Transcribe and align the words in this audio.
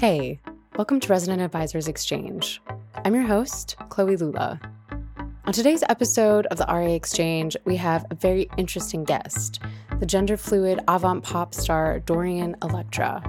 Hey, 0.00 0.40
welcome 0.78 0.98
to 0.98 1.08
Resident 1.08 1.42
Advisors 1.42 1.86
Exchange. 1.86 2.62
I'm 3.04 3.14
your 3.14 3.24
host, 3.24 3.76
Chloe 3.90 4.16
Lula. 4.16 4.58
On 5.44 5.52
today's 5.52 5.84
episode 5.90 6.46
of 6.46 6.56
the 6.56 6.64
RA 6.64 6.86
Exchange, 6.86 7.54
we 7.66 7.76
have 7.76 8.06
a 8.10 8.14
very 8.14 8.48
interesting 8.56 9.04
guest, 9.04 9.60
the 9.98 10.06
gender 10.06 10.38
fluid 10.38 10.80
avant 10.88 11.22
pop 11.22 11.52
star 11.52 12.00
Dorian 12.00 12.56
Electra. 12.62 13.22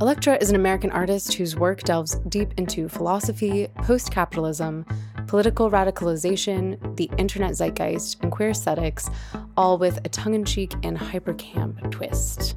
Electra 0.00 0.36
is 0.40 0.50
an 0.50 0.56
American 0.56 0.90
artist 0.90 1.34
whose 1.34 1.54
work 1.54 1.84
delves 1.84 2.16
deep 2.28 2.52
into 2.56 2.88
philosophy, 2.88 3.68
post 3.76 4.10
capitalism, 4.10 4.84
political 5.28 5.70
radicalization, 5.70 6.96
the 6.96 7.08
internet 7.16 7.52
zeitgeist, 7.52 8.20
and 8.24 8.32
queer 8.32 8.50
aesthetics, 8.50 9.08
all 9.56 9.78
with 9.78 10.04
a 10.04 10.08
tongue 10.08 10.34
in 10.34 10.44
cheek 10.44 10.74
and 10.82 10.98
hyper 10.98 11.34
camp 11.34 11.92
twist. 11.92 12.53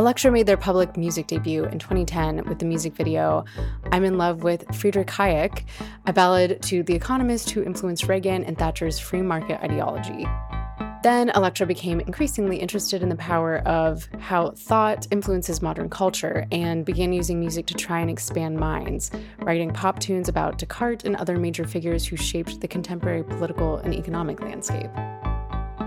Electra 0.00 0.32
made 0.32 0.46
their 0.46 0.56
public 0.56 0.96
music 0.96 1.26
debut 1.26 1.64
in 1.64 1.78
2010 1.78 2.48
with 2.48 2.58
the 2.58 2.64
music 2.64 2.94
video 2.94 3.44
I'm 3.92 4.02
in 4.02 4.16
Love 4.16 4.42
with 4.42 4.64
Friedrich 4.74 5.08
Hayek, 5.08 5.64
a 6.06 6.12
ballad 6.14 6.62
to 6.62 6.82
the 6.82 6.94
economist 6.94 7.50
who 7.50 7.62
influenced 7.62 8.08
Reagan 8.08 8.42
and 8.44 8.56
Thatcher's 8.56 8.98
free 8.98 9.20
market 9.20 9.62
ideology. 9.62 10.26
Then 11.02 11.28
Electra 11.28 11.66
became 11.66 12.00
increasingly 12.00 12.56
interested 12.56 13.02
in 13.02 13.10
the 13.10 13.16
power 13.16 13.58
of 13.68 14.08
how 14.20 14.52
thought 14.52 15.06
influences 15.10 15.60
modern 15.60 15.90
culture 15.90 16.46
and 16.50 16.82
began 16.82 17.12
using 17.12 17.38
music 17.38 17.66
to 17.66 17.74
try 17.74 18.00
and 18.00 18.08
expand 18.08 18.56
minds, 18.56 19.10
writing 19.40 19.70
pop 19.70 19.98
tunes 19.98 20.30
about 20.30 20.56
Descartes 20.56 21.04
and 21.04 21.14
other 21.16 21.36
major 21.36 21.66
figures 21.66 22.06
who 22.06 22.16
shaped 22.16 22.62
the 22.62 22.68
contemporary 22.68 23.22
political 23.22 23.76
and 23.76 23.94
economic 23.94 24.40
landscape. 24.40 24.90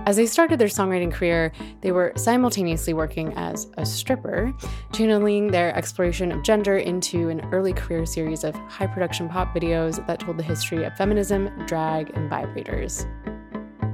As 0.05 0.17
they 0.17 0.25
started 0.25 0.59
their 0.59 0.67
songwriting 0.67 1.13
career, 1.13 1.53
they 1.79 1.93
were 1.93 2.11
simultaneously 2.17 2.93
working 2.93 3.33
as 3.35 3.71
a 3.77 3.85
stripper, 3.85 4.53
channeling 4.91 5.47
their 5.47 5.73
exploration 5.77 6.31
of 6.33 6.43
gender 6.43 6.77
into 6.77 7.29
an 7.29 7.39
early 7.53 7.71
career 7.71 8.05
series 8.05 8.43
of 8.43 8.53
high 8.67 8.87
production 8.87 9.29
pop 9.29 9.55
videos 9.55 10.05
that 10.05 10.19
told 10.19 10.37
the 10.37 10.43
history 10.43 10.83
of 10.83 10.93
feminism, 10.97 11.49
drag, 11.67 12.09
and 12.17 12.29
vibrators. 12.29 13.07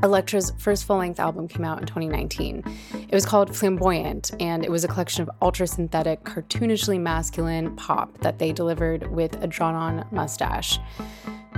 Electra's 0.01 0.51
first 0.57 0.85
full 0.85 0.97
length 0.97 1.19
album 1.19 1.47
came 1.47 1.63
out 1.63 1.79
in 1.79 1.85
2019. 1.85 2.63
It 2.93 3.13
was 3.13 3.25
called 3.25 3.55
Flamboyant, 3.55 4.31
and 4.39 4.63
it 4.63 4.71
was 4.71 4.83
a 4.83 4.87
collection 4.87 5.21
of 5.21 5.29
ultra 5.43 5.67
synthetic, 5.67 6.23
cartoonishly 6.23 6.99
masculine 6.99 7.75
pop 7.75 8.17
that 8.21 8.39
they 8.39 8.51
delivered 8.51 9.11
with 9.11 9.35
a 9.43 9.47
drawn 9.47 9.75
on 9.75 10.07
mustache. 10.11 10.79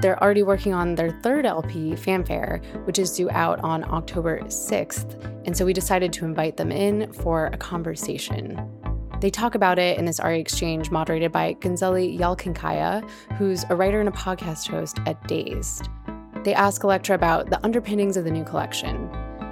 They're 0.01 0.21
already 0.21 0.41
working 0.41 0.73
on 0.73 0.95
their 0.95 1.11
third 1.21 1.45
LP, 1.45 1.95
Fanfare, 1.95 2.59
which 2.85 2.97
is 2.97 3.11
due 3.11 3.29
out 3.29 3.59
on 3.59 3.83
October 3.83 4.39
6th, 4.41 5.23
and 5.45 5.55
so 5.55 5.63
we 5.63 5.73
decided 5.73 6.11
to 6.13 6.25
invite 6.25 6.57
them 6.57 6.71
in 6.71 7.13
for 7.13 7.51
a 7.53 7.57
conversation. 7.57 8.59
They 9.19 9.29
talk 9.29 9.53
about 9.53 9.77
it 9.77 9.99
in 9.99 10.05
this 10.05 10.19
RA 10.19 10.31
exchange 10.31 10.89
moderated 10.89 11.31
by 11.31 11.53
Gunseli 11.53 12.17
Yalcinkaya, 12.17 13.07
who's 13.37 13.63
a 13.69 13.75
writer 13.75 13.99
and 13.99 14.09
a 14.09 14.11
podcast 14.11 14.67
host 14.69 14.97
at 15.05 15.27
Dazed. 15.27 15.87
They 16.43 16.55
ask 16.55 16.83
Electra 16.83 17.13
about 17.13 17.51
the 17.51 17.63
underpinnings 17.63 18.17
of 18.17 18.23
the 18.23 18.31
new 18.31 18.43
collection, 18.43 19.07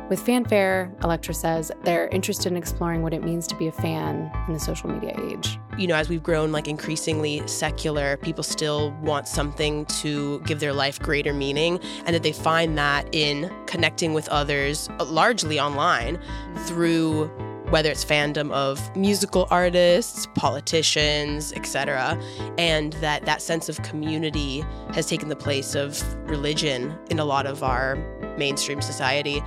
with 0.10 0.20
Fanfare, 0.20 0.92
Electra 1.04 1.34
says 1.36 1.72
they're 1.84 2.08
interested 2.08 2.52
in 2.52 2.58
exploring 2.58 3.04
what 3.04 3.14
it 3.14 3.24
means 3.24 3.46
to 3.48 3.56
be 3.56 3.68
a 3.68 3.72
fan 3.72 4.32
in 4.48 4.54
the 4.54 4.60
social 4.60 4.90
media 4.90 5.16
age. 5.30 5.60
You 5.78 5.88
know, 5.88 5.96
as 5.96 6.10
we've 6.10 6.24
grown 6.24 6.52
like 6.52 6.68
increasingly 6.68 7.48
secular, 7.48 8.18
people 8.18 8.44
still 8.44 8.92
want 9.04 9.28
something 9.28 9.86
to 9.86 10.40
give 10.42 10.60
their 10.60 10.74
life 10.74 11.00
greater 11.00 11.34
meaning, 11.34 11.80
and 12.06 12.16
that 12.16 12.24
they 12.24 12.32
find 12.32 12.78
that 12.78 13.08
in 13.14 13.52
connecting 13.68 14.14
with 14.14 14.28
others, 14.30 14.90
uh, 15.00 15.06
largely 15.06 15.60
online, 15.60 16.20
through 16.66 17.28
whether 17.70 17.92
it's 17.92 18.04
fandom 18.04 18.52
of 18.52 18.96
musical 18.96 19.48
artists, 19.52 20.28
politicians, 20.34 21.54
etc., 21.54 22.20
and 22.58 22.94
that 22.94 23.26
that 23.26 23.44
sense 23.44 23.70
of 23.70 23.80
community 23.84 24.66
has 24.94 25.06
taken 25.06 25.30
the 25.30 25.36
place 25.36 25.76
of 25.76 26.02
religion 26.28 26.98
in 27.12 27.20
a 27.20 27.26
lot 27.26 27.46
of 27.46 27.62
our 27.62 27.96
mainstream 28.38 28.82
society. 28.82 29.44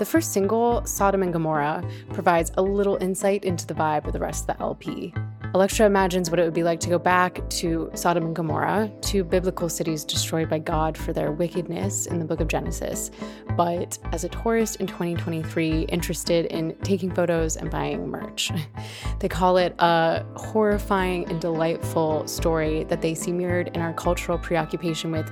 The 0.00 0.06
first 0.06 0.32
single, 0.32 0.82
Sodom 0.86 1.22
and 1.22 1.30
Gomorrah, 1.30 1.86
provides 2.14 2.52
a 2.56 2.62
little 2.62 2.96
insight 3.02 3.44
into 3.44 3.66
the 3.66 3.74
vibe 3.74 4.06
of 4.06 4.14
the 4.14 4.18
rest 4.18 4.48
of 4.48 4.56
the 4.56 4.62
LP. 4.62 5.12
Electra 5.54 5.84
imagines 5.84 6.30
what 6.30 6.40
it 6.40 6.44
would 6.44 6.54
be 6.54 6.62
like 6.62 6.80
to 6.80 6.88
go 6.88 6.98
back 6.98 7.46
to 7.50 7.90
Sodom 7.92 8.24
and 8.24 8.34
Gomorrah, 8.34 8.90
two 9.02 9.24
biblical 9.24 9.68
cities 9.68 10.06
destroyed 10.06 10.48
by 10.48 10.58
God 10.58 10.96
for 10.96 11.12
their 11.12 11.32
wickedness 11.32 12.06
in 12.06 12.18
the 12.18 12.24
book 12.24 12.40
of 12.40 12.48
Genesis. 12.48 13.10
But 13.58 13.98
as 14.12 14.24
a 14.24 14.30
tourist 14.30 14.76
in 14.76 14.86
2023 14.86 15.82
interested 15.82 16.46
in 16.46 16.74
taking 16.76 17.10
photos 17.10 17.58
and 17.58 17.70
buying 17.70 18.08
merch, 18.08 18.50
they 19.18 19.28
call 19.28 19.58
it 19.58 19.74
a 19.80 20.24
horrifying 20.34 21.28
and 21.28 21.42
delightful 21.42 22.26
story 22.26 22.84
that 22.84 23.02
they 23.02 23.14
see 23.14 23.32
mirrored 23.32 23.68
in 23.74 23.82
our 23.82 23.92
cultural 23.92 24.38
preoccupation 24.38 25.10
with 25.10 25.30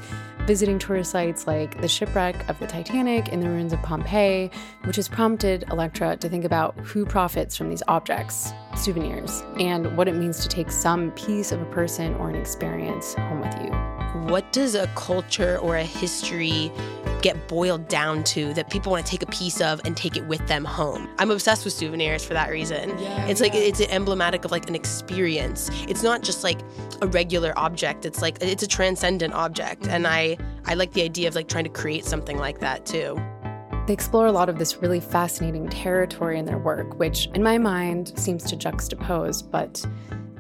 visiting 0.49 0.79
tourist 0.79 1.11
sites 1.11 1.47
like 1.47 1.79
the 1.83 1.87
shipwreck 1.87 2.49
of 2.49 2.59
the 2.59 2.67
Titanic 2.67 3.31
and 3.31 3.43
the 3.43 3.47
ruins 3.47 3.71
of 3.75 3.83
Pompeii, 3.83 4.51
which 4.85 4.97
has 4.97 5.07
prompted 5.07 5.63
Electra 5.71 6.17
to 6.17 6.27
think 6.27 6.43
about 6.43 6.75
who 6.79 7.05
profits 7.05 7.55
from 7.55 7.69
these 7.69 7.83
objects, 7.87 8.55
souvenirs, 8.75 9.43
and 9.61 9.95
what 9.95 10.09
it 10.09 10.15
means 10.15 10.41
to 10.41 10.49
take 10.49 10.71
some 10.71 11.11
piece 11.11 11.53
of 11.53 11.61
a 11.61 11.67
person 11.67 12.15
or 12.15 12.31
an 12.31 12.35
experience 12.35 13.13
home 13.13 13.41
with 13.41 13.55
you. 13.63 13.71
What 14.33 14.51
does 14.51 14.75
a 14.75 14.87
culture 14.95 15.59
or 15.59 15.77
a 15.77 15.85
history 15.85 16.73
get 17.21 17.49
boiled 17.49 17.89
down 17.89 18.23
to 18.23 18.55
that 18.55 18.71
people 18.71 18.93
want 18.93 19.05
to 19.05 19.11
take 19.11 19.23
a 19.23 19.27
piece 19.27 19.61
of 19.61 19.81
and 19.85 19.97
take 19.97 20.17
it 20.17 20.27
with 20.27 20.47
them 20.47 20.65
home. 20.65 21.09
I'm 21.19 21.31
obsessed 21.31 21.65
with 21.65 21.75
souvenirs 21.75 22.25
for 22.25 22.35
that 22.35 22.51
reason. 22.51 22.97
Yeah, 22.99 23.27
it's 23.27 23.41
like 23.41 23.55
it's 23.55 23.81
emblematic 23.81 24.45
of 24.45 24.51
like 24.51 24.69
an 24.69 24.75
experience. 24.75 25.71
It's 25.89 26.03
not 26.03 26.23
just 26.23 26.45
like 26.45 26.61
a 27.03 27.07
regular 27.07 27.53
object. 27.57 28.07
It's 28.07 28.23
like 28.23 28.39
it's 28.41 28.63
a 28.63 28.69
transcendent 28.69 29.35
object 29.35 29.83
mm-hmm. 29.83 29.93
and 29.93 30.07
I 30.07 30.38
I 30.65 30.75
like 30.75 30.93
the 30.93 31.03
idea 31.03 31.29
of 31.29 31.35
like 31.35 31.49
trying 31.49 31.65
to 31.65 31.71
create 31.71 32.05
something 32.05 32.39
like 32.39 32.61
that 32.61 32.85
too. 32.85 33.19
They 33.87 33.95
explore 33.95 34.27
a 34.27 34.33
lot 34.33 34.51
of 34.51 34.59
this 34.59 34.77
really 34.83 35.01
fascinating 35.01 35.69
territory 35.69 36.39
in 36.39 36.45
their 36.45 36.59
work, 36.59 36.99
which 36.99 37.27
in 37.35 37.43
my 37.43 37.57
mind 37.57 38.13
seems 38.19 38.45
to 38.45 38.57
juxtapose, 38.57 39.51
but 39.51 39.85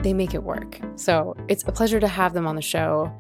they 0.03 0.13
make 0.13 0.35
it 0.35 0.43
work. 0.43 0.79
So 0.97 1.35
it's 1.49 1.63
a 1.67 1.73
pleasure 1.73 1.99
to 1.99 2.09
have 2.09 2.35
them 2.35 2.47
on 2.47 2.57
the 2.57 2.63
show. 2.63 3.11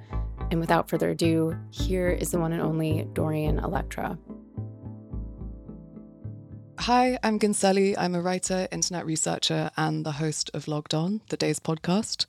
And 0.51 0.61
without 0.61 0.89
further 0.89 1.11
ado, 1.11 1.59
here 1.71 2.09
is 2.09 2.31
the 2.31 2.39
one 2.39 2.53
and 2.53 2.63
only 2.63 3.09
Dorian 3.13 3.59
Electra. 3.59 4.19
Hi, 6.81 7.19
I'm 7.23 7.39
Gunseli. 7.39 7.95
I'm 7.99 8.15
a 8.15 8.21
writer, 8.21 8.69
internet 8.71 9.05
researcher, 9.05 9.71
and 9.77 10.07
the 10.07 10.13
host 10.13 10.51
of 10.55 10.69
Logged 10.69 10.95
On, 10.95 11.21
the 11.29 11.37
Dazed 11.37 11.65
podcast. 11.65 12.27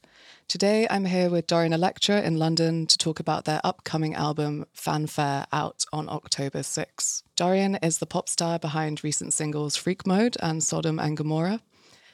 Today, 0.49 0.87
I'm 0.89 1.05
here 1.05 1.29
with 1.29 1.45
Dorian 1.45 1.73
Electra 1.73 2.23
in 2.23 2.39
London 2.39 2.87
to 2.87 2.97
talk 2.97 3.19
about 3.19 3.45
their 3.45 3.61
upcoming 3.63 4.15
album, 4.15 4.65
Fanfare, 4.73 5.45
out 5.53 5.85
on 5.93 6.09
October 6.09 6.63
6. 6.63 7.21
Dorian 7.35 7.75
is 7.83 7.99
the 7.99 8.07
pop 8.07 8.27
star 8.27 8.57
behind 8.57 9.03
recent 9.03 9.31
singles 9.31 9.75
Freak 9.75 10.07
Mode 10.07 10.37
and 10.41 10.63
Sodom 10.63 10.97
and 10.97 11.15
Gomorrah. 11.15 11.61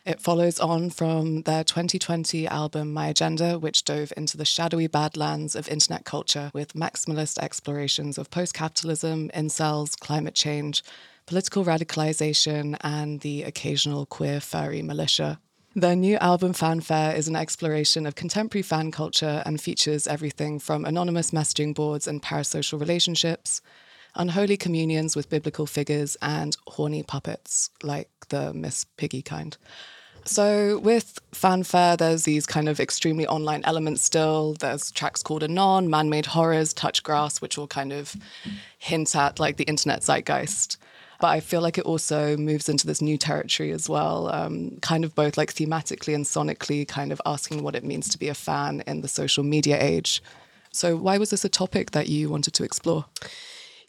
It 0.05 0.19
follows 0.19 0.59
on 0.59 0.89
from 0.89 1.43
their 1.43 1.63
2020 1.63 2.45
album 2.45 2.91
My 2.91 3.07
Agenda, 3.07 3.57
which 3.57 3.85
dove 3.85 4.11
into 4.17 4.35
the 4.35 4.43
shadowy 4.43 4.87
badlands 4.87 5.55
of 5.55 5.69
internet 5.69 6.03
culture 6.03 6.51
with 6.53 6.73
maximalist 6.73 7.37
explorations 7.37 8.17
of 8.17 8.31
post 8.31 8.53
capitalism, 8.53 9.29
incels, 9.33 9.97
climate 9.97 10.35
change, 10.35 10.83
political 11.25 11.63
radicalization, 11.63 12.75
and 12.81 13.21
the 13.21 13.43
occasional 13.43 14.05
queer 14.05 14.41
furry 14.41 14.81
militia. 14.81 15.39
Their 15.77 15.97
new 15.97 16.15
album, 16.19 16.53
Fanfare, 16.53 17.17
is 17.17 17.27
an 17.27 17.35
exploration 17.35 18.05
of 18.05 18.15
contemporary 18.15 18.61
fan 18.61 18.91
culture 18.91 19.43
and 19.45 19.59
features 19.59 20.07
everything 20.07 20.57
from 20.57 20.85
anonymous 20.85 21.31
messaging 21.31 21.75
boards 21.75 22.07
and 22.07 22.21
parasocial 22.21 22.79
relationships, 22.79 23.61
unholy 24.15 24.55
communions 24.55 25.17
with 25.17 25.29
biblical 25.29 25.65
figures, 25.65 26.15
and 26.21 26.55
horny 26.65 27.03
puppets, 27.03 27.71
like 27.83 28.09
the 28.29 28.53
Miss 28.53 28.85
Piggy 28.95 29.21
kind. 29.21 29.57
So 30.23 30.79
with 30.79 31.19
fanfare, 31.33 31.97
there's 31.97 32.23
these 32.23 32.45
kind 32.45 32.69
of 32.69 32.79
extremely 32.79 33.27
online 33.27 33.61
elements 33.65 34.01
still. 34.01 34.53
There's 34.53 34.91
tracks 34.91 35.21
called 35.21 35.43
Anon, 35.43 35.89
Man 35.89 36.09
Made 36.09 36.27
Horrors, 36.27 36.73
Touch 36.73 37.03
Grass, 37.03 37.41
which 37.41 37.57
will 37.57 37.67
kind 37.67 37.91
of 37.91 38.15
hint 38.77 39.13
at 39.13 39.41
like 39.41 39.57
the 39.57 39.65
internet 39.65 40.03
zeitgeist. 40.03 40.77
But 41.19 41.27
I 41.27 41.39
feel 41.39 41.61
like 41.61 41.77
it 41.77 41.85
also 41.85 42.37
moves 42.37 42.69
into 42.69 42.87
this 42.87 43.01
new 43.01 43.17
territory 43.17 43.71
as 43.71 43.89
well, 43.89 44.29
um, 44.33 44.77
kind 44.81 45.03
of 45.03 45.15
both 45.15 45.37
like 45.37 45.53
thematically 45.53 46.13
and 46.13 46.25
sonically, 46.25 46.87
kind 46.87 47.11
of 47.11 47.21
asking 47.25 47.63
what 47.63 47.75
it 47.75 47.83
means 47.83 48.09
to 48.09 48.19
be 48.19 48.27
a 48.27 48.33
fan 48.33 48.83
in 48.87 49.01
the 49.01 49.07
social 49.07 49.43
media 49.43 49.77
age. 49.81 50.21
So, 50.71 50.97
why 50.97 51.17
was 51.17 51.29
this 51.29 51.45
a 51.45 51.49
topic 51.49 51.91
that 51.91 52.09
you 52.09 52.29
wanted 52.29 52.53
to 52.55 52.63
explore? 52.63 53.05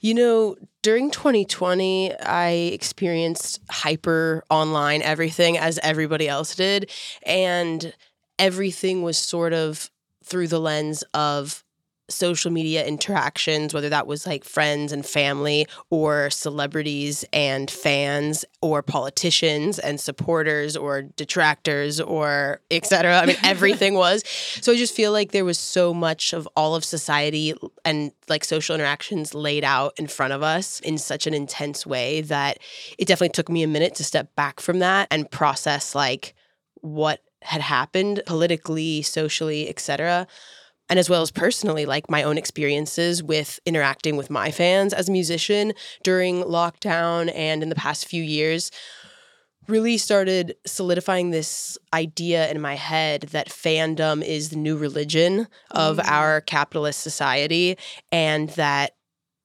You 0.01 0.15
know, 0.15 0.57
during 0.83 1.11
2020, 1.11 2.15
I 2.21 2.49
experienced 2.73 3.61
hyper 3.71 4.45
online 4.51 5.03
everything 5.03 5.59
as 5.59 5.81
everybody 5.83 6.29
else 6.29 6.55
did. 6.55 6.91
And 7.25 7.93
everything 8.39 9.03
was 9.03 9.19
sort 9.19 9.53
of 9.53 9.91
through 10.25 10.49
the 10.49 10.61
lens 10.61 11.03
of 11.15 11.65
social 12.09 12.51
media 12.51 12.87
interactions, 12.87 13.75
whether 13.75 13.89
that 13.89 14.07
was 14.07 14.27
like 14.27 14.45
friends 14.45 14.93
and 14.93 15.05
family 15.05 15.67
or 15.91 16.31
celebrities 16.31 17.25
and 17.33 17.71
fans 17.71 18.45
or 18.61 18.83
politicians 18.83 19.79
and 19.79 20.01
supporters 20.01 20.77
or 20.77 21.03
detractors 21.03 22.01
or 22.01 22.61
etc. 22.71 23.19
I 23.19 23.27
mean, 23.27 23.37
everything 23.45 23.95
was. 23.95 24.23
So 24.61 24.73
I 24.73 24.77
just 24.77 24.95
feel 24.95 25.13
like 25.13 25.33
there 25.33 25.45
was 25.45 25.59
so 25.59 25.93
much 25.93 26.33
of 26.33 26.49
all 26.57 26.75
of 26.75 26.85
society 26.85 27.55
and 27.85 28.13
like 28.29 28.45
social 28.45 28.75
interactions 28.75 29.35
laid 29.35 29.65
out 29.65 29.95
in 29.99 30.07
front 30.07 30.33
of 30.33 30.43
us 30.43 30.81
in 30.81 30.99
such 30.99 31.27
an 31.27 31.35
intense 31.35 31.87
way 31.87 32.21
that 32.23 32.59
it 32.99 33.07
definitely 33.09 33.31
took 33.31 33.49
me 33.49 33.63
a 33.63 33.69
minute 33.69 33.95
to 33.97 34.05
step 34.05 34.35
back 34.37 34.61
from 34.61 34.79
that 34.79 35.09
and 35.11 35.31
process 35.31 35.95
like 35.95 36.35
what 36.83 37.21
had 37.43 37.61
happened 37.61 38.23
politically, 38.27 39.03
socially, 39.03 39.69
etc 39.69 40.27
and 40.89 40.99
as 40.99 41.11
well 41.11 41.23
as 41.23 41.31
personally, 41.31 41.87
like 41.87 42.11
my 42.11 42.23
own 42.23 42.39
experiences 42.39 43.23
with 43.23 43.59
interacting 43.67 44.17
with 44.17 44.31
my 44.31 44.51
fans 44.51 44.93
as 44.93 45.09
a 45.09 45.13
musician 45.13 45.73
during 46.03 46.43
lockdown 46.43 47.33
and 47.35 47.63
in 47.63 47.69
the 47.69 47.75
past 47.75 48.07
few 48.07 48.23
years, 48.23 48.71
really 49.69 49.99
started 49.99 50.55
solidifying 50.65 51.31
this 51.31 51.77
idea 51.93 52.49
in 52.51 52.61
my 52.61 52.75
head 52.75 53.23
that 53.33 53.49
fandom 53.49 54.25
is 54.25 54.51
the 54.51 54.57
new 54.57 54.77
religion 54.77 55.49
of 55.73 55.97
mm. 55.97 56.09
our 56.09 56.41
capitalist 56.41 57.01
society 57.01 57.77
and 58.13 58.51
that 58.51 58.96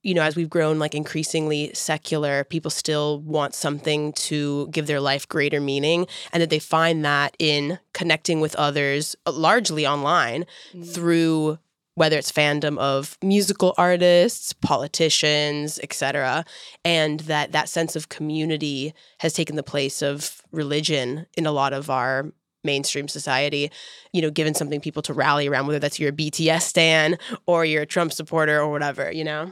you 0.04 0.14
know, 0.14 0.24
as 0.24 0.36
we've 0.36 0.50
grown 0.50 0.80
like 0.80 0.96
increasingly 0.96 1.72
secular, 1.74 2.44
people 2.44 2.72
still 2.72 3.20
want 3.22 3.54
something 3.54 4.14
to 4.14 4.68
give 4.70 4.88
their 4.88 5.00
life 5.00 5.28
greater 5.28 5.62
meaning, 5.62 6.08
and 6.34 6.42
that 6.42 6.50
they 6.50 6.60
find 6.60 7.06
that 7.06 7.36
in 7.40 7.80
connecting 7.94 8.40
with 8.40 8.56
others, 8.56 9.16
uh, 9.26 9.32
largely 9.32 9.86
online, 9.86 10.46
mm. 10.74 10.94
through 10.94 11.60
whether 11.96 12.18
it's 12.18 12.32
fandom 12.32 12.78
of 12.80 13.18
musical 13.22 13.76
artists, 13.78 14.54
politicians, 14.54 15.80
etc., 15.84 16.46
and 16.84 17.22
that 17.22 17.52
that 17.52 17.70
sense 17.70 17.96
of 17.96 18.10
community 18.10 18.94
has 19.20 19.34
taken 19.34 19.56
the 19.56 19.64
place 19.64 20.02
of 20.02 20.42
religion 20.52 21.28
in 21.38 21.46
a 21.46 21.52
lot 21.52 21.74
of 21.74 21.90
our 21.90 22.32
mainstream 22.64 23.08
society, 23.08 23.72
you 24.14 24.22
know, 24.22 24.30
given 24.32 24.54
something 24.54 24.80
people 24.80 25.02
to 25.02 25.14
rally 25.14 25.48
around, 25.48 25.68
whether 25.68 25.80
that's 25.80 26.00
your 26.00 26.12
BTS 26.12 26.62
stan 26.62 27.18
or 27.46 27.66
you're 27.66 27.86
Trump 27.86 28.14
supporter 28.14 28.60
or 28.60 28.72
whatever, 28.72 29.12
you 29.12 29.24
know? 29.24 29.52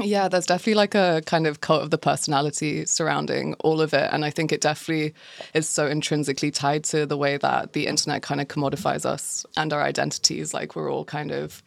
Yeah, 0.00 0.26
there's 0.26 0.46
definitely 0.46 0.74
like 0.74 0.96
a 0.96 1.22
kind 1.24 1.46
of 1.46 1.60
cult 1.60 1.82
of 1.82 1.90
the 1.90 1.98
personality 1.98 2.84
surrounding 2.84 3.54
all 3.60 3.80
of 3.80 3.94
it. 3.94 4.10
And 4.12 4.24
I 4.24 4.30
think 4.30 4.50
it 4.50 4.60
definitely 4.60 5.14
is 5.54 5.68
so 5.68 5.86
intrinsically 5.86 6.50
tied 6.50 6.82
to 6.84 7.06
the 7.06 7.16
way 7.16 7.36
that 7.36 7.74
the 7.74 7.86
internet 7.86 8.22
kind 8.22 8.40
of 8.40 8.48
commodifies 8.48 9.06
us 9.06 9.46
and 9.56 9.72
our 9.72 9.82
identities. 9.82 10.52
Like 10.52 10.74
we're 10.74 10.90
all 10.90 11.04
kind 11.04 11.30
of 11.30 11.62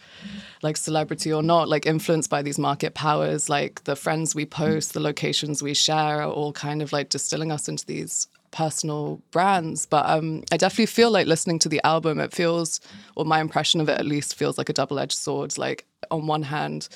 like 0.62 0.76
celebrity 0.76 1.32
or 1.32 1.42
not, 1.42 1.70
like 1.70 1.86
influenced 1.86 2.30
by 2.30 2.42
these 2.42 2.60
market 2.60 2.96
powers. 2.96 3.50
Like 3.50 3.86
the 3.86 3.96
friends 3.96 4.36
we 4.36 4.46
post, 4.46 4.94
the 4.94 5.00
locations 5.00 5.64
we 5.64 5.74
share 5.74 6.22
are 6.22 6.30
all 6.30 6.52
kind 6.52 6.82
of 6.82 6.92
like 6.92 7.08
distilling 7.08 7.52
us 7.52 7.70
into 7.70 7.86
these 7.86 8.28
personal 8.52 9.22
brands. 9.32 9.86
But 9.86 10.06
um, 10.10 10.44
I 10.52 10.58
definitely 10.58 10.88
feel 10.88 11.12
like 11.12 11.28
listening 11.28 11.60
to 11.60 11.70
the 11.70 11.82
album, 11.86 12.20
it 12.20 12.34
feels, 12.34 12.82
or 13.16 13.24
my 13.24 13.40
impression 13.40 13.80
of 13.80 13.88
it 13.88 14.00
at 14.00 14.06
least, 14.06 14.36
feels 14.36 14.58
like 14.58 14.70
a 14.70 14.74
double 14.74 15.00
edged 15.00 15.18
sword. 15.18 15.58
Like, 15.58 15.86
on 16.12 16.28
one 16.28 16.44
hand, 16.44 16.88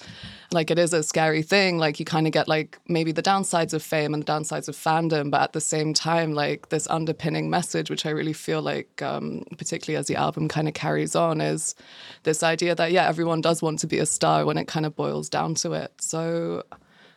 like 0.53 0.69
it 0.69 0.77
is 0.77 0.93
a 0.93 1.03
scary 1.03 1.41
thing. 1.41 1.77
Like, 1.77 1.99
you 1.99 2.05
kind 2.05 2.27
of 2.27 2.33
get 2.33 2.47
like 2.47 2.79
maybe 2.87 3.11
the 3.11 3.23
downsides 3.23 3.73
of 3.73 3.81
fame 3.81 4.13
and 4.13 4.23
the 4.23 4.31
downsides 4.31 4.67
of 4.67 4.75
fandom, 4.75 5.31
but 5.31 5.41
at 5.41 5.53
the 5.53 5.61
same 5.61 5.93
time, 5.93 6.33
like 6.33 6.69
this 6.69 6.87
underpinning 6.87 7.49
message, 7.49 7.89
which 7.89 8.05
I 8.05 8.09
really 8.09 8.33
feel 8.33 8.61
like, 8.61 9.01
um, 9.01 9.43
particularly 9.57 9.97
as 9.97 10.07
the 10.07 10.15
album 10.15 10.47
kind 10.47 10.67
of 10.67 10.73
carries 10.73 11.15
on, 11.15 11.41
is 11.41 11.75
this 12.23 12.43
idea 12.43 12.75
that, 12.75 12.91
yeah, 12.91 13.07
everyone 13.07 13.41
does 13.41 13.61
want 13.61 13.79
to 13.79 13.87
be 13.87 13.99
a 13.99 14.05
star 14.05 14.45
when 14.45 14.57
it 14.57 14.67
kind 14.67 14.85
of 14.85 14.95
boils 14.95 15.29
down 15.29 15.55
to 15.55 15.73
it. 15.73 15.93
So, 16.01 16.63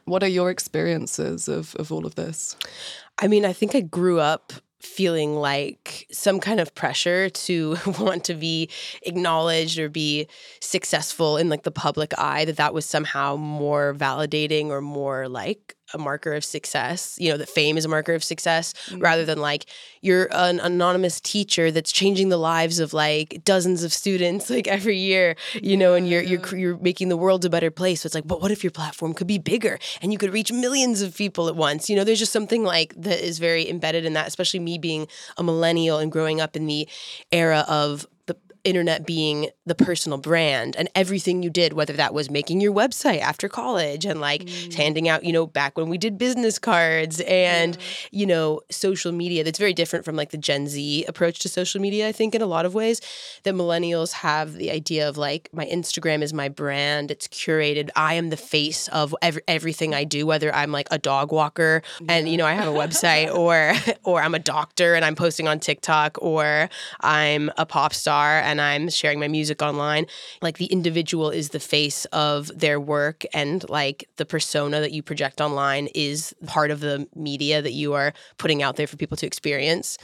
what 0.04 0.22
are 0.22 0.28
your 0.28 0.50
experiences 0.50 1.48
of, 1.48 1.74
of 1.76 1.90
all 1.90 2.06
of 2.06 2.14
this? 2.14 2.56
I 3.18 3.26
mean, 3.26 3.44
I 3.44 3.52
think 3.52 3.74
I 3.74 3.80
grew 3.80 4.20
up 4.20 4.52
feeling 4.84 5.36
like 5.36 6.06
some 6.10 6.40
kind 6.40 6.60
of 6.60 6.74
pressure 6.74 7.28
to 7.30 7.76
want 7.98 8.24
to 8.24 8.34
be 8.34 8.68
acknowledged 9.02 9.78
or 9.78 9.88
be 9.88 10.26
successful 10.60 11.36
in 11.36 11.48
like 11.48 11.62
the 11.62 11.70
public 11.70 12.12
eye 12.18 12.44
that 12.44 12.56
that 12.56 12.74
was 12.74 12.84
somehow 12.84 13.36
more 13.36 13.94
validating 13.94 14.68
or 14.68 14.80
more 14.80 15.28
like 15.28 15.76
a 15.94 15.98
marker 15.98 16.34
of 16.34 16.44
success, 16.44 17.16
you 17.18 17.30
know, 17.30 17.36
that 17.36 17.48
fame 17.48 17.76
is 17.76 17.84
a 17.84 17.88
marker 17.88 18.14
of 18.14 18.24
success 18.24 18.74
mm-hmm. 18.86 19.00
rather 19.00 19.24
than 19.24 19.38
like 19.38 19.66
you're 20.02 20.28
an 20.32 20.60
anonymous 20.60 21.20
teacher 21.20 21.70
that's 21.70 21.92
changing 21.92 22.28
the 22.28 22.36
lives 22.36 22.78
of 22.78 22.92
like 22.92 23.42
dozens 23.44 23.82
of 23.82 23.92
students 23.92 24.50
like 24.50 24.68
every 24.68 24.98
year, 24.98 25.36
you 25.54 25.76
know, 25.76 25.94
and 25.94 26.08
you're 26.08 26.22
you're 26.22 26.56
you're 26.56 26.76
making 26.78 27.08
the 27.08 27.16
world 27.16 27.44
a 27.44 27.50
better 27.50 27.70
place. 27.70 28.02
So 28.02 28.06
it's 28.06 28.14
like, 28.14 28.26
but 28.26 28.42
what 28.42 28.50
if 28.50 28.62
your 28.62 28.70
platform 28.70 29.14
could 29.14 29.26
be 29.26 29.38
bigger 29.38 29.78
and 30.02 30.12
you 30.12 30.18
could 30.18 30.32
reach 30.32 30.52
millions 30.52 31.00
of 31.02 31.16
people 31.16 31.48
at 31.48 31.56
once? 31.56 31.88
You 31.88 31.96
know, 31.96 32.04
there's 32.04 32.18
just 32.18 32.32
something 32.32 32.64
like 32.64 32.94
that 32.96 33.24
is 33.24 33.38
very 33.38 33.68
embedded 33.68 34.04
in 34.04 34.12
that, 34.14 34.26
especially 34.26 34.60
me 34.60 34.78
being 34.78 35.06
a 35.36 35.42
millennial 35.42 35.98
and 35.98 36.10
growing 36.10 36.40
up 36.40 36.56
in 36.56 36.66
the 36.66 36.88
era 37.32 37.64
of 37.68 38.06
internet 38.64 39.06
being 39.06 39.48
the 39.66 39.74
personal 39.74 40.18
brand 40.18 40.74
and 40.76 40.88
everything 40.94 41.42
you 41.42 41.50
did, 41.50 41.74
whether 41.74 41.92
that 41.92 42.12
was 42.14 42.30
making 42.30 42.60
your 42.60 42.72
website 42.72 43.20
after 43.20 43.48
college 43.48 44.04
and 44.04 44.20
like 44.20 44.44
mm. 44.44 44.74
handing 44.74 45.08
out, 45.08 45.24
you 45.24 45.32
know, 45.32 45.46
back 45.46 45.76
when 45.76 45.88
we 45.88 45.98
did 45.98 46.18
business 46.18 46.58
cards 46.58 47.20
and, 47.20 47.76
yeah. 47.76 47.82
you 48.10 48.26
know, 48.26 48.60
social 48.70 49.12
media 49.12 49.44
that's 49.44 49.58
very 49.58 49.74
different 49.74 50.04
from 50.04 50.16
like 50.16 50.30
the 50.30 50.38
Gen 50.38 50.66
Z 50.66 51.04
approach 51.04 51.40
to 51.40 51.48
social 51.48 51.80
media, 51.80 52.08
I 52.08 52.12
think, 52.12 52.34
in 52.34 52.42
a 52.42 52.46
lot 52.46 52.66
of 52.66 52.74
ways. 52.74 53.00
That 53.44 53.54
millennials 53.54 54.12
have 54.12 54.54
the 54.54 54.70
idea 54.70 55.08
of 55.08 55.18
like, 55.18 55.50
my 55.52 55.66
Instagram 55.66 56.22
is 56.22 56.32
my 56.32 56.48
brand, 56.48 57.10
it's 57.10 57.28
curated. 57.28 57.90
I 57.94 58.14
am 58.14 58.30
the 58.30 58.36
face 58.36 58.88
of 58.88 59.14
every, 59.20 59.42
everything 59.46 59.94
I 59.94 60.04
do, 60.04 60.26
whether 60.26 60.54
I'm 60.54 60.72
like 60.72 60.88
a 60.90 60.98
dog 60.98 61.32
walker 61.32 61.82
yeah. 62.00 62.12
and, 62.12 62.28
you 62.28 62.36
know, 62.38 62.46
I 62.46 62.54
have 62.54 62.68
a 62.68 62.76
website 62.76 63.34
or, 63.34 63.74
or 64.04 64.22
I'm 64.22 64.34
a 64.34 64.38
doctor 64.38 64.94
and 64.94 65.04
I'm 65.04 65.14
posting 65.14 65.48
on 65.48 65.60
TikTok 65.60 66.18
or 66.22 66.70
I'm 67.00 67.50
a 67.58 67.66
pop 67.66 67.92
star 67.92 68.38
and 68.38 68.53
and 68.54 68.60
I'm 68.60 68.88
sharing 68.88 69.18
my 69.18 69.26
music 69.26 69.62
online, 69.62 70.06
like 70.40 70.58
the 70.58 70.66
individual 70.66 71.30
is 71.30 71.48
the 71.48 71.58
face 71.58 72.04
of 72.06 72.56
their 72.56 72.78
work 72.78 73.24
and 73.34 73.68
like 73.68 74.08
the 74.16 74.24
persona 74.24 74.80
that 74.80 74.92
you 74.92 75.02
project 75.02 75.40
online 75.40 75.88
is 75.92 76.34
part 76.46 76.70
of 76.70 76.78
the 76.78 77.08
media 77.16 77.60
that 77.60 77.72
you 77.72 77.94
are 77.94 78.12
putting 78.38 78.62
out 78.62 78.76
there 78.76 78.86
for 78.86 78.96
people 78.96 79.16
to 79.16 79.26
experience. 79.26 79.98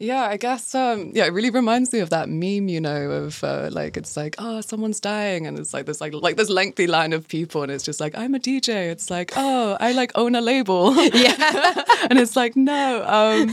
Yeah, 0.00 0.22
I 0.22 0.36
guess. 0.36 0.74
Um, 0.76 1.10
yeah, 1.12 1.24
it 1.24 1.32
really 1.32 1.50
reminds 1.50 1.92
me 1.92 1.98
of 2.00 2.10
that 2.10 2.28
meme, 2.28 2.68
you 2.68 2.80
know, 2.80 3.10
of 3.10 3.42
uh, 3.42 3.68
like 3.72 3.96
it's 3.96 4.16
like, 4.16 4.36
oh, 4.38 4.60
someone's 4.60 5.00
dying, 5.00 5.44
and 5.44 5.58
it's 5.58 5.74
like 5.74 5.86
this 5.86 6.00
like 6.00 6.12
like 6.14 6.36
this 6.36 6.48
lengthy 6.48 6.86
line 6.86 7.12
of 7.12 7.26
people, 7.26 7.64
and 7.64 7.72
it's 7.72 7.82
just 7.82 7.98
like, 7.98 8.16
I'm 8.16 8.36
a 8.36 8.38
DJ. 8.38 8.92
It's 8.92 9.10
like, 9.10 9.32
oh, 9.34 9.76
I 9.80 9.90
like 9.90 10.12
own 10.14 10.36
a 10.36 10.40
label. 10.40 10.94
Yeah, 10.94 11.82
and 12.10 12.16
it's 12.16 12.36
like, 12.36 12.54
no, 12.54 13.02
um, 13.08 13.52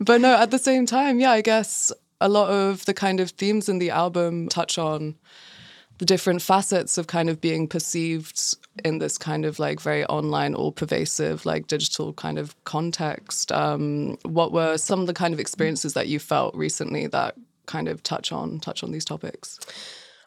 but 0.00 0.22
no. 0.22 0.34
At 0.36 0.50
the 0.50 0.58
same 0.58 0.86
time, 0.86 1.20
yeah, 1.20 1.32
I 1.32 1.42
guess 1.42 1.92
a 2.20 2.28
lot 2.28 2.50
of 2.50 2.84
the 2.86 2.94
kind 2.94 3.20
of 3.20 3.30
themes 3.30 3.68
in 3.68 3.78
the 3.78 3.90
album 3.90 4.48
touch 4.48 4.78
on 4.78 5.16
the 5.98 6.04
different 6.04 6.42
facets 6.42 6.98
of 6.98 7.06
kind 7.06 7.30
of 7.30 7.40
being 7.40 7.66
perceived 7.66 8.38
in 8.84 8.98
this 8.98 9.16
kind 9.16 9.44
of 9.44 9.58
like 9.58 9.80
very 9.80 10.04
online, 10.06 10.54
all 10.54 10.72
pervasive, 10.72 11.46
like 11.46 11.66
digital 11.68 12.12
kind 12.12 12.38
of 12.38 12.54
context. 12.64 13.50
Um, 13.50 14.18
what 14.24 14.52
were 14.52 14.76
some 14.76 15.00
of 15.00 15.06
the 15.06 15.14
kind 15.14 15.32
of 15.32 15.40
experiences 15.40 15.94
that 15.94 16.08
you 16.08 16.18
felt 16.18 16.54
recently 16.54 17.06
that 17.08 17.34
kind 17.64 17.88
of 17.88 18.02
touch 18.02 18.30
on 18.30 18.60
touch 18.60 18.82
on 18.82 18.92
these 18.92 19.04
topics? 19.04 19.58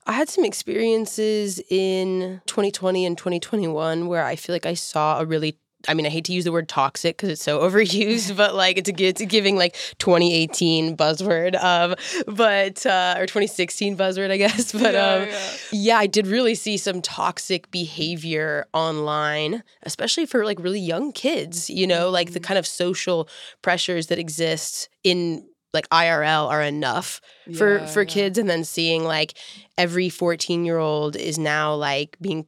I 0.08 0.14
had 0.14 0.28
some 0.28 0.44
experiences 0.44 1.62
in 1.70 2.42
2020 2.48 3.06
and 3.06 3.16
2021 3.16 4.08
where 4.08 4.26
I 4.26 4.36
feel 4.36 4.56
like 4.56 4.66
I 4.66 4.74
saw 4.74 5.20
a 5.20 5.26
really 5.26 5.60
I 5.88 5.94
mean, 5.94 6.06
I 6.06 6.10
hate 6.10 6.26
to 6.26 6.34
use 6.34 6.44
the 6.44 6.52
word 6.52 6.68
toxic 6.68 7.16
because 7.16 7.30
it's 7.30 7.44
so 7.44 7.60
overused, 7.70 8.36
but 8.36 8.56
like 8.56 8.78
it's 8.78 8.90
a, 8.90 9.04
it's 9.04 9.22
a 9.22 9.26
giving 9.26 9.56
like 9.56 9.76
2018 10.00 10.98
buzzword, 10.98 11.62
um, 11.64 11.96
but 12.28 12.86
uh, 12.86 13.16
or 13.18 13.26
2016 13.26 13.96
buzzword, 13.96 14.32
I 14.32 14.38
guess. 14.38 14.74
But 14.80 14.94
yeah, 14.94 15.14
um, 15.14 15.28
yeah. 15.28 15.52
yeah, 15.72 15.98
I 15.98 16.08
did 16.08 16.26
really 16.26 16.56
see 16.56 16.78
some 16.78 17.02
toxic 17.02 17.70
behavior 17.70 18.66
online, 18.74 19.64
especially 19.84 20.26
for 20.26 20.46
like 20.46 20.60
really 20.60 20.80
young 20.80 21.12
kids. 21.12 21.70
You 21.70 21.88
know, 21.88 22.10
like 22.10 22.32
the 22.32 22.40
mm-hmm. 22.40 22.46
kind 22.48 22.58
of 22.58 22.66
social 22.66 23.28
pressures 23.62 24.08
that 24.08 24.20
exist 24.20 24.90
in 25.04 25.46
like 25.74 25.88
IRL 25.90 26.50
are 26.50 26.62
enough 26.62 27.22
for 27.58 27.80
yeah, 27.80 27.86
for 27.88 28.06
kids, 28.06 28.38
and 28.38 28.50
then 28.50 28.64
seeing 28.64 29.04
like 29.04 29.38
every 29.78 30.10
14 30.10 30.66
year 30.66 30.78
old 30.78 31.16
is 31.16 31.38
now 31.38 31.74
like 31.76 32.18
being 32.22 32.46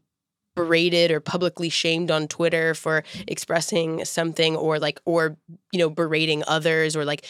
berated 0.56 1.12
or 1.12 1.20
publicly 1.20 1.70
shamed 1.70 2.12
on 2.12 2.28
Twitter 2.28 2.74
for 2.74 3.04
expressing 3.28 4.04
something 4.06 4.56
or 4.56 4.80
like 4.80 5.00
or 5.06 5.38
you 5.72 5.80
know 5.80 5.90
berating 5.90 6.44
others 6.48 6.96
or 6.96 7.06
like 7.06 7.26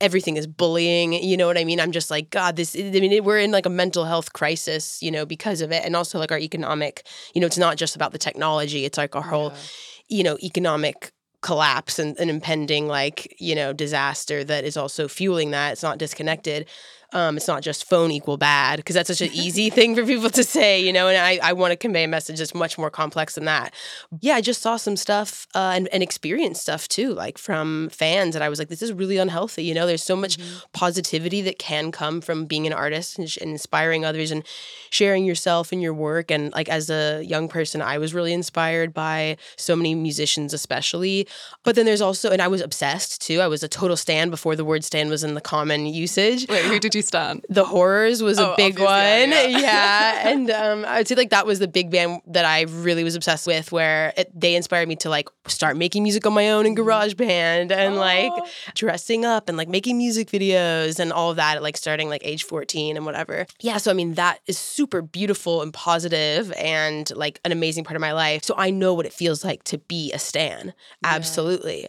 everything 0.00 0.38
is 0.38 0.46
bullying 0.46 1.12
you 1.12 1.36
know 1.36 1.46
what 1.46 1.58
i 1.58 1.64
mean? 1.64 1.78
I'm 1.78 1.92
just 1.92 2.10
like 2.10 2.30
god 2.30 2.56
this 2.56 2.74
i 2.74 2.80
mean 2.80 3.22
we're 3.22 3.38
in 3.38 3.50
like 3.50 3.66
a 3.66 3.70
mental 3.70 4.04
health 4.04 4.32
crisis 4.32 5.02
you 5.02 5.10
know 5.10 5.26
because 5.26 5.60
of 5.60 5.72
it. 5.72 5.84
And 5.84 5.94
also 5.94 6.18
like 6.18 6.32
our 6.32 6.38
economic 6.38 7.06
you 7.34 7.40
know 7.40 7.46
it's 7.46 7.58
not 7.58 7.76
just 7.76 7.96
about 7.96 8.12
the 8.12 8.18
technology 8.18 8.84
it's 8.84 8.98
like 8.98 9.14
our 9.14 9.22
whole 9.22 9.50
yeah. 9.50 10.16
you 10.16 10.22
know 10.22 10.38
economic 10.42 11.12
collapse 11.42 11.98
and 11.98 12.18
an 12.18 12.28
impending 12.28 12.86
like 12.86 13.34
you 13.38 13.54
know 13.54 13.72
disaster 13.72 14.44
that 14.44 14.64
is 14.64 14.76
also 14.76 15.08
fueling 15.08 15.50
that. 15.52 15.72
It's 15.72 15.82
not 15.82 15.98
disconnected 15.98 16.68
Um, 17.12 17.36
it's 17.36 17.48
not 17.48 17.62
just 17.62 17.88
phone 17.88 18.10
equal 18.10 18.36
bad 18.36 18.76
because 18.76 18.94
that's 18.94 19.08
such 19.08 19.20
an 19.20 19.30
easy 19.32 19.70
thing 19.70 19.94
for 19.94 20.04
people 20.04 20.30
to 20.30 20.44
say, 20.44 20.80
you 20.80 20.92
know. 20.92 21.08
And 21.08 21.18
I, 21.18 21.38
I 21.42 21.52
want 21.52 21.72
to 21.72 21.76
convey 21.76 22.04
a 22.04 22.08
message 22.08 22.38
that's 22.38 22.54
much 22.54 22.78
more 22.78 22.90
complex 22.90 23.34
than 23.34 23.44
that. 23.46 23.74
Yeah, 24.20 24.34
I 24.34 24.40
just 24.40 24.62
saw 24.62 24.76
some 24.76 24.96
stuff 24.96 25.46
uh, 25.54 25.72
and, 25.74 25.88
and 25.88 26.02
experienced 26.02 26.62
stuff 26.62 26.88
too, 26.88 27.12
like 27.14 27.38
from 27.38 27.88
fans, 27.90 28.34
and 28.34 28.44
I 28.44 28.48
was 28.48 28.58
like, 28.58 28.68
this 28.68 28.82
is 28.82 28.92
really 28.92 29.16
unhealthy. 29.16 29.64
You 29.64 29.74
know, 29.74 29.86
there's 29.86 30.02
so 30.02 30.16
much 30.16 30.38
mm-hmm. 30.38 30.58
positivity 30.72 31.42
that 31.42 31.58
can 31.58 31.92
come 31.92 32.20
from 32.20 32.46
being 32.46 32.66
an 32.66 32.72
artist 32.72 33.18
and, 33.18 33.36
and 33.40 33.50
inspiring 33.50 34.04
others 34.04 34.30
and 34.30 34.44
sharing 34.90 35.24
yourself 35.24 35.72
and 35.72 35.82
your 35.82 35.94
work. 35.94 36.30
And 36.30 36.52
like 36.52 36.68
as 36.68 36.90
a 36.90 37.22
young 37.22 37.48
person, 37.48 37.82
I 37.82 37.98
was 37.98 38.14
really 38.14 38.32
inspired 38.32 38.94
by 38.94 39.36
so 39.56 39.76
many 39.76 39.94
musicians, 39.94 40.54
especially. 40.54 41.26
But 41.64 41.74
then 41.74 41.86
there's 41.86 42.00
also, 42.00 42.30
and 42.30 42.42
I 42.42 42.48
was 42.48 42.60
obsessed 42.60 43.20
too. 43.20 43.40
I 43.40 43.48
was 43.48 43.62
a 43.62 43.68
total 43.68 43.96
stan 43.96 44.30
before 44.30 44.56
the 44.56 44.64
word 44.64 44.84
stan 44.84 45.08
was 45.08 45.24
in 45.24 45.34
the 45.34 45.40
common 45.40 45.86
usage. 45.86 46.46
Wait, 46.48 46.64
who 46.64 46.78
did 46.78 46.94
you 46.94 46.99
stan? 47.02 47.42
The 47.48 47.64
Horrors 47.64 48.22
was 48.22 48.38
oh, 48.38 48.52
a 48.52 48.56
big 48.56 48.78
one. 48.78 48.88
Yeah, 48.88 49.46
yeah. 49.46 49.58
yeah. 49.58 50.28
and 50.30 50.50
um, 50.50 50.84
I 50.84 50.98
would 50.98 51.08
say 51.08 51.14
like 51.14 51.30
that 51.30 51.46
was 51.46 51.58
the 51.58 51.68
big 51.68 51.90
band 51.90 52.22
that 52.26 52.44
I 52.44 52.62
really 52.62 53.04
was 53.04 53.14
obsessed 53.14 53.46
with, 53.46 53.72
where 53.72 54.12
it, 54.16 54.30
they 54.38 54.54
inspired 54.54 54.88
me 54.88 54.96
to 54.96 55.10
like 55.10 55.28
start 55.46 55.76
making 55.76 56.02
music 56.02 56.26
on 56.26 56.32
my 56.32 56.50
own 56.50 56.66
in 56.66 56.74
mm-hmm. 56.74 56.88
GarageBand 56.88 57.70
and 57.70 57.94
oh. 57.94 57.98
like 57.98 58.32
dressing 58.74 59.24
up 59.24 59.48
and 59.48 59.56
like 59.56 59.68
making 59.68 59.98
music 59.98 60.28
videos 60.28 60.98
and 60.98 61.12
all 61.12 61.30
of 61.30 61.36
that 61.36 61.56
at 61.56 61.62
like 61.62 61.76
starting 61.76 62.08
like 62.08 62.22
age 62.24 62.44
14 62.44 62.96
and 62.96 63.06
whatever. 63.06 63.46
Yeah, 63.60 63.78
so 63.78 63.90
I 63.90 63.94
mean 63.94 64.14
that 64.14 64.40
is 64.46 64.58
super 64.58 65.02
beautiful 65.02 65.62
and 65.62 65.72
positive 65.72 66.52
and 66.52 67.10
like 67.16 67.40
an 67.44 67.52
amazing 67.52 67.84
part 67.84 67.96
of 67.96 68.00
my 68.00 68.12
life. 68.12 68.44
So 68.44 68.54
I 68.56 68.70
know 68.70 68.94
what 68.94 69.06
it 69.06 69.12
feels 69.12 69.44
like 69.44 69.64
to 69.64 69.78
be 69.78 70.12
a 70.12 70.18
stan. 70.18 70.74
Absolutely. 71.04 71.82
Yeah 71.82 71.88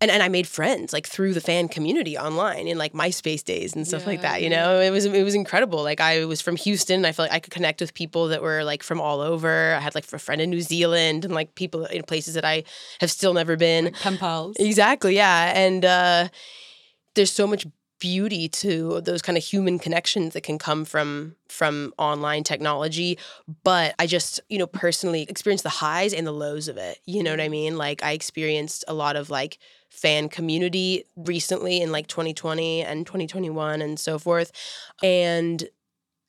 and, 0.00 0.10
and 0.10 0.22
I 0.22 0.28
made 0.28 0.46
friends 0.46 0.92
like 0.92 1.06
through 1.06 1.34
the 1.34 1.40
fan 1.40 1.68
community 1.68 2.18
online 2.18 2.66
in 2.66 2.78
like 2.78 2.92
MySpace 2.94 3.44
days 3.44 3.76
and 3.76 3.86
stuff 3.86 4.02
yeah, 4.02 4.08
like 4.08 4.22
that. 4.22 4.42
You 4.42 4.50
yeah. 4.50 4.64
know, 4.64 4.80
it 4.80 4.90
was 4.90 5.04
it 5.04 5.22
was 5.22 5.34
incredible. 5.34 5.82
Like 5.82 6.00
I 6.00 6.24
was 6.24 6.40
from 6.40 6.56
Houston, 6.56 6.96
and 6.96 7.06
I 7.06 7.12
felt 7.12 7.28
like 7.28 7.36
I 7.36 7.40
could 7.40 7.52
connect 7.52 7.80
with 7.80 7.94
people 7.94 8.28
that 8.28 8.42
were 8.42 8.64
like 8.64 8.82
from 8.82 9.00
all 9.00 9.20
over. 9.20 9.74
I 9.74 9.80
had 9.80 9.94
like 9.94 10.12
a 10.12 10.18
friend 10.18 10.40
in 10.40 10.50
New 10.50 10.62
Zealand 10.62 11.24
and 11.24 11.32
like 11.32 11.54
people 11.54 11.86
in 11.86 12.02
places 12.02 12.34
that 12.34 12.44
I 12.44 12.64
have 13.00 13.10
still 13.10 13.34
never 13.34 13.56
been. 13.56 13.86
Like 13.86 13.94
pen 13.94 14.18
pals. 14.18 14.56
Exactly. 14.58 15.14
Yeah, 15.14 15.52
and 15.54 15.84
uh, 15.84 16.28
there's 17.14 17.32
so 17.32 17.46
much 17.46 17.66
beauty 17.98 18.48
to 18.48 19.00
those 19.00 19.22
kind 19.22 19.36
of 19.36 19.44
human 19.44 19.78
connections 19.78 20.34
that 20.34 20.42
can 20.42 20.58
come 20.58 20.84
from 20.84 21.34
from 21.48 21.92
online 21.98 22.44
technology 22.44 23.18
but 23.64 23.94
i 23.98 24.06
just 24.06 24.40
you 24.48 24.58
know 24.58 24.66
personally 24.66 25.22
experienced 25.28 25.64
the 25.64 25.70
highs 25.70 26.12
and 26.12 26.26
the 26.26 26.32
lows 26.32 26.68
of 26.68 26.76
it 26.76 26.98
you 27.06 27.22
know 27.22 27.30
what 27.30 27.40
i 27.40 27.44
mm-hmm. 27.44 27.52
mean 27.52 27.78
like 27.78 28.02
i 28.02 28.12
experienced 28.12 28.84
a 28.88 28.94
lot 28.94 29.16
of 29.16 29.30
like 29.30 29.58
fan 29.90 30.28
community 30.28 31.04
recently 31.16 31.80
in 31.80 31.90
like 31.90 32.06
2020 32.06 32.82
and 32.82 33.06
2021 33.06 33.82
and 33.82 33.98
so 33.98 34.18
forth 34.18 34.52
and 35.02 35.68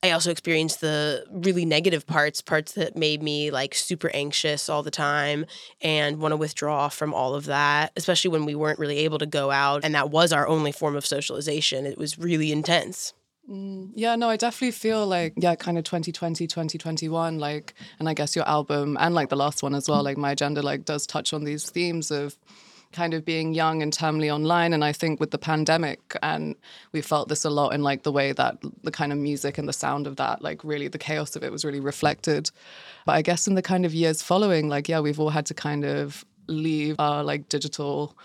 I 0.02 0.12
also 0.12 0.32
experienced 0.32 0.80
the 0.80 1.26
really 1.30 1.66
negative 1.66 2.08
parts, 2.08 2.42
parts 2.42 2.74
that 2.74 2.96
made 2.96 3.22
me 3.22 3.52
like 3.52 3.76
super 3.76 4.10
anxious 4.14 4.70
all 4.70 4.82
the 4.82 4.92
time 4.92 5.46
and 5.82 6.20
want 6.20 6.32
to 6.32 6.38
withdraw 6.38 6.88
from 6.88 7.14
all 7.14 7.36
of 7.36 7.46
that, 7.46 7.92
especially 7.98 8.32
when 8.32 8.46
we 8.46 8.56
weren't 8.56 8.80
really 8.80 9.00
able 9.00 9.18
to 9.20 9.26
go 9.26 9.52
out. 9.52 9.84
And 9.84 9.94
that 9.96 10.10
was 10.10 10.32
our 10.32 10.48
only 10.48 10.72
form 10.72 10.96
of 10.96 11.06
socialization. 11.06 11.86
It 11.86 11.98
was 11.98 12.18
really 12.18 12.52
intense. 12.52 13.14
Mm, 13.50 13.92
yeah, 13.96 14.16
no, 14.16 14.30
I 14.30 14.38
definitely 14.38 14.72
feel 14.72 15.06
like, 15.06 15.34
yeah, 15.36 15.56
kind 15.56 15.78
of 15.78 15.84
2020, 15.84 16.46
2021, 16.48 17.40
like, 17.40 17.74
and 17.98 18.08
I 18.08 18.14
guess 18.14 18.36
your 18.36 18.48
album 18.48 18.96
and 19.00 19.16
like 19.16 19.30
the 19.30 19.36
last 19.36 19.64
one 19.64 19.74
as 19.74 19.90
well, 19.90 20.04
like 20.04 20.18
My 20.18 20.32
Agenda, 20.32 20.62
like, 20.62 20.86
does 20.86 21.08
touch 21.08 21.34
on 21.34 21.44
these 21.44 21.70
themes 21.70 22.12
of 22.12 22.38
kind 22.92 23.14
of 23.14 23.24
being 23.24 23.54
young 23.54 23.82
and 23.82 23.94
terminally 23.94 24.34
online. 24.34 24.74
And 24.74 24.84
I 24.84 24.92
think 24.92 25.20
with 25.20 25.32
the 25.32 25.38
pandemic, 25.38 26.00
and 26.24 26.56
we 26.92 27.02
felt 27.02 27.30
this 27.30 27.46
a 27.46 27.50
lot 27.50 27.74
in 27.74 27.84
like 27.84 28.04
the 28.04 28.12
way 28.12 28.32
that 28.32 28.58
the 28.84 28.92
kind 28.92 29.12
of 29.12 29.18
music 29.18 29.58
and 29.58 29.68
the 29.68 29.74
sound 29.74 30.08
of 30.08 30.16
that, 30.16 30.42
like 30.42 30.64
really 30.64 30.88
the 30.88 30.98
chaos 30.98 31.36
of 31.36 31.44
it 31.44 31.52
was 31.52 31.64
really 31.64 31.80
reflected. 31.80 32.50
But 33.06 33.16
I 33.16 33.22
guess 33.22 33.48
in 33.48 33.56
the 33.56 33.62
kind 33.62 33.86
of 33.86 33.94
years 33.94 34.22
following, 34.22 34.70
like, 34.70 34.90
yeah, 34.90 35.00
we've 35.00 35.20
all 35.20 35.30
had 35.30 35.46
to 35.48 35.54
kind 35.54 35.86
of 35.86 36.26
leave 36.48 36.96
our 37.00 37.24
like 37.24 37.48
digital 37.48 38.18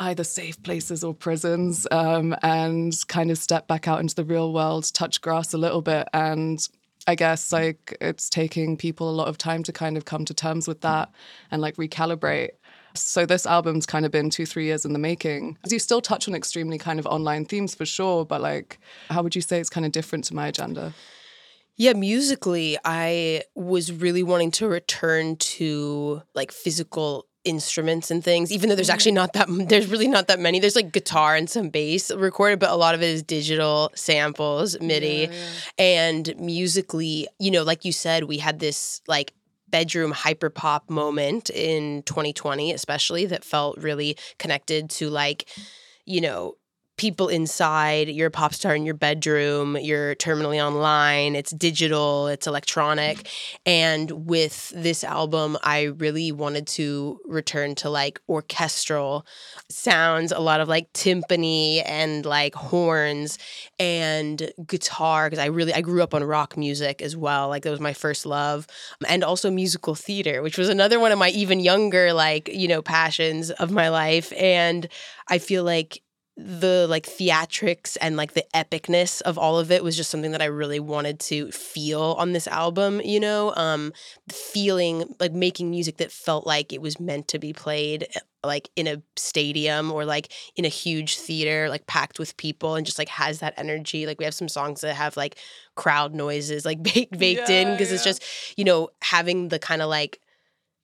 either 0.00 0.24
safe 0.24 0.60
places 0.62 1.04
or 1.04 1.14
prisons 1.14 1.86
um, 1.90 2.34
and 2.42 2.94
kind 3.08 3.30
of 3.30 3.38
step 3.38 3.68
back 3.68 3.86
out 3.86 4.00
into 4.00 4.14
the 4.14 4.24
real 4.24 4.52
world, 4.52 4.92
touch 4.92 5.20
grass 5.20 5.54
a 5.54 5.58
little 5.58 5.82
bit. 5.82 6.08
And 6.12 6.66
I 7.06 7.14
guess 7.14 7.52
like 7.52 7.96
it's 8.00 8.28
taking 8.28 8.76
people 8.76 9.10
a 9.10 9.12
lot 9.12 9.28
of 9.28 9.38
time 9.38 9.62
to 9.64 9.72
kind 9.72 9.96
of 9.96 10.04
come 10.04 10.24
to 10.24 10.34
terms 10.34 10.66
with 10.66 10.80
that 10.80 11.10
and 11.50 11.60
like 11.60 11.76
recalibrate. 11.76 12.50
So 12.94 13.26
this 13.26 13.44
album's 13.44 13.86
kind 13.86 14.06
of 14.06 14.12
been 14.12 14.30
two, 14.30 14.46
three 14.46 14.66
years 14.66 14.84
in 14.84 14.92
the 14.92 14.98
making. 14.98 15.58
You 15.68 15.78
still 15.78 16.00
touch 16.00 16.28
on 16.28 16.34
extremely 16.34 16.78
kind 16.78 16.98
of 16.98 17.06
online 17.06 17.44
themes 17.44 17.74
for 17.74 17.84
sure, 17.84 18.24
but 18.24 18.40
like, 18.40 18.78
how 19.10 19.22
would 19.22 19.34
you 19.34 19.40
say 19.40 19.58
it's 19.58 19.70
kind 19.70 19.84
of 19.84 19.92
different 19.92 20.24
to 20.26 20.34
my 20.34 20.46
agenda? 20.48 20.94
Yeah, 21.76 21.94
musically, 21.94 22.78
I 22.84 23.42
was 23.56 23.90
really 23.90 24.22
wanting 24.22 24.52
to 24.52 24.68
return 24.68 25.36
to 25.36 26.22
like 26.34 26.52
physical 26.52 27.26
instruments 27.44 28.10
and 28.10 28.24
things 28.24 28.50
even 28.50 28.70
though 28.70 28.74
there's 28.74 28.88
actually 28.88 29.12
mm. 29.12 29.16
not 29.16 29.32
that 29.34 29.46
there's 29.68 29.86
really 29.86 30.08
not 30.08 30.28
that 30.28 30.40
many 30.40 30.58
there's 30.58 30.74
like 30.74 30.92
guitar 30.92 31.36
and 31.36 31.50
some 31.50 31.68
bass 31.68 32.10
recorded 32.10 32.58
but 32.58 32.70
a 32.70 32.74
lot 32.74 32.94
of 32.94 33.02
it 33.02 33.10
is 33.10 33.22
digital 33.22 33.92
samples 33.94 34.80
midi 34.80 35.06
yeah, 35.06 35.26
yeah. 35.30 35.84
and 35.84 36.34
musically 36.38 37.28
you 37.38 37.50
know 37.50 37.62
like 37.62 37.84
you 37.84 37.92
said 37.92 38.24
we 38.24 38.38
had 38.38 38.60
this 38.60 39.02
like 39.06 39.34
bedroom 39.74 40.12
hyperpop 40.12 40.88
moment 40.88 41.50
in 41.50 42.04
2020, 42.04 42.72
especially 42.72 43.26
that 43.26 43.42
felt 43.42 43.76
really 43.78 44.16
connected 44.38 44.88
to 44.88 45.10
like, 45.10 45.48
you 46.04 46.20
know, 46.20 46.54
people 46.96 47.28
inside. 47.28 48.08
You're 48.08 48.28
a 48.28 48.30
pop 48.30 48.54
star 48.54 48.74
in 48.74 48.84
your 48.84 48.94
bedroom. 48.94 49.76
You're 49.76 50.14
terminally 50.14 50.64
online. 50.64 51.34
It's 51.34 51.50
digital. 51.50 52.28
It's 52.28 52.46
electronic. 52.46 53.28
And 53.66 54.10
with 54.26 54.72
this 54.74 55.02
album, 55.02 55.58
I 55.62 55.84
really 55.84 56.30
wanted 56.32 56.66
to 56.68 57.20
return 57.26 57.74
to 57.76 57.90
like 57.90 58.20
orchestral 58.28 59.26
sounds, 59.68 60.30
a 60.30 60.38
lot 60.38 60.60
of 60.60 60.68
like 60.68 60.92
timpani 60.92 61.82
and 61.84 62.24
like 62.24 62.54
horns 62.54 63.38
and 63.78 64.52
guitar 64.66 65.28
because 65.28 65.42
I 65.42 65.46
really 65.46 65.74
I 65.74 65.80
grew 65.80 66.02
up 66.02 66.14
on 66.14 66.22
rock 66.22 66.56
music 66.56 67.02
as 67.02 67.16
well. 67.16 67.48
Like 67.48 67.64
that 67.64 67.70
was 67.70 67.80
my 67.80 67.92
first 67.92 68.26
love, 68.26 68.66
and 69.08 69.24
also 69.24 69.50
musical 69.50 69.94
theater, 69.94 70.42
which 70.42 70.58
was 70.58 70.68
another 70.68 71.00
one 71.00 71.12
of 71.12 71.18
my 71.18 71.30
even 71.30 71.60
younger 71.60 72.12
like 72.12 72.48
you 72.52 72.68
know 72.68 72.82
passions 72.82 73.50
of 73.50 73.70
my 73.70 73.88
life. 73.88 74.32
And 74.36 74.88
I 75.28 75.38
feel 75.38 75.64
like 75.64 76.02
the 76.36 76.86
like 76.88 77.06
theatrics 77.06 77.96
and 78.00 78.16
like 78.16 78.34
the 78.34 78.44
epicness 78.54 79.22
of 79.22 79.38
all 79.38 79.58
of 79.58 79.70
it 79.70 79.84
was 79.84 79.96
just 79.96 80.10
something 80.10 80.32
that 80.32 80.42
I 80.42 80.46
really 80.46 80.80
wanted 80.80 81.20
to 81.20 81.50
feel 81.52 82.16
on 82.18 82.32
this 82.32 82.48
album, 82.48 83.00
you 83.02 83.20
know, 83.20 83.54
um 83.56 83.92
feeling 84.28 85.14
like 85.20 85.32
making 85.32 85.70
music 85.70 85.98
that 85.98 86.10
felt 86.10 86.44
like 86.44 86.72
it 86.72 86.82
was 86.82 86.98
meant 86.98 87.28
to 87.28 87.38
be 87.38 87.52
played 87.52 88.08
eh, 88.14 88.20
like 88.42 88.68
in 88.74 88.88
a 88.88 89.00
stadium 89.16 89.92
or 89.92 90.04
like 90.04 90.32
in 90.56 90.64
a 90.64 90.68
huge 90.68 91.18
theater 91.18 91.68
like 91.68 91.86
packed 91.86 92.18
with 92.18 92.36
people 92.36 92.74
and 92.74 92.84
just 92.84 92.98
like 92.98 93.08
has 93.08 93.38
that 93.38 93.54
energy 93.56 94.04
like 94.04 94.18
we 94.18 94.24
have 94.24 94.34
some 94.34 94.48
songs 94.48 94.80
that 94.80 94.94
have 94.94 95.16
like 95.16 95.36
crowd 95.76 96.14
noises 96.14 96.64
like 96.64 96.82
baked 96.94 97.16
baked 97.16 97.48
yeah, 97.48 97.60
in 97.60 97.70
because 97.70 97.90
yeah. 97.90 97.94
it's 97.94 98.04
just 98.04 98.24
you 98.58 98.64
know 98.64 98.88
having 99.02 99.48
the 99.48 99.58
kind 99.60 99.82
of 99.82 99.88
like 99.88 100.20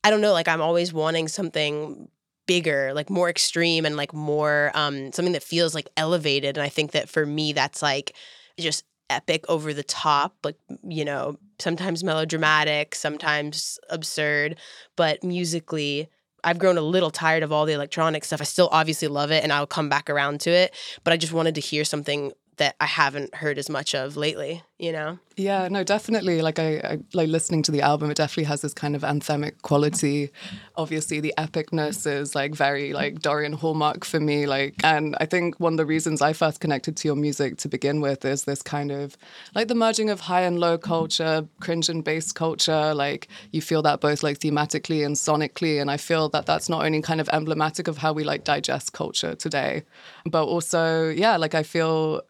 I 0.04 0.11
don't 0.11 0.21
know 0.21 0.33
like 0.33 0.49
I'm 0.49 0.62
always 0.62 0.92
wanting 0.92 1.26
something 1.26 2.09
bigger, 2.50 2.92
like 2.92 3.09
more 3.09 3.30
extreme 3.30 3.87
and 3.87 3.97
like 3.97 4.12
more 4.12 4.73
um 4.75 5.12
something 5.12 5.35
that 5.35 5.42
feels 5.45 5.73
like 5.73 5.88
elevated. 5.97 6.57
And 6.57 6.64
I 6.64 6.69
think 6.69 6.90
that 6.90 7.09
for 7.09 7.25
me 7.25 7.52
that's 7.52 7.80
like 7.80 8.16
just 8.59 8.85
epic 9.09 9.45
over 9.49 9.73
the 9.73 9.85
top, 9.85 10.35
like 10.42 10.57
you 10.83 11.04
know, 11.04 11.38
sometimes 11.61 12.02
melodramatic, 12.02 12.97
sometimes 12.97 13.78
absurd, 13.88 14.57
but 14.97 15.23
musically 15.23 16.09
I've 16.42 16.59
grown 16.59 16.76
a 16.76 16.83
little 16.83 17.12
tired 17.12 17.45
of 17.45 17.52
all 17.52 17.66
the 17.66 17.73
electronic 17.75 18.25
stuff. 18.25 18.40
I 18.40 18.45
still 18.45 18.69
obviously 18.73 19.07
love 19.07 19.30
it 19.30 19.45
and 19.45 19.52
I'll 19.52 19.66
come 19.69 19.88
back 19.88 20.11
around 20.11 20.40
to 20.40 20.50
it, 20.50 20.75
but 21.04 21.12
I 21.12 21.16
just 21.16 21.33
wanted 21.33 21.54
to 21.54 21.61
hear 21.61 21.85
something 21.85 22.33
that 22.61 22.76
I 22.79 22.85
haven't 22.85 23.35
heard 23.35 23.57
as 23.57 23.71
much 23.71 23.95
of 23.95 24.19
lately, 24.19 24.62
you 24.79 24.93
know? 24.93 25.19
Yeah, 25.35 25.69
no, 25.69 25.83
definitely. 25.83 26.43
Like 26.43 26.59
I, 26.59 26.76
I, 26.85 26.99
like 27.14 27.31
listening 27.31 27.62
to 27.62 27.73
the 27.73 27.81
album, 27.81 28.11
it 28.11 28.19
definitely 28.19 28.45
has 28.45 28.61
this 28.61 28.75
kind 28.75 28.95
of 28.95 29.00
anthemic 29.00 29.62
quality. 29.62 30.31
Obviously, 30.76 31.21
the 31.21 31.33
epicness 31.38 32.07
is 32.07 32.35
like 32.35 32.55
very 32.55 32.93
like 32.93 33.21
Dorian 33.21 33.55
Hallmark 33.55 34.05
for 34.05 34.21
me. 34.21 34.45
Like, 34.45 34.75
and 34.85 35.17
I 35.19 35.25
think 35.25 35.59
one 35.59 35.73
of 35.73 35.76
the 35.79 35.87
reasons 35.87 36.21
I 36.21 36.35
first 36.35 36.61
connected 36.61 36.99
to 36.99 37.09
your 37.09 37.17
music 37.17 37.57
to 37.59 37.69
begin 37.69 38.02
with 38.02 38.26
is 38.26 38.45
this 38.45 38.61
kind 38.61 38.90
of 38.90 39.17
like 39.55 39.69
the 39.69 39.75
merging 39.75 40.11
of 40.11 40.21
high 40.21 40.43
and 40.43 40.61
low 40.61 40.76
culture, 40.76 41.49
cringe 41.61 41.88
and 41.88 42.05
bass 42.05 42.31
culture. 42.31 42.93
Like 42.93 43.29
you 43.52 43.62
feel 43.62 43.81
that 43.83 44.02
both 44.02 44.23
like 44.23 44.40
thematically 44.40 45.07
and 45.07 45.17
sonically, 45.17 45.81
and 45.81 45.90
I 45.90 45.97
feel 45.97 46.29
that 46.31 46.45
that's 46.45 46.69
not 46.69 46.85
only 46.85 47.00
kind 47.00 47.23
of 47.23 47.31
emblematic 47.33 47.88
of 47.88 47.97
how 47.97 48.12
we 48.12 48.25
like 48.25 48.45
digest 48.45 48.93
culture 48.93 49.35
today, 49.35 49.85
but 50.26 50.45
also 50.45 51.09
yeah, 51.09 51.38
like 51.38 51.55
I 51.55 51.62
feel 51.62 52.21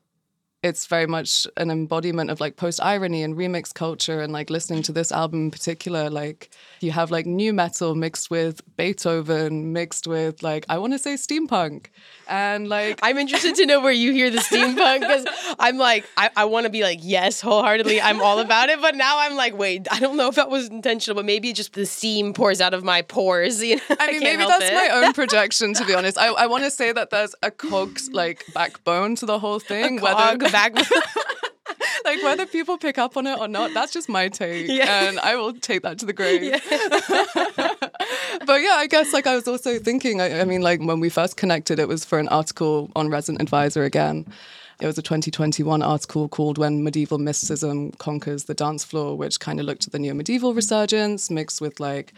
it's 0.63 0.87
very 0.87 1.07
much 1.07 1.47
an 1.57 1.71
embodiment 1.71 2.31
of 2.31 2.39
like 2.39 2.57
post 2.57 2.81
irony 2.83 3.23
and 3.23 3.35
remix 3.35 3.73
culture 3.73 4.21
and 4.21 4.33
like 4.33 4.51
listening 4.51 4.83
to 4.83 4.93
this 4.93 5.11
album 5.11 5.45
in 5.45 5.51
particular 5.51 6.11
like 6.11 6.51
you 6.81 6.91
have 6.91 7.11
like 7.11 7.25
nu 7.25 7.53
metal 7.53 7.95
mixed 7.95 8.31
with 8.31 8.61
beethoven 8.77 9.73
mixed 9.73 10.07
with 10.07 10.43
like 10.43 10.67
i 10.69 10.77
want 10.77 10.93
to 10.93 10.99
say 10.99 11.15
steampunk. 11.15 11.87
And 12.29 12.69
like 12.69 12.99
i'm 13.03 13.17
interested 13.17 13.55
to 13.57 13.67
know 13.67 13.81
where 13.81 13.93
you 13.93 14.13
hear 14.13 14.31
the 14.31 14.39
steampunk 14.39 15.01
because 15.01 15.25
i'm 15.59 15.79
like 15.79 16.05
i, 16.17 16.31
I 16.37 16.45
want 16.45 16.65
to 16.65 16.71
be 16.71 16.83
like 16.83 16.99
yes 17.03 17.41
wholeheartedly 17.41 18.01
i'm 18.01 18.21
all 18.21 18.39
about 18.39 18.69
it 18.69 18.81
but 18.83 18.95
now 18.95 19.19
i'm 19.19 19.37
like 19.37 19.57
wait 19.57 19.89
i 19.91 19.99
don't 19.99 20.17
know 20.17 20.29
if 20.29 20.35
that 20.35 20.51
was 20.51 20.69
intentional 20.69 21.17
but 21.17 21.25
maybe 21.25 21.53
just 21.53 21.73
the 21.73 21.87
steam 21.87 22.35
pours 22.35 22.61
out 22.61 22.75
of 22.75 22.85
my 22.85 23.01
pores 23.03 23.63
you 23.63 23.77
know? 23.77 23.83
I 23.99 24.13
mean 24.13 24.21
I 24.23 24.25
maybe 24.25 24.45
that's 24.45 24.65
it. 24.65 24.75
my 24.75 24.89
own 24.93 25.13
projection 25.21 25.75
to 25.75 25.85
be 25.85 25.95
honest. 25.95 26.19
I, 26.19 26.29
I 26.29 26.47
want 26.47 26.65
to 26.65 26.71
say 26.71 26.93
that 26.93 27.11
there's 27.11 27.35
a 27.43 27.51
cogs 27.51 28.11
like 28.13 28.45
backbone 28.53 29.15
to 29.17 29.27
the 29.27 29.39
whole 29.39 29.59
thing 29.59 30.01
whether 30.01 30.50
back. 30.51 30.75
like 32.05 32.23
whether 32.23 32.47
people 32.47 32.79
pick 32.79 32.99
up 32.99 33.17
on 33.17 33.27
it 33.27 33.39
or 33.39 33.49
not, 33.49 33.73
that's 33.75 33.93
just 33.93 34.09
my 34.09 34.29
take, 34.29 34.69
yeah. 34.69 35.09
and 35.09 35.19
I 35.21 35.37
will 35.37 35.53
take 35.53 35.83
that 35.83 35.99
to 36.01 36.07
the 36.07 36.13
grave. 36.13 36.43
Yeah. 36.43 36.59
but 38.47 38.61
yeah, 38.61 38.77
I 38.77 38.87
guess 38.89 39.13
like 39.13 39.27
I 39.27 39.35
was 39.35 39.47
also 39.49 39.79
thinking. 39.79 40.21
I, 40.21 40.41
I 40.41 40.45
mean, 40.45 40.63
like 40.63 40.81
when 40.81 41.01
we 41.01 41.09
first 41.09 41.37
connected, 41.37 41.79
it 41.79 41.89
was 41.89 42.05
for 42.05 42.19
an 42.19 42.29
article 42.29 42.91
on 42.97 43.09
Resident 43.09 43.43
Advisor 43.43 43.85
again. 43.85 44.27
It 44.81 44.87
was 44.87 44.97
a 44.97 45.03
2021 45.03 45.83
article 45.83 46.27
called 46.27 46.57
When 46.57 46.83
Medieval 46.83 47.19
Mysticism 47.19 47.93
Conquers 47.93 48.45
the 48.45 48.55
Dance 48.55 48.83
Floor, 48.83 49.15
which 49.15 49.39
kind 49.39 49.61
of 49.61 49.67
looked 49.67 49.87
at 49.87 49.93
the 49.93 49.99
neo 49.99 50.15
medieval 50.15 50.55
resurgence 50.55 51.31
mixed 51.31 51.61
with 51.61 51.81
like 51.81 52.15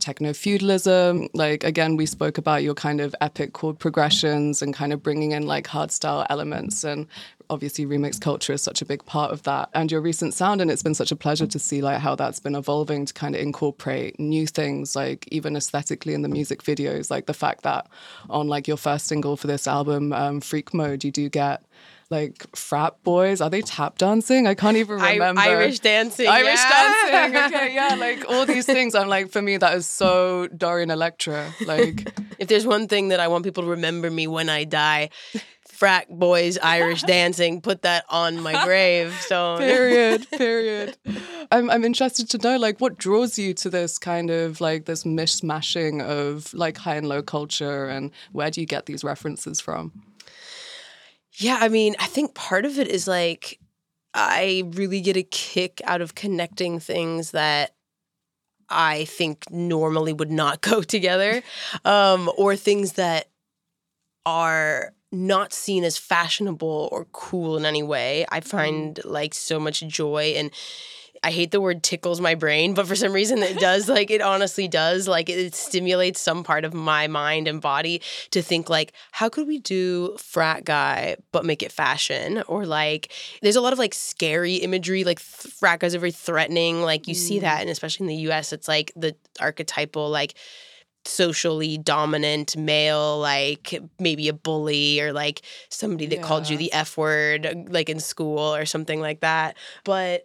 techno 0.00 0.32
feudalism. 0.32 1.28
Like, 1.34 1.62
again, 1.62 1.94
we 1.94 2.06
spoke 2.06 2.38
about 2.38 2.62
your 2.62 2.72
kind 2.72 3.02
of 3.02 3.14
epic 3.20 3.52
chord 3.52 3.78
progressions 3.78 4.62
and 4.62 4.72
kind 4.72 4.94
of 4.94 5.02
bringing 5.02 5.32
in 5.32 5.46
like 5.46 5.66
hardstyle 5.66 6.26
elements. 6.30 6.84
And 6.84 7.06
obviously, 7.50 7.86
remix 7.86 8.20
culture 8.20 8.52
is 8.52 8.62
such 8.62 8.82
a 8.82 8.84
big 8.84 9.04
part 9.04 9.32
of 9.32 9.42
that. 9.44 9.68
And 9.74 9.90
your 9.90 10.00
recent 10.00 10.34
sound, 10.34 10.60
and 10.60 10.70
it's 10.70 10.82
been 10.82 10.94
such 10.94 11.12
a 11.12 11.16
pleasure 11.16 11.46
to 11.46 11.58
see 11.58 11.82
like 11.82 12.00
how 12.00 12.14
that's 12.14 12.40
been 12.40 12.54
evolving 12.54 13.06
to 13.06 13.14
kind 13.14 13.34
of 13.34 13.40
incorporate 13.40 14.18
new 14.18 14.46
things, 14.46 14.96
like 14.96 15.26
even 15.30 15.56
aesthetically 15.56 16.14
in 16.14 16.22
the 16.22 16.28
music 16.28 16.62
videos. 16.62 17.10
Like 17.10 17.26
the 17.26 17.34
fact 17.34 17.62
that 17.62 17.88
on 18.28 18.48
like 18.48 18.68
your 18.68 18.76
first 18.76 19.06
single 19.06 19.36
for 19.36 19.46
this 19.46 19.66
album, 19.66 20.12
um, 20.12 20.40
Freak 20.40 20.74
Mode, 20.74 21.04
you 21.04 21.10
do 21.10 21.28
get 21.28 21.62
like 22.10 22.44
frat 22.56 22.94
boys. 23.02 23.40
Are 23.40 23.50
they 23.50 23.62
tap 23.62 23.98
dancing? 23.98 24.46
I 24.46 24.54
can't 24.54 24.76
even 24.76 24.96
remember. 25.00 25.40
I, 25.40 25.48
Irish 25.48 25.80
dancing. 25.80 26.28
Irish 26.28 26.58
yeah. 26.58 26.70
dancing. 26.70 27.36
Okay, 27.46 27.74
yeah, 27.74 27.94
like 27.94 28.24
all 28.28 28.46
these 28.46 28.66
things. 28.66 28.94
I'm 28.94 29.08
like, 29.08 29.30
for 29.30 29.42
me, 29.42 29.56
that 29.56 29.74
is 29.74 29.86
so 29.86 30.48
Dorian 30.48 30.90
Electra. 30.90 31.52
Like, 31.64 32.12
if 32.38 32.48
there's 32.48 32.66
one 32.66 32.88
thing 32.88 33.08
that 33.08 33.20
I 33.20 33.28
want 33.28 33.44
people 33.44 33.64
to 33.64 33.70
remember 33.70 34.10
me 34.10 34.26
when 34.26 34.48
I 34.48 34.64
die, 34.64 35.10
frat 35.76 36.08
boys 36.08 36.58
Irish 36.62 37.02
dancing. 37.02 37.60
Put 37.60 37.82
that 37.82 38.04
on 38.08 38.40
my 38.40 38.64
grave. 38.64 39.14
So 39.28 39.56
period, 39.58 40.26
period. 40.30 40.96
I'm 41.52 41.70
I'm 41.70 41.84
interested 41.84 42.28
to 42.30 42.38
know 42.38 42.56
like 42.56 42.80
what 42.80 42.98
draws 42.98 43.38
you 43.38 43.54
to 43.54 43.70
this 43.70 43.98
kind 43.98 44.30
of 44.30 44.60
like 44.60 44.86
this 44.86 45.04
mishmashing 45.04 46.02
of 46.02 46.52
like 46.54 46.78
high 46.78 46.96
and 46.96 47.08
low 47.08 47.22
culture, 47.22 47.86
and 47.86 48.10
where 48.32 48.50
do 48.50 48.60
you 48.60 48.66
get 48.66 48.86
these 48.86 49.04
references 49.04 49.60
from? 49.60 49.92
Yeah, 51.38 51.58
I 51.60 51.68
mean, 51.68 51.94
I 51.98 52.06
think 52.06 52.34
part 52.34 52.64
of 52.64 52.78
it 52.78 52.88
is 52.88 53.06
like 53.06 53.60
I 54.14 54.64
really 54.74 55.00
get 55.02 55.16
a 55.16 55.22
kick 55.22 55.82
out 55.84 56.00
of 56.00 56.14
connecting 56.14 56.80
things 56.80 57.32
that 57.32 57.74
I 58.68 59.04
think 59.04 59.50
normally 59.50 60.12
would 60.12 60.30
not 60.30 60.60
go 60.62 60.82
together, 60.82 61.42
um, 61.84 62.30
or 62.36 62.56
things 62.56 62.94
that 62.94 63.28
are 64.24 64.92
not 65.12 65.52
seen 65.52 65.84
as 65.84 65.96
fashionable 65.96 66.88
or 66.92 67.06
cool 67.12 67.56
in 67.56 67.64
any 67.64 67.82
way. 67.82 68.26
I 68.30 68.40
mm-hmm. 68.40 68.48
find 68.48 69.04
like 69.04 69.34
so 69.34 69.58
much 69.60 69.86
joy 69.86 70.34
and 70.36 70.50
I 71.22 71.30
hate 71.30 71.50
the 71.50 71.60
word 71.60 71.82
tickles 71.82 72.20
my 72.20 72.34
brain, 72.34 72.74
but 72.74 72.86
for 72.86 72.94
some 72.94 73.12
reason 73.12 73.38
it 73.42 73.58
does. 73.58 73.88
like 73.96 74.10
it 74.10 74.20
honestly 74.20 74.68
does. 74.68 75.08
Like 75.08 75.28
it 75.28 75.54
stimulates 75.54 76.20
some 76.20 76.44
part 76.44 76.64
of 76.64 76.74
my 76.74 77.06
mind 77.06 77.48
and 77.48 77.60
body 77.60 78.02
to 78.30 78.42
think 78.42 78.68
like, 78.68 78.92
how 79.12 79.28
could 79.28 79.46
we 79.46 79.58
do 79.58 80.16
frat 80.18 80.64
guy 80.64 81.16
but 81.32 81.44
make 81.44 81.62
it 81.62 81.72
fashion? 81.72 82.42
Or 82.46 82.66
like, 82.66 83.12
there's 83.42 83.56
a 83.56 83.60
lot 83.60 83.72
of 83.72 83.78
like 83.78 83.94
scary 83.94 84.56
imagery. 84.56 85.04
Like 85.04 85.18
th- 85.18 85.52
frat 85.54 85.80
guys 85.80 85.94
are 85.94 85.98
very 85.98 86.12
threatening. 86.12 86.82
Like 86.82 87.08
you 87.08 87.14
mm. 87.14 87.18
see 87.18 87.38
that, 87.40 87.60
and 87.60 87.70
especially 87.70 88.04
in 88.04 88.08
the 88.08 88.22
U.S., 88.28 88.52
it's 88.52 88.68
like 88.68 88.92
the 88.94 89.16
archetypal 89.40 90.08
like 90.10 90.34
socially 91.06 91.78
dominant 91.78 92.56
male, 92.56 93.18
like 93.18 93.78
maybe 93.98 94.28
a 94.28 94.32
bully 94.32 95.00
or 95.00 95.12
like 95.12 95.42
somebody 95.68 96.06
that 96.06 96.16
yeah. 96.16 96.22
called 96.22 96.48
you 96.48 96.56
the 96.56 96.72
F 96.72 96.96
word, 96.96 97.68
like 97.68 97.88
in 97.88 98.00
school 98.00 98.54
or 98.54 98.66
something 98.66 99.00
like 99.00 99.20
that. 99.20 99.56
But 99.84 100.24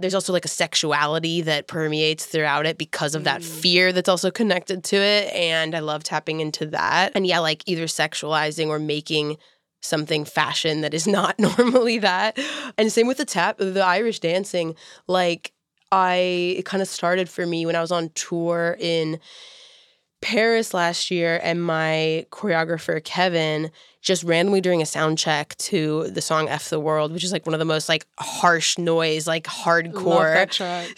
there's 0.00 0.14
also 0.14 0.32
like 0.32 0.44
a 0.44 0.48
sexuality 0.48 1.42
that 1.42 1.66
permeates 1.66 2.24
throughout 2.24 2.66
it 2.66 2.78
because 2.78 3.14
of 3.14 3.24
that 3.24 3.42
mm. 3.42 3.44
fear 3.44 3.92
that's 3.92 4.08
also 4.08 4.30
connected 4.30 4.82
to 4.84 4.96
it. 4.96 5.32
And 5.34 5.74
I 5.74 5.80
love 5.80 6.02
tapping 6.02 6.40
into 6.40 6.66
that. 6.66 7.12
And 7.14 7.26
yeah, 7.26 7.40
like 7.40 7.62
either 7.66 7.84
sexualizing 7.84 8.68
or 8.68 8.78
making 8.78 9.36
something 9.82 10.24
fashion 10.24 10.80
that 10.82 10.94
is 10.94 11.06
not 11.18 11.38
normally 11.58 11.98
that. 11.98 12.38
And 12.78 12.90
same 12.90 13.06
with 13.06 13.18
the 13.18 13.24
tap, 13.24 13.58
the 13.58 13.84
Irish 13.84 14.20
dancing. 14.20 14.74
Like 15.06 15.52
I, 15.92 16.54
it 16.58 16.64
kind 16.64 16.82
of 16.82 16.88
started 16.88 17.28
for 17.28 17.46
me 17.46 17.66
when 17.66 17.76
I 17.76 17.80
was 17.80 17.92
on 17.92 18.10
tour 18.10 18.76
in 18.78 19.20
Paris 20.20 20.74
last 20.74 21.10
year, 21.10 21.40
and 21.42 21.62
my 21.62 22.26
choreographer 22.30 23.02
Kevin 23.02 23.70
just 24.02 24.22
randomly 24.22 24.60
during 24.60 24.80
a 24.82 24.86
sound 24.86 25.18
check 25.18 25.56
to 25.58 26.08
the 26.10 26.20
song 26.22 26.48
F 26.48 26.70
the 26.70 26.80
World, 26.80 27.12
which 27.12 27.24
is 27.24 27.32
like 27.32 27.46
one 27.46 27.54
of 27.54 27.58
the 27.58 27.64
most 27.64 27.88
like 27.88 28.06
harsh 28.18 28.78
noise, 28.78 29.26
like 29.26 29.44
hardcore 29.44 30.34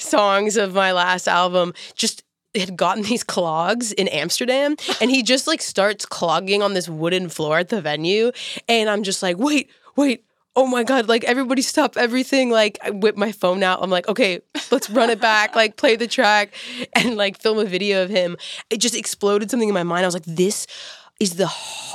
songs 0.00 0.56
of 0.56 0.74
my 0.74 0.92
last 0.92 1.28
album, 1.28 1.72
just 1.94 2.22
had 2.54 2.76
gotten 2.76 3.02
these 3.04 3.24
clogs 3.24 3.92
in 3.92 4.08
Amsterdam 4.08 4.76
and 5.00 5.10
he 5.10 5.22
just 5.22 5.46
like 5.46 5.62
starts 5.62 6.04
clogging 6.04 6.62
on 6.62 6.74
this 6.74 6.86
wooden 6.88 7.28
floor 7.30 7.58
at 7.58 7.70
the 7.70 7.80
venue 7.80 8.30
and 8.68 8.90
I'm 8.90 9.02
just 9.04 9.22
like, 9.22 9.38
"Wait, 9.38 9.70
wait, 9.96 10.24
oh 10.54 10.66
my 10.66 10.84
god 10.84 11.08
like 11.08 11.24
everybody 11.24 11.62
stop 11.62 11.96
everything. 11.96 12.50
Like 12.50 12.78
i 12.82 12.90
whip 12.90 13.16
my 13.16 13.32
phone 13.32 13.62
out. 13.62 13.80
I'm 13.82 13.90
like 13.90 14.08
okay 14.08 14.40
let's 14.70 14.88
run 14.90 15.10
it 15.10 15.20
back 15.20 15.54
like 15.62 15.76
play 15.76 15.96
the 15.96 16.06
track 16.06 16.54
and 16.94 17.16
like 17.16 17.40
film 17.40 17.58
a 17.58 17.64
video 17.64 18.02
of 18.02 18.10
him. 18.10 18.36
It 18.70 18.78
just 18.78 18.96
exploded 18.96 19.50
something 19.50 19.68
in 19.68 19.74
my 19.74 19.82
mind. 19.82 20.04
I 20.04 20.08
was 20.08 20.14
like 20.14 20.24
this 20.24 20.66
is 21.20 21.36
the 21.36 21.50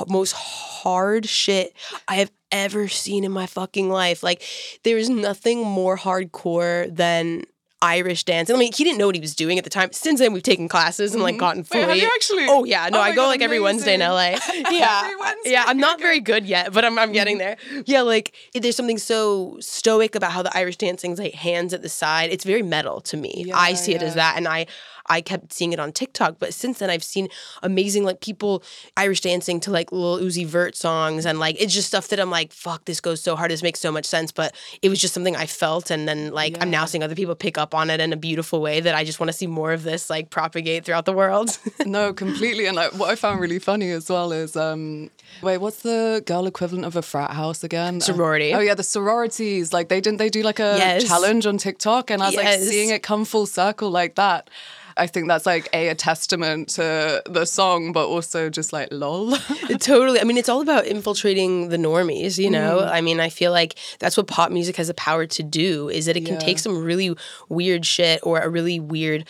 most 0.08 0.32
hard 0.32 1.26
shit 1.26 1.74
i 2.06 2.14
have 2.14 2.30
ever 2.50 2.88
seen 2.88 3.24
in 3.24 3.32
my 3.32 3.46
fucking 3.46 3.90
life. 3.90 4.22
Like 4.22 4.42
there 4.84 4.98
is 4.98 5.10
nothing 5.10 5.64
more 5.64 5.96
hardcore 5.96 6.94
than 6.94 7.44
Irish 7.80 8.24
dance. 8.24 8.50
I 8.50 8.56
mean, 8.56 8.72
he 8.72 8.82
didn't 8.82 8.98
know 8.98 9.06
what 9.06 9.14
he 9.14 9.20
was 9.20 9.36
doing 9.36 9.56
at 9.56 9.64
the 9.64 9.70
time. 9.70 9.92
Since 9.92 10.18
then, 10.18 10.32
we've 10.32 10.42
taken 10.42 10.68
classes 10.68 11.14
and 11.14 11.22
like 11.22 11.34
mm-hmm. 11.34 11.40
gotten 11.40 11.64
fully. 11.64 11.86
Wait, 11.86 12.02
actually? 12.02 12.46
Oh 12.48 12.64
yeah, 12.64 12.88
no, 12.88 12.98
oh 12.98 13.02
I 13.02 13.10
go 13.10 13.22
God, 13.22 13.28
like 13.28 13.42
every 13.42 13.60
Wednesday 13.60 13.94
in 13.94 14.00
LA. 14.00 14.36
Yeah, 14.70 15.10
yeah. 15.44 15.64
I'm 15.66 15.78
not 15.78 16.00
very 16.00 16.20
good 16.32 16.44
yet, 16.44 16.72
but 16.72 16.84
I'm 16.84 16.98
I'm 16.98 17.12
getting 17.12 17.38
mm-hmm. 17.38 17.74
there. 17.74 17.82
Yeah, 17.86 18.02
like 18.02 18.34
there's 18.52 18.74
something 18.74 18.98
so 18.98 19.56
stoic 19.60 20.14
about 20.14 20.32
how 20.32 20.42
the 20.42 20.56
Irish 20.56 20.76
dancing's 20.76 21.18
like 21.18 21.34
hands 21.34 21.72
at 21.72 21.82
the 21.82 21.88
side. 21.88 22.30
It's 22.30 22.44
very 22.44 22.62
metal 22.62 23.00
to 23.02 23.16
me. 23.16 23.44
Yeah, 23.46 23.56
I 23.56 23.74
see 23.74 23.92
yeah. 23.92 23.98
it 23.98 24.02
as 24.02 24.14
that, 24.14 24.36
and 24.36 24.48
I 24.48 24.66
I 25.08 25.20
kept 25.20 25.52
seeing 25.52 25.72
it 25.72 25.80
on 25.80 25.92
TikTok. 25.92 26.36
But 26.38 26.54
since 26.54 26.78
then, 26.78 26.90
I've 26.90 27.04
seen 27.04 27.28
amazing 27.62 28.04
like 28.04 28.20
people 28.20 28.62
Irish 28.96 29.20
dancing 29.20 29.60
to 29.60 29.70
like 29.70 29.92
Lil 29.92 30.18
Uzi 30.18 30.46
Vert 30.46 30.76
songs, 30.76 31.26
and 31.26 31.38
like 31.38 31.60
it's 31.60 31.74
just 31.74 31.88
stuff 31.88 32.08
that 32.08 32.20
I'm 32.20 32.30
like, 32.30 32.52
fuck, 32.52 32.84
this 32.84 33.00
goes 33.00 33.20
so 33.20 33.36
hard. 33.36 33.50
This 33.50 33.62
makes 33.62 33.80
so 33.80 33.92
much 33.92 34.04
sense. 34.04 34.32
But 34.32 34.54
it 34.82 34.88
was 34.88 35.00
just 35.00 35.14
something 35.14 35.36
I 35.36 35.46
felt, 35.46 35.90
and 35.90 36.08
then 36.08 36.32
like 36.32 36.56
yeah. 36.56 36.62
I'm 36.62 36.70
now 36.70 36.84
seeing 36.84 37.02
other 37.02 37.14
people 37.14 37.34
pick 37.34 37.58
up 37.58 37.74
on 37.74 37.90
it 37.90 38.00
in 38.00 38.12
a 38.12 38.16
beautiful 38.16 38.60
way 38.60 38.80
that 38.80 38.94
I 38.94 39.04
just 39.04 39.20
want 39.20 39.28
to 39.28 39.32
see 39.32 39.46
more 39.46 39.72
of 39.72 39.82
this 39.82 40.10
like 40.10 40.30
propagate 40.30 40.84
throughout 40.84 41.04
the 41.04 41.12
world. 41.12 41.58
no, 41.86 42.12
completely. 42.12 42.66
And 42.66 42.76
like 42.76 42.92
what 42.94 43.10
I 43.10 43.14
found 43.14 43.40
really 43.40 43.58
funny 43.58 43.90
as 43.90 44.08
well 44.08 44.32
is 44.32 44.56
um 44.56 45.10
wait, 45.42 45.58
what's 45.58 45.82
the 45.82 46.22
girl 46.26 46.46
equivalent 46.46 46.84
of 46.84 46.96
a 46.96 47.02
frat 47.02 47.30
house 47.32 47.64
again? 47.64 48.00
Sorority. 48.00 48.54
oh 48.54 48.60
yeah, 48.60 48.74
the 48.74 48.82
sororities. 48.82 49.72
Like 49.72 49.88
they 49.88 50.00
didn't 50.00 50.18
they 50.18 50.30
do 50.30 50.42
like 50.42 50.58
a 50.58 50.76
yes. 50.76 51.04
challenge 51.04 51.46
on 51.46 51.58
TikTok, 51.58 52.10
and 52.10 52.22
I 52.22 52.26
was 52.26 52.34
yes. 52.34 52.60
like 52.60 52.68
seeing 52.68 52.90
it 52.90 53.02
come 53.02 53.24
full 53.24 53.46
circle 53.46 53.90
like 53.90 54.14
that. 54.16 54.50
I 54.98 55.06
think 55.06 55.28
that's 55.28 55.46
like 55.46 55.68
a, 55.72 55.88
a 55.88 55.94
testament 55.94 56.70
to 56.70 57.22
the 57.26 57.44
song, 57.44 57.92
but 57.92 58.06
also 58.06 58.50
just 58.50 58.72
like 58.72 58.88
lol. 58.90 59.36
totally. 59.80 60.20
I 60.20 60.24
mean, 60.24 60.36
it's 60.36 60.48
all 60.48 60.60
about 60.60 60.86
infiltrating 60.86 61.68
the 61.68 61.76
normies, 61.76 62.38
you 62.42 62.50
know? 62.50 62.78
Mm. 62.80 62.90
I 62.90 63.00
mean, 63.00 63.20
I 63.20 63.28
feel 63.28 63.52
like 63.52 63.78
that's 64.00 64.16
what 64.16 64.26
pop 64.26 64.50
music 64.50 64.76
has 64.76 64.88
the 64.88 64.94
power 64.94 65.26
to 65.26 65.42
do 65.42 65.88
is 65.88 66.06
that 66.06 66.16
it 66.16 66.24
can 66.24 66.34
yeah. 66.34 66.40
take 66.40 66.58
some 66.58 66.82
really 66.82 67.14
weird 67.48 67.86
shit 67.86 68.20
or 68.22 68.40
a 68.40 68.48
really 68.48 68.80
weird 68.80 69.26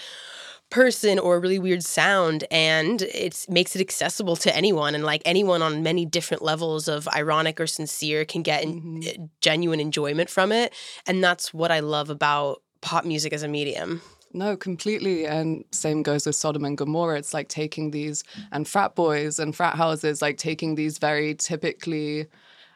person 0.71 1.19
or 1.19 1.37
a 1.37 1.39
really 1.39 1.59
weird 1.59 1.83
sound 1.83 2.45
and 2.51 3.01
it 3.03 3.47
makes 3.49 3.75
it 3.75 3.81
accessible 3.81 4.37
to 4.37 4.55
anyone 4.55 4.95
and 4.95 5.03
like 5.03 5.23
anyone 5.25 5.63
on 5.63 5.83
many 5.83 6.05
different 6.05 6.43
levels 6.43 6.89
of 6.89 7.09
ironic 7.09 7.59
or 7.59 7.67
sincere 7.67 8.25
can 8.27 8.43
get 8.43 8.65
mm-hmm. 8.65 9.01
Eh, 9.07 9.17
genuine 9.41 9.81
enjoyment 9.81 10.29
from 10.29 10.53
it 10.53 10.75
and 11.07 11.25
that's 11.25 11.55
what 11.55 11.71
i 11.71 11.81
love 11.81 12.11
about 12.11 12.63
pop 12.83 13.07
music 13.07 13.33
as 13.33 13.43
a 13.43 13.49
medium 13.49 14.03
no, 14.33 14.57
completely. 14.57 15.27
And 15.27 15.65
same 15.73 16.03
goes 16.03 16.27
with 16.27 16.37
Sodom 16.37 16.65
and 16.65 16.77
Gomorrah. 16.77 17.19
It's 17.19 17.35
like 17.35 17.49
taking 17.49 17.91
these, 17.91 18.25
and 18.53 18.67
frat 18.67 18.95
boys 18.95 19.39
and 19.39 19.55
frat 19.55 19.77
houses, 19.77 20.23
like 20.23 20.37
taking 20.37 20.75
these 20.75 20.99
very 20.99 21.35
typically, 21.35 22.27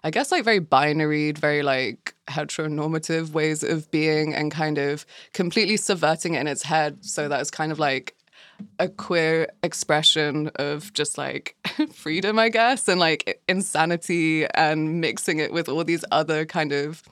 I 0.04 0.10
guess, 0.10 0.32
like 0.32 0.44
very 0.44 0.58
binary, 0.58 1.32
very 1.32 1.62
like 1.62 2.14
heteronormative 2.28 3.32
ways 3.32 3.62
of 3.62 3.90
being 3.90 4.34
and 4.34 4.50
kind 4.50 4.78
of 4.78 5.04
completely 5.32 5.76
subverting 5.76 6.34
it 6.34 6.40
in 6.40 6.46
its 6.46 6.62
head 6.62 7.04
so 7.04 7.28
that 7.28 7.40
it's 7.40 7.50
kind 7.50 7.72
of 7.72 7.78
like 7.78 8.14
a 8.78 8.88
queer 8.88 9.48
expression 9.62 10.48
of 10.56 10.92
just 10.92 11.18
like 11.18 11.56
freedom, 11.92 12.38
I 12.38 12.48
guess, 12.48 12.88
and 12.88 13.00
like 13.00 13.42
insanity 13.48 14.46
and 14.54 15.00
mixing 15.00 15.38
it 15.38 15.52
with 15.52 15.68
all 15.68 15.84
these 15.84 16.04
other 16.10 16.44
kind 16.44 16.72
of 16.72 17.02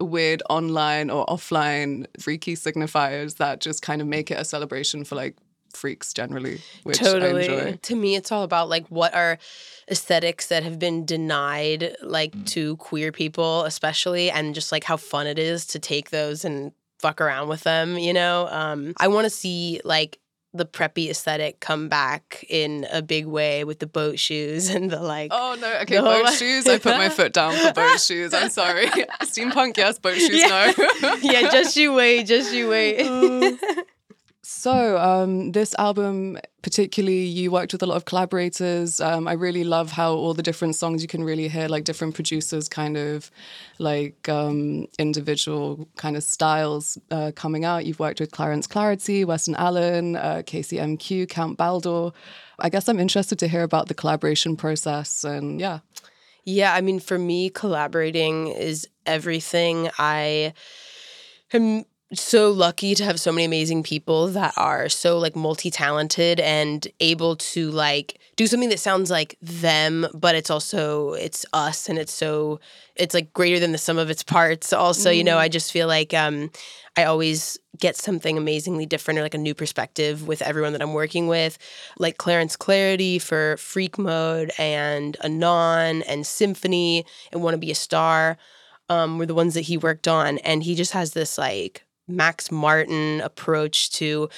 weird 0.00 0.42
online 0.50 1.10
or 1.10 1.24
offline 1.26 2.06
freaky 2.20 2.54
signifiers 2.54 3.36
that 3.36 3.60
just 3.60 3.82
kind 3.82 4.00
of 4.00 4.08
make 4.08 4.30
it 4.30 4.38
a 4.38 4.44
celebration 4.44 5.04
for 5.04 5.14
like 5.14 5.36
freaks 5.72 6.12
generally, 6.12 6.60
which 6.84 6.98
totally. 6.98 7.48
I 7.48 7.52
enjoy. 7.52 7.78
To 7.82 7.96
me, 7.96 8.16
it's 8.16 8.32
all 8.32 8.42
about 8.42 8.68
like 8.68 8.86
what 8.88 9.14
are 9.14 9.38
aesthetics 9.90 10.48
that 10.48 10.62
have 10.62 10.78
been 10.78 11.04
denied 11.04 11.96
like 12.02 12.44
to 12.46 12.76
queer 12.76 13.12
people, 13.12 13.64
especially, 13.64 14.30
and 14.30 14.54
just 14.54 14.72
like 14.72 14.84
how 14.84 14.96
fun 14.96 15.26
it 15.26 15.38
is 15.38 15.66
to 15.68 15.78
take 15.78 16.10
those 16.10 16.44
and 16.44 16.72
fuck 16.98 17.20
around 17.20 17.48
with 17.48 17.62
them, 17.62 17.98
you 17.98 18.12
know? 18.12 18.48
Um, 18.50 18.94
I 18.98 19.08
want 19.08 19.24
to 19.24 19.30
see 19.30 19.80
like 19.84 20.18
the 20.54 20.64
preppy 20.64 21.10
aesthetic 21.10 21.58
come 21.58 21.88
back 21.88 22.44
in 22.48 22.86
a 22.92 23.02
big 23.02 23.26
way 23.26 23.64
with 23.64 23.80
the 23.80 23.86
boat 23.86 24.18
shoes 24.18 24.68
and 24.74 24.90
the 24.90 25.00
like. 25.00 25.30
Oh 25.34 25.56
no! 25.60 25.80
Okay, 25.82 26.00
boat 26.00 26.32
shoes. 26.32 26.66
I 26.66 26.78
put 26.78 26.96
my 26.96 27.08
foot 27.08 27.32
down 27.32 27.54
for 27.56 27.72
boat 27.72 28.00
shoes. 28.00 28.32
I'm 28.32 28.50
sorry. 28.50 28.86
Steampunk, 29.22 29.76
yes. 29.76 29.98
Boat 29.98 30.16
shoes, 30.16 30.40
yeah. 30.40 30.72
no. 31.02 31.14
yeah, 31.20 31.50
just 31.50 31.76
you 31.76 31.92
wait. 31.92 32.24
Just 32.24 32.54
you 32.54 32.68
wait. 32.68 32.96
Oh. 33.00 33.84
So, 34.46 34.98
um, 34.98 35.52
this 35.52 35.74
album, 35.78 36.38
particularly, 36.60 37.24
you 37.24 37.50
worked 37.50 37.72
with 37.72 37.82
a 37.82 37.86
lot 37.86 37.96
of 37.96 38.04
collaborators. 38.04 39.00
Um, 39.00 39.26
I 39.26 39.32
really 39.32 39.64
love 39.64 39.90
how 39.90 40.12
all 40.12 40.34
the 40.34 40.42
different 40.42 40.76
songs 40.76 41.00
you 41.00 41.08
can 41.08 41.24
really 41.24 41.48
hear, 41.48 41.66
like 41.66 41.84
different 41.84 42.14
producers, 42.14 42.68
kind 42.68 42.98
of 42.98 43.30
like 43.78 44.28
um, 44.28 44.86
individual 44.98 45.88
kind 45.96 46.14
of 46.14 46.22
styles 46.22 46.98
uh, 47.10 47.32
coming 47.34 47.64
out. 47.64 47.86
You've 47.86 47.98
worked 47.98 48.20
with 48.20 48.32
Clarence 48.32 48.66
Clarity, 48.66 49.24
Weston 49.24 49.54
Allen, 49.54 50.16
uh, 50.16 50.42
KCMQ, 50.44 51.30
Count 51.30 51.56
Baldor. 51.56 52.12
I 52.58 52.68
guess 52.68 52.86
I'm 52.86 53.00
interested 53.00 53.38
to 53.38 53.48
hear 53.48 53.62
about 53.62 53.88
the 53.88 53.94
collaboration 53.94 54.56
process 54.56 55.24
and 55.24 55.58
yeah. 55.58 55.78
Yeah, 56.44 56.74
I 56.74 56.82
mean, 56.82 57.00
for 57.00 57.18
me, 57.18 57.48
collaborating 57.48 58.48
is 58.48 58.86
everything. 59.06 59.88
I 59.98 60.52
am 61.54 61.86
so 62.12 62.50
lucky 62.50 62.94
to 62.94 63.04
have 63.04 63.18
so 63.18 63.32
many 63.32 63.44
amazing 63.44 63.82
people 63.82 64.28
that 64.28 64.52
are 64.56 64.88
so 64.88 65.18
like 65.18 65.34
multi-talented 65.34 66.38
and 66.40 66.86
able 67.00 67.36
to 67.36 67.70
like 67.70 68.18
do 68.36 68.46
something 68.46 68.68
that 68.68 68.78
sounds 68.78 69.10
like 69.10 69.36
them 69.40 70.06
but 70.14 70.34
it's 70.34 70.50
also 70.50 71.14
it's 71.14 71.46
us 71.52 71.88
and 71.88 71.98
it's 71.98 72.12
so 72.12 72.60
it's 72.94 73.14
like 73.14 73.32
greater 73.32 73.58
than 73.58 73.72
the 73.72 73.78
sum 73.78 73.98
of 73.98 74.10
its 74.10 74.22
parts 74.22 74.72
also 74.72 75.10
mm. 75.10 75.16
you 75.16 75.24
know 75.24 75.38
i 75.38 75.48
mm. 75.48 75.52
just 75.52 75.72
feel 75.72 75.88
like 75.88 76.12
um 76.12 76.50
i 76.96 77.04
always 77.04 77.58
get 77.78 77.96
something 77.96 78.36
amazingly 78.36 78.86
different 78.86 79.18
or 79.18 79.22
like 79.22 79.34
a 79.34 79.38
new 79.38 79.54
perspective 79.54 80.28
with 80.28 80.42
everyone 80.42 80.72
that 80.72 80.82
i'm 80.82 80.94
working 80.94 81.26
with 81.26 81.58
like 81.98 82.18
clarence 82.18 82.54
clarity 82.54 83.18
for 83.18 83.56
freak 83.56 83.98
mode 83.98 84.52
and 84.58 85.16
anon 85.24 86.02
and 86.02 86.26
symphony 86.26 87.04
and 87.32 87.42
want 87.42 87.54
to 87.54 87.58
be 87.58 87.70
a 87.70 87.74
star 87.74 88.36
um, 88.90 89.16
were 89.16 89.24
the 89.24 89.34
ones 89.34 89.54
that 89.54 89.62
he 89.62 89.78
worked 89.78 90.06
on 90.06 90.36
and 90.38 90.62
he 90.62 90.74
just 90.74 90.92
has 90.92 91.12
this 91.14 91.38
like 91.38 91.83
Max 92.08 92.50
Martin 92.50 93.20
approach 93.20 93.90
to 93.92 94.28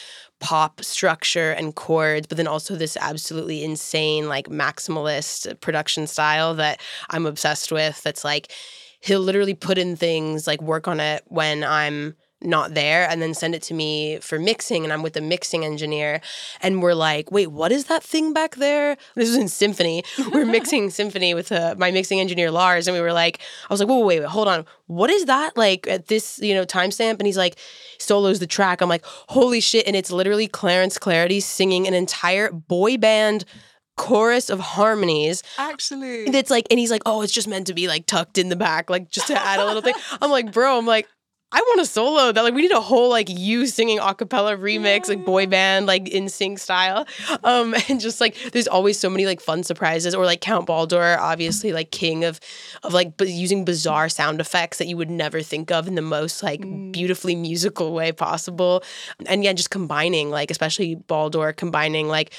pop 0.41 0.83
structure 0.85 1.53
and 1.53 1.75
chords, 1.75 2.27
but 2.27 2.37
then 2.37 2.47
also 2.47 2.77
this 2.77 2.97
absolutely 3.01 3.65
insane, 3.65 4.29
like 4.29 4.49
maximalist 4.49 5.61
production 5.61 6.07
style 6.07 6.55
that 6.55 6.81
I'm 7.11 7.27
obsessed 7.27 7.73
with. 7.73 8.03
That's 8.03 8.25
like, 8.25 8.53
he'll 9.01 9.21
literally 9.21 9.55
put 9.55 9.79
in 9.79 9.97
things, 9.97 10.47
like 10.47 10.61
work 10.63 10.89
on 10.89 11.01
it 11.01 11.23
when 11.27 11.65
I'm 11.65 12.15
not 12.47 12.75
there 12.75 13.09
and 13.09 13.21
then 13.21 13.35
send 13.35 13.55
it 13.55 13.63
to 13.63 13.75
me 13.75 14.19
for 14.21 14.39
mixing 14.39 14.85
and 14.85 14.93
I'm 14.93 15.03
with 15.03 15.15
the 15.15 15.21
mixing 15.21 15.65
engineer 15.65 16.21
and 16.61 16.83
we're 16.83 16.95
like 16.95 17.31
wait 17.31 17.49
what 17.49 17.73
is 17.73 17.87
that 17.87 18.03
thing 18.03 18.33
back 18.33 18.57
there 18.57 18.97
this 19.15 19.29
was 19.29 19.37
in 19.37 19.49
symphony 19.49 20.05
we're 20.33 20.47
mixing 20.47 20.91
symphony 21.01 21.35
with 21.35 21.53
uh, 21.53 21.75
my 21.79 21.91
mixing 21.91 22.21
engineer 22.21 22.51
Lars 22.51 22.87
and 22.89 22.95
we 22.95 23.01
were 23.01 23.13
like 23.13 23.41
I 23.69 23.73
was 23.73 23.81
like 23.81 23.89
whoa 23.89 24.05
wait, 24.05 24.21
wait 24.21 24.29
hold 24.29 24.49
on 24.49 24.65
what 24.87 25.11
is 25.11 25.27
that 25.27 25.57
like 25.57 25.87
at 25.89 26.07
this 26.07 26.39
you 26.39 26.55
know 26.55 26.65
timestamp 26.65 27.19
and 27.19 27.27
he's 27.27 27.37
like 27.37 27.57
solos 27.99 28.39
the 28.39 28.47
track 28.47 28.81
I'm 28.81 28.89
like 28.89 29.05
holy 29.05 29.61
shit 29.61 29.87
and 29.87 29.97
it's 29.97 30.11
literally 30.11 30.49
Clarence 30.49 30.99
Clarity 30.99 31.41
singing 31.41 31.87
an 31.87 31.95
entire 31.95 32.51
boy 32.51 32.97
band 32.97 33.45
chorus 33.97 34.51
of 34.51 34.61
harmonies. 34.61 35.43
Actually. 35.59 36.25
It's 36.25 36.51
like, 36.51 36.67
and 36.71 36.79
he's 36.79 36.91
like, 36.91 37.03
oh, 37.07 37.23
it's 37.23 37.33
just 37.33 37.49
meant 37.49 37.67
to 37.67 37.75
be 37.75 37.89
like 37.89 38.07
tucked 38.07 38.39
in 38.39 38.49
the 38.49 38.57
back, 38.57 38.91
like 38.91 39.11
just 39.11 39.27
to 39.29 39.35
add 39.35 39.59
a 39.59 39.65
little 39.65 39.83
thing. 39.83 39.95
I'm 40.21 40.31
like, 40.31 40.53
bro, 40.53 40.79
I'm 40.79 40.87
like, 40.87 41.09
I 41.53 41.61
want 41.61 41.81
a 41.81 41.87
solo 41.87 42.33
that 42.33 42.43
like 42.43 42.55
we 42.55 42.63
need 42.63 42.73
a 42.73 42.81
whole 42.81 43.09
like 43.09 43.29
you 43.31 43.67
singing 43.67 44.01
a 44.01 44.15
cappella 44.15 44.57
remix, 44.57 45.09
like 45.09 45.25
boy 45.25 45.47
band, 45.47 45.87
like 45.87 46.07
NSYNC 46.07 46.59
style. 46.59 47.07
Um, 47.45 47.75
and 47.89 48.01
just 48.01 48.21
like 48.21 48.37
there's 48.53 48.67
always 48.67 48.99
so 48.99 49.09
many 49.09 49.27
like 49.27 49.41
fun 49.41 49.63
surprises, 49.63 50.15
or 50.15 50.25
like 50.25 50.41
Count 50.41 50.67
Baldor, 50.67 51.17
obviously 51.19 51.73
like 51.73 51.93
king 51.93 52.25
of 52.25 52.41
of 52.83 52.93
like 52.93 53.17
b- 53.17 53.31
using 53.31 53.65
bizarre 53.65 54.09
sound 54.09 54.41
effects 54.41 54.79
that 54.79 54.89
you 54.89 54.97
would 54.97 55.11
never 55.11 55.41
think 55.41 55.71
of 55.71 55.87
in 55.87 55.95
the 55.95 56.03
most 56.03 56.43
like 56.43 56.63
mm. 56.63 56.93
beautifully 56.93 57.37
musical 57.37 57.95
way 57.95 58.11
possible. 58.11 58.83
And 59.27 59.45
yeah, 59.45 59.53
just 59.53 59.71
combining 59.71 60.31
like 60.31 60.51
especially 60.51 60.97
Baldor 60.97 61.57
combining 61.57 62.09
like 62.09 62.35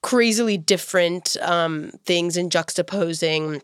crazily 0.00 0.56
different 0.56 1.36
um 1.42 1.90
things 2.06 2.36
and 2.36 2.52
juxtaposing 2.52 3.62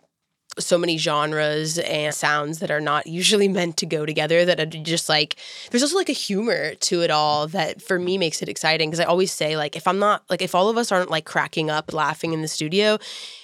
so 0.58 0.78
many 0.78 0.98
genres 0.98 1.78
and 1.78 2.14
sounds 2.14 2.58
that 2.58 2.70
are 2.70 2.80
not 2.80 3.06
usually 3.06 3.48
meant 3.54 3.76
to 3.78 3.86
go 3.86 4.06
together 4.06 4.44
that 4.44 4.60
are 4.60 4.66
just 4.66 5.08
like 5.08 5.36
there's 5.70 5.82
also 5.82 5.96
like 5.96 6.08
a 6.08 6.12
humor 6.12 6.74
to 6.76 7.02
it 7.02 7.10
all 7.10 7.46
that 7.48 7.82
for 7.82 7.98
me 7.98 8.18
makes 8.18 8.42
it 8.42 8.48
exciting 8.48 8.90
because 8.90 9.00
I 9.00 9.04
always 9.04 9.32
say 9.32 9.56
like 9.56 9.76
if 9.76 9.86
I'm 9.86 9.98
not 9.98 10.22
like 10.28 10.42
if 10.42 10.54
all 10.54 10.68
of 10.68 10.76
us 10.76 10.92
aren't 10.92 11.10
like 11.10 11.24
cracking 11.24 11.70
up 11.70 11.92
laughing 11.92 12.32
in 12.32 12.42
the 12.42 12.48
studio 12.48 12.98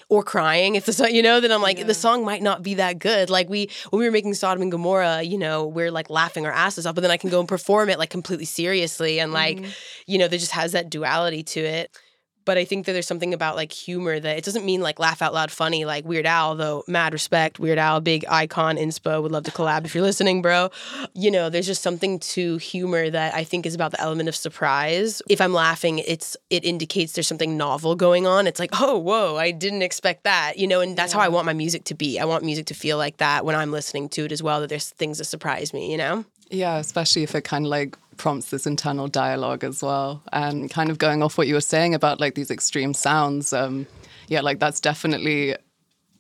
or 0.09 0.23
crying 0.23 0.75
if 0.75 0.87
the 0.87 0.93
song 0.93 1.11
you 1.11 1.23
know 1.23 1.41
then 1.41 1.53
I'm 1.53 1.63
like 1.63 1.79
yeah. 1.79 1.85
the 1.85 1.95
song 1.95 2.25
might 2.25 2.43
not 2.43 2.63
be 2.63 2.75
that 2.75 2.99
good 2.99 3.31
like 3.31 3.49
we 3.49 3.71
when 3.91 4.01
we 4.01 4.07
were 4.07 4.13
making 4.13 4.35
Sodom 4.35 4.63
and 4.63 4.71
Gomorrah 4.71 5.23
you 5.23 5.39
know 5.39 5.67
we're 5.67 5.91
like 5.91 6.11
laughing 6.11 6.47
our 6.47 6.53
asses 6.53 6.87
off 6.87 6.95
but 6.95 7.03
then 7.03 7.11
I 7.11 7.17
can 7.17 7.31
go 7.31 7.41
and 7.41 7.49
perform 7.49 7.89
it 7.89 7.99
like 7.99 8.11
completely 8.11 8.45
seriously 8.45 9.21
and 9.21 9.33
like 9.33 9.59
mm-hmm. 9.59 9.71
you 10.07 10.19
know 10.19 10.29
there 10.29 10.39
just 10.39 10.53
has 10.53 10.73
that 10.73 10.91
duality 10.91 11.43
to 11.45 11.61
it 11.61 11.97
but 12.45 12.59
I 12.59 12.65
think 12.65 12.87
that 12.87 12.93
there's 12.93 13.07
something 13.07 13.35
about 13.35 13.57
like 13.57 13.73
humor 13.73 14.19
that 14.19 14.39
it 14.39 14.45
doesn't 14.45 14.65
mean 14.65 14.81
like 14.81 14.99
laugh 14.99 15.23
out 15.23 15.35
loud 15.35 15.51
funny 15.51 15.85
like 15.85 16.05
Weird 16.05 16.27
Al 16.27 16.55
though 16.57 16.85
mad 16.87 17.13
respect 17.13 17.59
Weird 17.59 17.79
Al 17.79 18.01
big 18.01 18.25
icon 18.29 18.77
inspo 18.77 19.23
would 19.23 19.33
love 19.33 19.45
to 19.45 19.51
collab 19.51 19.85
if 19.85 19.95
you're 19.95 20.03
listening 20.05 20.43
bro. 20.43 20.71
You 21.15 21.31
know 21.31 21.51
there's 21.51 21.67
just 21.67 21.83
something 21.83 22.19
to 22.21 22.57
humor 22.59 23.11
that 23.11 23.35
I 23.35 23.45
think 23.45 23.67
is 23.67 23.75
about 23.75 23.91
the 23.93 24.01
element 24.01 24.29
of 24.29 24.37
surprise. 24.37 25.23
If 25.29 25.41
I'm 25.41 25.53
laughing 25.53 25.99
it's 26.01 26.37
it 26.51 26.65
indicates 26.65 27.13
there's 27.13 27.29
something 27.29 27.57
novel 27.57 27.95
going 27.95 28.27
on. 28.27 28.47
It's 28.47 28.61
like 28.61 28.71
oh 28.81 28.99
whoa 28.99 29.37
I 29.37 29.51
didn't 29.51 29.83
expect 29.83 30.25
that 30.25 30.59
you 30.59 30.67
know 30.67 30.81
and 30.81 30.97
that's 30.97 31.13
yeah. 31.13 31.21
how 31.21 31.25
I 31.25 31.29
want 31.29 31.47
my 31.47 31.55
music 31.55 31.85
to 31.85 31.95
be. 31.95 32.19
I 32.19 32.25
want 32.25 32.45
music 32.45 32.67
to 32.67 32.75
feel 32.75 32.99
like 32.99 33.19
that 33.19 33.45
when 33.45 33.57
I'm 33.57 33.73
listening 33.73 34.09
to 34.11 34.25
it 34.25 34.33
as 34.33 34.43
well 34.43 34.61
that 34.61 34.69
there's 34.69 34.91
things 34.91 35.19
that 35.19 35.25
surprise 35.25 35.73
me 35.73 35.91
you 35.91 35.99
know? 35.99 36.25
Yeah 36.51 36.79
especially 36.79 37.23
if 37.23 37.35
it 37.35 37.43
kind 37.43 37.65
of 37.65 37.71
like 37.71 37.97
prompts 38.21 38.51
this 38.51 38.67
internal 38.67 39.09
dialogue 39.09 39.65
as 39.65 39.83
well. 39.83 40.23
And 40.31 40.71
kind 40.71 40.91
of 40.91 40.99
going 40.99 41.23
off 41.23 41.39
what 41.39 41.49
you 41.49 41.55
were 41.55 41.63
saying 41.63 41.95
about 41.95 42.21
like 42.21 42.35
these 42.35 42.51
extreme 42.51 42.93
sounds, 42.93 43.55
um, 43.55 43.87
yeah, 44.29 44.43
like 44.43 44.59
that's 44.61 44.79
definitely 44.79 45.57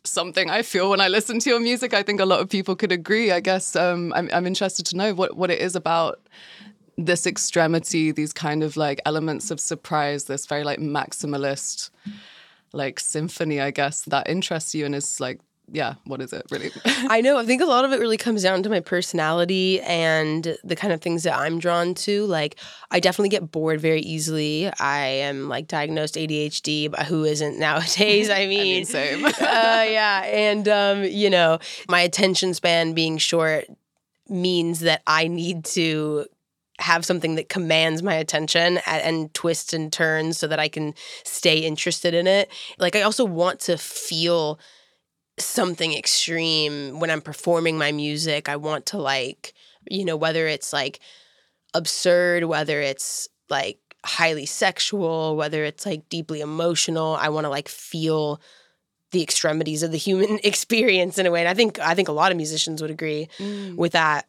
something 0.05 0.49
I 0.49 0.63
feel 0.63 0.89
when 0.89 1.01
I 1.03 1.09
listen 1.09 1.39
to 1.41 1.51
your 1.51 1.61
music. 1.61 1.93
I 1.93 2.03
think 2.03 2.19
a 2.19 2.25
lot 2.25 2.41
of 2.41 2.49
people 2.49 2.75
could 2.75 2.91
agree. 2.91 3.31
I 3.31 3.41
guess 3.41 3.77
um, 3.77 4.15
I'm, 4.15 4.31
I'm 4.33 4.47
interested 4.47 4.87
to 4.87 4.97
know 4.97 5.13
what, 5.13 5.37
what 5.37 5.51
it 5.51 5.61
is 5.61 5.77
about 5.77 6.21
this 6.97 7.27
extremity, 7.27 8.13
these 8.13 8.33
kind 8.33 8.63
of 8.63 8.79
like 8.79 9.03
elements 9.05 9.51
of 9.51 9.61
surprise, 9.61 10.25
this 10.25 10.47
very 10.47 10.65
like 10.65 10.79
maximalist 10.79 11.91
like 12.73 12.99
symphony, 12.99 13.61
I 13.61 13.73
guess, 13.73 14.03
that 14.03 14.27
interests 14.27 14.75
you 14.75 14.87
and 14.87 14.95
is 14.95 15.21
like 15.21 15.39
yeah, 15.73 15.95
what 16.05 16.21
is 16.21 16.33
it 16.33 16.45
really? 16.51 16.71
I 16.87 17.21
know. 17.21 17.39
I 17.39 17.47
think 17.47 17.63
a 17.63 17.67
lot 17.67 17.85
of 17.85 17.93
it 17.93 18.01
really 18.01 18.17
comes 18.17 18.43
down 18.43 18.63
to 18.65 18.71
my 18.71 18.81
personality 18.81 19.81
and 19.83 20.57
the 20.65 20.75
kind 20.75 20.93
of 20.93 21.01
things 21.01 21.23
that 21.23 21.37
I'm 21.37 21.59
drawn 21.59 21.95
to. 21.95 22.27
Like, 22.27 22.57
I 22.91 22.99
definitely 22.99 23.29
get 23.29 23.51
bored 23.51 23.81
very 23.81 24.01
easily. 24.01 24.71
I 24.81 25.07
am 25.07 25.49
like 25.49 25.69
diagnosed 25.69 26.17
ADHD, 26.17 26.91
but 26.91 27.07
who 27.07 27.25
isn't 27.25 27.59
nowadays? 27.59 28.31
I 28.31 28.47
mean, 28.47 28.61
I 28.61 28.65
mean 28.65 28.85
same. 28.85 29.25
uh, 29.27 29.31
yeah, 29.39 30.25
and 30.25 30.69
um, 30.69 31.05
you 31.05 31.31
know, 31.31 31.59
my 31.89 32.01
attention 32.01 32.53
span 32.55 32.93
being 32.93 33.19
short 33.19 33.67
means 34.29 34.81
that 34.81 35.03
I 35.07 35.29
need 35.29 35.65
to 35.67 36.27
have 36.81 37.05
something 37.05 37.35
that 37.35 37.49
commands 37.49 38.03
my 38.03 38.15
attention 38.15 38.79
and, 38.87 39.03
and, 39.03 39.35
twists 39.35 39.75
and 39.75 39.93
turns 39.93 40.39
so 40.39 40.47
that 40.47 40.59
I 40.59 40.69
can 40.69 40.95
stay 41.25 41.59
interested 41.59 42.15
in 42.15 42.27
it. 42.27 42.51
Like 42.79 42.97
I 42.97 43.03
also 43.03 43.25
want 43.25 43.61
to 43.61 43.77
feel 43.77 44.59
something 45.39 45.95
extreme 45.95 47.01
when 47.01 47.11
I'm 47.11 47.23
performing 47.23 47.79
my 47.79 47.93
music. 47.93 48.49
I 48.49 48.57
want 48.57 48.87
to 48.87 48.99
like, 48.99 49.55
you 49.89 50.05
know, 50.05 50.17
whether 50.17 50.47
it's 50.47 50.73
like 50.73 51.01
absurd, 51.75 52.45
whether 52.45 52.81
it's 52.81 53.29
like 53.49 53.79
highly 54.05 54.47
sexual, 54.47 55.37
whether 55.37 55.65
it's 55.65 55.87
like 55.87 56.09
deeply 56.09 56.41
emotional, 56.41 57.17
I 57.21 57.29
want 57.29 57.45
to 57.45 57.51
like 57.51 57.69
feel 57.69 58.41
the 59.13 59.23
extremities 59.23 59.83
of 59.83 59.91
the 59.91 59.99
human 59.99 60.39
experience 60.45 61.19
in 61.19 61.27
a 61.27 61.31
way. 61.31 61.41
And 61.41 61.49
I 61.49 61.55
think 61.55 61.79
I 61.79 61.95
think 61.95 62.09
a 62.09 62.13
lot 62.13 62.31
of 62.31 62.37
musicians 62.37 62.81
would 62.83 62.91
agree 62.91 63.29
mm. 63.39 63.77
with 63.77 63.93
that. 63.93 64.27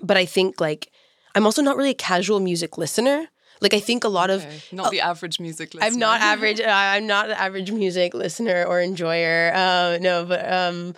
But 0.00 0.16
I 0.16 0.26
think 0.26 0.60
like 0.60 0.90
I'm 1.34 1.46
also 1.46 1.62
not 1.62 1.76
really 1.76 1.90
a 1.90 1.94
casual 1.94 2.40
music 2.40 2.78
listener. 2.78 3.28
Like 3.60 3.74
I 3.74 3.80
think 3.80 4.04
a 4.04 4.08
lot 4.08 4.30
okay. 4.30 4.44
of 4.44 4.72
not 4.72 4.86
uh, 4.86 4.90
the 4.90 5.00
average 5.00 5.40
music 5.40 5.74
listener. 5.74 5.90
I'm 5.90 5.98
not 5.98 6.20
average. 6.32 6.60
I'm 6.60 7.06
not 7.06 7.28
the 7.28 7.40
average 7.40 7.70
music 7.72 8.14
listener 8.14 8.64
or 8.64 8.80
enjoyer. 8.80 9.52
Uh, 9.54 9.98
no, 10.00 10.24
but 10.24 10.50
um, 10.50 10.94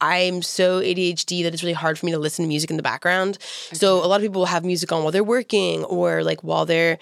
I'm 0.00 0.42
so 0.42 0.80
ADHD 0.80 1.42
that 1.42 1.54
it's 1.54 1.62
really 1.62 1.72
hard 1.72 1.98
for 1.98 2.06
me 2.06 2.12
to 2.12 2.18
listen 2.18 2.44
to 2.44 2.48
music 2.48 2.70
in 2.70 2.76
the 2.76 2.82
background. 2.82 3.38
Okay. 3.68 3.76
So 3.76 4.04
a 4.04 4.06
lot 4.06 4.16
of 4.16 4.22
people 4.22 4.40
will 4.40 4.46
have 4.46 4.64
music 4.64 4.92
on 4.92 5.02
while 5.02 5.12
they're 5.12 5.24
working 5.24 5.84
or 5.84 6.22
like 6.22 6.42
while 6.44 6.66
they're 6.66 6.98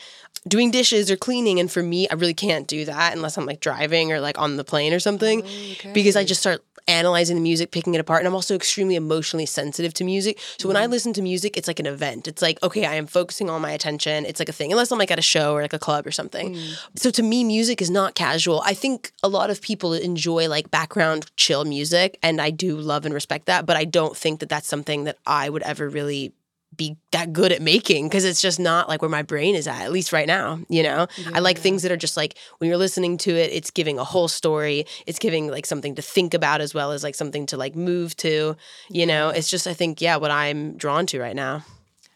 doing 0.47 0.71
dishes 0.71 1.11
or 1.11 1.17
cleaning. 1.17 1.59
And 1.59 1.71
for 1.71 1.83
me, 1.83 2.09
I 2.09 2.15
really 2.15 2.35
can't 2.35 2.69
do 2.69 2.85
that 2.85 3.15
unless 3.15 3.37
I'm 3.37 3.47
like 3.47 3.61
driving 3.61 4.13
or 4.13 4.21
like 4.21 4.39
on 4.39 4.57
the 4.57 4.65
plane 4.65 4.93
or 4.93 5.01
something 5.01 5.43
oh, 5.43 5.73
okay. 5.73 5.93
because 5.93 6.17
I 6.17 6.25
just 6.25 6.41
start 6.41 6.63
analyzing 6.87 7.37
the 7.37 7.43
music, 7.43 7.71
picking 7.71 7.95
it 7.95 8.01
apart. 8.01 8.21
And 8.21 8.29
I'm 8.29 8.35
also 8.35 8.55
extremely 8.55 8.95
emotionally 8.97 9.47
sensitive 9.47 9.95
to 9.95 10.05
music. 10.05 10.39
So 10.59 10.69
mm 10.69 10.75
when 10.75 10.77
I 10.79 10.85
mm-hmm. 10.85 10.93
listen 10.93 11.13
to 11.13 11.23
music, 11.23 11.57
it's 11.57 11.69
like 11.69 11.79
an 11.79 11.87
event. 11.87 12.27
It's 12.27 12.43
like, 12.43 12.61
okay, 12.63 12.85
I 12.85 12.95
am 12.95 13.07
focusing 13.07 13.49
all 13.49 13.61
my 13.61 13.71
attention. 13.71 14.27
It's 14.27 14.41
like 14.41 14.49
a 14.49 14.53
thing, 14.53 14.73
unless 14.73 14.91
I'm 14.91 14.99
like 14.99 15.13
at 15.13 15.21
a 15.21 15.23
show 15.23 15.55
or 15.55 15.63
like 15.63 15.73
a 15.73 15.79
club 15.79 16.05
or 16.05 16.11
something. 16.11 16.55
Mm. 16.55 16.79
So 16.97 17.11
to 17.11 17.23
me, 17.23 17.45
music 17.45 17.81
is 17.81 17.91
not 17.91 18.17
casual. 18.17 18.61
I 18.65 18.75
think 18.75 19.13
a 19.23 19.29
lot 19.29 19.51
of 19.51 19.61
people 19.61 19.93
enjoy 19.93 20.49
like 20.49 20.71
background 20.73 21.31
chill 21.37 21.65
music, 21.65 22.19
and 22.25 22.41
I 22.41 22.51
do 22.51 22.77
love 22.77 23.05
and 23.05 23.15
respect 23.15 23.47
that. 23.47 23.67
But 23.67 23.77
I 23.77 23.85
don't 23.85 24.17
think 24.17 24.41
that 24.41 24.49
that's 24.49 24.67
something 24.67 25.05
that 25.05 25.19
I 25.27 25.49
would 25.49 25.63
ever 25.63 25.89
really 25.89 26.33
be 26.77 26.97
that 27.11 27.33
good 27.33 27.53
at 27.53 27.63
making 27.63 28.09
because 28.09 28.25
it's 28.25 28.41
just 28.41 28.59
not 28.59 28.89
like 28.89 29.03
where 29.03 29.09
my 29.09 29.23
brain 29.23 29.55
is 29.55 29.67
at 29.67 29.83
at 29.83 29.93
least 29.93 30.13
right 30.13 30.27
now 30.27 30.59
you 30.69 30.83
know 30.83 31.07
yeah. 31.19 31.31
i 31.35 31.39
like 31.39 31.59
things 31.59 31.83
that 31.83 31.93
are 31.93 31.97
just 31.97 32.17
like 32.17 32.37
when 32.59 32.69
you're 32.69 32.79
listening 32.79 33.17
to 33.17 33.31
it 33.31 33.53
it's 33.53 33.71
giving 33.71 33.99
a 33.99 34.05
whole 34.05 34.29
story 34.29 34.85
it's 35.07 35.19
giving 35.19 35.49
like 35.49 35.67
something 35.67 35.95
to 35.95 36.03
think 36.03 36.35
about 36.35 36.61
as 36.61 36.75
well 36.75 36.93
as 36.93 37.03
like 37.03 37.15
something 37.15 37.47
to 37.47 37.57
like 37.57 37.75
move 37.75 38.17
to 38.17 38.57
you 38.89 39.07
know 39.07 39.29
it's 39.29 39.49
just 39.49 39.67
i 39.67 39.75
think 39.75 40.01
yeah 40.01 40.17
what 40.17 40.31
i'm 40.31 40.77
drawn 40.77 41.07
to 41.07 41.21
right 41.21 41.37
now 41.37 41.65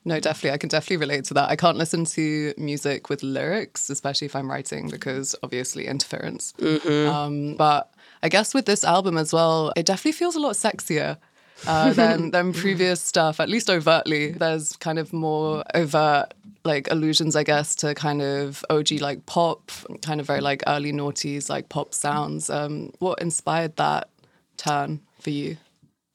no, 0.04 0.18
definitely. 0.20 0.52
I 0.52 0.56
can 0.56 0.70
definitely 0.70 0.96
relate 0.96 1.24
to 1.24 1.34
that. 1.34 1.50
I 1.50 1.56
can't 1.56 1.76
listen 1.76 2.06
to 2.06 2.54
music 2.56 3.10
with 3.10 3.22
lyrics, 3.22 3.90
especially 3.90 4.24
if 4.24 4.34
I'm 4.34 4.50
writing, 4.50 4.88
because 4.88 5.36
obviously 5.42 5.86
interference. 5.86 6.54
Mm-hmm. 6.58 7.10
Um, 7.10 7.54
but 7.56 7.92
I 8.22 8.30
guess 8.30 8.54
with 8.54 8.64
this 8.64 8.84
album 8.84 9.18
as 9.18 9.34
well, 9.34 9.72
it 9.76 9.84
definitely 9.84 10.12
feels 10.12 10.34
a 10.34 10.40
lot 10.40 10.54
sexier 10.54 11.18
uh, 11.66 11.92
than 11.94 12.30
than 12.30 12.52
previous 12.52 13.00
stuff. 13.00 13.40
At 13.40 13.48
least 13.48 13.70
overtly, 13.70 14.32
there's 14.32 14.76
kind 14.76 14.98
of 14.98 15.12
more 15.12 15.64
overt 15.74 16.34
like 16.64 16.90
allusions, 16.90 17.34
I 17.34 17.44
guess, 17.44 17.74
to 17.76 17.94
kind 17.94 18.20
of 18.22 18.64
OG 18.70 18.92
like 19.00 19.26
pop, 19.26 19.70
kind 20.02 20.20
of 20.20 20.26
very 20.26 20.40
like 20.40 20.62
early 20.66 20.92
noughties 20.92 21.48
like 21.48 21.68
pop 21.68 21.94
sounds. 21.94 22.50
Um, 22.50 22.92
what 22.98 23.20
inspired 23.20 23.76
that 23.76 24.08
turn 24.56 25.00
for 25.20 25.30
you? 25.30 25.56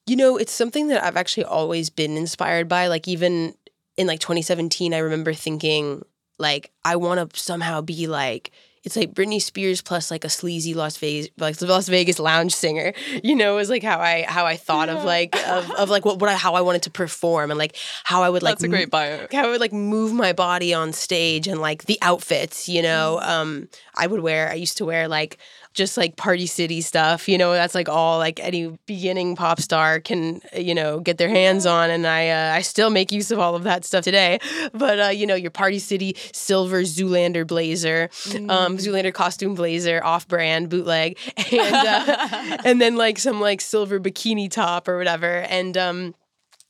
You 0.06 0.15
know, 0.15 0.38
it's 0.38 0.51
something 0.51 0.88
that 0.89 1.03
I've 1.03 1.17
actually 1.17 1.45
always 1.45 1.89
been 1.89 2.17
inspired 2.17 2.67
by. 2.67 2.88
Like 2.88 3.08
even 3.08 3.56
in 3.97 4.08
like 4.08 4.19
2017, 4.19 4.93
I 4.93 4.99
remember 4.99 5.34
thinking 5.34 6.03
like 6.39 6.71
I 6.86 6.95
want 6.95 7.34
to 7.34 7.39
somehow 7.39 7.82
be 7.82 8.08
like 8.08 8.51
it's 8.84 8.98
like 8.98 9.13
Britney 9.13 9.41
Spears 9.41 9.82
plus 9.82 10.12
like 10.12 10.26
a 10.26 10.30
sleazy 10.30 10.74
Las 10.74 10.98
Vegas 10.98 11.30
like 11.38 11.60
Las 11.62 11.88
Vegas 11.88 12.19
lounge 12.19 12.54
singer. 12.54 12.93
You 13.24 13.36
know, 13.36 13.58
is 13.60 13.69
like 13.69 13.84
how 13.84 14.00
I 14.00 14.24
how 14.24 14.46
I 14.46 14.58
thought 14.58 14.89
yeah. 14.89 14.96
of 14.96 15.06
like 15.06 15.36
of, 15.48 15.72
of 15.72 15.89
like 15.89 16.04
what, 16.04 16.19
what 16.19 16.30
I, 16.30 16.36
how 16.36 16.56
I 16.56 16.62
wanted 16.62 16.82
to 16.84 16.89
perform 16.89 17.52
and 17.52 17.58
like 17.58 17.78
how 18.04 18.22
I 18.22 18.30
would 18.30 18.43
like 18.43 18.56
That's 18.56 18.63
a 18.63 18.67
great 18.67 18.89
bio. 18.89 19.28
How 19.32 19.46
I 19.46 19.50
would 19.50 19.62
like 19.62 19.72
move 19.72 20.13
my 20.13 20.34
body 20.34 20.74
on 20.74 20.91
stage 20.91 21.48
and 21.48 21.62
like 21.62 21.86
the 21.86 21.98
outfits, 22.02 22.67
you 22.67 22.82
know. 22.82 23.19
Mm. 23.22 23.30
Um 23.30 23.69
I 23.96 24.08
would 24.08 24.19
wear 24.19 24.50
I 24.50 24.56
used 24.56 24.78
to 24.78 24.86
wear 24.86 25.08
like 25.08 25.38
just 25.74 25.98
like 25.98 26.16
party 26.16 26.46
city 26.46 26.82
stuff 26.82 27.28
you 27.28 27.38
know 27.38 27.54
that's 27.54 27.76
like 27.76 27.90
all 27.90 28.18
like 28.18 28.40
any 28.40 28.68
beginning 28.86 29.36
pop 29.36 29.60
star 29.60 30.00
can 30.00 30.42
you 30.56 30.76
know 30.76 31.00
get 31.00 31.18
their 31.18 31.30
hands 31.30 31.66
on 31.66 31.90
and 31.90 32.06
i 32.08 32.30
uh, 32.30 32.54
i 32.54 32.62
still 32.62 32.90
make 32.90 33.12
use 33.12 33.32
of 33.32 33.40
all 33.40 33.56
of 33.56 33.64
that 33.64 33.84
stuff 33.84 34.04
today. 34.04 34.40
But 34.74 35.00
uh, 35.00 35.08
you 35.10 35.26
know 35.26 35.36
your 35.36 35.52
party 35.52 35.80
city 35.80 36.16
silver 36.32 36.82
zoolander 36.82 37.46
blazer 37.46 38.10
um, 38.28 38.32
mm. 38.32 38.52
um, 38.52 38.78
zoolander 38.78 39.14
costume 39.14 39.56
blazer 39.56 40.04
off 40.04 40.28
brand 40.28 40.70
bootleg 40.70 41.18
and 41.52 41.88
uh, 41.88 42.58
and 42.66 42.82
then 42.82 42.96
like 42.96 43.18
some 43.18 43.42
like 43.42 43.62
silver 43.62 44.00
bikini 44.00 44.50
top 44.50 44.88
or 44.88 44.98
whatever. 44.98 45.40
And 45.42 45.78
um 45.78 46.16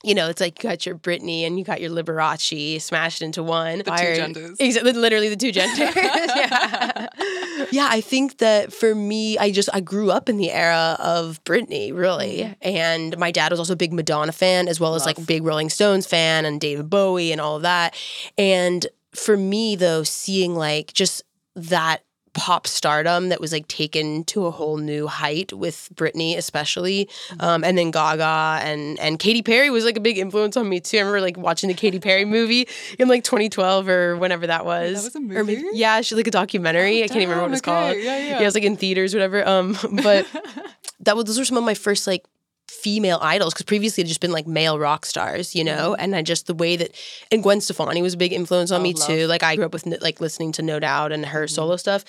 you 0.04 0.14
know, 0.14 0.28
it's 0.28 0.42
like 0.42 0.62
you 0.62 0.70
got 0.70 0.86
your 0.86 0.96
Britney 0.96 1.48
and 1.48 1.58
you 1.58 1.64
got 1.64 1.80
your 1.80 1.90
Liberace 1.90 2.82
smashed 2.82 3.22
into 3.22 3.42
one. 3.42 3.80
The 3.80 3.86
Fire, 3.86 4.14
two 4.14 4.22
genders. 4.22 4.58
Exactly, 4.60 4.92
literally 4.92 5.30
the 5.30 5.38
two 5.38 5.52
genders. 5.54 5.96
yeah. 5.96 7.08
yeah, 7.72 7.88
I 7.90 8.02
think 8.02 8.40
that 8.40 8.74
for 8.74 8.94
me, 8.94 9.38
I 9.38 9.52
just 9.52 9.70
I 9.74 9.80
grew 9.80 10.12
up 10.12 10.28
in 10.28 10.38
the 10.38 10.52
era 10.52 10.98
of 11.00 11.42
Britney, 11.46 11.94
really, 11.94 12.40
mm-hmm. 12.40 12.54
and 12.62 13.18
my 13.18 13.32
dad 13.32 13.52
was 13.52 13.60
also 13.60 13.74
a 13.74 13.78
big 13.78 13.94
Madonna 13.94 14.34
fan 14.34 14.68
as 14.68 14.80
well 14.80 14.94
as 14.96 15.06
Love. 15.06 15.18
like 15.18 15.26
big 15.26 15.44
Rolling 15.44 15.70
Stones 15.70 16.06
fan 16.06 16.44
and 16.44 16.60
David 16.60 16.90
Bowie 16.90 17.32
and 17.32 17.40
all 17.40 17.56
of 17.56 17.62
that. 17.62 17.96
And 18.38 18.86
for 19.16 19.38
me, 19.38 19.78
though, 19.78 20.04
seeing 20.04 20.54
like 20.54 20.92
just 20.92 21.24
that 21.56 22.04
pop 22.34 22.68
stardom 22.68 23.30
that 23.30 23.40
was 23.40 23.52
like 23.52 23.68
taken 23.68 24.24
to 24.26 24.46
a 24.46 24.52
whole 24.52 24.78
new 24.78 25.08
height 25.08 25.54
with 25.54 25.90
Britney, 25.94 26.38
especially, 26.38 27.06
mm-hmm. 27.06 27.42
um, 27.42 27.64
and 27.64 27.78
then 27.78 27.92
Gaga 27.92 28.60
and 28.64 29.00
and 29.00 29.20
Katy 29.20 29.42
Perry 29.42 29.70
was 29.70 29.86
like 29.86 29.98
a 29.98 30.00
big 30.00 30.18
influence 30.18 30.58
on 30.58 30.68
me 30.68 30.80
too. 30.80 30.98
I 30.98 31.02
remember 31.02 31.22
like 31.22 31.38
watching 31.38 31.68
the 31.68 31.74
Katy 31.74 32.00
Perry 32.00 32.26
movie 32.26 32.68
in 33.00 33.08
like 33.08 33.24
2012 33.24 33.88
or 33.88 34.18
whenever 34.18 34.48
that 34.48 34.66
was. 34.66 34.96
That 34.96 35.04
was 35.04 35.16
a 35.16 35.20
movie. 35.20 35.38
Or 35.38 35.44
maybe, 35.44 35.64
yeah, 35.74 36.02
she 36.02 36.16
like 36.16 36.28
a 36.28 36.32
documentary. 36.32 37.02
Oh, 37.02 37.06
I 37.06 37.08
can't 37.08 37.22
even 37.22 37.30
remember 37.30 37.50
what 37.50 37.58
it's 37.58 37.68
okay. 37.68 37.72
called. 37.72 37.98
Yeah, 37.98 38.18
yeah. 38.18 38.30
Yeah, 38.30 38.42
it 38.42 38.46
was 38.46 38.56
like 38.56 38.64
in 38.64 38.78
theaters, 38.78 39.14
whatever. 39.14 39.48
Um, 39.48 39.78
but 40.04 40.28
that 41.02 41.16
was 41.16 41.26
those 41.26 41.40
were 41.40 41.46
some 41.46 41.58
of 41.58 41.64
my 41.64 41.74
first 41.74 42.08
like 42.08 42.26
female 42.70 43.20
idols 43.22 43.54
because 43.54 43.66
previously 43.66 44.02
it 44.02 44.06
had 44.06 44.10
just 44.10 44.22
been 44.22 44.32
like 44.32 44.48
male 44.48 44.80
rock 44.80 45.06
stars, 45.06 45.56
you 45.56 45.64
know, 45.64 45.92
mm-hmm. 45.92 46.02
and 46.02 46.16
I 46.16 46.22
just 46.22 46.48
the 46.48 46.54
way 46.54 46.76
that 46.76 46.96
and 47.32 47.44
Gwen 47.44 47.62
Stefani 47.62 48.02
was 48.02 48.14
a 48.14 48.18
big 48.18 48.34
influence 48.34 48.72
on 48.72 48.82
oh, 48.82 48.84
me 48.84 48.94
love. 48.94 49.08
too. 49.08 49.28
Like 49.28 49.44
I 49.44 49.56
grew 49.56 49.66
up 49.66 49.74
with 49.74 49.86
like 50.02 50.22
listening 50.22 50.52
to 50.54 50.62
No 50.62 50.80
Doubt 50.80 51.12
and 51.12 51.26
her 51.26 51.46
mm-hmm. 51.46 51.54
solo 51.54 51.76
stuff. 51.76 52.04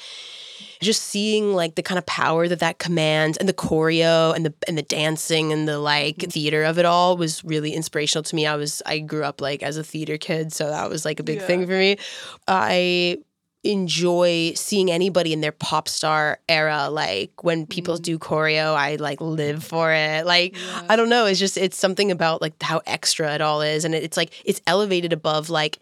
Just 0.81 1.03
seeing 1.03 1.55
like 1.55 1.75
the 1.75 1.83
kind 1.83 1.99
of 1.99 2.07
power 2.07 2.47
that 2.47 2.61
that 2.61 2.79
commands 2.79 3.37
and 3.39 3.49
the 3.49 3.55
choreo 3.55 4.35
and 4.35 4.47
the 4.47 4.55
and 4.69 4.79
the 4.79 4.83
dancing 4.83 5.53
and 5.53 5.67
the 5.67 5.79
like 5.79 6.17
mm-hmm. 6.17 6.31
theater 6.31 6.65
of 6.65 6.79
it 6.79 6.85
all 6.85 7.17
was 7.17 7.45
really 7.45 7.73
inspirational 7.73 8.23
to 8.23 8.37
me. 8.37 8.47
I 8.47 8.57
was 8.57 8.83
I 8.87 9.01
grew 9.01 9.25
up 9.25 9.41
like 9.41 9.63
as 9.63 9.77
a 9.77 9.85
theater 9.85 10.19
kid, 10.19 10.53
so 10.53 10.69
that 10.69 10.89
was 10.89 11.05
like 11.05 11.21
a 11.21 11.25
big 11.25 11.41
yeah. 11.41 11.47
thing 11.47 11.67
for 11.67 11.73
me. 11.73 11.99
I 12.47 13.19
enjoy 13.65 14.53
seeing 14.55 14.91
anybody 14.91 15.33
in 15.33 15.41
their 15.41 15.53
pop 15.53 15.89
star 15.89 16.39
era 16.49 16.89
like 16.91 17.43
when 17.43 17.67
people 17.67 17.97
mm. 17.97 18.03
do 18.03 18.19
choreo 18.19 18.75
i 18.75 18.97
like 18.97 19.21
live 19.21 19.65
for 19.65 19.93
it 19.93 20.27
like 20.27 20.55
yeah. 20.55 20.83
i 20.91 20.97
don't 20.97 21.09
know 21.09 21.25
it's 21.25 21.41
just 21.41 21.57
it's 21.57 21.77
something 21.77 22.11
about 22.11 22.43
like 22.43 22.61
how 22.63 22.81
extra 22.87 23.35
it 23.35 23.41
all 23.41 23.63
is 23.63 23.85
and 23.85 23.95
it's 23.95 24.17
like 24.17 24.43
it's 24.45 24.61
elevated 24.67 25.13
above 25.13 25.49
like 25.49 25.79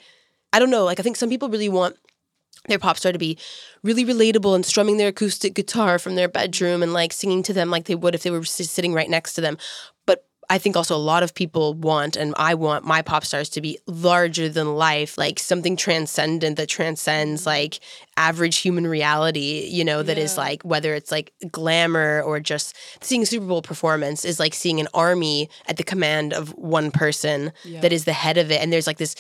i 0.53 0.59
don't 0.59 0.71
know 0.71 0.85
like 0.85 1.01
i 1.01 1.03
think 1.03 1.17
some 1.17 1.29
people 1.29 1.49
really 1.49 1.69
want 1.69 1.97
their 2.69 2.79
pop 2.79 2.97
star 2.97 3.11
to 3.11 3.19
be 3.19 3.37
really 3.83 4.05
relatable 4.05 4.55
and 4.55 4.65
strumming 4.65 4.97
their 4.97 5.09
acoustic 5.09 5.55
guitar 5.55 5.99
from 5.99 6.15
their 6.15 6.29
bedroom 6.29 6.83
and 6.83 6.93
like 6.93 7.13
singing 7.13 7.43
to 7.43 7.53
them 7.53 7.71
like 7.71 7.87
they 7.87 7.95
would 7.97 8.15
if 8.15 8.23
they 8.23 8.31
were 8.31 8.45
sitting 8.45 8.95
right 8.95 9.11
next 9.11 9.35
to 9.35 9.41
them 9.41 9.59
I 10.53 10.59
think 10.59 10.77
also 10.77 10.95
a 10.95 10.99
lot 10.99 11.23
of 11.23 11.35
people 11.35 11.73
want, 11.73 12.15
and 12.15 12.35
I 12.37 12.53
want 12.53 12.85
my 12.85 13.01
pop 13.01 13.25
stars 13.25 13.49
to 13.51 13.63
be 13.63 13.79
larger 13.87 14.51
than 14.51 14.75
life, 14.75 15.17
like 15.17 15.39
something 15.39 15.77
transcendent 15.77 16.59
that 16.59 16.69
transcends 16.69 17.41
mm-hmm. 17.41 17.49
like 17.49 17.81
average 18.19 18.59
human 18.59 18.87
reality, 18.87 19.67
you 19.71 19.83
know, 19.83 20.03
that 20.03 20.19
yeah. 20.19 20.25
is 20.25 20.37
like 20.37 20.63
whether 20.63 20.93
it's 20.93 21.11
like 21.11 21.33
glamour 21.51 22.21
or 22.21 22.39
just 22.39 22.77
seeing 23.01 23.23
a 23.23 23.27
Super 23.27 23.47
Bowl 23.47 23.63
performance 23.63 24.27
is 24.27 24.39
like 24.39 24.53
seeing 24.53 24.79
an 24.79 24.89
army 24.93 25.49
at 25.69 25.79
the 25.79 25.85
command 25.85 26.35
of 26.35 26.51
one 26.51 26.91
person 26.91 27.51
yeah. 27.65 27.81
that 27.81 27.91
is 27.91 28.05
the 28.05 28.13
head 28.13 28.37
of 28.37 28.51
it. 28.51 28.61
And 28.61 28.71
there's 28.71 28.87
like 28.87 28.99
this 28.99 29.17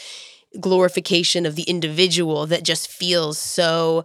glorification 0.61 1.47
of 1.47 1.57
the 1.57 1.62
individual 1.62 2.45
that 2.49 2.62
just 2.62 2.88
feels 2.88 3.38
so 3.38 4.05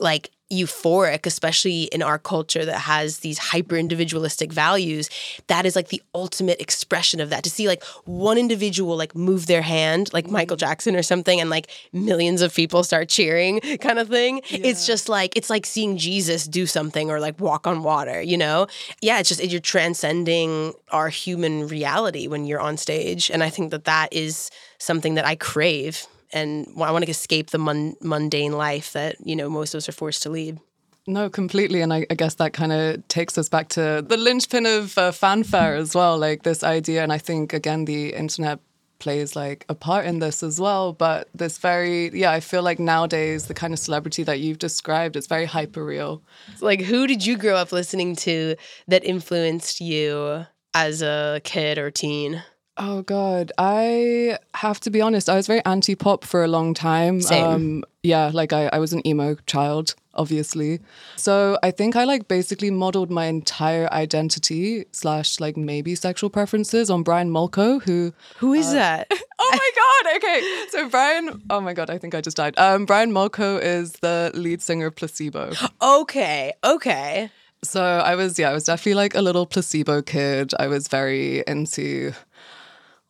like 0.00 0.30
euphoric, 0.52 1.26
especially 1.26 1.84
in 1.84 2.02
our 2.02 2.18
culture 2.18 2.64
that 2.64 2.80
has 2.80 3.18
these 3.18 3.38
hyper 3.38 3.76
individualistic 3.76 4.52
values. 4.52 5.08
That 5.46 5.64
is 5.64 5.74
like 5.74 5.88
the 5.88 6.02
ultimate 6.14 6.60
expression 6.60 7.20
of 7.20 7.30
that. 7.30 7.42
To 7.44 7.50
see 7.50 7.66
like 7.66 7.82
one 8.04 8.38
individual 8.38 8.96
like 8.96 9.14
move 9.14 9.46
their 9.46 9.62
hand, 9.62 10.12
like 10.12 10.28
Michael 10.28 10.56
Jackson 10.56 10.94
or 10.94 11.02
something, 11.02 11.40
and 11.40 11.48
like 11.50 11.70
millions 11.92 12.42
of 12.42 12.54
people 12.54 12.84
start 12.84 13.08
cheering, 13.08 13.60
kind 13.80 13.98
of 13.98 14.08
thing. 14.08 14.42
Yeah. 14.48 14.60
It's 14.64 14.86
just 14.86 15.08
like 15.08 15.36
it's 15.36 15.50
like 15.50 15.66
seeing 15.66 15.96
Jesus 15.96 16.46
do 16.46 16.66
something 16.66 17.10
or 17.10 17.18
like 17.18 17.40
walk 17.40 17.66
on 17.66 17.82
water. 17.82 18.20
You 18.20 18.36
know? 18.36 18.66
Yeah, 19.00 19.18
it's 19.18 19.28
just 19.28 19.42
you're 19.42 19.60
transcending 19.60 20.74
our 20.90 21.08
human 21.08 21.66
reality 21.66 22.26
when 22.26 22.44
you're 22.44 22.60
on 22.60 22.76
stage, 22.76 23.30
and 23.30 23.42
I 23.42 23.48
think 23.48 23.70
that 23.70 23.84
that 23.84 24.12
is 24.12 24.50
something 24.78 25.14
that 25.14 25.24
I 25.24 25.36
crave 25.36 26.06
and 26.32 26.66
I 26.76 26.90
want 26.90 27.04
to 27.04 27.10
escape 27.10 27.50
the 27.50 27.58
mun- 27.58 27.96
mundane 28.00 28.52
life 28.52 28.92
that 28.92 29.16
you 29.24 29.36
know 29.36 29.48
most 29.48 29.74
of 29.74 29.78
us 29.78 29.88
are 29.88 29.92
forced 29.92 30.22
to 30.24 30.30
lead. 30.30 30.58
No, 31.06 31.28
completely, 31.28 31.80
and 31.80 31.92
I, 31.92 32.06
I 32.10 32.14
guess 32.14 32.34
that 32.34 32.52
kind 32.52 32.72
of 32.72 33.06
takes 33.08 33.36
us 33.36 33.48
back 33.48 33.68
to 33.70 34.04
the 34.06 34.16
linchpin 34.16 34.66
of 34.66 34.96
uh, 34.96 35.10
fanfare 35.10 35.74
as 35.74 35.94
well, 35.94 36.16
like 36.16 36.44
this 36.44 36.62
idea. 36.62 37.02
And 37.02 37.12
I 37.12 37.18
think 37.18 37.52
again, 37.52 37.86
the 37.86 38.14
internet 38.14 38.60
plays 39.02 39.34
like 39.34 39.66
a 39.68 39.74
part 39.74 40.06
in 40.06 40.20
this 40.20 40.44
as 40.44 40.60
well. 40.60 40.92
But 40.92 41.28
this 41.34 41.58
very, 41.58 42.16
yeah, 42.16 42.30
I 42.30 42.38
feel 42.38 42.62
like 42.62 42.78
nowadays 42.78 43.46
the 43.46 43.54
kind 43.54 43.72
of 43.72 43.80
celebrity 43.80 44.22
that 44.22 44.38
you've 44.38 44.60
described 44.60 45.16
is 45.16 45.26
very 45.26 45.44
hyper 45.44 45.84
real. 45.84 46.22
Like, 46.60 46.82
who 46.82 47.08
did 47.08 47.26
you 47.26 47.36
grow 47.36 47.56
up 47.56 47.72
listening 47.72 48.14
to 48.16 48.54
that 48.86 49.04
influenced 49.04 49.80
you 49.80 50.46
as 50.72 51.02
a 51.02 51.40
kid 51.42 51.78
or 51.78 51.90
teen? 51.90 52.44
Oh 52.84 53.02
God, 53.02 53.52
I 53.58 54.38
have 54.54 54.80
to 54.80 54.90
be 54.90 55.00
honest. 55.00 55.30
I 55.30 55.36
was 55.36 55.46
very 55.46 55.64
anti-pop 55.64 56.24
for 56.24 56.42
a 56.42 56.48
long 56.48 56.74
time. 56.74 57.20
Same. 57.20 57.44
Um, 57.44 57.84
yeah, 58.02 58.32
like 58.34 58.52
I, 58.52 58.66
I 58.72 58.80
was 58.80 58.92
an 58.92 59.06
emo 59.06 59.36
child, 59.46 59.94
obviously. 60.14 60.80
So 61.14 61.60
I 61.62 61.70
think 61.70 61.94
I 61.94 62.02
like 62.02 62.26
basically 62.26 62.72
modeled 62.72 63.08
my 63.08 63.26
entire 63.26 63.88
identity 63.92 64.86
slash 64.90 65.38
like 65.38 65.56
maybe 65.56 65.94
sexual 65.94 66.28
preferences 66.28 66.90
on 66.90 67.04
Brian 67.04 67.30
Molko, 67.30 67.80
who 67.84 68.12
Who 68.38 68.52
is 68.52 68.72
that? 68.72 69.08
Oh 69.44 69.50
my 69.50 69.70
god! 69.76 70.16
Okay, 70.16 70.66
so 70.70 70.88
Brian. 70.88 71.42
Oh 71.50 71.60
my 71.60 71.74
god, 71.74 71.90
I 71.90 71.98
think 71.98 72.14
I 72.14 72.20
just 72.20 72.36
died. 72.36 72.56
Um, 72.58 72.86
Brian 72.86 73.10
Molko 73.10 73.60
is 73.60 73.92
the 73.94 74.30
lead 74.34 74.62
singer 74.62 74.86
of 74.86 74.94
Placebo. 74.94 75.52
okay, 75.82 76.52
okay. 76.64 77.30
So 77.64 77.82
I 77.82 78.16
was, 78.16 78.38
yeah, 78.38 78.50
I 78.50 78.52
was 78.52 78.64
definitely 78.64 78.94
like 78.94 79.14
a 79.14 79.22
little 79.22 79.46
placebo 79.46 80.02
kid. 80.02 80.52
I 80.58 80.66
was 80.66 80.88
very 80.88 81.44
into 81.46 82.12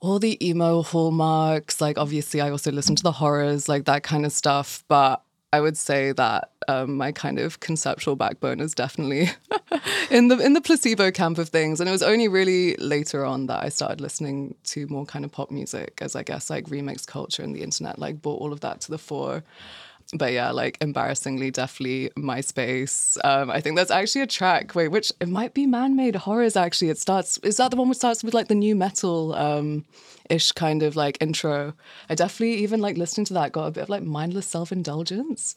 all 0.03 0.19
the 0.19 0.37
emo 0.47 0.83
hallmarks. 0.83 1.81
Like, 1.81 1.97
obviously, 1.97 2.41
I 2.41 2.51
also 2.51 2.71
listened 2.71 2.99
to 2.99 3.05
the 3.05 3.12
horrors, 3.12 3.69
like 3.69 3.85
that 3.85 4.03
kind 4.03 4.27
of 4.27 4.33
stuff. 4.33 4.85
But 4.88 5.23
I 5.53 5.61
would 5.61 5.79
say 5.79 6.12
that 6.12 6.51
um, 6.69 6.97
my 6.97 7.12
kind 7.12 7.38
of 7.38 7.61
conceptual 7.61 8.17
backbone 8.17 8.61
is 8.61 8.75
definitely 8.75 9.31
in 10.11 10.29
the 10.29 10.38
in 10.38 10.55
the 10.55 10.61
placebo 10.61 11.12
camp 11.12 11.38
of 11.38 11.49
things. 11.49 11.81
And 11.81 11.88
it 11.88 11.93
was 11.93 12.03
only 12.03 12.27
really 12.27 12.75
later 12.77 13.25
on 13.25 13.47
that 13.47 13.65
I 13.65 13.69
started 13.69 14.01
listening 14.01 14.57
to 14.65 14.87
more 14.88 15.07
kind 15.07 15.25
of 15.25 15.31
pop 15.31 15.51
music, 15.51 15.99
as 16.03 16.17
I 16.17 16.25
guess 16.25 16.51
like 16.51 16.67
remix 16.67 17.07
culture 17.07 17.43
and 17.43 17.55
the 17.55 17.62
internet 17.62 17.99
like 17.99 18.21
brought 18.21 18.41
all 18.41 18.53
of 18.53 18.61
that 18.61 18.81
to 18.83 18.91
the 18.91 18.99
fore 18.99 19.45
but 20.12 20.33
yeah, 20.33 20.51
like 20.51 20.77
embarrassingly, 20.81 21.51
definitely 21.51 22.11
MySpace. 22.16 23.16
Um, 23.25 23.51
I 23.51 23.61
think 23.61 23.77
that's 23.77 23.90
actually 23.90 24.22
a 24.22 24.27
track. 24.27 24.75
Wait, 24.75 24.88
which 24.88 25.12
it 25.20 25.29
might 25.29 25.55
be 25.55 25.66
Man-Made 25.66 26.16
Horrors. 26.16 26.57
Actually, 26.57 26.90
it 26.90 26.98
starts. 26.98 27.38
Is 27.38 27.57
that 27.57 27.70
the 27.70 27.77
one 27.77 27.88
which 27.88 27.98
starts 27.98 28.22
with 28.22 28.35
like 28.35 28.48
the 28.48 28.55
nu 28.55 28.75
metal 28.75 29.35
um, 29.35 29.85
ish 30.29 30.53
kind 30.53 30.83
of 30.83 30.96
like 30.96 31.16
intro? 31.20 31.72
I 32.11 32.14
definitely 32.14 32.57
even 32.62 32.81
like 32.81 32.98
listening 32.98 33.25
to 33.27 33.35
that 33.35 33.53
got 33.53 33.66
a 33.66 33.70
bit 33.70 33.85
of 33.85 33.88
like 33.88 34.03
mindless 34.03 34.46
self 34.46 34.70
indulgence. 34.70 35.55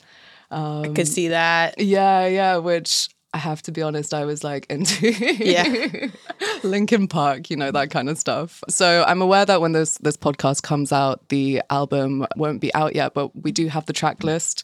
I 0.51 0.91
could 0.95 1.07
see 1.07 1.29
that. 1.29 1.79
Yeah, 1.79 2.27
yeah. 2.27 2.57
Which 2.57 3.09
I 3.35 3.37
have 3.37 3.61
to 3.63 3.71
be 3.73 3.81
honest, 3.81 4.13
I 4.13 4.23
was 4.23 4.45
like 4.45 4.65
into 4.69 5.11
Yeah. 5.11 6.07
Linkin 6.63 7.09
Park, 7.09 7.49
you 7.49 7.57
know, 7.57 7.69
that 7.69 7.89
kind 7.89 8.09
of 8.09 8.17
stuff. 8.17 8.63
So 8.69 9.03
I'm 9.05 9.21
aware 9.21 9.45
that 9.45 9.59
when 9.59 9.73
this 9.73 9.97
this 9.97 10.15
podcast 10.15 10.63
comes 10.63 10.93
out, 10.93 11.27
the 11.27 11.61
album 11.69 12.25
won't 12.37 12.61
be 12.61 12.73
out 12.73 12.95
yet, 12.95 13.13
but 13.13 13.35
we 13.43 13.51
do 13.51 13.67
have 13.67 13.85
the 13.87 13.93
track 13.93 14.23
list. 14.23 14.63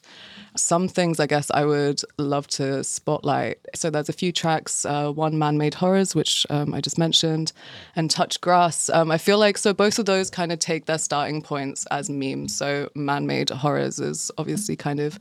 Some 0.55 0.87
things 0.87 1.19
I 1.19 1.27
guess 1.27 1.49
I 1.51 1.63
would 1.63 2.01
love 2.17 2.47
to 2.47 2.83
spotlight. 2.83 3.59
So 3.73 3.89
there's 3.89 4.09
a 4.09 4.13
few 4.13 4.31
tracks, 4.31 4.85
uh, 4.85 5.11
one 5.11 5.37
Man-Made 5.37 5.75
Horrors, 5.75 6.13
which 6.13 6.45
um, 6.49 6.73
I 6.73 6.81
just 6.81 6.97
mentioned, 6.97 7.53
and 7.95 8.11
Touch 8.11 8.41
Grass. 8.41 8.89
Um, 8.89 9.11
I 9.11 9.17
feel 9.17 9.37
like 9.37 9.57
so 9.57 9.73
both 9.73 9.97
of 9.97 10.05
those 10.05 10.29
kind 10.29 10.51
of 10.51 10.59
take 10.59 10.85
their 10.87 10.97
starting 10.97 11.41
points 11.41 11.85
as 11.89 12.09
memes. 12.09 12.55
So 12.55 12.89
Man-Made 12.95 13.49
Horrors 13.49 13.99
is 13.99 14.29
obviously 14.37 14.75
kind 14.75 14.99
of 14.99 15.17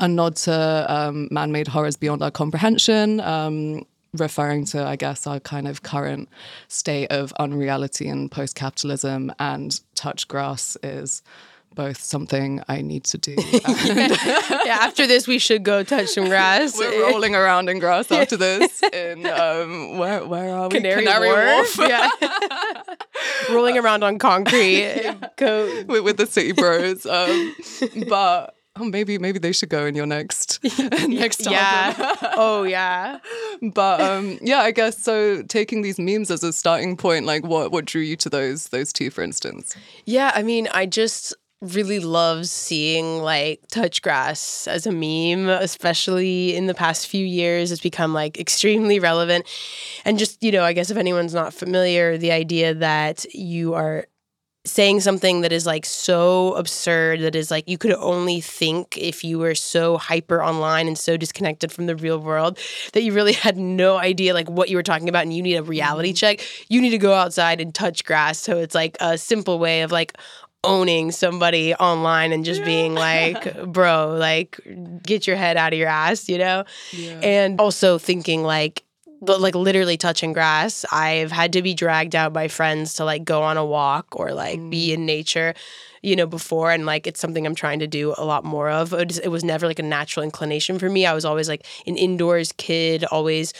a 0.00 0.08
nod 0.08 0.36
to 0.36 0.86
um, 0.88 1.28
man-made 1.30 1.68
horrors 1.68 1.96
beyond 1.96 2.22
our 2.22 2.30
comprehension. 2.30 3.20
Um, 3.20 3.86
referring 4.12 4.64
to, 4.64 4.84
I 4.84 4.96
guess, 4.96 5.26
our 5.26 5.40
kind 5.40 5.66
of 5.66 5.82
current 5.82 6.28
state 6.68 7.08
of 7.10 7.32
unreality 7.38 8.08
and 8.08 8.30
post 8.30 8.54
capitalism, 8.54 9.32
and 9.38 9.80
touch 9.94 10.28
grass 10.28 10.76
is 10.82 11.22
both 11.74 12.00
something 12.00 12.62
I 12.68 12.80
need 12.82 13.04
to 13.04 13.18
do. 13.18 13.36
And 13.64 14.10
yeah, 14.66 14.78
after 14.80 15.06
this, 15.06 15.26
we 15.26 15.38
should 15.38 15.62
go 15.62 15.82
touch 15.82 16.08
some 16.08 16.26
grass. 16.28 16.76
we're 16.78 17.10
rolling 17.10 17.34
around 17.34 17.68
in 17.68 17.78
grass 17.78 18.10
after 18.20 18.36
this. 18.36 18.82
In 18.92 19.26
um, 19.26 19.98
where 19.98 20.24
where 20.26 20.54
are 20.54 20.68
we? 20.68 20.76
Canary, 20.80 21.28
Wharf. 21.28 21.76
Yeah. 21.78 22.08
Rolling 23.50 23.78
around 23.78 24.02
on 24.04 24.18
concrete. 24.18 25.14
Go. 25.36 25.84
with, 25.86 26.04
with 26.04 26.16
the 26.16 26.26
city 26.26 26.52
bros. 26.52 27.04
Um, 27.06 27.54
but 28.08 28.54
oh, 28.76 28.84
maybe 28.84 29.18
maybe 29.18 29.38
they 29.38 29.52
should 29.52 29.68
go 29.68 29.86
in 29.86 29.94
your 29.94 30.06
next 30.06 30.60
next 31.08 31.46
album. 31.46 31.52
Yeah. 31.52 32.14
Oh, 32.36 32.62
yeah. 32.64 33.18
but 33.72 34.00
um 34.00 34.38
yeah 34.42 34.58
i 34.58 34.70
guess 34.70 34.98
so 34.98 35.42
taking 35.42 35.82
these 35.82 35.98
memes 35.98 36.30
as 36.30 36.42
a 36.42 36.52
starting 36.52 36.96
point 36.96 37.24
like 37.24 37.44
what 37.44 37.70
what 37.70 37.84
drew 37.84 38.02
you 38.02 38.16
to 38.16 38.28
those 38.28 38.68
those 38.68 38.92
two 38.92 39.10
for 39.10 39.22
instance 39.22 39.76
Yeah, 40.04 40.32
I 40.34 40.42
mean, 40.42 40.68
I 40.72 40.86
just 40.86 41.34
really 41.60 41.98
loves 41.98 42.50
seeing 42.50 43.22
like 43.22 43.60
touch 43.68 44.02
grass 44.02 44.68
as 44.68 44.86
a 44.86 44.92
meme, 44.92 45.48
especially 45.48 46.54
in 46.54 46.66
the 46.66 46.74
past 46.74 47.08
few 47.08 47.24
years. 47.24 47.72
It's 47.72 47.80
become 47.80 48.12
like 48.12 48.38
extremely 48.38 48.98
relevant. 48.98 49.46
And 50.04 50.18
just, 50.18 50.42
you 50.42 50.52
know, 50.52 50.64
I 50.64 50.72
guess 50.72 50.90
if 50.90 50.96
anyone's 50.96 51.34
not 51.34 51.54
familiar, 51.54 52.18
the 52.18 52.32
idea 52.32 52.74
that 52.74 53.24
you 53.34 53.74
are 53.74 54.06
saying 54.66 55.00
something 55.00 55.42
that 55.42 55.52
is 55.52 55.66
like 55.66 55.84
so 55.84 56.54
absurd 56.54 57.20
that 57.20 57.34
is 57.34 57.50
like 57.50 57.68
you 57.68 57.76
could 57.76 57.92
only 57.92 58.40
think 58.40 58.96
if 58.96 59.22
you 59.22 59.38
were 59.38 59.54
so 59.54 59.98
hyper 59.98 60.42
online 60.42 60.86
and 60.86 60.96
so 60.96 61.18
disconnected 61.18 61.70
from 61.70 61.84
the 61.84 61.94
real 61.94 62.18
world 62.18 62.58
that 62.94 63.02
you 63.02 63.12
really 63.12 63.32
had 63.44 63.58
no 63.58 63.98
idea 63.98 64.32
like 64.32 64.48
what 64.48 64.70
you 64.70 64.76
were 64.76 64.82
talking 64.82 65.08
about 65.08 65.22
and 65.22 65.34
you 65.34 65.42
need 65.42 65.56
a 65.56 65.62
reality 65.62 66.10
mm-hmm. 66.10 66.14
check 66.14 66.40
you 66.70 66.80
need 66.80 66.90
to 66.90 66.98
go 66.98 67.12
outside 67.12 67.60
and 67.60 67.74
touch 67.74 68.04
grass 68.06 68.38
so 68.38 68.56
it's 68.56 68.74
like 68.74 68.96
a 69.00 69.18
simple 69.18 69.58
way 69.58 69.82
of 69.82 69.92
like 69.92 70.16
owning 70.64 71.10
somebody 71.10 71.74
online 71.74 72.32
and 72.32 72.44
just 72.44 72.64
being 72.64 72.94
like 73.08 73.62
bro 73.64 74.14
like 74.18 74.60
get 75.02 75.26
your 75.26 75.36
head 75.36 75.56
out 75.56 75.72
of 75.72 75.78
your 75.78 75.88
ass 75.88 76.28
you 76.28 76.38
know? 76.38 76.64
And 77.22 77.60
also 77.60 77.98
thinking 77.98 78.42
like 78.42 78.82
but 79.22 79.40
like 79.40 79.54
literally 79.54 79.96
touching 79.96 80.32
grass 80.32 80.84
i've 80.92 81.32
had 81.32 81.52
to 81.52 81.62
be 81.62 81.72
dragged 81.74 82.14
out 82.14 82.32
by 82.32 82.48
friends 82.48 82.94
to 82.94 83.04
like 83.04 83.24
go 83.24 83.42
on 83.42 83.56
a 83.56 83.64
walk 83.64 84.06
or 84.18 84.32
like 84.32 84.58
be 84.70 84.88
mm. 84.88 84.94
in 84.94 85.06
nature 85.06 85.54
you 86.02 86.14
know 86.14 86.26
before 86.26 86.70
and 86.70 86.84
like 86.84 87.06
it's 87.06 87.20
something 87.20 87.46
i'm 87.46 87.54
trying 87.54 87.78
to 87.78 87.86
do 87.86 88.14
a 88.18 88.24
lot 88.24 88.44
more 88.44 88.70
of. 88.70 88.92
It 88.92 89.30
was 89.30 89.44
never 89.44 89.66
like 89.66 89.78
a 89.78 89.82
natural 89.82 90.24
inclination 90.24 90.78
for 90.78 90.90
me. 90.90 91.06
I 91.06 91.14
was 91.14 91.24
always 91.24 91.48
like 91.48 91.66
an 91.86 91.96
indoors 91.96 92.52
kid 92.52 93.04
always 93.04 93.52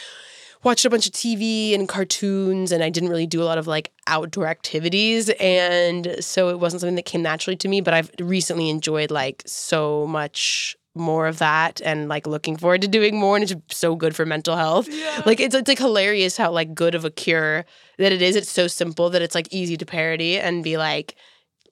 watched 0.65 0.85
a 0.85 0.91
bunch 0.91 1.07
of 1.07 1.13
TV 1.13 1.75
and 1.75 1.89
cartoons, 1.89 2.73
and 2.73 2.83
I 2.83 2.91
didn't 2.91 3.11
really 3.11 3.27
do 3.27 3.43
a 3.43 3.45
lot 3.45 3.59
of 3.59 3.67
like 3.67 3.93
outdoor 4.07 4.47
activities. 4.47 5.29
And 5.41 6.17
so 6.21 6.49
it 6.49 6.59
wasn't 6.59 6.81
something 6.81 6.97
that 6.97 7.05
came 7.05 7.23
naturally 7.23 7.57
to 7.57 7.69
me, 7.69 7.81
but 7.81 7.95
I've 7.95 8.11
recently 8.21 8.71
enjoyed 8.71 9.11
like 9.11 9.43
so 9.47 10.07
much 10.07 10.77
more 10.97 11.27
of 11.27 11.39
that 11.39 11.81
and 11.85 12.09
like 12.09 12.25
looking 12.25 12.57
forward 12.57 12.81
to 12.81 12.87
doing 12.87 13.19
more 13.19 13.37
and 13.37 13.51
it's 13.51 13.77
so 13.77 13.97
good 13.97 14.15
for 14.15 14.25
mental 14.25 14.57
health 14.57 14.87
Yeah. 14.89 15.23
like 15.27 15.41
it's, 15.41 15.53
it's 15.53 15.67
like 15.67 15.81
hilarious 15.81 16.37
how 16.37 16.53
like 16.53 16.73
good 16.73 16.95
of 16.95 17.05
a 17.05 17.11
cure 17.11 17.65
that 17.99 18.13
it 18.13 18.23
is 18.23 18.37
it's 18.37 18.49
so 18.49 18.69
simple 18.69 19.11
that 19.11 19.21
it's 19.21 19.35
like 19.35 19.49
easy 19.53 19.77
to 19.77 19.85
parody 19.85 20.39
and 20.39 20.63
be 20.63 20.77
like 20.77 21.17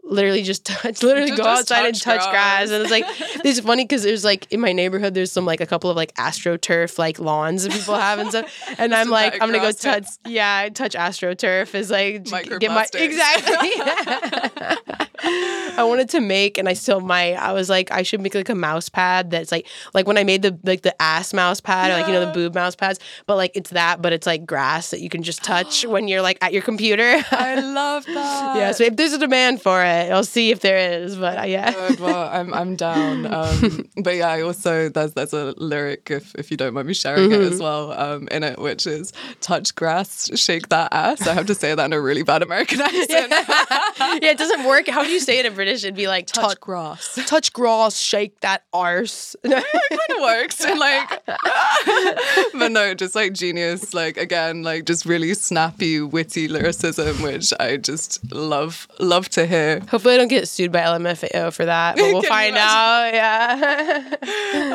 literally 0.05 0.43
just 0.43 0.65
touch 0.67 1.03
literally 1.03 1.29
Just- 1.31 1.38
go 1.41 1.45
just 1.45 1.61
outside 1.73 1.87
and 1.87 1.95
touch 1.95 2.19
touch 2.21 2.31
grass. 2.31 2.69
grass. 2.69 2.71
and 2.71 2.83
it's 2.83 2.91
like 2.91 3.05
it's 3.47 3.61
funny 3.61 3.85
because 3.85 4.03
there's 4.03 4.25
like 4.25 4.51
in 4.53 4.61
my 4.61 4.73
neighborhood 4.73 5.15
there's 5.15 5.31
some 5.33 5.47
like 5.47 5.61
a 5.61 5.67
couple 5.67 5.88
of 5.91 5.97
like 5.97 6.12
astroturf 6.17 6.99
like 6.99 7.19
lawns 7.19 7.62
that 7.62 7.73
people 7.73 7.95
have 7.95 8.19
and 8.19 8.29
stuff. 8.31 8.53
And 8.79 8.95
i'm 8.95 9.09
like 9.11 9.35
i'm 9.35 9.51
gonna 9.51 9.59
go 9.61 9.71
touch 9.73 10.07
yeah 10.27 10.69
touch 10.75 10.95
astroturf 10.95 11.75
is 11.75 11.91
like 11.91 12.25
get 12.59 12.71
my 12.71 12.87
exactly. 12.95 13.71
I 15.25 15.85
wanted 15.85 16.09
to 16.11 16.21
make 16.21 16.59
and 16.59 16.69
i 16.69 16.73
still 16.73 17.01
might. 17.01 17.35
I 17.35 17.53
was 17.53 17.69
like 17.71 17.91
i 17.93 18.03
should 18.03 18.21
make 18.21 18.35
like 18.35 18.49
a 18.49 18.55
mouse 18.55 18.88
pad 18.88 19.31
that's 19.31 19.53
like 19.53 19.67
like 19.95 20.07
when 20.07 20.19
i 20.19 20.25
made 20.25 20.43
the 20.43 20.59
like 20.65 20.83
the 20.83 21.01
ass 21.01 21.33
mouse 21.33 21.61
pad 21.61 21.91
or 21.91 21.95
like 21.95 22.07
you 22.07 22.12
know 22.12 22.27
the 22.27 22.33
boob 22.33 22.55
mouse 22.55 22.75
pads 22.75 22.99
but 23.27 23.37
like 23.37 23.53
it's 23.55 23.71
that 23.71 24.03
but 24.03 24.12
it's 24.12 24.27
like 24.27 24.45
grass 24.47 24.91
that 24.91 25.01
you 25.01 25.09
can 25.09 25.23
just 25.23 25.43
touch 25.45 25.87
when 25.87 26.09
you're 26.09 26.23
like 26.23 26.38
at 26.43 26.53
your 26.53 26.62
computer. 26.62 27.23
I 27.31 27.61
love 27.61 28.05
that 28.07 28.57
yeah 28.57 28.73
so 28.73 28.85
if 28.85 28.97
there's 28.97 29.12
a 29.12 29.19
demand 29.19 29.62
for 29.62 29.83
it 29.85 29.91
i'll 30.12 30.24
see 30.24 30.50
if 30.50 30.61
there 30.61 30.78
is 31.02 31.16
but 31.16 31.38
uh, 31.38 31.42
yeah 31.42 31.72
well, 31.98 32.28
I'm 32.33 32.52
I'm 32.55 32.76
down. 32.76 33.26
Um, 33.42 33.88
but 34.02 34.14
yeah, 34.16 34.28
I 34.28 34.42
also 34.42 34.88
there's 34.88 35.12
there's 35.14 35.33
a 35.33 35.55
lyric 35.57 36.11
if 36.11 36.35
if 36.35 36.50
you 36.50 36.57
don't 36.57 36.74
mind 36.74 36.87
me 36.88 36.94
sharing 36.94 37.31
it 37.31 37.35
Mm-hmm. 37.40 37.52
as 37.55 37.61
well 37.61 37.92
um, 37.92 38.28
in 38.31 38.42
it, 38.44 38.59
which 38.59 38.87
is 38.87 39.12
touch 39.40 39.74
grass, 39.74 40.31
shake 40.38 40.68
that 40.68 40.88
ass. 40.92 41.26
I 41.26 41.33
have 41.35 41.46
to 41.46 41.55
say 41.55 41.74
that 41.74 41.85
in 41.85 41.92
a 41.92 42.00
really 42.00 42.22
bad 42.22 42.42
American 42.42 42.81
accent. 42.88 43.31
yeah, 43.31 44.31
it 44.33 44.38
doesn't 44.38 44.64
work. 44.66 44.87
How 44.88 45.02
do 45.02 45.11
you 45.11 45.20
say 45.20 45.38
it 45.38 45.46
in 45.46 45.55
British? 45.55 45.83
It'd 45.85 45.94
be 45.96 46.09
like 46.09 46.26
touch, 46.26 46.44
touch 46.44 46.61
grass. 46.61 47.18
touch 47.26 47.52
grass, 47.52 47.96
shake 47.98 48.40
that 48.40 48.64
arse. 48.73 49.35
it 49.44 49.50
kind 49.50 50.10
of 50.17 50.23
works 50.23 50.60
and 50.64 50.79
like 50.79 51.08
but 52.58 52.69
no 52.71 52.94
just 52.94 53.14
like 53.14 53.33
genius 53.33 53.94
like 53.94 54.17
again 54.17 54.62
like 54.62 54.85
just 54.85 55.04
really 55.06 55.35
snappy 55.35 56.00
witty 56.00 56.48
lyricism 56.48 57.21
which 57.23 57.52
i 57.60 57.77
just 57.77 58.21
love 58.33 58.87
love 58.98 59.29
to 59.29 59.46
hear 59.46 59.81
Hopefully, 59.88 60.14
I 60.14 60.16
don't 60.18 60.28
get 60.28 60.48
sued 60.48 60.72
by 60.72 60.80
LMFAO 60.80 61.52
for 61.52 61.64
that, 61.64 61.96
but 61.96 62.02
we'll 62.12 62.22
find 62.22 62.56
out. 62.56 63.10
Yeah. 63.12 64.16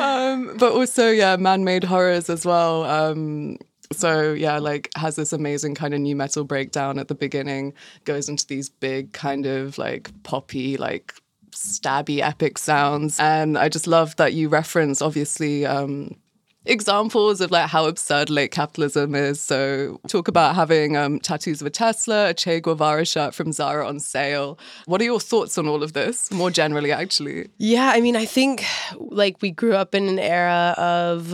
um, 0.00 0.56
but 0.56 0.72
also 0.72 1.10
yeah 1.10 1.36
man-made 1.36 1.84
horrors 1.84 2.30
as 2.30 2.44
well 2.44 2.84
um, 2.84 3.58
So 3.92 4.32
yeah, 4.32 4.58
like 4.58 4.90
has 4.96 5.16
this 5.16 5.32
amazing 5.32 5.74
kind 5.74 5.94
of 5.94 6.00
nu 6.00 6.14
metal 6.14 6.44
breakdown 6.44 6.98
at 6.98 7.08
the 7.08 7.14
beginning, 7.14 7.74
goes 8.04 8.28
into 8.28 8.46
these 8.46 8.68
big 8.68 9.12
kind 9.12 9.46
of 9.46 9.78
like 9.78 10.10
poppy, 10.22 10.76
like 10.76 11.14
stabby 11.50 12.20
epic 12.20 12.58
sounds. 12.58 13.18
And 13.18 13.58
I 13.58 13.68
just 13.68 13.86
love 13.86 14.14
that 14.16 14.34
you 14.34 14.48
reference 14.48 15.02
obviously 15.02 15.66
um 15.66 16.16
examples 16.64 17.40
of 17.40 17.50
like 17.50 17.68
how 17.68 17.86
absurd 17.86 18.30
late 18.30 18.50
capitalism 18.50 19.14
is. 19.14 19.40
So 19.40 20.00
talk 20.08 20.28
about 20.28 20.54
having 20.54 20.96
um, 20.96 21.18
tattoos 21.20 21.60
of 21.60 21.66
a 21.66 21.70
Tesla, 21.70 22.30
a 22.30 22.34
Che 22.34 22.60
Guevara 22.60 23.04
shirt 23.04 23.34
from 23.34 23.52
Zara 23.52 23.86
on 23.86 24.00
sale. 24.00 24.58
What 24.86 25.00
are 25.00 25.04
your 25.04 25.20
thoughts 25.20 25.56
on 25.58 25.66
all 25.68 25.82
of 25.82 25.92
this, 25.92 26.30
more 26.30 26.50
generally, 26.50 26.92
actually? 26.92 27.48
Yeah, 27.58 27.90
I 27.94 28.00
mean, 28.00 28.16
I 28.16 28.24
think 28.24 28.64
like 28.98 29.40
we 29.40 29.50
grew 29.50 29.74
up 29.74 29.94
in 29.94 30.08
an 30.08 30.18
era 30.18 30.74
of, 30.76 31.32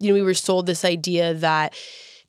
you 0.00 0.08
know, 0.08 0.14
we 0.14 0.22
were 0.22 0.34
sold 0.34 0.66
this 0.66 0.84
idea 0.84 1.34
that 1.34 1.74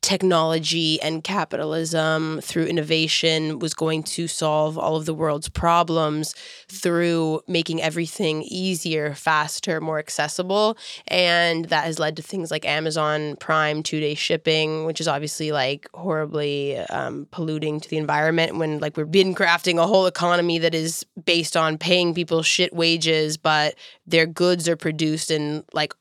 technology 0.03 1.01
and 1.01 1.23
capitalism 1.23 2.41
through 2.41 2.65
innovation 2.65 3.57
was 3.57 3.73
going 3.73 4.03
to 4.03 4.27
solve 4.27 4.77
all 4.77 4.97
of 4.97 5.05
the 5.05 5.13
world's 5.13 5.47
problems 5.47 6.35
through 6.67 7.39
making 7.47 7.81
everything 7.81 8.43
easier, 8.43 9.15
faster, 9.15 9.79
more 9.79 9.99
accessible. 9.99 10.77
And 11.07 11.65
that 11.65 11.85
has 11.85 11.99
led 11.99 12.17
to 12.17 12.21
things 12.21 12.51
like 12.51 12.65
Amazon 12.65 13.37
Prime 13.37 13.81
two 13.81 14.01
day 14.01 14.13
shipping, 14.13 14.83
which 14.85 14.99
is 14.99 15.07
obviously 15.07 15.53
like 15.53 15.87
horribly 15.93 16.77
um, 16.77 17.25
polluting 17.31 17.79
to 17.79 17.89
the 17.89 17.97
environment 17.97 18.57
when 18.57 18.79
like 18.79 18.97
we've 18.97 19.09
been 19.09 19.33
crafting 19.33 19.81
a 19.81 19.87
whole 19.87 20.05
economy 20.05 20.59
that 20.59 20.75
is 20.75 21.05
based 21.23 21.55
on 21.55 21.77
paying 21.77 22.13
people 22.13 22.43
shit 22.43 22.73
wages, 22.73 23.37
but 23.37 23.75
their 24.05 24.25
goods 24.25 24.67
are 24.67 24.75
produced 24.75 25.31
in 25.31 25.63
like 25.71 25.93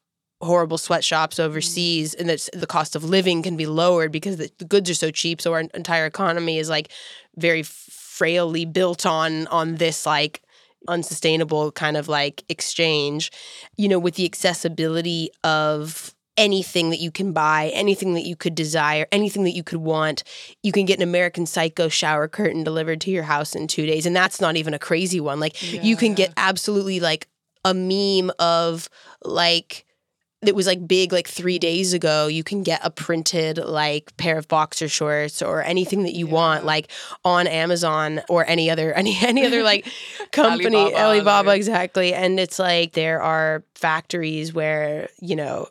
horrible 0.42 0.78
sweatshops 0.78 1.38
overseas 1.38 2.14
and 2.14 2.28
that 2.28 2.48
the 2.52 2.66
cost 2.66 2.96
of 2.96 3.04
living 3.04 3.42
can 3.42 3.56
be 3.56 3.66
lowered 3.66 4.10
because 4.10 4.36
the, 4.36 4.50
the, 4.58 4.64
goods 4.64 4.90
are 4.90 4.94
so 4.94 5.10
cheap 5.10 5.40
so 5.40 5.52
our 5.52 5.60
entire 5.60 6.04
economy 6.06 6.58
is 6.58 6.68
like 6.68 6.90
very 7.36 7.62
frailly 7.62 8.64
built 8.64 9.06
on 9.06 9.46
on 9.48 9.76
this 9.76 10.04
like 10.04 10.42
unsustainable 10.88 11.70
kind 11.70 11.96
of 11.96 12.08
like 12.08 12.42
exchange 12.48 13.30
you 13.76 13.88
know 13.88 14.00
with 14.00 14.16
the 14.16 14.24
accessibility 14.24 15.30
of 15.44 16.12
anything 16.36 16.90
that 16.90 17.00
you 17.00 17.10
can 17.10 17.32
buy, 17.32 17.70
anything 17.74 18.14
that 18.14 18.22
you 18.22 18.36
could 18.36 18.54
desire, 18.54 19.06
anything 19.12 19.44
that 19.44 19.50
you 19.50 19.62
could 19.62 19.80
want. 19.80 20.24
You 20.62 20.72
can 20.72 20.86
get 20.86 20.98
an 20.98 21.02
American 21.02 21.46
Psycho 21.46 21.88
shower 21.88 22.28
curtain 22.28 22.64
delivered 22.64 23.00
to 23.02 23.10
your 23.10 23.24
house 23.24 23.54
in 23.54 23.66
two 23.66 23.86
days. 23.86 24.06
And 24.06 24.16
that's 24.16 24.40
not 24.40 24.56
even 24.56 24.74
a 24.74 24.78
crazy 24.78 25.20
one. 25.20 25.40
Like, 25.40 25.72
yeah. 25.72 25.82
you 25.82 25.96
can 25.96 26.14
get 26.14 26.32
absolutely 26.36 27.00
like 27.00 27.28
a 27.64 27.74
meme 27.74 28.32
of 28.38 28.88
like, 29.22 29.84
that 30.42 30.54
was 30.54 30.66
like 30.66 30.86
big 30.86 31.12
like 31.12 31.28
three 31.28 31.58
days 31.58 31.92
ago 31.92 32.26
you 32.26 32.44
can 32.44 32.62
get 32.62 32.80
a 32.84 32.90
printed 32.90 33.58
like 33.58 34.16
pair 34.16 34.38
of 34.38 34.48
boxer 34.48 34.88
shorts 34.88 35.40
or 35.42 35.62
anything 35.62 36.02
that 36.02 36.14
you 36.14 36.26
yeah. 36.26 36.32
want 36.32 36.64
like 36.64 36.90
on 37.24 37.46
amazon 37.46 38.20
or 38.28 38.44
any 38.48 38.70
other 38.70 38.92
any 39.02 39.16
any 39.22 39.46
other 39.46 39.62
like 39.62 39.86
company. 40.32 40.76
Alibaba, 40.76 41.02
alibaba 41.02 41.54
exactly. 41.54 42.14
And 42.14 42.38
it's 42.38 42.58
like 42.58 42.92
there 42.92 43.22
are 43.22 43.64
factories 43.74 44.52
where 44.52 45.08
you 45.20 45.36
know 45.36 45.68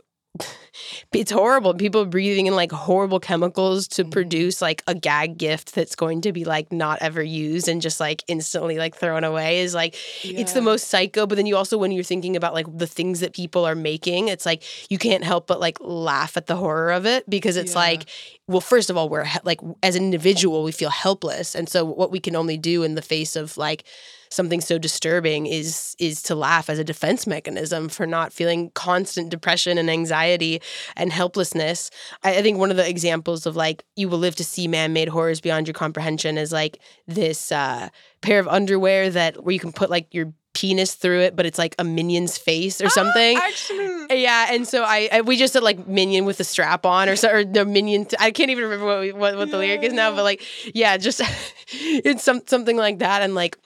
it's 1.14 1.32
horrible. 1.32 1.74
People 1.74 2.06
breathing 2.06 2.48
in 2.48 2.56
like 2.56 2.72
horrible 2.72 3.20
chemicals 3.20 3.88
to 3.90 4.04
mm-hmm. 4.04 4.12
produce 4.12 4.62
like 4.62 4.84
a 4.88 4.96
gag 4.96 5.38
gift 5.38 5.76
that's 5.76 5.96
going 5.96 6.22
to 6.22 6.32
be 6.32 6.46
like 6.46 6.72
not 6.72 7.00
ever 7.02 7.22
used 7.22 7.68
and 7.68 7.82
just 7.82 8.00
like 8.00 8.24
instantly 8.28 8.78
like 8.78 8.96
thrown 8.96 9.24
away 9.24 9.60
is 9.60 9.74
like 9.74 9.96
yeah. 10.24 10.40
it's 10.40 10.54
the 10.54 10.62
most 10.62 10.88
psycho. 10.88 11.26
But 11.26 11.36
then 11.36 11.46
you 11.46 11.56
also, 11.56 11.78
when 11.78 11.92
you're 11.92 12.04
thinking 12.04 12.36
about 12.36 12.54
like 12.54 12.68
the 12.78 12.88
things 12.88 13.20
that 13.20 13.34
people 13.34 13.66
are 13.66 13.76
making, 13.76 14.30
it's 14.30 14.46
like 14.46 14.64
you 14.90 14.98
can't 14.98 15.24
help 15.24 15.48
but 15.48 15.60
like 15.60 15.78
laugh 15.82 16.38
at 16.38 16.48
the 16.48 16.56
horror 16.56 16.92
of 16.92 17.06
it 17.06 17.30
because 17.30 17.58
it's 17.58 17.74
yeah. 17.74 17.80
like, 17.80 18.10
well, 18.48 18.62
first 18.62 18.90
of 18.90 18.98
all, 18.98 19.10
we're 19.10 19.28
like 19.44 19.60
as 19.84 19.96
an 19.96 20.04
individual, 20.04 20.64
we 20.64 20.72
feel 20.72 20.90
helpless. 20.90 21.56
And 21.56 21.68
so 21.70 21.86
what 21.86 22.12
we 22.12 22.20
can 22.20 22.36
only 22.36 22.58
do 22.58 22.84
in 22.84 22.96
the 22.96 23.02
face 23.02 23.36
of 23.36 23.58
like, 23.58 23.84
something 24.32 24.62
so 24.62 24.78
disturbing 24.78 25.46
is 25.46 25.96
is 26.00 26.24
to 26.24 26.36
laugh 26.36 26.70
as 26.70 26.80
a 26.80 26.84
defense 26.84 27.28
mechanism 27.28 27.90
for 27.90 28.08
not 28.08 28.34
feeling 28.34 28.72
constant 28.72 29.30
depression 29.30 29.78
and 29.78 29.90
anxiety 29.90 30.62
and 30.96 31.12
helplessness. 31.12 31.92
I, 32.24 32.38
I 32.38 32.42
think 32.42 32.58
one 32.58 32.72
of 32.72 32.78
the 32.78 32.88
examples 32.88 33.46
of 33.46 33.56
like 33.56 33.84
you 33.96 34.10
will 34.10 34.20
live 34.20 34.36
to 34.38 34.44
see 34.44 34.68
man-made 34.68 35.10
horrors 35.10 35.42
beyond 35.42 35.68
your 35.68 35.74
comprehension 35.74 36.38
is 36.38 36.52
like 36.52 36.80
this 37.08 37.52
uh, 37.52 37.90
pair 38.22 38.40
of 38.40 38.48
underwear 38.48 39.10
that 39.10 39.44
where 39.44 39.54
you 39.54 39.60
can 39.60 39.74
put 39.74 39.90
like 39.90 40.14
your 40.14 40.34
penis 40.54 40.96
through 40.96 41.22
it, 41.22 41.36
but 41.36 41.46
it's 41.46 41.58
like 41.58 41.76
a 41.80 41.84
minion's 41.84 42.38
face 42.38 42.82
or 42.82 42.90
something. 42.90 43.38
actually, 43.38 44.22
yeah. 44.22 44.48
And 44.52 44.68
so 44.68 44.84
I, 44.84 45.10
I, 45.12 45.22
we 45.22 45.38
just 45.38 45.54
said 45.54 45.64
like 45.64 45.88
minion 45.88 46.26
with 46.26 46.40
a 46.40 46.44
strap 46.44 46.86
on 46.86 47.10
or 47.10 47.16
so, 47.16 47.32
or 47.32 47.46
the 47.46 47.66
minion. 47.66 48.06
T- 48.06 48.18
I 48.20 48.32
can't 48.32 48.50
even 48.50 48.66
remember 48.66 48.86
what 48.86 49.00
we, 49.00 49.12
what, 49.12 49.38
what 49.38 49.52
the 49.52 49.58
lyric 49.58 49.84
is 49.84 49.94
now, 49.94 50.14
but 50.16 50.24
like 50.24 50.42
yeah, 50.76 50.98
just 50.98 51.22
it's 51.68 52.24
some 52.24 52.42
something 52.46 52.78
like 52.78 53.00
that. 53.00 53.22
And 53.22 53.36
like 53.36 53.58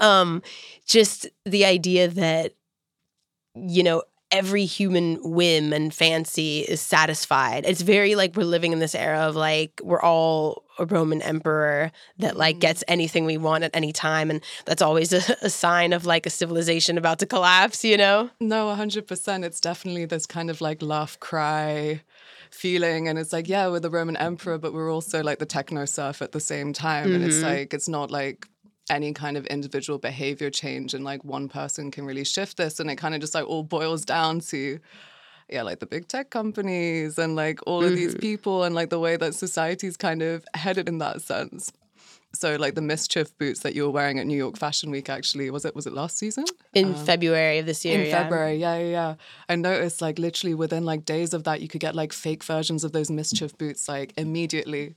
um, 0.00 0.42
just 0.86 1.28
the 1.44 1.64
idea 1.64 2.08
that, 2.08 2.54
you 3.54 3.82
know, 3.82 4.02
every 4.30 4.64
human 4.64 5.16
whim 5.22 5.72
and 5.72 5.92
fancy 5.92 6.60
is 6.60 6.80
satisfied. 6.80 7.64
It's 7.66 7.80
very 7.80 8.14
like 8.14 8.36
we're 8.36 8.44
living 8.44 8.72
in 8.72 8.78
this 8.78 8.94
era 8.94 9.20
of 9.20 9.34
like 9.34 9.80
we're 9.82 10.00
all 10.00 10.64
a 10.78 10.86
Roman 10.86 11.20
emperor 11.20 11.90
that 12.18 12.36
like 12.36 12.56
mm-hmm. 12.56 12.60
gets 12.60 12.84
anything 12.86 13.24
we 13.24 13.36
want 13.36 13.64
at 13.64 13.74
any 13.74 13.92
time. 13.92 14.30
And 14.30 14.40
that's 14.66 14.82
always 14.82 15.12
a, 15.12 15.20
a 15.42 15.50
sign 15.50 15.92
of 15.92 16.06
like 16.06 16.26
a 16.26 16.30
civilization 16.30 16.96
about 16.96 17.18
to 17.20 17.26
collapse, 17.26 17.84
you 17.84 17.96
know? 17.96 18.30
No, 18.40 18.66
100%. 18.66 19.44
It's 19.44 19.60
definitely 19.60 20.04
this 20.04 20.26
kind 20.26 20.48
of 20.48 20.60
like 20.60 20.80
laugh 20.80 21.18
cry 21.18 22.02
feeling 22.50 23.06
and 23.06 23.16
it's 23.16 23.32
like 23.32 23.48
yeah 23.48 23.68
we're 23.68 23.78
the 23.78 23.88
roman 23.88 24.16
emperor 24.16 24.58
but 24.58 24.72
we're 24.72 24.92
also 24.92 25.22
like 25.22 25.38
the 25.38 25.46
techno 25.46 25.84
serf 25.84 26.20
at 26.20 26.32
the 26.32 26.40
same 26.40 26.72
time 26.72 27.06
mm-hmm. 27.06 27.14
and 27.14 27.24
it's 27.24 27.36
mm-hmm. 27.36 27.44
like 27.44 27.72
it's 27.72 27.88
not 27.88 28.10
like 28.10 28.48
any 28.90 29.12
kind 29.12 29.36
of 29.36 29.46
individual 29.46 29.98
behavior 29.98 30.50
change 30.50 30.92
and 30.92 31.04
like 31.04 31.24
one 31.24 31.48
person 31.48 31.90
can 31.90 32.04
really 32.04 32.24
shift 32.24 32.56
this 32.56 32.80
and 32.80 32.90
it 32.90 32.96
kind 32.96 33.14
of 33.14 33.20
just 33.20 33.34
like 33.34 33.46
all 33.48 33.62
boils 33.62 34.04
down 34.04 34.40
to 34.40 34.78
yeah 35.48 35.62
like 35.62 35.78
the 35.78 35.86
big 35.86 36.08
tech 36.08 36.28
companies 36.30 37.18
and 37.18 37.36
like 37.36 37.60
all 37.66 37.82
of 37.82 37.86
mm-hmm. 37.86 37.96
these 37.96 38.14
people 38.16 38.64
and 38.64 38.74
like 38.74 38.90
the 38.90 38.98
way 38.98 39.16
that 39.16 39.34
society's 39.34 39.96
kind 39.96 40.22
of 40.22 40.44
headed 40.54 40.88
in 40.88 40.98
that 40.98 41.22
sense 41.22 41.72
so 42.32 42.54
like 42.56 42.76
the 42.76 42.80
MSCHF 42.80 43.32
boots 43.38 43.60
that 43.60 43.74
you 43.74 43.82
were 43.82 43.90
wearing 43.90 44.20
at 44.20 44.26
New 44.26 44.36
York 44.36 44.56
Fashion 44.56 44.92
Week 44.92 45.08
actually 45.08 45.50
was 45.50 45.64
it 45.64 45.74
was 45.74 45.86
it 45.86 45.92
last 45.92 46.16
season 46.16 46.44
in 46.74 46.94
um, 46.94 46.94
February 46.94 47.58
of 47.58 47.66
this 47.66 47.84
year 47.84 48.00
in 48.00 48.06
yeah. 48.06 48.22
February 48.22 48.56
yeah 48.56 48.78
yeah 48.78 48.88
yeah 48.88 49.14
I 49.48 49.56
noticed 49.56 50.00
like 50.00 50.18
literally 50.18 50.54
within 50.54 50.84
like 50.84 51.04
days 51.04 51.34
of 51.34 51.44
that 51.44 51.60
you 51.60 51.68
could 51.68 51.80
get 51.80 51.94
like 51.94 52.12
fake 52.12 52.44
versions 52.44 52.84
of 52.84 52.92
those 52.92 53.10
MSCHF 53.10 53.58
boots 53.58 53.88
like 53.88 54.12
immediately 54.16 54.94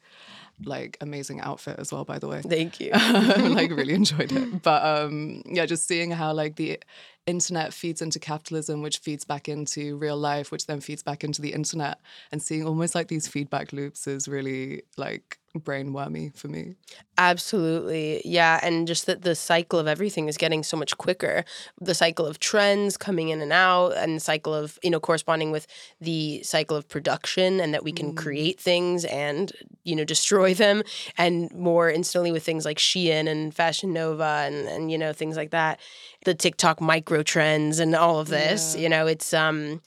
like 0.64 0.98
amazing 1.02 1.42
outfit 1.42 1.78
as 1.80 1.92
well 1.92 2.06
by 2.06 2.20
the 2.20 2.28
way 2.28 2.42
thank 2.42 2.80
you 2.80 2.92
like 3.50 3.72
really 3.72 3.94
enjoyed 4.02 4.32
it 4.32 4.62
but 4.62 4.84
um 4.86 5.42
yeah 5.46 5.66
just 5.66 5.88
seeing 5.88 6.12
how 6.12 6.32
like 6.32 6.56
the 6.56 6.80
internet 7.26 7.74
feeds 7.74 8.02
into 8.02 8.20
capitalism 8.20 8.82
which 8.82 9.00
feeds 9.00 9.26
back 9.26 9.48
into 9.48 9.98
real 9.98 10.18
life 10.18 10.52
which 10.52 10.68
then 10.68 10.80
feeds 10.80 11.04
back 11.04 11.24
into 11.24 11.42
the 11.42 11.54
internet 11.54 12.00
and 12.32 12.42
seeing 12.42 12.66
almost 12.66 12.96
like 12.96 13.08
these 13.08 13.28
feedback 13.28 13.74
loops 13.74 14.08
is 14.08 14.28
really 14.28 14.84
like 14.98 15.40
brainwormy 15.60 16.36
for 16.36 16.48
me. 16.48 16.76
Absolutely. 17.18 18.22
Yeah. 18.26 18.60
And 18.64 18.88
just 18.88 19.06
that 19.06 19.22
the 19.22 19.36
cycle 19.36 19.78
of 19.78 19.88
everything 19.88 20.28
is 20.28 20.38
getting 20.38 20.64
so 20.64 20.76
much 20.76 20.98
quicker. 20.98 21.46
The 21.80 21.94
cycle 21.94 22.26
of 22.26 22.40
trends 22.40 22.98
coming 22.98 23.30
in 23.30 23.42
and 23.42 23.54
out, 23.54 23.90
and 23.96 24.16
the 24.16 24.20
cycle 24.20 24.54
of, 24.54 24.80
you 24.82 24.90
know, 24.90 25.00
corresponding 25.00 25.52
with 25.52 25.68
the 26.02 26.42
cycle 26.44 26.76
of 26.76 26.88
production, 26.90 27.60
and 27.60 27.74
that 27.74 27.84
we 27.84 27.92
can 27.92 28.14
mm. 28.14 28.18
create 28.18 28.60
things 28.60 29.06
and, 29.06 29.52
you 29.84 29.96
know, 29.96 30.04
destroy 30.04 30.53
them. 30.58 30.84
And 31.18 31.52
more 31.54 31.90
instantly 31.90 32.32
with 32.32 32.44
things 32.44 32.66
like 32.66 32.78
Shein 32.78 33.28
and 33.28 33.54
Fashion 33.54 33.94
Nova 33.94 34.44
and, 34.46 34.68
and 34.68 34.92
you 34.92 34.98
know, 34.98 35.14
things 35.14 35.36
like 35.36 35.52
that. 35.52 35.80
The 36.26 36.34
TikTok 36.34 36.82
micro 36.82 37.24
trends 37.24 37.80
and 37.80 37.96
all 37.96 38.20
of 38.20 38.28
this, 38.28 38.76
yeah. 38.76 38.82
you 38.82 38.90
know, 38.90 39.08
it's, 39.08 39.34
um, 39.34 39.82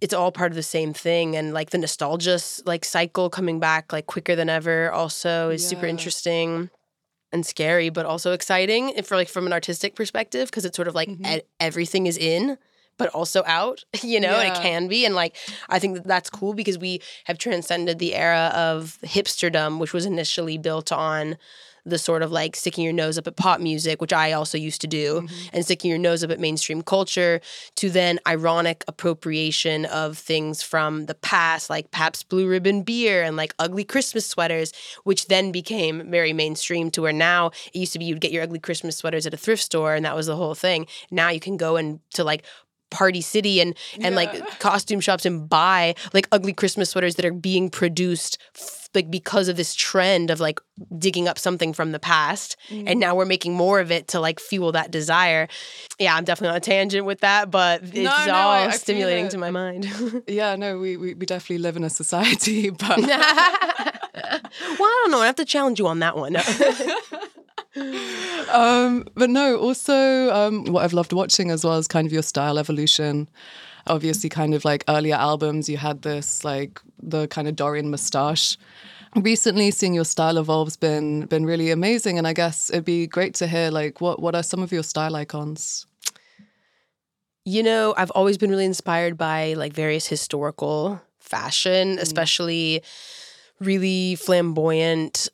it's 0.00 0.14
all 0.14 0.30
part 0.30 0.52
of 0.52 0.56
the 0.56 0.62
same 0.62 0.92
thing 0.92 1.36
and 1.36 1.52
like 1.52 1.70
the 1.70 1.78
nostalgia 1.78 2.38
like 2.64 2.84
cycle 2.84 3.28
coming 3.28 3.58
back 3.58 3.92
like 3.92 4.06
quicker 4.06 4.36
than 4.36 4.48
ever 4.48 4.92
also 4.92 5.50
is 5.50 5.62
yeah. 5.62 5.68
super 5.70 5.86
interesting 5.86 6.70
and 7.32 7.44
scary 7.44 7.88
but 7.88 8.06
also 8.06 8.32
exciting 8.32 8.90
if 8.90 9.06
for 9.06 9.16
like 9.16 9.28
from 9.28 9.46
an 9.46 9.52
artistic 9.52 9.94
perspective 9.94 10.48
because 10.48 10.64
it's 10.64 10.76
sort 10.76 10.88
of 10.88 10.94
like 10.94 11.08
mm-hmm. 11.08 11.26
e- 11.26 11.42
everything 11.60 12.06
is 12.06 12.16
in 12.16 12.56
but 12.98 13.08
also 13.10 13.42
out 13.46 13.84
you 14.02 14.20
know 14.20 14.32
yeah. 14.32 14.42
and 14.42 14.56
it 14.56 14.60
can 14.60 14.88
be 14.88 15.04
and 15.04 15.14
like 15.14 15.34
i 15.68 15.78
think 15.78 15.94
that 15.94 16.06
that's 16.06 16.30
cool 16.30 16.54
because 16.54 16.78
we 16.78 17.00
have 17.24 17.38
transcended 17.38 17.98
the 17.98 18.14
era 18.14 18.52
of 18.54 18.98
hipsterdom 19.02 19.78
which 19.78 19.92
was 19.92 20.04
initially 20.04 20.58
built 20.58 20.92
on 20.92 21.36
the 21.88 21.98
sort 21.98 22.22
of 22.22 22.30
like 22.30 22.56
sticking 22.56 22.84
your 22.84 22.92
nose 22.92 23.18
up 23.18 23.26
at 23.26 23.36
pop 23.36 23.60
music, 23.60 24.00
which 24.00 24.12
I 24.12 24.32
also 24.32 24.58
used 24.58 24.80
to 24.82 24.86
do, 24.86 25.22
mm-hmm. 25.22 25.48
and 25.52 25.64
sticking 25.64 25.88
your 25.90 25.98
nose 25.98 26.22
up 26.22 26.30
at 26.30 26.40
mainstream 26.40 26.82
culture, 26.82 27.40
to 27.76 27.90
then 27.90 28.18
ironic 28.26 28.84
appropriation 28.88 29.84
of 29.86 30.18
things 30.18 30.62
from 30.62 31.06
the 31.06 31.14
past, 31.14 31.70
like 31.70 31.90
Pabst 31.90 32.28
Blue 32.28 32.48
Ribbon 32.48 32.82
beer 32.82 33.22
and 33.22 33.36
like 33.36 33.54
ugly 33.58 33.84
Christmas 33.84 34.26
sweaters, 34.26 34.72
which 35.04 35.26
then 35.26 35.52
became 35.52 36.10
very 36.10 36.32
mainstream 36.32 36.90
to 36.92 37.02
where 37.02 37.12
now 37.12 37.48
it 37.72 37.76
used 37.78 37.92
to 37.92 37.98
be 37.98 38.04
you'd 38.04 38.20
get 38.20 38.32
your 38.32 38.42
ugly 38.42 38.58
Christmas 38.58 38.96
sweaters 38.96 39.26
at 39.26 39.34
a 39.34 39.38
thrift 39.38 39.62
store 39.62 39.94
and 39.94 40.04
that 40.04 40.16
was 40.16 40.26
the 40.26 40.36
whole 40.36 40.54
thing. 40.54 40.86
Now 41.10 41.30
you 41.30 41.40
can 41.40 41.56
go 41.56 41.76
and 41.76 42.00
to 42.14 42.24
like 42.24 42.44
party 42.90 43.20
city 43.20 43.60
and 43.60 43.74
and 43.94 44.14
Yeah. 44.14 44.20
like 44.20 44.58
costume 44.60 45.00
shops 45.00 45.26
and 45.26 45.48
buy 45.48 45.94
like 46.12 46.28
ugly 46.32 46.52
Christmas 46.52 46.90
sweaters 46.90 47.16
that 47.16 47.24
are 47.24 47.32
being 47.32 47.68
produced 47.70 48.38
f- 48.56 48.88
like 48.94 49.10
because 49.10 49.48
of 49.48 49.56
this 49.56 49.74
trend 49.74 50.30
of 50.30 50.40
like 50.40 50.60
digging 50.98 51.28
up 51.28 51.38
something 51.38 51.74
from 51.74 51.92
the 51.92 51.98
past 51.98 52.56
and 52.70 52.88
mm. 52.88 52.96
now 52.96 53.14
we're 53.14 53.26
making 53.26 53.52
more 53.52 53.80
of 53.80 53.90
it 53.92 54.08
to 54.08 54.20
like 54.20 54.40
fuel 54.40 54.72
that 54.72 54.90
desire. 54.90 55.46
Yeah, 55.98 56.16
I'm 56.16 56.24
definitely 56.24 56.52
on 56.52 56.56
a 56.56 56.60
tangent 56.60 57.04
with 57.04 57.20
that, 57.20 57.50
but 57.50 57.82
it's 57.82 57.94
no, 57.98 58.10
all 58.10 58.50
I- 58.50 58.66
I 58.66 58.70
stimulating 58.70 59.28
to 59.30 59.38
my 59.38 59.50
mind. 59.50 59.86
Yeah, 60.26 60.56
no, 60.56 60.78
we, 60.78 60.96
we, 60.96 61.14
we 61.14 61.26
definitely 61.26 61.58
live 61.58 61.76
in 61.76 61.84
a 61.84 61.90
society, 61.90 62.70
but 62.84 62.98
well, 62.98 63.08
I 64.14 64.40
don't 65.02 65.10
know. 65.10 65.20
I 65.20 65.26
have 65.26 65.36
to 65.36 65.44
challenge 65.44 65.78
you 65.78 65.86
on 65.86 65.98
that 66.00 66.16
one. 66.16 66.36
Um, 68.52 69.06
but 69.14 69.30
no, 69.30 69.56
also 69.58 70.30
um, 70.34 70.64
what 70.66 70.84
I've 70.84 70.92
loved 70.92 71.12
watching 71.12 71.50
as 71.50 71.64
well 71.64 71.78
is 71.78 71.88
kind 71.88 72.06
of 72.06 72.12
your 72.12 72.22
style 72.22 72.58
evolution. 72.58 73.28
Obviously, 73.86 74.28
kind 74.28 74.54
of 74.54 74.64
like 74.64 74.84
earlier 74.88 75.14
albums, 75.14 75.68
you 75.68 75.76
had 75.76 76.02
this 76.02 76.44
like 76.44 76.80
the 77.02 77.26
kind 77.28 77.48
of 77.48 77.56
Dorian 77.56 77.90
moustache. 77.90 78.58
Recently, 79.16 79.70
seeing 79.70 79.94
your 79.94 80.04
style 80.04 80.36
evolve's 80.36 80.76
been 80.76 81.26
been 81.26 81.46
really 81.46 81.70
amazing, 81.70 82.18
and 82.18 82.26
I 82.26 82.34
guess 82.34 82.70
it'd 82.70 82.84
be 82.84 83.06
great 83.06 83.34
to 83.34 83.46
hear 83.46 83.70
like 83.70 84.00
what 84.00 84.20
what 84.20 84.34
are 84.34 84.42
some 84.42 84.62
of 84.62 84.72
your 84.72 84.82
style 84.82 85.16
icons? 85.16 85.86
You 87.44 87.62
know, 87.62 87.94
I've 87.96 88.10
always 88.10 88.36
been 88.36 88.50
really 88.50 88.66
inspired 88.66 89.16
by 89.16 89.54
like 89.54 89.72
various 89.72 90.06
historical 90.06 91.00
fashion, 91.18 91.98
especially 91.98 92.82
really 93.60 94.16
flamboyant, 94.16 95.28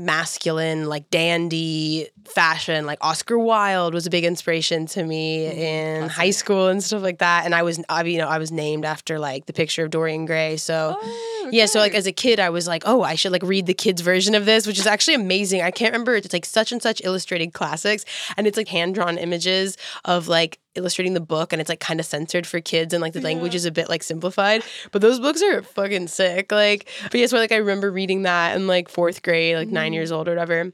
masculine, 0.00 0.88
like 0.88 1.08
dandy 1.10 2.08
fashion. 2.24 2.86
Like 2.86 2.98
Oscar 3.00 3.38
Wilde 3.38 3.94
was 3.94 4.06
a 4.06 4.10
big 4.10 4.24
inspiration 4.24 4.86
to 4.86 5.02
me 5.04 5.44
mm, 5.46 5.52
in 5.52 6.08
high 6.08 6.30
school 6.30 6.68
and 6.68 6.82
stuff 6.82 7.02
like 7.02 7.18
that. 7.18 7.44
And 7.44 7.54
I 7.54 7.62
was, 7.62 7.82
I 7.88 8.02
you 8.02 8.18
know, 8.18 8.28
I 8.28 8.38
was 8.38 8.50
named 8.50 8.84
after 8.84 9.18
like 9.18 9.46
the 9.46 9.52
picture 9.52 9.84
of 9.84 9.90
Dorian 9.90 10.26
Gray. 10.26 10.56
So. 10.56 10.96
Oh. 11.00 11.39
Oh, 11.42 11.50
yeah, 11.52 11.66
so 11.66 11.78
like 11.78 11.94
as 11.94 12.06
a 12.06 12.12
kid, 12.12 12.40
I 12.40 12.50
was 12.50 12.66
like, 12.66 12.82
oh, 12.86 13.02
I 13.02 13.14
should 13.14 13.32
like 13.32 13.42
read 13.42 13.66
the 13.66 13.74
kids' 13.74 14.00
version 14.00 14.34
of 14.34 14.44
this, 14.44 14.66
which 14.66 14.78
is 14.78 14.86
actually 14.86 15.14
amazing. 15.14 15.62
I 15.62 15.70
can't 15.70 15.92
remember. 15.92 16.14
It's 16.14 16.32
like 16.32 16.44
such 16.44 16.72
and 16.72 16.82
such 16.82 17.00
illustrated 17.04 17.52
classics, 17.52 18.04
and 18.36 18.46
it's 18.46 18.56
like 18.56 18.68
hand 18.68 18.94
drawn 18.94 19.18
images 19.18 19.76
of 20.04 20.28
like 20.28 20.58
illustrating 20.74 21.14
the 21.14 21.20
book, 21.20 21.52
and 21.52 21.60
it's 21.60 21.68
like 21.68 21.80
kind 21.80 22.00
of 22.00 22.06
censored 22.06 22.46
for 22.46 22.60
kids, 22.60 22.94
and 22.94 23.00
like 23.00 23.12
the 23.12 23.20
language 23.20 23.54
is 23.54 23.64
a 23.64 23.70
bit 23.70 23.88
like 23.88 24.02
simplified. 24.02 24.62
But 24.92 25.02
those 25.02 25.20
books 25.20 25.42
are 25.42 25.62
fucking 25.62 26.08
sick. 26.08 26.52
Like, 26.52 26.88
but 27.02 27.14
yeah, 27.14 27.26
so 27.26 27.36
like 27.36 27.52
I 27.52 27.56
remember 27.56 27.90
reading 27.90 28.22
that 28.22 28.56
in 28.56 28.66
like 28.66 28.88
fourth 28.88 29.22
grade, 29.22 29.56
like 29.56 29.68
nine 29.68 29.86
mm-hmm. 29.86 29.94
years 29.94 30.12
old 30.12 30.28
or 30.28 30.32
whatever 30.32 30.72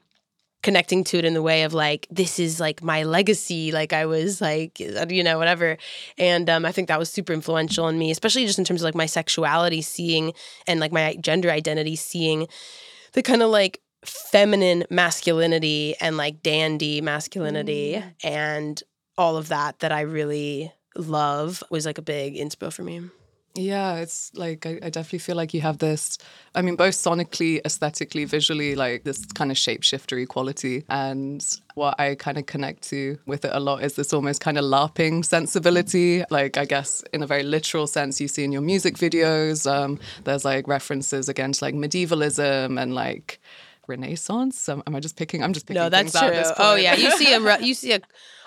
connecting 0.66 1.04
to 1.04 1.16
it 1.16 1.24
in 1.24 1.32
the 1.32 1.42
way 1.42 1.62
of 1.62 1.74
like 1.74 2.08
this 2.10 2.40
is 2.40 2.58
like 2.58 2.82
my 2.82 3.04
legacy 3.04 3.70
like 3.70 3.92
i 3.92 4.04
was 4.04 4.40
like 4.40 4.80
you 4.80 5.22
know 5.22 5.38
whatever. 5.38 5.78
And 6.18 6.50
um, 6.50 6.64
i 6.64 6.72
think 6.72 6.88
that 6.88 6.98
was 6.98 7.08
super 7.08 7.32
influential 7.32 7.86
in 7.86 7.96
me 7.96 8.10
especially 8.10 8.46
just 8.46 8.58
in 8.58 8.64
terms 8.64 8.80
of 8.80 8.86
like 8.86 8.96
my 8.96 9.06
sexuality 9.06 9.80
seeing 9.80 10.32
and 10.66 10.80
like 10.80 10.90
my 10.90 11.14
gender 11.20 11.52
identity 11.52 11.94
seeing 11.94 12.48
the 13.12 13.22
kind 13.22 13.42
of 13.42 13.50
like 13.50 13.80
feminine 14.04 14.82
masculinity 14.90 15.94
and 16.00 16.16
like 16.16 16.42
dandy 16.42 17.00
masculinity 17.00 18.02
and 18.24 18.82
all 19.16 19.36
of 19.36 19.46
that 19.46 19.78
that 19.78 19.92
i 19.92 20.00
really 20.00 20.72
love 20.96 21.62
was 21.70 21.86
like 21.86 21.98
a 21.98 22.02
big 22.02 22.34
inspo 22.34 22.72
for 22.72 22.82
me 22.82 23.02
Yeah, 23.56 23.96
it's 23.96 24.30
like 24.34 24.66
I, 24.66 24.78
I 24.82 24.90
definitely 24.90 25.20
feel 25.20 25.36
like 25.36 25.54
you 25.54 25.60
have 25.62 25.78
this. 25.78 26.18
I 26.54 26.62
mean, 26.62 26.76
both 26.76 26.94
sonically, 26.94 27.60
aesthetically, 27.64 28.24
visually, 28.24 28.74
like 28.74 29.04
this 29.04 29.24
kind 29.26 29.50
of 29.50 29.56
shapeshiftery 29.56 30.28
quality. 30.28 30.84
And 30.88 31.44
what 31.74 31.98
I 31.98 32.14
kind 32.14 32.38
of 32.38 32.46
connect 32.46 32.82
to 32.90 33.18
with 33.26 33.44
it 33.44 33.50
a 33.54 33.60
lot 33.60 33.82
is 33.82 33.94
this 33.94 34.12
almost 34.12 34.40
kind 34.40 34.58
of 34.58 34.64
LARPing 34.64 35.24
sensibility. 35.24 36.22
Like 36.30 36.56
I 36.56 36.64
guess 36.64 37.02
in 37.12 37.22
a 37.22 37.26
very 37.26 37.42
literal 37.42 37.86
sense, 37.86 38.20
you 38.20 38.28
see 38.28 38.44
in 38.44 38.52
your 38.52 38.62
music 38.62 38.96
videos, 38.96 39.70
um, 39.70 39.98
there's 40.24 40.44
like 40.44 40.68
references 40.68 41.28
again 41.28 41.52
to 41.52 41.64
like 41.64 41.74
medievalism 41.74 42.80
and 42.80 42.94
like 42.94 43.40
Renaissance. 43.88 44.68
Um, 44.68 44.82
am 44.86 44.94
I 44.96 45.00
just 45.00 45.16
picking? 45.16 45.42
I'm 45.42 45.52
just 45.52 45.66
picking. 45.66 45.82
No, 45.82 45.88
that's 45.88 46.12
things 46.12 46.16
out 46.16 46.32
true. 46.32 46.54
Oh 46.58 46.74
yeah, 46.74 46.94
you 46.94 47.10
see 47.12 47.32
a 47.32 47.58
you 47.60 47.74
see 47.74 47.92
a 47.92 48.00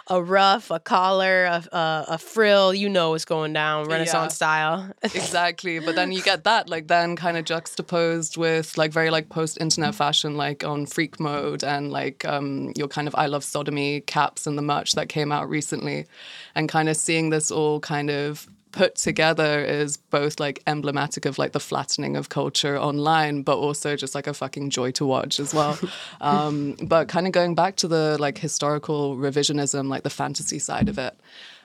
a 0.09 0.21
ruff, 0.21 0.71
a 0.71 0.79
collar, 0.79 1.45
a, 1.45 1.63
a, 1.71 2.05
a 2.09 2.17
frill. 2.17 2.73
You 2.73 2.89
know 2.89 3.11
what's 3.11 3.25
going 3.25 3.53
down, 3.53 3.87
Renaissance 3.87 4.35
style. 4.35 4.89
exactly 5.03 5.79
but 5.79 5.95
then 5.95 6.11
you 6.11 6.21
get 6.21 6.43
that 6.43 6.69
like 6.69 6.87
then 6.87 7.15
kind 7.15 7.37
of 7.37 7.45
juxtaposed 7.45 8.37
with 8.37 8.77
like 8.77 8.91
very 8.91 9.09
like 9.09 9.29
post-internet 9.29 9.93
fashion 9.95 10.35
like 10.35 10.63
on 10.63 10.85
freak 10.85 11.19
mode 11.19 11.63
and 11.63 11.91
like 11.91 12.25
um 12.25 12.71
your 12.75 12.87
kind 12.87 13.07
of 13.07 13.15
i 13.15 13.25
love 13.25 13.43
sodomy 13.43 14.01
caps 14.01 14.45
and 14.47 14.57
the 14.57 14.61
merch 14.61 14.93
that 14.93 15.09
came 15.09 15.31
out 15.31 15.49
recently 15.49 16.05
and 16.55 16.69
kind 16.69 16.89
of 16.89 16.97
seeing 16.97 17.29
this 17.29 17.51
all 17.51 17.79
kind 17.79 18.09
of 18.09 18.49
put 18.71 18.95
together 18.95 19.61
is 19.61 19.97
both 19.97 20.39
like 20.39 20.61
emblematic 20.67 21.25
of 21.25 21.37
like 21.37 21.53
the 21.53 21.59
flattening 21.59 22.15
of 22.15 22.29
culture 22.29 22.77
online 22.77 23.41
but 23.41 23.57
also 23.57 23.95
just 23.95 24.13
like 24.13 24.27
a 24.27 24.33
fucking 24.33 24.69
joy 24.69 24.91
to 24.91 25.05
watch 25.05 25.39
as 25.39 25.53
well 25.53 25.77
um 26.21 26.75
but 26.83 27.07
kind 27.07 27.25
of 27.25 27.33
going 27.33 27.55
back 27.55 27.75
to 27.75 27.87
the 27.87 28.17
like 28.19 28.37
historical 28.37 29.15
revisionism 29.17 29.87
like 29.87 30.03
the 30.03 30.09
fantasy 30.09 30.59
side 30.59 30.87
of 30.87 30.97
it 30.97 31.19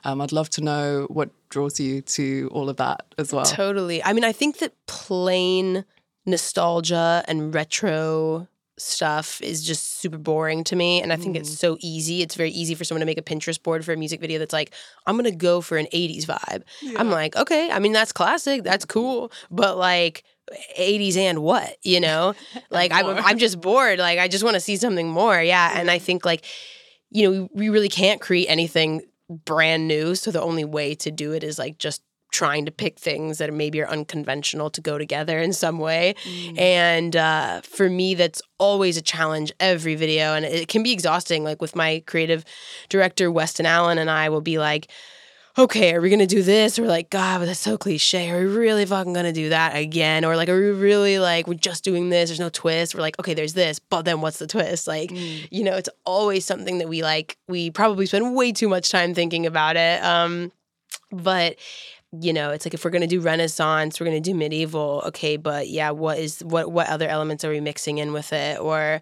um, 0.05 0.21
I'd 0.21 0.33
love 0.33 0.51
to 0.51 0.61
know 0.61 1.07
what 1.09 1.31
draws 1.49 1.81
you 1.81 2.03
to 2.03 2.51
all 2.53 2.69
of 2.69 2.77
that 2.77 3.07
as 3.17 3.33
well. 3.33 3.47
Totally. 3.47 4.03
I 4.03 4.13
mean, 4.13 4.25
I 4.25 4.33
think 4.33 4.59
that 4.59 4.75
plain 4.87 5.85
nostalgia 6.27 7.25
and 7.27 7.55
retro 7.55 8.47
stuff 8.77 9.41
is 9.41 9.65
just 9.65 10.01
super 10.01 10.19
boring 10.19 10.65
to 10.65 10.77
me. 10.77 11.01
And 11.01 11.13
I 11.13 11.17
think 11.17 11.37
it's 11.37 11.51
mm. 11.51 11.59
so 11.59 11.77
easy. 11.81 12.23
It's 12.23 12.35
very 12.35 12.51
easy 12.51 12.75
for 12.75 12.85
someone 12.85 13.01
to 13.01 13.07
make 13.07 13.19
a 13.19 13.23
Pinterest 13.23 13.63
board 13.63 13.85
for 13.85 13.93
a 13.93 13.97
music 13.97 14.21
video 14.21 14.39
that's 14.39 14.53
like, 14.53 14.75
I'm 15.07 15.17
going 15.17 15.31
to 15.31 15.37
go 15.37 15.61
for 15.61 15.79
an 15.79 15.87
80s 15.93 16.27
vibe. 16.27 16.63
I'm 16.97 17.11
like, 17.11 17.37
okay, 17.37 17.71
I 17.71 17.79
mean, 17.79 17.93
that's 17.93 18.13
classic. 18.13 18.65
That's 18.65 18.85
cool. 18.85 19.33
But 19.51 19.77
like, 19.77 20.25
80s 20.79 21.17
and 21.17 21.39
what 21.39 21.79
you 21.83 22.01
know 22.01 22.35
like 22.71 22.93
I'm, 22.93 23.07
I'm 23.07 23.39
just 23.39 23.63
bored 23.63 23.99
like 23.99 24.19
i 24.19 24.29
just 24.29 24.45
want 24.45 24.55
to 24.55 24.61
see 24.61 24.77
something 24.77 25.09
more 25.09 25.41
yeah 25.41 25.73
and 25.75 25.91
i 25.91 25.99
think 25.99 26.27
like 26.27 26.45
you 27.09 27.23
know 27.23 27.49
we, 27.55 27.63
we 27.63 27.69
really 27.71 27.89
can't 27.89 28.21
create 28.21 28.49
anything 28.49 29.01
brand 29.31 29.89
new 29.89 30.15
so 30.15 30.31
the 30.31 30.43
only 30.43 30.67
way 30.67 30.95
to 30.97 31.11
do 31.11 31.33
it 31.33 31.43
is 31.45 31.59
like 31.59 31.79
just 31.79 32.03
trying 32.35 32.65
to 32.65 32.73
pick 32.73 32.99
things 32.99 33.39
that 33.39 33.55
maybe 33.55 33.81
are 33.81 33.89
unconventional 33.89 34.69
to 34.69 34.81
go 34.81 34.99
together 34.99 35.39
in 35.39 35.53
some 35.53 35.79
way 35.79 36.17
and 36.59 37.15
uh, 37.15 37.61
for 37.61 37.89
me 37.89 38.13
that's 38.15 38.43
always 38.59 38.97
a 38.97 39.03
challenge 39.03 39.53
every 39.61 39.95
video 39.95 40.35
and 40.35 40.45
it 40.45 40.67
can 40.67 40.83
be 40.83 40.91
exhausting 40.91 41.45
like 41.45 41.63
with 41.63 41.77
my 41.77 42.03
creative 42.07 42.45
director 42.89 43.31
weston 43.31 43.67
allen 43.67 43.99
and 43.99 44.11
i 44.11 44.29
will 44.29 44.41
be 44.41 44.59
like 44.59 44.89
okay, 45.57 45.95
are 45.95 46.01
we 46.01 46.11
gonna 46.11 46.27
do 46.27 46.43
this? 46.43 46.79
Or 46.79 46.87
like, 46.87 47.11
God, 47.11 47.39
but 47.39 47.47
that's 47.47 47.61
so 47.61 47.79
cliche. 47.79 48.31
Are 48.31 48.41
we 48.41 48.47
really 48.47 48.85
fucking 48.85 49.13
gonna 49.13 49.33
do 49.33 49.51
that 49.51 49.77
again? 49.77 50.25
Or 50.25 50.37
like, 50.37 50.49
are 50.49 50.59
we 50.59 50.71
really 50.71 51.19
like, 51.19 51.47
we're 51.47 51.55
just 51.55 51.85
doing 51.85 52.09
this? 52.09 52.29
There's 52.29 52.41
no 52.41 52.49
twist. 52.49 52.95
We're 52.95 53.01
like, 53.01 53.19
okay, 53.21 53.35
there's 53.35 53.55
this, 53.55 53.79
but 53.79 54.03
then 54.03 54.21
what's 54.21 54.39
the 54.39 54.49
twist? 54.49 54.89
Like, 54.89 55.13
you 55.13 55.63
know, 55.63 55.77
it's 55.77 55.89
always 56.05 56.45
something 56.45 56.79
that 56.79 56.89
we 56.89 57.03
like. 57.03 57.39
We 57.47 57.71
probably 57.71 58.07
spend 58.07 58.35
way 58.35 58.51
too 58.51 58.69
much 58.69 58.91
time 58.91 59.15
thinking 59.15 59.47
about 59.47 59.77
it. 59.77 60.03
Um, 60.03 60.51
but 61.13 61.57
you 62.21 62.33
know, 62.33 62.51
it's 62.51 62.67
like 62.67 62.75
if 62.75 62.85
we're 62.85 62.91
gonna 62.91 63.07
do 63.07 63.21
Renaissance, 63.21 64.01
we're 64.01 64.07
gonna 64.07 64.21
do 64.21 64.35
medieval. 64.35 65.03
Okay, 65.07 65.37
but 65.37 65.69
yeah, 65.69 65.91
what 65.91 66.19
is 66.19 66.41
what 66.41 66.71
what 66.73 66.89
other 66.89 67.09
elements 67.09 67.45
are 67.45 67.51
we 67.51 67.61
mixing 67.61 67.99
in 67.99 68.13
with 68.13 68.33
it? 68.33 68.61
Or 68.61 69.01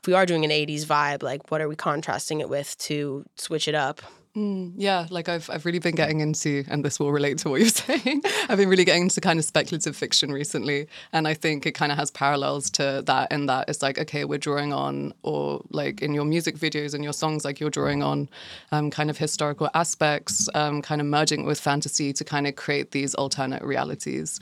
if 0.00 0.06
we 0.06 0.14
are 0.14 0.26
doing 0.26 0.44
an 0.44 0.50
'80s 0.50 0.84
vibe, 0.84 1.22
like 1.22 1.50
what 1.50 1.60
are 1.60 1.68
we 1.68 1.76
contrasting 1.76 2.40
it 2.40 2.48
with 2.48 2.76
to 2.78 3.24
switch 3.36 3.68
it 3.68 3.74
up? 3.74 4.02
Mm, 4.36 4.72
yeah, 4.76 5.06
like 5.10 5.28
I've 5.28 5.48
I've 5.48 5.64
really 5.64 5.78
been 5.78 5.94
getting 5.94 6.18
into, 6.18 6.64
and 6.68 6.84
this 6.84 6.98
will 6.98 7.12
relate 7.12 7.38
to 7.38 7.50
what 7.50 7.60
you're 7.60 7.68
saying. 7.86 8.20
I've 8.48 8.58
been 8.58 8.68
really 8.68 8.84
getting 8.84 9.04
into 9.04 9.20
kind 9.20 9.38
of 9.38 9.44
speculative 9.44 9.96
fiction 9.96 10.32
recently, 10.32 10.88
and 11.12 11.28
I 11.28 11.34
think 11.34 11.66
it 11.66 11.72
kind 11.72 11.92
of 11.92 11.98
has 11.98 12.10
parallels 12.10 12.68
to 12.70 13.02
that. 13.06 13.30
In 13.30 13.46
that 13.46 13.68
it's 13.68 13.80
like, 13.80 13.96
okay, 13.96 14.24
we're 14.24 14.40
drawing 14.40 14.72
on, 14.72 15.14
or 15.22 15.62
like 15.70 16.02
in 16.02 16.14
your 16.14 16.24
music 16.24 16.56
videos 16.56 16.94
and 16.94 17.04
your 17.04 17.12
songs, 17.12 17.44
like 17.44 17.60
you're 17.60 17.70
drawing 17.70 18.02
on, 18.02 18.28
um, 18.72 18.90
kind 18.90 19.08
of 19.08 19.18
historical 19.18 19.70
aspects, 19.72 20.48
um, 20.54 20.82
kind 20.82 21.00
of 21.00 21.06
merging 21.06 21.44
with 21.44 21.60
fantasy 21.60 22.12
to 22.12 22.24
kind 22.24 22.48
of 22.48 22.56
create 22.56 22.90
these 22.90 23.14
alternate 23.14 23.62
realities. 23.62 24.40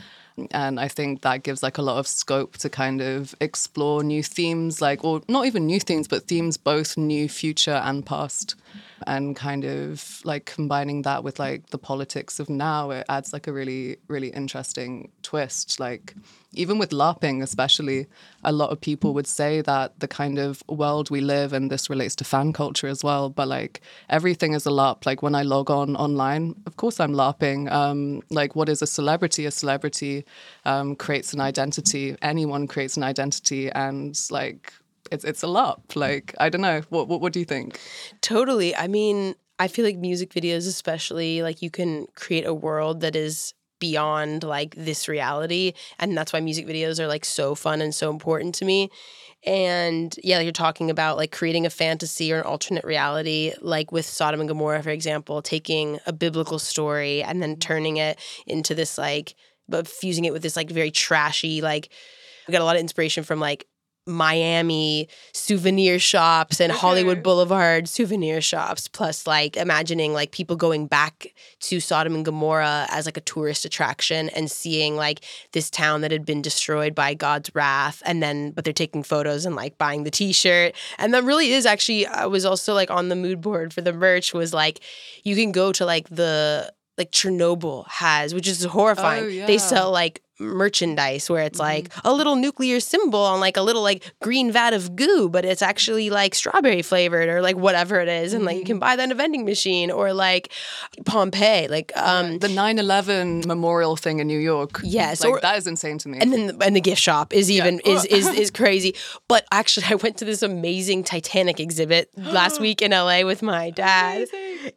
And 0.52 0.80
I 0.80 0.88
think 0.88 1.20
that 1.20 1.42
gives 1.42 1.62
like 1.62 1.76
a 1.76 1.82
lot 1.82 1.98
of 1.98 2.08
scope 2.08 2.56
to 2.58 2.70
kind 2.70 3.02
of 3.02 3.34
explore 3.42 4.02
new 4.02 4.22
themes, 4.22 4.80
like, 4.80 5.04
or 5.04 5.20
not 5.28 5.44
even 5.44 5.66
new 5.66 5.80
themes, 5.80 6.08
but 6.08 6.28
themes 6.28 6.56
both 6.56 6.96
new, 6.96 7.28
future, 7.28 7.82
and 7.84 8.06
past. 8.06 8.54
And 9.06 9.36
kind 9.36 9.64
of 9.64 10.20
like 10.24 10.44
combining 10.44 11.02
that 11.02 11.24
with 11.24 11.38
like 11.38 11.70
the 11.70 11.78
politics 11.78 12.40
of 12.40 12.48
now, 12.48 12.90
it 12.90 13.04
adds 13.08 13.32
like 13.32 13.46
a 13.46 13.52
really, 13.52 13.96
really 14.08 14.28
interesting 14.28 15.10
twist. 15.22 15.80
Like, 15.80 16.14
even 16.54 16.78
with 16.78 16.90
LARPing, 16.90 17.42
especially, 17.42 18.06
a 18.44 18.52
lot 18.52 18.70
of 18.70 18.80
people 18.80 19.14
would 19.14 19.26
say 19.26 19.62
that 19.62 19.98
the 20.00 20.08
kind 20.08 20.38
of 20.38 20.62
world 20.68 21.10
we 21.10 21.20
live, 21.20 21.52
and 21.52 21.70
this 21.70 21.88
relates 21.88 22.14
to 22.16 22.24
fan 22.24 22.52
culture 22.52 22.88
as 22.88 23.02
well, 23.02 23.30
but 23.30 23.48
like 23.48 23.80
everything 24.08 24.52
is 24.52 24.66
a 24.66 24.70
LARP. 24.70 25.06
Like 25.06 25.22
when 25.22 25.34
I 25.34 25.42
log 25.42 25.70
on 25.70 25.96
online, 25.96 26.54
of 26.66 26.76
course 26.76 27.00
I'm 27.00 27.12
LARPing. 27.12 27.70
Um, 27.70 28.22
like, 28.30 28.54
what 28.54 28.68
is 28.68 28.82
a 28.82 28.86
celebrity? 28.86 29.46
A 29.46 29.50
celebrity 29.50 30.24
um, 30.64 30.94
creates 30.96 31.32
an 31.32 31.40
identity. 31.40 32.16
Anyone 32.22 32.66
creates 32.66 32.96
an 32.96 33.02
identity, 33.02 33.70
and 33.70 34.18
like 34.30 34.72
it's 35.12 35.24
it's 35.24 35.42
a 35.42 35.46
lot. 35.46 35.80
Like 35.94 36.34
I 36.40 36.48
don't 36.48 36.62
know. 36.62 36.82
What 36.88 37.08
what, 37.08 37.20
what 37.20 37.32
do 37.32 37.38
you 37.38 37.44
think? 37.44 37.78
Totally. 38.20 38.74
I 38.74 38.88
mean, 38.88 39.34
I 39.58 39.68
feel 39.68 39.84
like 39.84 39.96
music 39.96 40.32
videos, 40.32 40.66
especially, 40.66 41.42
like 41.42 41.62
you 41.62 41.70
can 41.70 42.06
create 42.14 42.46
a 42.46 42.54
world 42.54 43.00
that 43.00 43.14
is 43.14 43.54
beyond 43.78 44.44
like 44.44 44.76
this 44.76 45.08
reality. 45.08 45.72
And 45.98 46.16
that's 46.16 46.32
why 46.32 46.40
music 46.40 46.66
videos 46.68 47.00
are 47.00 47.08
like 47.08 47.24
so 47.24 47.56
fun 47.56 47.80
and 47.80 47.92
so 47.92 48.10
important 48.10 48.54
to 48.56 48.64
me. 48.64 48.90
And 49.44 50.14
yeah, 50.22 50.38
you're 50.38 50.52
talking 50.52 50.88
about 50.88 51.16
like 51.16 51.32
creating 51.32 51.66
a 51.66 51.70
fantasy 51.70 52.32
or 52.32 52.38
an 52.38 52.44
alternate 52.44 52.84
reality, 52.84 53.52
like 53.60 53.90
with 53.90 54.06
Sodom 54.06 54.38
and 54.38 54.48
Gomorrah, 54.48 54.84
for 54.84 54.90
example, 54.90 55.42
taking 55.42 55.98
a 56.06 56.12
biblical 56.12 56.60
story 56.60 57.24
and 57.24 57.42
then 57.42 57.56
turning 57.56 57.96
it 57.96 58.20
into 58.46 58.72
this 58.72 58.98
like, 58.98 59.34
but 59.68 59.88
fusing 59.88 60.26
it 60.26 60.32
with 60.32 60.42
this 60.42 60.56
like 60.56 60.70
very 60.70 60.92
trashy, 60.92 61.60
like, 61.60 61.88
we 62.46 62.52
got 62.52 62.60
a 62.60 62.64
lot 62.64 62.76
of 62.76 62.80
inspiration 62.80 63.24
from 63.24 63.40
like 63.40 63.66
Miami 64.06 65.08
souvenir 65.32 65.98
shops 65.98 66.60
and 66.60 66.72
Okay. 66.72 66.80
Hollywood 66.80 67.18
mm-hmm. 67.18 67.22
Boulevard 67.22 67.88
souvenir 67.88 68.40
shops, 68.40 68.88
plus 68.88 69.26
like 69.26 69.56
imagining 69.56 70.12
like 70.12 70.32
people 70.32 70.56
going 70.56 70.86
back 70.86 71.34
to 71.60 71.78
Sodom 71.78 72.14
and 72.14 72.24
Gomorrah 72.24 72.86
as 72.90 73.06
like 73.06 73.16
a 73.16 73.20
tourist 73.20 73.64
attraction 73.64 74.28
and 74.30 74.50
seeing 74.50 74.96
like 74.96 75.24
this 75.52 75.70
town 75.70 76.00
that 76.00 76.10
had 76.10 76.24
been 76.24 76.42
destroyed 76.42 76.94
by 76.94 77.14
God's 77.14 77.54
wrath. 77.54 78.02
And 78.04 78.22
then, 78.22 78.50
but 78.50 78.64
they're 78.64 78.72
taking 78.72 79.02
photos 79.04 79.46
and 79.46 79.54
like 79.54 79.78
buying 79.78 80.04
the 80.04 80.10
t 80.10 80.32
shirt. 80.32 80.74
And 80.98 81.14
that 81.14 81.24
really 81.24 81.52
is 81.52 81.64
actually, 81.64 82.06
I 82.06 82.26
was 82.26 82.44
also 82.44 82.74
like 82.74 82.90
on 82.90 83.08
the 83.08 83.16
mood 83.16 83.40
board 83.40 83.72
for 83.72 83.82
the 83.82 83.92
merch 83.92 84.34
was 84.34 84.52
like, 84.52 84.80
you 85.22 85.36
can 85.36 85.52
go 85.52 85.72
to 85.72 85.86
like 85.86 86.08
the, 86.08 86.72
like 86.98 87.10
Chernobyl 87.10 87.86
has, 87.88 88.34
which 88.34 88.46
is 88.46 88.64
horrifying. 88.64 89.24
Oh, 89.24 89.28
yeah. 89.28 89.46
They 89.46 89.58
sell 89.58 89.90
like 89.90 90.22
merchandise 90.42 91.30
where 91.30 91.42
it's 91.44 91.58
like 91.58 91.88
a 92.04 92.12
little 92.12 92.36
nuclear 92.36 92.80
symbol 92.80 93.20
on 93.20 93.40
like 93.40 93.56
a 93.56 93.62
little 93.62 93.82
like 93.82 94.12
green 94.20 94.50
vat 94.52 94.72
of 94.74 94.96
goo, 94.96 95.28
but 95.28 95.44
it's 95.44 95.62
actually 95.62 96.10
like 96.10 96.34
strawberry 96.34 96.82
flavored 96.82 97.28
or 97.28 97.40
like 97.42 97.56
whatever 97.56 98.00
it 98.00 98.08
is. 98.08 98.32
And 98.34 98.44
like 98.44 98.56
you 98.58 98.64
can 98.64 98.78
buy 98.78 98.96
that 98.96 99.04
in 99.04 99.12
a 99.12 99.14
vending 99.14 99.44
machine 99.44 99.90
or 99.90 100.12
like 100.12 100.52
Pompeii. 101.06 101.68
Like 101.68 101.92
um 101.96 102.38
the 102.38 102.48
9/11 102.48 103.46
memorial 103.46 103.96
thing 103.96 104.18
in 104.20 104.26
New 104.26 104.38
York. 104.38 104.80
Yes, 104.82 105.22
like, 105.22 105.30
or- 105.32 105.40
that 105.40 105.56
is 105.58 105.66
insane 105.66 105.98
to 105.98 106.08
me. 106.08 106.18
and 106.20 106.32
then 106.32 106.56
and 106.60 106.76
the 106.76 106.80
gift 106.80 107.00
shop 107.00 107.32
is 107.32 107.50
even 107.50 107.80
Yeah. 107.84 107.92
is 107.92 108.04
is 108.06 108.28
is 108.42 108.50
crazy. 108.50 108.94
But 109.28 109.46
actually, 109.52 109.86
I 109.88 109.94
went 109.96 110.16
to 110.18 110.24
this 110.24 110.42
amazing 110.42 111.04
Titanic 111.04 111.60
exhibit 111.60 112.10
last 112.16 112.60
week 112.66 112.82
in 112.82 112.90
LA 112.90 113.22
with 113.24 113.42
my 113.42 113.70
dad, 113.70 114.28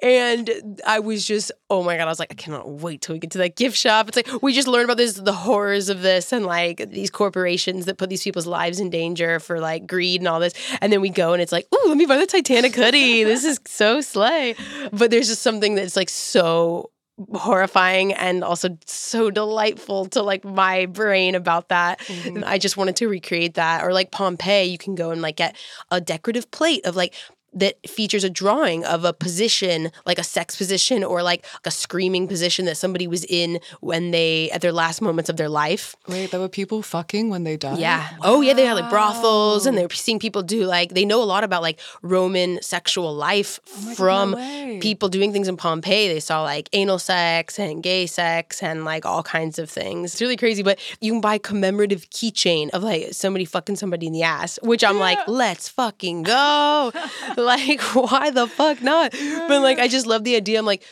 and 0.02 0.82
I 0.86 1.00
was 1.00 1.26
just 1.26 1.52
oh 1.70 1.84
my 1.84 1.98
god! 1.98 2.04
I 2.04 2.12
was 2.12 2.20
like, 2.20 2.32
I 2.32 2.36
cannot 2.36 2.70
wait 2.70 3.02
till 3.02 3.14
we 3.16 3.20
get 3.20 3.32
to 3.32 3.38
that 3.40 3.56
gift 3.56 3.78
shop. 3.78 4.08
It's 4.08 4.16
like 4.18 4.42
we 4.42 4.54
just 4.54 4.68
learned 4.68 4.86
about 4.86 4.98
this 4.98 5.14
the 5.14 5.34
horrors 5.56 5.88
of 5.88 6.02
this 6.02 6.34
and 6.34 6.46
like 6.46 6.90
these 6.92 7.10
corporations 7.10 7.86
that 7.86 7.98
put 7.98 8.10
these 8.10 8.24
people's 8.24 8.46
lives 8.46 8.82
in 8.82 8.90
danger 8.90 9.40
for 9.40 9.62
like 9.62 9.88
greed 9.88 10.20
and 10.20 10.28
all 10.28 10.42
this, 10.42 10.54
and 10.82 10.92
then 10.92 11.00
we 11.00 11.10
go 11.10 11.32
and 11.32 11.42
it's 11.42 11.54
like, 11.54 11.66
oh, 11.72 11.86
let 11.88 11.96
me 11.96 12.06
buy 12.06 12.18
the 12.18 12.26
Titanic 12.26 12.76
hoodie. 12.76 13.24
this 13.24 13.46
is 13.46 13.58
so 13.66 14.02
slay. 14.02 14.56
But 14.92 15.12
there's 15.12 15.30
just 15.30 15.42
something 15.42 15.76
that's 15.76 15.96
like 15.96 16.10
so 16.10 16.92
horrifying 17.34 18.12
and 18.12 18.44
also 18.44 18.78
so 18.86 19.32
delightful 19.32 20.08
to 20.08 20.22
like 20.22 20.44
my 20.44 20.86
brain 20.88 21.36
about 21.36 21.70
that. 21.70 22.00
Mm-hmm. 22.00 22.44
I 22.46 22.58
just 22.58 22.76
wanted 22.76 22.98
to 22.98 23.08
recreate 23.08 23.54
that. 23.54 23.86
Or 23.86 23.94
like 23.94 24.12
Pompeii, 24.12 24.66
you 24.66 24.78
can 24.78 24.96
go 24.96 25.12
and 25.12 25.22
like 25.22 25.38
get 25.38 25.56
a 25.90 26.02
decorative 26.02 26.52
plate 26.52 26.86
of 26.86 26.98
like 26.98 27.14
that 27.56 27.76
features 27.90 28.24
a 28.24 28.30
drawing 28.30 28.86
of 28.86 29.06
a 29.06 29.14
position, 29.14 29.92
like 30.06 30.20
a 30.20 30.24
sex 30.24 30.56
position 30.56 31.04
or 31.04 31.24
like 31.24 31.46
a 31.64 31.72
screaming 31.72 32.28
position 32.28 32.66
that 32.66 32.76
somebody 32.76 33.08
was 33.08 33.26
in 33.26 33.60
when 33.80 34.12
they 34.12 34.52
at 34.52 34.62
their 34.62 34.72
last 34.74 35.02
moments 35.02 35.30
of 35.30 35.38
their 35.38 35.50
life. 35.50 35.96
Wait, 36.08 36.32
there 36.32 36.40
were 36.40 36.50
people 36.50 36.82
fucking 36.82 37.30
when 37.30 37.44
they 37.44 37.58
died? 37.58 37.80
Yeah. 37.80 38.10
Oh, 38.22 38.42
yeah. 38.42 38.54
They 38.54 38.66
had 38.66 38.74
like 38.74 38.90
brothels, 38.90 39.66
and 39.66 39.78
they're 39.78 39.90
seeing 39.90 40.20
people 40.20 40.44
do 40.44 40.66
like 40.66 40.94
they 40.94 41.06
know 41.06 41.24
a 41.24 41.26
lot 41.26 41.44
about 41.44 41.62
like 41.62 41.80
Roman 42.02 42.62
sexual 42.62 43.14
life 43.14 43.60
oh 43.68 43.86
God, 43.86 43.98
from 43.98 44.32
no 44.32 44.80
people 44.82 45.10
doing 45.10 45.32
things 45.32 45.48
in 45.48 45.58
Pompeii. 45.58 46.08
They 46.08 46.20
saw 46.20 46.44
like 46.44 46.70
anal 46.74 47.00
sex 47.00 47.58
and 47.58 47.82
gay 47.82 48.06
sex 48.06 48.62
and 48.62 48.86
like 48.86 49.06
all 49.06 49.24
kinds 49.24 49.60
of 49.60 49.70
things. 49.70 50.14
It's 50.14 50.22
really 50.22 50.38
crazy. 50.38 50.64
But 50.64 50.80
you 51.00 51.12
can 51.12 51.22
buy 51.22 51.38
commemorative 51.38 52.10
keychain 52.10 52.70
of 52.72 52.84
like 52.84 53.14
somebody 53.14 53.46
fucking 53.46 53.78
somebody 53.78 54.08
in 54.08 54.14
the 54.14 54.24
ass, 54.24 54.60
which 54.62 54.84
I'm 54.84 55.00
like, 55.00 55.20
let's 55.28 55.70
fucking 55.70 56.24
go. 56.24 56.92
like, 57.46 57.82
why 57.94 58.30
the 58.32 58.48
fuck 58.48 58.82
not? 58.82 59.12
But 59.12 59.62
like, 59.62 59.80
I 59.80 59.88
just 59.88 60.06
love 60.06 60.24
the 60.24 60.36
idea. 60.36 60.60
I'm 60.60 60.66
like. 60.66 60.84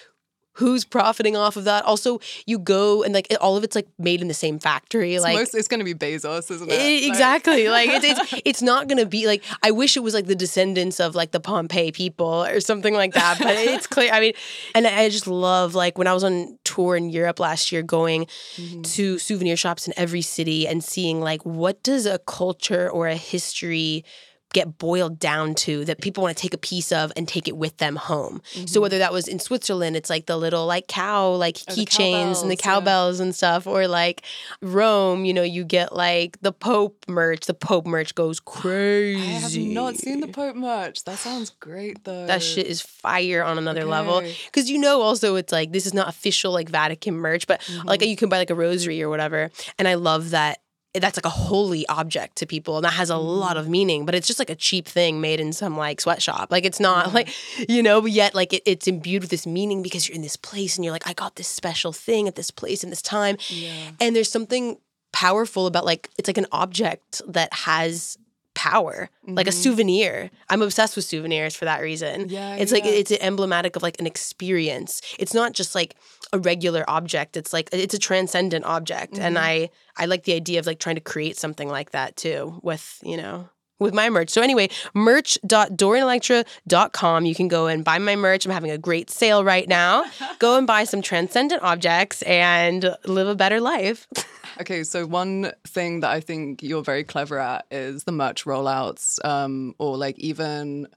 Who's 0.58 0.86
profiting 0.86 1.36
off 1.36 1.58
of 1.58 1.64
that? 1.64 1.84
Also, 1.84 2.20
you 2.46 2.60
go 2.60 3.02
and 3.02 3.12
like 3.12 3.26
it- 3.32 3.40
all 3.40 3.58
of 3.58 3.64
it's 3.64 3.76
like 3.76 3.88
made 3.98 4.22
in 4.22 4.28
the 4.28 4.36
same 4.36 4.60
factory. 4.60 5.16
It's, 5.16 5.24
like 5.24 5.36
most, 5.36 5.56
it's 5.56 5.68
going 5.68 5.80
to 5.80 5.84
be 5.84 5.96
Bezos, 5.96 6.52
isn't 6.52 6.70
it? 6.70 6.78
Like- 6.78 7.10
exactly. 7.10 7.70
Like 7.70 7.90
it's, 7.90 8.06
it's 8.06 8.42
it's 8.46 8.62
not 8.62 8.88
gonna 8.88 9.08
be 9.08 9.26
like 9.26 9.44
I 9.64 9.72
wish 9.72 9.98
it 9.98 10.02
was 10.02 10.14
like 10.14 10.28
the 10.28 10.36
descendants 10.36 11.00
of 11.00 11.16
like 11.16 11.32
the 11.32 11.40
Pompeii 11.40 11.92
people 11.92 12.44
or 12.44 12.60
something 12.60 12.94
like 12.94 13.16
that. 13.16 13.40
But 13.40 13.56
it's 13.58 13.88
clear. 13.88 14.14
I 14.14 14.20
mean, 14.20 14.34
and 14.76 14.86
I 14.86 15.10
just 15.10 15.26
love 15.26 15.74
like 15.74 15.98
when 15.98 16.06
I 16.06 16.14
was 16.14 16.24
on 16.24 16.60
tour 16.64 16.96
in 16.96 17.10
Europe 17.10 17.40
last 17.40 17.72
year, 17.72 17.82
going 17.82 18.28
mm-hmm. 18.56 18.84
to 18.84 19.18
souvenir 19.18 19.58
shops 19.58 19.88
in 19.88 19.94
every 19.98 20.22
city 20.22 20.68
and 20.68 20.84
seeing 20.84 21.20
like 21.20 21.44
what 21.48 21.82
does 21.82 22.06
a 22.06 22.20
culture 22.20 22.88
or 22.92 23.08
a 23.08 23.16
history 23.16 24.06
get 24.54 24.78
boiled 24.78 25.20
down 25.20 25.54
to 25.56 25.84
that 25.86 26.00
people 26.00 26.24
want 26.24 26.36
to 26.38 26.42
take 26.42 26.54
a 26.54 26.58
piece 26.58 26.92
of 26.92 27.12
and 27.18 27.28
take 27.28 27.48
it 27.48 27.58
with 27.58 27.78
them 27.78 27.96
home. 27.96 28.42
So 28.66 28.80
whether 28.80 29.00
that 29.00 29.12
was 29.12 29.28
in 29.28 29.40
Switzerland, 29.40 29.96
it's 29.96 30.10
like 30.10 30.28
the 30.28 30.38
little 30.38 30.66
like 30.66 30.88
cow 30.88 31.32
like 31.32 31.56
keychains 31.56 32.42
and 32.42 32.50
the 32.50 32.56
cowbells, 32.56 33.20
yeah. 33.20 33.26
and 33.26 33.36
stuff, 33.36 33.68
or 33.68 33.88
like 33.88 34.24
Rome, 34.62 35.26
you 35.26 35.34
know, 35.34 35.44
you 35.44 35.64
get 35.64 35.96
like 35.96 36.40
the 36.42 36.52
Pope 36.52 37.04
merch. 37.08 37.46
The 37.48 37.54
Pope 37.54 37.86
merch 37.86 38.16
goes 38.16 38.40
crazy. 38.40 39.22
I 39.22 39.40
have 39.40 39.58
not 39.58 39.96
seen 39.98 40.20
the 40.22 40.28
Pope 40.28 40.56
merch. 40.56 41.04
That 41.04 41.18
sounds 41.18 41.50
great, 41.50 42.04
though. 42.06 42.28
that 42.28 42.42
shit 42.42 42.68
is 42.68 42.82
fire 42.82 43.44
on 43.44 43.58
another 43.58 43.86
level 43.86 44.22
because 44.46 44.70
you 44.70 44.78
know 44.80 45.02
also 45.02 45.36
it's 45.36 45.52
like 45.52 45.72
this 45.72 45.86
is 45.86 45.94
not 45.94 46.08
official 46.08 46.52
like 46.54 46.70
Vatican 46.70 47.16
merch, 47.16 47.48
but 47.48 47.62
Mm-hmm. 47.64 47.88
like 47.88 48.02
you 48.06 48.16
can 48.16 48.30
buy 48.30 48.38
like 48.38 48.50
a 48.50 48.56
rosary 48.56 49.02
or 49.02 49.10
whatever, 49.10 49.50
and 49.80 49.88
I 49.88 49.96
love 49.96 50.32
that. 50.32 50.60
That's 50.94 51.18
like 51.18 51.26
a 51.26 51.30
holy 51.30 51.88
object 51.88 52.36
to 52.38 52.46
people, 52.46 52.76
and 52.78 52.86
that 52.86 52.94
has 52.94 53.10
a 53.10 53.14
Mm-hmm. 53.14 53.26
lot 53.40 53.58
of 53.58 53.68
meaning. 53.68 54.06
But 54.06 54.14
it's 54.16 54.28
just 54.28 54.38
like 54.40 54.50
a 54.52 54.56
cheap 54.56 54.88
thing 54.88 55.20
made 55.22 55.40
in 55.40 55.52
some 55.54 55.76
like 55.76 56.00
sweatshop. 56.00 56.52
Like 56.52 56.66
it's 56.66 56.80
not 56.80 57.14
like 57.14 57.30
you 57.68 57.82
know, 57.82 58.06
yet 58.06 58.36
like 58.36 58.54
it, 58.54 58.62
it's 58.66 58.88
imbued 58.88 59.24
with 59.24 59.32
this 59.32 59.48
meaning 59.48 59.82
because 59.82 60.08
you're 60.08 60.16
in 60.16 60.22
this 60.22 60.38
place 60.38 60.76
and 60.78 60.86
you're 60.86 60.92
like, 60.94 61.08
I 61.10 61.14
got 61.14 61.36
this 61.36 61.48
special 61.48 61.94
thing 61.94 62.28
at 62.28 62.36
this 62.36 62.52
place 62.52 62.84
in 62.84 62.90
this 62.92 63.02
time, 63.02 63.38
Yeah. 63.50 63.92
and 64.00 64.16
there's 64.16 64.32
something 64.32 64.78
powerful 65.12 65.68
about 65.68 65.86
like 65.86 66.10
it's 66.18 66.28
like 66.28 66.38
an 66.40 66.48
object 66.52 67.22
that 67.28 67.54
has 67.54 68.18
power 68.54 69.10
like 69.26 69.48
a 69.48 69.50
Mm-hmm. 69.50 69.62
souvenir 69.62 70.30
i'm 70.50 70.62
obsessed 70.62 70.96
with 70.96 71.06
souvenirs 71.06 71.56
for 71.56 71.66
that 71.66 71.82
reason 71.82 72.30
Yeah, 72.30 72.56
it's 72.56 72.72
like 72.72 72.86
yeah. 72.86 72.92
it's 72.92 73.12
emblematic 73.12 73.76
of 73.76 73.82
like 73.84 74.00
an 74.00 74.06
experience 74.08 75.02
it's 75.18 75.34
not 75.34 75.54
just 75.54 75.76
like 75.76 75.96
a 76.32 76.40
regular 76.40 76.84
object 76.88 77.36
it's 77.38 77.54
like 77.54 77.70
it's 77.72 77.94
a 77.94 78.00
transcendent 78.00 78.66
object 78.66 79.18
and 79.18 79.36
Mm-hmm. 79.38 79.46
i 79.46 79.70
i 79.98 80.06
like 80.06 80.24
the 80.24 80.34
idea 80.34 80.60
of 80.60 80.66
like 80.68 80.80
trying 80.80 80.96
to 80.96 81.02
create 81.02 81.38
something 81.38 81.68
like 81.70 81.92
that 81.92 82.16
too 82.16 82.60
with 82.64 83.00
you 83.04 83.18
know 83.18 83.50
with 83.80 83.94
my 83.94 84.10
merch. 84.10 84.30
So 84.30 84.42
anyway, 84.42 84.70
merch.dorianelectra.com. 84.94 87.26
You 87.26 87.36
can 87.36 87.48
go 87.48 87.68
and 87.68 87.84
buy 87.84 88.00
my 88.00 88.16
merch. 88.16 88.46
I'm 88.46 88.52
having 88.52 88.72
a 88.72 88.78
great 88.78 89.10
sale 89.10 89.44
right 89.44 89.68
now. 89.68 90.06
go 90.40 90.58
and 90.58 90.66
buy 90.66 90.86
some 90.86 91.02
transcendent 91.02 91.62
objects 91.64 92.22
and 92.24 92.96
live 93.06 93.28
a 93.28 93.36
better 93.36 93.60
life. 93.60 94.08
Okay, 94.62 94.84
so 94.84 95.08
one 95.08 95.52
thing 95.66 96.02
that 96.02 96.12
I 96.12 96.20
think 96.20 96.62
you're 96.62 96.84
very 96.84 97.04
clever 97.04 97.40
at 97.40 97.66
is 97.72 98.04
the 98.04 98.12
merch 98.12 98.46
rollouts, 98.46 99.24
um, 99.26 99.74
or 99.80 99.98
like 99.98 100.20
even 100.20 100.88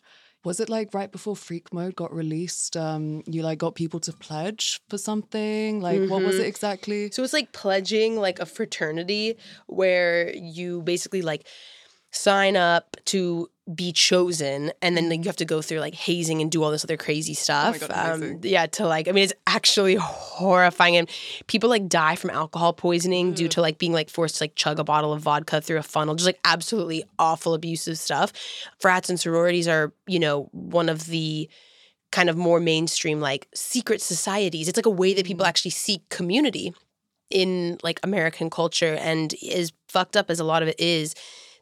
was 0.45 0.61
it 0.61 0.69
like 0.69 0.95
right 0.95 1.11
before 1.11 1.35
Freak 1.35 1.73
Mode 1.73 1.97
got 1.97 2.15
released? 2.15 2.77
Um, 2.77 3.23
you 3.27 3.43
like 3.43 3.59
got 3.59 3.75
people 3.75 3.99
to 4.01 4.13
pledge 4.13 4.81
for 4.89 4.99
something. 4.99 5.81
Like 5.81 6.09
what 6.09 6.23
was 6.23 6.39
it 6.39 6.47
exactly? 6.47 7.11
So 7.11 7.25
it's 7.25 7.33
like 7.33 7.53
pledging 7.53 8.17
like 8.17 8.39
a 8.39 8.47
fraternity 8.47 9.37
where 9.67 10.33
you 10.37 10.83
basically 10.83 11.23
like 11.23 11.49
sign 12.17 12.57
up 12.57 12.97
to 13.07 13.49
be 13.75 13.93
chosen 13.93 14.71
and 14.81 14.97
then 14.97 15.09
like, 15.09 15.25
you 15.25 15.29
have 15.29 15.37
to 15.37 15.45
go 15.45 15.61
through 15.61 15.81
like 15.81 15.95
hazing 15.95 16.41
and 16.41 16.53
do 16.53 16.63
all 16.63 16.71
this 16.71 16.85
other 16.85 16.97
crazy 16.97 17.35
stuff. 17.35 17.81
God, 17.81 17.91
um, 17.91 18.41
yeah, 18.43 18.67
to 18.67 18.87
like 18.87 19.09
I 19.09 19.13
mean 19.13 19.25
it's 19.25 19.33
actually 19.47 19.97
horrifying 19.97 20.97
and 20.97 21.11
people 21.49 21.69
like 21.69 21.89
die 21.89 22.15
from 22.15 22.31
alcohol 22.31 22.73
poisoning 22.73 23.33
due 23.33 23.49
to 23.49 23.61
like 23.61 23.79
being 23.79 23.93
like 23.93 24.09
forced 24.09 24.37
to 24.37 24.45
like 24.45 24.55
chug 24.55 24.79
a 24.79 24.85
bottle 24.85 25.13
of 25.13 25.23
vodka 25.23 25.61
through 25.61 25.79
a 25.79 25.83
funnel. 25.83 26.15
Just 26.15 26.27
like 26.27 26.39
absolutely 26.45 27.05
awful 27.19 27.55
abusive 27.55 27.99
stuff. 27.99 28.33
Frats 28.79 29.11
and 29.11 29.19
sororities 29.19 29.67
are, 29.67 29.93
you 30.07 30.21
know, 30.21 30.49
one 30.53 30.89
of 30.89 31.07
the 31.07 31.49
kind 32.13 32.31
of 32.31 32.37
more 32.37 32.61
mainstream 32.61 33.21
like 33.21 33.49
secret 33.53 34.01
societies. 34.01 34.69
It's 34.69 34.79
like 34.79 34.87
a 34.87 34.91
way 34.91 35.13
that 35.15 35.27
people 35.27 35.45
actually 35.45 35.73
seek 35.73 36.09
community 36.09 36.73
in 37.31 37.79
like 37.83 37.99
American 38.05 38.49
culture 38.49 38.95
and 39.01 39.35
as 39.53 39.73
fucked 39.89 40.17
up 40.17 40.31
as 40.31 40.39
a 40.39 40.45
lot 40.45 40.63
of 40.63 40.69
it 40.69 40.79
is, 40.79 41.17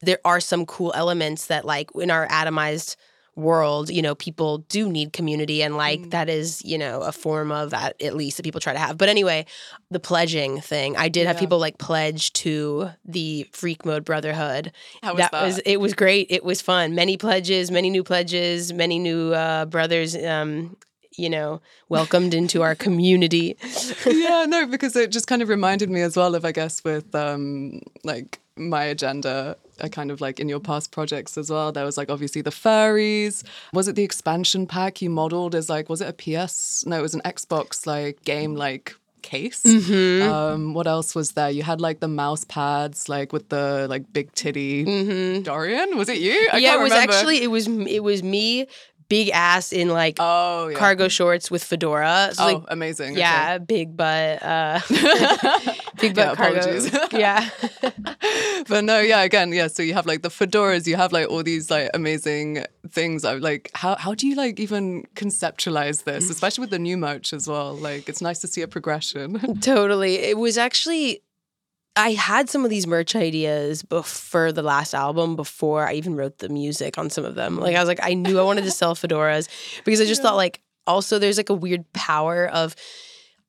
there 0.04 0.20
are 0.24 0.40
some 0.40 0.66
cool 0.66 0.92
elements 0.94 1.46
that 1.46 1.64
like 1.64 1.90
in 1.94 2.10
our 2.10 2.26
atomized 2.28 2.96
world, 3.36 3.90
you 3.90 4.00
know, 4.00 4.14
people 4.14 4.58
do 4.58 4.88
need 4.88 5.12
community 5.12 5.60
and 5.60 5.76
like 5.76 6.10
that 6.10 6.28
is, 6.28 6.64
you 6.64 6.78
know, 6.78 7.00
a 7.00 7.10
form 7.10 7.50
of 7.50 7.70
that 7.70 8.00
at 8.00 8.14
least 8.14 8.36
that 8.36 8.44
people 8.44 8.60
try 8.60 8.72
to 8.72 8.78
have. 8.78 8.96
But 8.96 9.08
anyway, 9.08 9.46
the 9.90 9.98
pledging 9.98 10.60
thing, 10.60 10.96
I 10.96 11.08
did 11.08 11.26
have 11.26 11.34
Yeah. 11.36 11.40
people 11.40 11.58
like 11.58 11.76
pledge 11.78 12.32
to 12.34 12.90
the 13.04 13.48
Freak 13.50 13.84
Mode 13.84 14.04
Brotherhood. 14.04 14.70
How 15.02 15.14
was 15.14 15.18
that? 15.22 15.32
was 15.32 15.58
it 15.66 15.78
was 15.80 15.94
great. 15.94 16.28
It 16.30 16.44
was 16.44 16.60
fun. 16.62 16.94
Many 16.94 17.16
pledges, 17.16 17.72
many 17.72 17.90
new 17.90 18.04
pledges, 18.04 18.72
many 18.72 19.00
new 19.00 19.32
uh 19.34 19.64
brothers 19.64 20.14
um 20.14 20.76
you 21.16 21.30
know, 21.30 21.60
welcomed 21.88 22.34
into 22.34 22.62
our 22.62 22.74
community. 22.74 23.56
yeah, 24.06 24.46
no, 24.48 24.66
because 24.66 24.96
it 24.96 25.10
just 25.10 25.26
kind 25.26 25.42
of 25.42 25.48
reminded 25.48 25.90
me 25.90 26.00
as 26.00 26.16
well 26.16 26.34
of, 26.34 26.44
I 26.44 26.52
guess, 26.52 26.82
with 26.84 27.14
um, 27.14 27.80
like 28.02 28.40
my 28.56 28.84
agenda 28.84 29.56
uh, 29.80 29.88
kind 29.88 30.10
of 30.10 30.20
like 30.20 30.38
in 30.38 30.48
your 30.48 30.60
past 30.60 30.92
projects 30.92 31.36
as 31.36 31.50
well 31.50 31.72
there 31.72 31.84
was 31.84 31.96
like 31.96 32.08
obviously 32.08 32.40
the 32.40 32.50
furries 32.50 33.42
was 33.72 33.88
it 33.88 33.96
the 33.96 34.04
expansion 34.04 34.64
pack 34.64 35.02
you 35.02 35.10
modeled 35.10 35.56
as 35.56 35.68
like 35.68 35.88
was 35.88 36.00
it 36.00 36.08
a 36.08 36.12
ps 36.12 36.86
no 36.86 36.96
it 36.96 37.02
was 37.02 37.14
an 37.14 37.20
xbox 37.22 37.84
like 37.84 38.22
game 38.24 38.54
like 38.54 38.94
case. 39.24 39.62
Mm-hmm. 39.64 40.30
Um, 40.30 40.74
what 40.74 40.86
else 40.86 41.14
was 41.14 41.32
there? 41.32 41.50
You 41.50 41.64
had 41.64 41.80
like 41.80 41.98
the 41.98 42.08
mouse 42.08 42.44
pads, 42.44 43.08
like 43.08 43.32
with 43.32 43.48
the 43.48 43.86
like 43.88 44.12
big 44.12 44.30
titty. 44.32 44.84
Mm-hmm. 44.84 45.42
Dorian, 45.42 45.96
was 45.96 46.08
it 46.08 46.18
you? 46.18 46.48
I 46.52 46.58
yeah, 46.58 46.74
it 46.74 46.80
was 46.80 46.92
remember. 46.92 47.12
actually 47.12 47.42
it 47.42 47.48
was 47.48 47.66
it 47.66 48.04
was 48.04 48.22
me, 48.22 48.66
big 49.08 49.30
ass 49.30 49.72
in 49.72 49.88
like 49.88 50.16
Oh 50.20 50.68
yeah. 50.68 50.78
cargo 50.78 51.08
shorts 51.08 51.50
with 51.50 51.62
fedora. 51.64 52.30
So 52.32 52.42
oh, 52.42 52.46
like 52.54 52.62
amazing. 52.68 53.16
yeah, 53.16 53.58
big 53.58 53.96
butt, 53.96 54.42
uh, 54.42 54.80
big 56.00 56.16
Yeah, 56.16 56.34
butt 56.34 56.36
cargo. 56.36 56.58
apologies. 56.60 56.90
yeah, 57.12 57.48
but 58.68 58.84
no, 58.84 59.00
yeah, 59.00 59.22
again, 59.22 59.52
yeah. 59.52 59.68
So 59.68 59.82
you 59.82 59.94
have 59.94 60.06
like 60.06 60.22
the 60.22 60.28
fedoras, 60.30 60.86
you 60.86 60.96
have 60.96 61.12
like 61.12 61.28
all 61.28 61.42
these 61.42 61.70
like 61.70 61.90
amazing 61.94 62.64
things. 62.90 63.24
I 63.24 63.34
like 63.34 63.70
how 63.74 63.96
how 63.96 64.14
do 64.14 64.26
you 64.26 64.34
like 64.36 64.58
even 64.60 65.04
conceptualize 65.14 66.04
this, 66.04 66.30
especially 66.30 66.62
with 66.62 66.70
the 66.70 66.78
new 66.78 66.96
merch 66.96 67.32
as 67.32 67.48
well? 67.48 67.74
Like 67.74 68.08
it's 68.08 68.20
nice 68.22 68.40
to 68.40 68.46
see 68.48 68.62
a 68.62 68.68
progression. 68.68 69.38
totally. 69.60 70.16
It 70.16 70.38
was 70.38 70.58
actually. 70.58 71.22
I 71.96 72.12
had 72.12 72.50
some 72.50 72.64
of 72.64 72.70
these 72.70 72.86
merch 72.86 73.14
ideas 73.14 73.82
before 73.82 74.50
the 74.52 74.62
last 74.62 74.94
album, 74.94 75.36
before 75.36 75.86
I 75.86 75.92
even 75.94 76.16
wrote 76.16 76.38
the 76.38 76.48
music 76.48 76.98
on 76.98 77.08
some 77.08 77.24
of 77.24 77.34
them. 77.36 77.56
Like 77.56 77.76
I 77.76 77.80
was 77.80 77.88
like, 77.88 78.00
I 78.02 78.14
knew 78.14 78.38
I 78.40 78.42
wanted 78.42 78.64
to 78.64 78.70
sell 78.72 78.94
fedoras 78.96 79.48
because 79.84 80.00
I 80.00 80.04
just 80.04 80.20
thought 80.22 80.34
like 80.36 80.60
also 80.86 81.18
there's 81.18 81.36
like 81.36 81.50
a 81.50 81.54
weird 81.54 81.90
power 81.92 82.46
of 82.48 82.74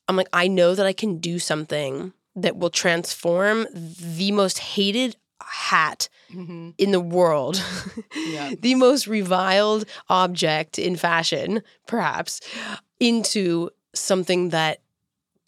I'm 0.08 0.16
like, 0.16 0.30
I 0.32 0.48
know 0.48 0.76
that 0.76 0.86
I 0.86 0.94
can 0.94 1.18
do 1.18 1.40
something 1.40 2.14
that 2.36 2.56
will 2.58 2.70
transform 2.70 3.66
the 3.74 4.32
most 4.32 4.60
hated 4.60 5.16
hat 5.42 6.10
Mm-hmm. 6.34 6.72
in 6.80 6.92
the 6.92 7.00
world, 7.00 7.64
Yeah. 8.16 8.56
the 8.60 8.74
most 8.76 9.06
reviled 9.08 9.86
object 10.10 10.78
in 10.80 10.96
fashion, 10.96 11.62
perhaps, 11.88 12.42
into 13.00 13.70
something 13.94 14.50
that 14.50 14.82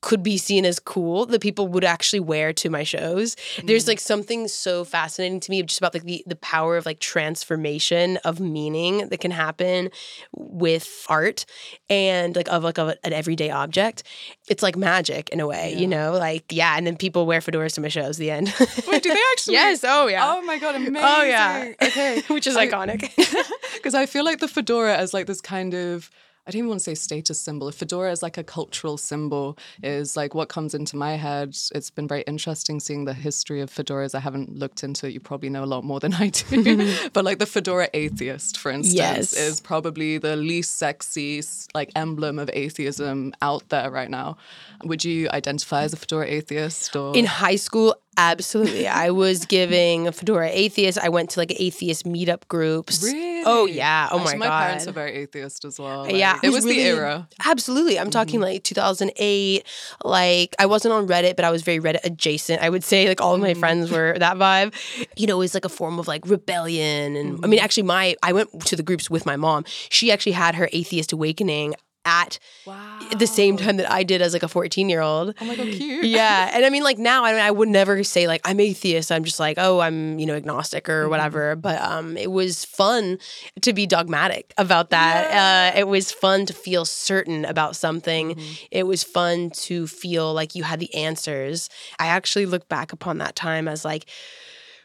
could 0.01 0.21
be 0.21 0.37
seen 0.37 0.65
as 0.65 0.79
cool 0.79 1.25
that 1.25 1.41
people 1.41 1.67
would 1.67 1.83
actually 1.83 2.19
wear 2.19 2.53
to 2.53 2.69
my 2.69 2.83
shows. 2.83 3.35
There's 3.63 3.85
mm. 3.85 3.89
like 3.89 3.99
something 3.99 4.47
so 4.47 4.83
fascinating 4.83 5.39
to 5.41 5.51
me 5.51 5.63
just 5.63 5.79
about 5.79 5.93
like 5.93 6.03
the, 6.03 6.23
the 6.27 6.35
power 6.35 6.77
of 6.77 6.85
like 6.85 6.99
transformation 6.99 8.17
of 8.17 8.39
meaning 8.39 9.09
that 9.09 9.19
can 9.19 9.31
happen 9.31 9.89
with 10.33 11.05
art 11.09 11.45
and 11.89 12.35
like 12.35 12.47
of 12.49 12.63
like 12.63 12.77
of 12.77 12.89
an 13.03 13.13
everyday 13.13 13.49
object. 13.49 14.03
It's 14.47 14.61
like 14.61 14.75
magic 14.75 15.29
in 15.29 15.39
a 15.39 15.47
way, 15.47 15.73
you 15.73 15.87
know? 15.87 16.13
Like 16.13 16.45
yeah, 16.51 16.75
and 16.77 16.85
then 16.85 16.95
people 16.95 17.25
wear 17.25 17.39
fedoras 17.39 17.73
to 17.73 17.81
my 17.81 17.87
shows 17.87 18.17
the 18.17 18.29
end. 18.29 18.53
Wait, 18.87 19.03
do 19.03 19.09
they 19.09 19.19
actually? 19.33 19.53
yes, 19.53 19.83
oh 19.83 20.07
yeah. 20.07 20.23
Oh 20.23 20.41
my 20.43 20.59
god, 20.59 20.75
oh, 20.75 20.77
amazing. 20.77 20.97
Oh 20.97 21.23
yeah. 21.23 21.73
Okay. 21.81 22.21
Which 22.27 22.47
is 22.47 22.55
I- 22.55 22.67
iconic. 22.67 23.11
Because 23.73 23.93
I 23.93 24.05
feel 24.05 24.25
like 24.25 24.39
the 24.39 24.47
fedora 24.47 24.95
as 24.97 25.13
like 25.13 25.27
this 25.27 25.41
kind 25.41 25.73
of 25.73 26.09
I 26.47 26.51
don't 26.51 26.59
even 26.59 26.69
want 26.69 26.79
to 26.79 26.83
say 26.85 26.95
status 26.95 27.37
symbol. 27.39 27.67
A 27.67 27.73
fedora 27.73 28.09
is 28.09 28.23
like 28.23 28.37
a 28.37 28.43
cultural 28.43 28.95
symbol, 28.97 29.57
is 29.83 30.15
like 30.15 30.33
what 30.33 30.47
comes 30.47 30.73
into 30.73 30.95
my 30.95 31.17
head. 31.17 31.49
It's 31.75 31.89
been 31.89 32.07
very 32.07 32.21
interesting 32.21 32.79
seeing 32.79 33.03
the 33.03 33.13
history 33.13 33.59
of 33.59 33.69
fedoras. 33.69 34.15
I 34.15 34.19
haven't 34.19 34.55
looked 34.57 34.81
into 34.81 35.07
it. 35.07 35.13
You 35.13 35.19
probably 35.19 35.49
know 35.49 35.63
a 35.63 35.65
lot 35.65 35.83
more 35.83 35.99
than 35.99 36.13
I 36.13 36.29
do. 36.29 37.09
but 37.13 37.25
like 37.25 37.39
the 37.39 37.45
fedora 37.45 37.89
atheist, 37.93 38.57
for 38.57 38.71
instance, 38.71 38.95
Yes. 38.95 39.33
is 39.33 39.59
probably 39.59 40.19
the 40.19 40.37
least 40.37 40.77
sexy 40.77 41.43
like 41.75 41.91
emblem 41.95 42.39
of 42.39 42.49
atheism 42.53 43.33
out 43.41 43.67
there 43.67 43.91
right 43.91 44.09
now. 44.09 44.37
Would 44.85 45.03
you 45.03 45.27
identify 45.31 45.83
as 45.83 45.91
a 45.91 45.97
fedora 45.97 46.27
atheist 46.27 46.95
or 46.95 47.15
In 47.17 47.25
high 47.25 47.57
school, 47.57 47.93
absolutely. 48.17 48.87
I 48.87 49.11
was 49.11 49.45
giving 49.45 50.11
Fedora 50.11 50.49
Atheist. 50.49 50.97
I 50.97 51.09
went 51.09 51.29
to 51.31 51.39
like 51.39 51.53
atheist 51.59 52.05
meetup 52.05 52.47
groups. 52.47 53.03
Oh, 53.03 53.07
really? 53.07 53.43
Oh 53.45 53.65
yeah. 53.65 54.09
Oh 54.11 54.19
Actually, 54.19 54.33
my, 54.33 54.39
my 54.39 54.45
god. 54.45 54.51
My 54.51 54.65
parents 54.65 54.87
are 54.87 54.91
very 54.91 55.13
atheist 55.13 55.65
as 55.65 55.79
well. 55.79 56.09
yeah, 56.09 56.33
Like, 56.33 56.43
it 56.43 56.49
was 56.49 56.65
really- 56.65 56.77
the 56.77 56.89
era. 56.89 57.27
Absolutely. 57.45 57.97
I'm 57.97 58.05
mm-hmm. 58.05 58.11
talking 58.11 58.39
like 58.41 58.63
2008. 58.63 59.65
Like, 60.03 60.55
I 60.59 60.65
wasn't 60.65 60.93
on 60.93 61.07
Reddit, 61.07 61.35
but 61.35 61.45
I 61.45 61.51
was 61.51 61.61
very 61.61 61.79
Reddit 61.79 62.03
adjacent. 62.03 62.61
I 62.61 62.69
would 62.69 62.83
say, 62.83 63.07
like, 63.07 63.21
all 63.21 63.35
of 63.35 63.41
my 63.41 63.51
mm-hmm. 63.51 63.59
friends 63.59 63.91
were 63.91 64.17
that 64.19 64.37
vibe. 64.37 64.73
You 65.15 65.27
know, 65.27 65.35
it 65.35 65.39
was 65.39 65.53
like 65.53 65.65
a 65.65 65.69
form 65.69 65.99
of 65.99 66.07
like 66.07 66.27
rebellion. 66.27 67.15
And 67.15 67.39
I 67.43 67.47
mean, 67.47 67.59
mm-hmm. 67.59 67.63
actually, 67.63 67.83
my, 67.83 68.15
I 68.23 68.33
went 68.33 68.65
to 68.65 68.75
the 68.75 68.83
groups 68.83 69.09
with 69.09 69.25
my 69.25 69.35
mom. 69.35 69.63
She 69.89 70.11
actually 70.11 70.33
had 70.33 70.55
her 70.55 70.69
atheist 70.73 71.13
awakening 71.13 71.75
at 72.07 72.39
Wow. 72.65 72.99
the 73.17 73.27
same 73.27 73.57
time 73.57 73.77
that 73.77 73.91
I 73.91 74.03
did 74.03 74.21
as 74.21 74.33
like 74.33 74.43
a 74.43 74.47
14 74.47 74.89
year 74.89 75.01
old. 75.01 75.35
Oh 75.39 75.45
my 75.45 75.55
god, 75.55 75.67
cute. 75.73 76.05
yeah. 76.05 76.49
And 76.55 76.65
i 76.65 76.69
mean 76.69 76.83
like 76.83 76.97
now 76.97 77.23
I, 77.25 77.31
mean, 77.33 77.41
I 77.41 77.51
would 77.51 77.67
never 77.69 78.03
say 78.03 78.25
like 78.27 78.41
i'm 78.45 78.59
atheist 78.59 79.11
i'm 79.11 79.23
just 79.23 79.39
like 79.39 79.57
oh 79.59 79.79
i'm 79.79 80.17
you 80.19 80.25
know 80.25 80.33
agnostic 80.35 80.89
or 80.89 81.09
whatever. 81.09 81.55
But 81.55 81.81
um 81.81 82.17
it 82.17 82.31
was 82.31 82.65
fun 82.65 83.19
to 83.61 83.73
be 83.73 83.85
dogmatic 83.85 84.53
about 84.57 84.89
that. 84.91 85.73
Uh 85.75 85.79
it 85.79 85.87
was 85.87 86.11
fun 86.11 86.45
to 86.47 86.53
feel 86.53 86.85
certain 86.85 87.45
about 87.45 87.75
something. 87.75 88.39
It 88.71 88.83
was 88.87 89.03
fun 89.03 89.49
to 89.67 89.85
feel 89.87 90.33
like 90.33 90.55
you 90.55 90.63
had 90.63 90.79
the 90.79 90.93
answers. 90.95 91.69
I 91.99 92.07
actually 92.07 92.45
look 92.45 92.67
back 92.69 92.93
upon 92.93 93.17
that 93.19 93.35
time 93.35 93.67
as 93.67 93.83
like 93.85 94.05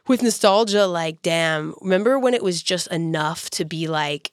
with 0.09 0.23
nostalgia 0.23 0.87
like 0.87 1.23
damn 1.23 1.75
remember 1.81 2.19
when 2.19 2.35
it 2.35 2.43
was 2.43 2.63
just 2.63 2.87
enough 2.89 3.49
to 3.51 3.65
be 3.65 3.87
like 3.87 4.33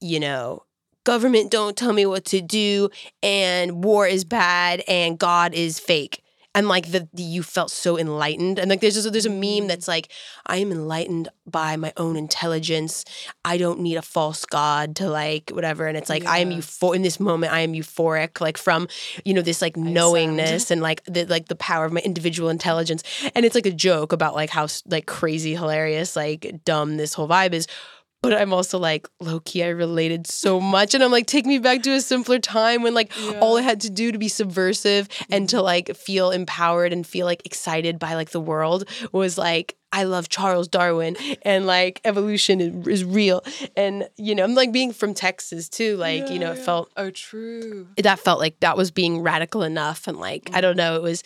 you 0.00 0.20
know 0.20 0.62
government 1.04 1.50
don't 1.50 1.76
tell 1.76 1.92
me 1.92 2.06
what 2.06 2.24
to 2.26 2.40
do 2.40 2.88
and 3.22 3.84
war 3.84 4.06
is 4.06 4.24
bad 4.24 4.82
and 4.88 5.18
god 5.18 5.52
is 5.54 5.78
fake. 5.78 6.18
And 6.54 6.68
like 6.68 6.90
the, 6.92 7.08
the 7.14 7.22
you 7.22 7.42
felt 7.42 7.70
so 7.70 7.98
enlightened. 7.98 8.58
And 8.58 8.68
like 8.68 8.82
there's 8.82 8.92
just, 8.92 9.10
there's 9.10 9.24
a 9.24 9.30
meme 9.30 9.68
that's 9.68 9.88
like 9.88 10.12
i 10.46 10.58
am 10.58 10.70
enlightened 10.70 11.30
by 11.46 11.76
my 11.76 11.94
own 11.96 12.14
intelligence. 12.14 13.06
I 13.42 13.56
don't 13.56 13.80
need 13.80 13.96
a 13.96 14.02
false 14.02 14.44
god 14.44 14.94
to 14.96 15.08
like 15.08 15.48
whatever. 15.48 15.86
And 15.86 15.96
it's 15.96 16.10
like 16.10 16.26
i 16.26 16.38
am 16.38 16.50
Yeah. 16.50 16.58
euphor 16.58 16.94
in 16.94 17.00
this 17.00 17.18
moment 17.18 17.54
i 17.54 17.60
am 17.60 17.72
euphoric 17.72 18.42
like 18.42 18.58
from 18.58 18.86
you 19.24 19.32
know 19.32 19.40
this 19.40 19.62
like 19.62 19.78
knowingness 19.78 20.70
and 20.70 20.82
like 20.82 21.02
the 21.04 21.24
like 21.24 21.48
the 21.48 21.56
power 21.56 21.86
of 21.86 21.92
my 21.92 22.00
individual 22.00 22.50
intelligence. 22.50 23.02
And 23.34 23.46
it's 23.46 23.54
like 23.54 23.64
a 23.66 23.72
joke 23.72 24.12
about 24.12 24.34
like 24.34 24.50
how 24.50 24.66
like 24.86 25.06
crazy 25.06 25.54
hilarious 25.54 26.16
like 26.16 26.60
dumb 26.66 26.98
this 26.98 27.14
whole 27.14 27.28
vibe 27.28 27.54
is 27.54 27.66
but 28.22 28.32
I'm 28.32 28.52
also 28.52 28.78
like, 28.78 29.08
low 29.20 29.40
key, 29.40 29.64
I 29.64 29.68
related 29.68 30.28
so 30.28 30.60
much. 30.60 30.94
And 30.94 31.02
I'm 31.02 31.10
like, 31.10 31.26
take 31.26 31.44
me 31.44 31.58
back 31.58 31.82
to 31.82 31.90
a 31.90 32.00
simpler 32.00 32.38
time 32.38 32.82
when 32.82 32.94
like 32.94 33.12
all 33.40 33.58
I 33.58 33.62
had 33.62 33.80
to 33.80 33.90
do 33.90 34.12
to 34.12 34.18
be 34.18 34.28
subversive 34.28 35.08
and 35.28 35.48
to 35.48 35.56
mm-hmm. 35.56 35.64
like 35.64 35.96
feel 35.96 36.30
empowered 36.30 36.92
and 36.92 37.04
feel 37.04 37.26
like 37.26 37.44
excited 37.44 37.98
by 37.98 38.14
like 38.14 38.30
the 38.30 38.40
world 38.40 38.88
was 39.10 39.36
like, 39.36 39.76
I 39.92 40.04
love 40.04 40.28
Charles 40.28 40.68
Darwin 40.68 41.16
and 41.42 41.66
like 41.66 42.00
evolution 42.04 42.60
is, 42.60 42.86
is 42.88 43.04
real. 43.04 43.44
And, 43.76 44.08
you 44.16 44.34
know, 44.36 44.44
I'm 44.44 44.54
like 44.54 44.72
being 44.72 44.92
from 44.92 45.14
Texas 45.14 45.68
too. 45.68 45.96
Like, 45.96 46.30
you 46.30 46.38
know, 46.38 46.52
it 46.52 46.58
felt, 46.58 46.90
Oh, 46.96 47.10
true. 47.10 47.88
that 47.98 48.20
felt 48.20 48.38
like 48.38 48.60
that 48.60 48.76
was 48.76 48.90
being 48.92 49.20
radical 49.20 49.62
enough. 49.64 50.06
And 50.06 50.16
like, 50.18 50.48
I 50.54 50.60
don't 50.60 50.72
mm-hmm. 50.72 50.78
know, 50.78 50.96
it 50.96 51.02
was, 51.02 51.24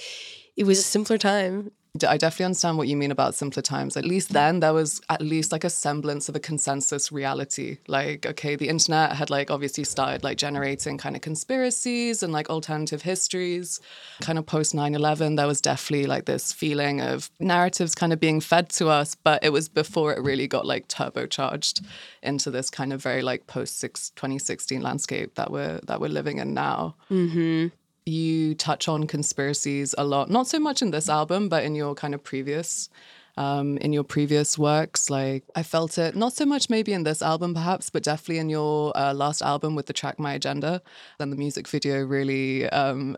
it 0.56 0.64
was 0.64 0.78
a 0.78 0.82
simpler 0.82 1.18
time. 1.18 1.70
I 2.04 2.16
definitely 2.16 2.46
understand 2.46 2.78
what 2.78 2.88
you 2.88 2.96
mean 2.96 3.10
about 3.10 3.34
simpler 3.34 3.62
times. 3.62 3.96
At 3.96 4.04
least 4.04 4.32
then, 4.32 4.60
there 4.60 4.72
was 4.72 5.00
at 5.08 5.20
least 5.20 5.52
like 5.52 5.64
a 5.64 5.70
semblance 5.70 6.28
of 6.28 6.36
a 6.36 6.40
consensus 6.40 7.12
reality. 7.12 7.78
Like, 7.86 8.26
okay, 8.26 8.56
the 8.56 8.68
internet 8.68 9.12
had 9.12 9.30
like 9.30 9.50
obviously 9.50 9.84
started 9.84 10.24
like 10.24 10.38
generating 10.38 10.98
kind 10.98 11.16
of 11.16 11.22
conspiracies 11.22 12.22
and 12.22 12.32
like 12.32 12.50
alternative 12.50 13.02
histories. 13.02 13.80
Kind 14.20 14.38
of 14.38 14.46
post 14.46 14.74
9 14.74 14.94
11, 14.94 15.36
there 15.36 15.46
was 15.46 15.60
definitely 15.60 16.06
like 16.06 16.24
this 16.24 16.52
feeling 16.52 17.00
of 17.00 17.30
narratives 17.40 17.94
kind 17.94 18.12
of 18.12 18.20
being 18.20 18.40
fed 18.40 18.68
to 18.70 18.88
us, 18.88 19.14
but 19.14 19.42
it 19.44 19.50
was 19.50 19.68
before 19.68 20.12
it 20.12 20.22
really 20.22 20.46
got 20.46 20.66
like 20.66 20.88
turbocharged 20.88 21.84
into 22.22 22.50
this 22.50 22.70
kind 22.70 22.92
of 22.92 23.02
very 23.02 23.22
like 23.22 23.46
post 23.46 23.80
2016 23.80 24.80
landscape 24.80 25.34
that 25.34 25.50
we're 25.50 25.80
that 25.84 26.00
we're 26.00 26.08
living 26.08 26.38
in 26.38 26.54
now 26.54 26.94
mm-hmm. 27.10 27.68
You 28.06 28.54
touch 28.54 28.88
on 28.88 29.06
conspiracies 29.06 29.94
a 29.98 30.04
lot 30.04 30.30
not 30.30 30.46
so 30.46 30.58
much 30.58 30.80
in 30.80 30.92
this 30.92 31.08
album 31.08 31.48
but 31.48 31.64
in 31.64 31.74
your 31.74 31.94
kind 31.94 32.14
of 32.14 32.22
previous 32.22 32.88
um, 33.36 33.76
in 33.78 33.92
your 33.92 34.04
previous 34.04 34.58
works. 34.58 35.10
Like 35.10 35.44
i 35.54 35.62
felt 35.62 35.98
it 35.98 36.16
not 36.16 36.32
so 36.32 36.46
much 36.46 36.70
maybe 36.70 36.92
in 36.92 37.04
this 37.04 37.22
album 37.22 37.54
perhaps 37.54 37.90
but 37.90 38.02
definitely 38.02 38.38
in 38.38 38.48
your 38.48 38.96
uh, 38.96 39.12
last 39.12 39.42
album 39.42 39.74
with 39.74 39.86
the 39.86 39.92
track 39.92 40.18
my 40.18 40.34
agenda. 40.34 40.82
And 41.20 41.32
the 41.32 41.36
music 41.36 41.68
video 41.68 42.02
really 42.04 42.68
um, 42.70 43.16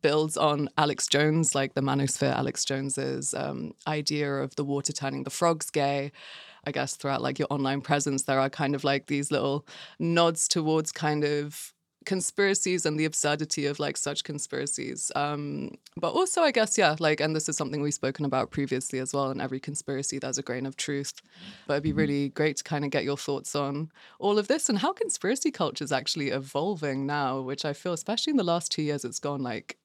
builds 0.00 0.38
on 0.38 0.68
alex 0.78 1.06
jones 1.06 1.54
like 1.54 1.74
the 1.74 1.82
manosphere 1.82 2.34
alex 2.34 2.64
jones's 2.64 3.34
um, 3.34 3.74
idea 3.86 4.36
of 4.36 4.56
the 4.56 4.64
water 4.64 4.92
turning 4.92 5.24
the 5.24 5.30
frogs 5.30 5.70
gay. 5.70 6.12
I 6.66 6.70
guess 6.70 6.96
throughout 6.96 7.22
like 7.22 7.38
your 7.38 7.48
online 7.50 7.80
presence, 7.80 8.24
there 8.24 8.40
are 8.40 8.50
kind 8.50 8.74
of 8.74 8.84
like 8.84 9.06
these 9.06 9.30
little 9.30 9.66
nods 9.98 10.48
towards 10.48 10.92
kind 10.92 11.24
of 11.24 11.72
conspiracies 12.06 12.86
and 12.86 12.98
the 12.98 13.04
absurdity 13.04 13.66
of 13.66 13.78
like 13.78 13.96
such 13.96 14.24
conspiracies. 14.24 15.12
Um, 15.14 15.76
but 15.96 16.12
also, 16.12 16.42
I 16.42 16.50
guess, 16.50 16.78
yeah, 16.78 16.96
like, 16.98 17.20
and 17.20 17.34
this 17.34 17.48
is 17.48 17.56
something 17.56 17.80
we've 17.80 17.94
spoken 17.94 18.24
about 18.24 18.50
previously 18.50 18.98
as 18.98 19.12
well. 19.12 19.30
In 19.30 19.40
every 19.40 19.60
conspiracy, 19.60 20.18
there's 20.18 20.38
a 20.38 20.42
grain 20.42 20.66
of 20.66 20.76
truth. 20.76 21.12
But 21.66 21.74
it'd 21.74 21.82
be 21.82 21.90
mm-hmm. 21.90 21.98
really 21.98 22.28
great 22.30 22.56
to 22.58 22.64
kind 22.64 22.84
of 22.84 22.90
get 22.90 23.04
your 23.04 23.16
thoughts 23.16 23.54
on 23.54 23.90
all 24.18 24.38
of 24.38 24.48
this 24.48 24.68
and 24.68 24.78
how 24.78 24.92
conspiracy 24.92 25.50
culture 25.50 25.84
is 25.84 25.92
actually 25.92 26.28
evolving 26.28 27.06
now, 27.06 27.40
which 27.40 27.64
I 27.64 27.72
feel, 27.72 27.92
especially 27.92 28.32
in 28.32 28.36
the 28.36 28.44
last 28.44 28.72
two 28.72 28.82
years, 28.82 29.04
it's 29.04 29.18
gone 29.18 29.42
like 29.42 29.76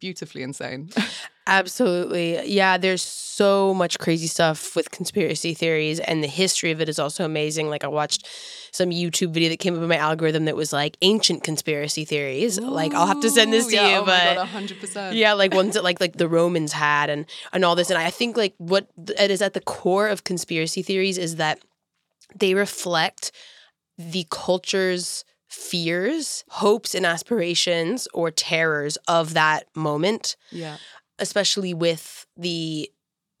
beautifully 0.00 0.42
insane. 0.42 0.90
Absolutely. 1.46 2.46
Yeah, 2.46 2.78
there's 2.78 3.02
so 3.02 3.74
much 3.74 3.98
crazy 3.98 4.28
stuff 4.28 4.76
with 4.76 4.90
conspiracy 4.90 5.52
theories, 5.52 5.98
and 5.98 6.22
the 6.22 6.28
history 6.28 6.70
of 6.70 6.80
it 6.80 6.88
is 6.88 6.98
also 6.98 7.24
amazing. 7.24 7.68
Like, 7.68 7.82
I 7.82 7.88
watched 7.88 8.28
some 8.72 8.90
YouTube 8.90 9.32
video 9.32 9.48
that 9.48 9.58
came 9.58 9.74
up 9.74 9.82
in 9.82 9.88
my 9.88 9.96
algorithm 9.96 10.44
that 10.44 10.54
was 10.54 10.72
like 10.72 10.96
ancient 11.02 11.42
conspiracy 11.42 12.04
theories. 12.04 12.58
Ooh, 12.58 12.70
like, 12.70 12.94
I'll 12.94 13.06
have 13.06 13.20
to 13.22 13.30
send 13.30 13.52
this 13.52 13.66
to 13.66 13.74
yeah, 13.74 13.88
you, 13.88 13.96
oh 13.96 14.04
but 14.04 14.34
God, 14.36 14.48
100%. 14.48 15.14
yeah, 15.14 15.32
like 15.32 15.52
ones 15.52 15.74
that 15.74 15.82
like 15.82 16.00
like 16.00 16.16
the 16.16 16.28
Romans 16.28 16.72
had, 16.72 17.10
and 17.10 17.26
and 17.52 17.64
all 17.64 17.74
this. 17.74 17.90
And 17.90 17.98
I 17.98 18.10
think 18.10 18.36
like 18.36 18.54
what 18.58 18.86
it 19.18 19.30
is 19.30 19.42
at 19.42 19.54
the 19.54 19.60
core 19.60 20.08
of 20.08 20.22
conspiracy 20.22 20.82
theories 20.82 21.18
is 21.18 21.36
that 21.36 21.58
they 22.36 22.54
reflect 22.54 23.32
the 23.98 24.26
culture's 24.30 25.24
fears, 25.50 26.44
hopes, 26.48 26.94
and 26.94 27.04
aspirations 27.04 28.08
or 28.14 28.30
terrors 28.30 28.96
of 29.08 29.34
that 29.34 29.64
moment. 29.74 30.36
Yeah. 30.50 30.76
Especially 31.18 31.74
with 31.74 32.26
the 32.36 32.90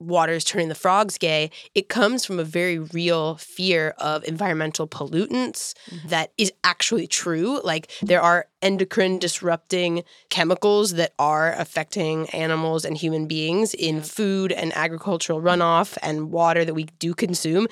waters 0.00 0.44
turning 0.44 0.68
the 0.68 0.74
frogs 0.74 1.18
gay, 1.18 1.50
it 1.74 1.88
comes 1.88 2.24
from 2.24 2.38
a 2.38 2.44
very 2.44 2.78
real 2.78 3.36
fear 3.36 3.94
of 3.98 4.24
environmental 4.24 4.88
pollutants 4.88 5.74
mm-hmm. 5.90 6.08
that 6.08 6.32
is 6.38 6.52
actually 6.64 7.06
true. 7.06 7.60
Like 7.62 7.90
there 8.02 8.22
are 8.22 8.46
endocrine 8.62 9.18
disrupting 9.18 10.02
chemicals 10.30 10.94
that 10.94 11.12
are 11.18 11.52
affecting 11.52 12.28
animals 12.30 12.84
and 12.84 12.96
human 12.96 13.26
beings 13.26 13.74
in 13.74 13.96
yeah. 13.96 14.02
food 14.02 14.52
and 14.52 14.72
agricultural 14.74 15.40
runoff 15.40 15.96
and 16.02 16.30
water 16.32 16.64
that 16.64 16.74
we 16.74 16.84
do 16.98 17.14
consume 17.14 17.66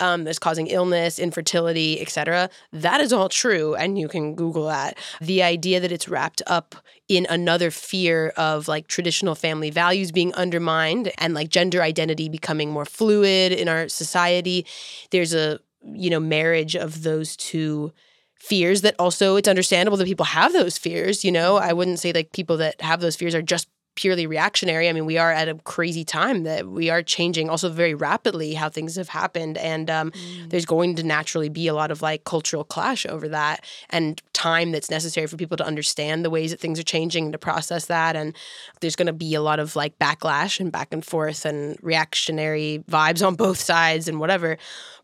um, 0.00 0.24
that's 0.24 0.38
causing 0.38 0.66
illness, 0.66 1.18
infertility, 1.18 2.00
etc. 2.00 2.50
That 2.72 3.00
is 3.00 3.12
all 3.12 3.28
true, 3.28 3.74
and 3.74 3.98
you 3.98 4.08
can 4.08 4.34
Google 4.34 4.66
that. 4.66 4.98
The 5.20 5.42
idea 5.42 5.80
that 5.80 5.92
it's 5.92 6.08
wrapped 6.08 6.42
up 6.46 6.74
in 7.08 7.26
another 7.28 7.70
fear 7.70 8.28
of 8.36 8.66
like 8.66 8.88
traditional 8.88 9.34
family 9.34 9.70
values 9.70 10.10
being 10.10 10.34
undermined 10.34 11.12
and 11.18 11.34
like 11.34 11.48
gender 11.48 11.82
identity 11.82 12.28
becoming 12.28 12.70
more 12.70 12.84
fluid 12.84 13.52
in 13.52 13.68
our 13.68 13.88
society. 13.88 14.66
There's 15.10 15.34
a 15.34 15.60
you 15.92 16.10
know 16.10 16.20
marriage 16.20 16.74
of 16.74 17.02
those 17.02 17.36
two 17.36 17.92
fears 18.38 18.82
that 18.82 18.94
also 18.98 19.36
it's 19.36 19.48
understandable 19.48 19.96
that 19.96 20.06
people 20.06 20.26
have 20.26 20.52
those 20.52 20.76
fears 20.76 21.24
you 21.24 21.32
know 21.32 21.56
i 21.56 21.72
wouldn't 21.72 21.98
say 21.98 22.12
like 22.12 22.32
people 22.32 22.56
that 22.56 22.78
have 22.80 23.00
those 23.00 23.16
fears 23.16 23.34
are 23.34 23.42
just 23.42 23.68
purely 23.94 24.26
reactionary. 24.26 24.88
I 24.88 24.92
mean, 24.92 25.06
we 25.06 25.18
are 25.18 25.30
at 25.30 25.48
a 25.48 25.54
crazy 25.54 26.04
time 26.04 26.42
that 26.44 26.66
we 26.66 26.90
are 26.90 27.02
changing 27.02 27.48
also 27.48 27.68
very 27.68 27.94
rapidly 27.94 28.54
how 28.54 28.68
things 28.68 28.96
have 28.96 29.08
happened. 29.08 29.56
And 29.58 29.88
um, 29.88 30.10
mm. 30.10 30.50
there's 30.50 30.66
going 30.66 30.96
to 30.96 31.02
naturally 31.02 31.48
be 31.48 31.68
a 31.68 31.74
lot 31.74 31.90
of 31.90 32.02
like 32.02 32.24
cultural 32.24 32.64
clash 32.64 33.06
over 33.06 33.28
that 33.28 33.64
and 33.90 34.20
time 34.32 34.72
that's 34.72 34.90
necessary 34.90 35.26
for 35.26 35.36
people 35.36 35.56
to 35.56 35.64
understand 35.64 36.24
the 36.24 36.30
ways 36.30 36.50
that 36.50 36.60
things 36.60 36.78
are 36.78 36.84
changing 36.84 37.24
and 37.24 37.32
to 37.32 37.38
process 37.38 37.86
that. 37.86 38.16
And 38.16 38.36
there's 38.80 38.96
going 38.96 39.06
to 39.06 39.12
be 39.12 39.34
a 39.34 39.42
lot 39.42 39.60
of 39.60 39.76
like 39.76 39.98
backlash 39.98 40.58
and 40.58 40.72
back 40.72 40.92
and 40.92 41.04
forth 41.04 41.44
and 41.44 41.78
reactionary 41.80 42.82
vibes 42.90 43.24
on 43.26 43.36
both 43.36 43.60
sides 43.60 44.08
and 44.08 44.18
whatever. 44.18 44.58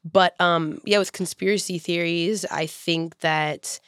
But 0.05 0.41
um, 0.41 0.81
yeah, 0.85 0.99
with 0.99 1.13
conspiracy 1.13 1.79
theories, 1.79 2.45
I 2.47 2.67
think 2.67 3.21
that 3.21 3.81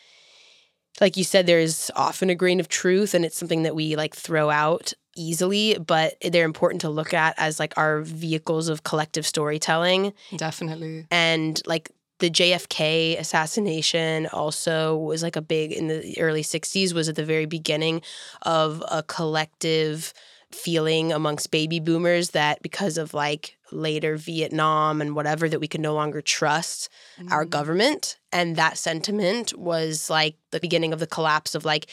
like 1.00 1.16
you 1.16 1.24
said, 1.24 1.46
there's 1.46 1.90
often 1.96 2.30
a 2.30 2.34
grain 2.34 2.60
of 2.60 2.68
truth 2.68 3.14
and 3.14 3.24
it's 3.24 3.36
something 3.36 3.62
that 3.62 3.74
we 3.74 3.96
like 3.96 4.14
throw 4.14 4.50
out 4.50 4.92
easily, 5.16 5.76
but 5.78 6.14
they're 6.22 6.44
important 6.44 6.80
to 6.82 6.90
look 6.90 7.14
at 7.14 7.34
as 7.38 7.58
like 7.58 7.76
our 7.76 8.02
vehicles 8.02 8.68
of 8.68 8.84
collective 8.84 9.26
storytelling. 9.26 10.12
Definitely. 10.36 11.06
And 11.10 11.60
like 11.66 11.90
the 12.18 12.30
JFK 12.30 13.18
assassination 13.18 14.26
also 14.28 14.96
was 14.96 15.22
like 15.22 15.36
a 15.36 15.42
big 15.42 15.72
in 15.72 15.88
the 15.88 16.20
early 16.20 16.42
60s 16.42 16.92
was 16.92 17.08
at 17.08 17.16
the 17.16 17.24
very 17.24 17.46
beginning 17.46 18.02
of 18.42 18.82
a 18.90 19.02
collective 19.02 20.14
feeling 20.52 21.12
amongst 21.12 21.50
baby 21.50 21.80
boomers 21.80 22.30
that 22.30 22.62
because 22.62 22.98
of 22.98 23.14
like 23.14 23.56
later 23.72 24.16
Vietnam 24.16 25.00
and 25.00 25.16
whatever 25.16 25.48
that 25.48 25.60
we 25.60 25.66
could 25.66 25.80
no 25.80 25.94
longer 25.94 26.20
trust 26.20 26.90
mm-hmm. 27.18 27.32
our 27.32 27.44
government 27.44 28.18
and 28.32 28.56
that 28.56 28.78
sentiment 28.78 29.56
was 29.56 30.08
like 30.10 30.36
the 30.50 30.60
beginning 30.60 30.92
of 30.92 31.00
the 31.00 31.06
collapse 31.06 31.54
of 31.54 31.64
like 31.64 31.86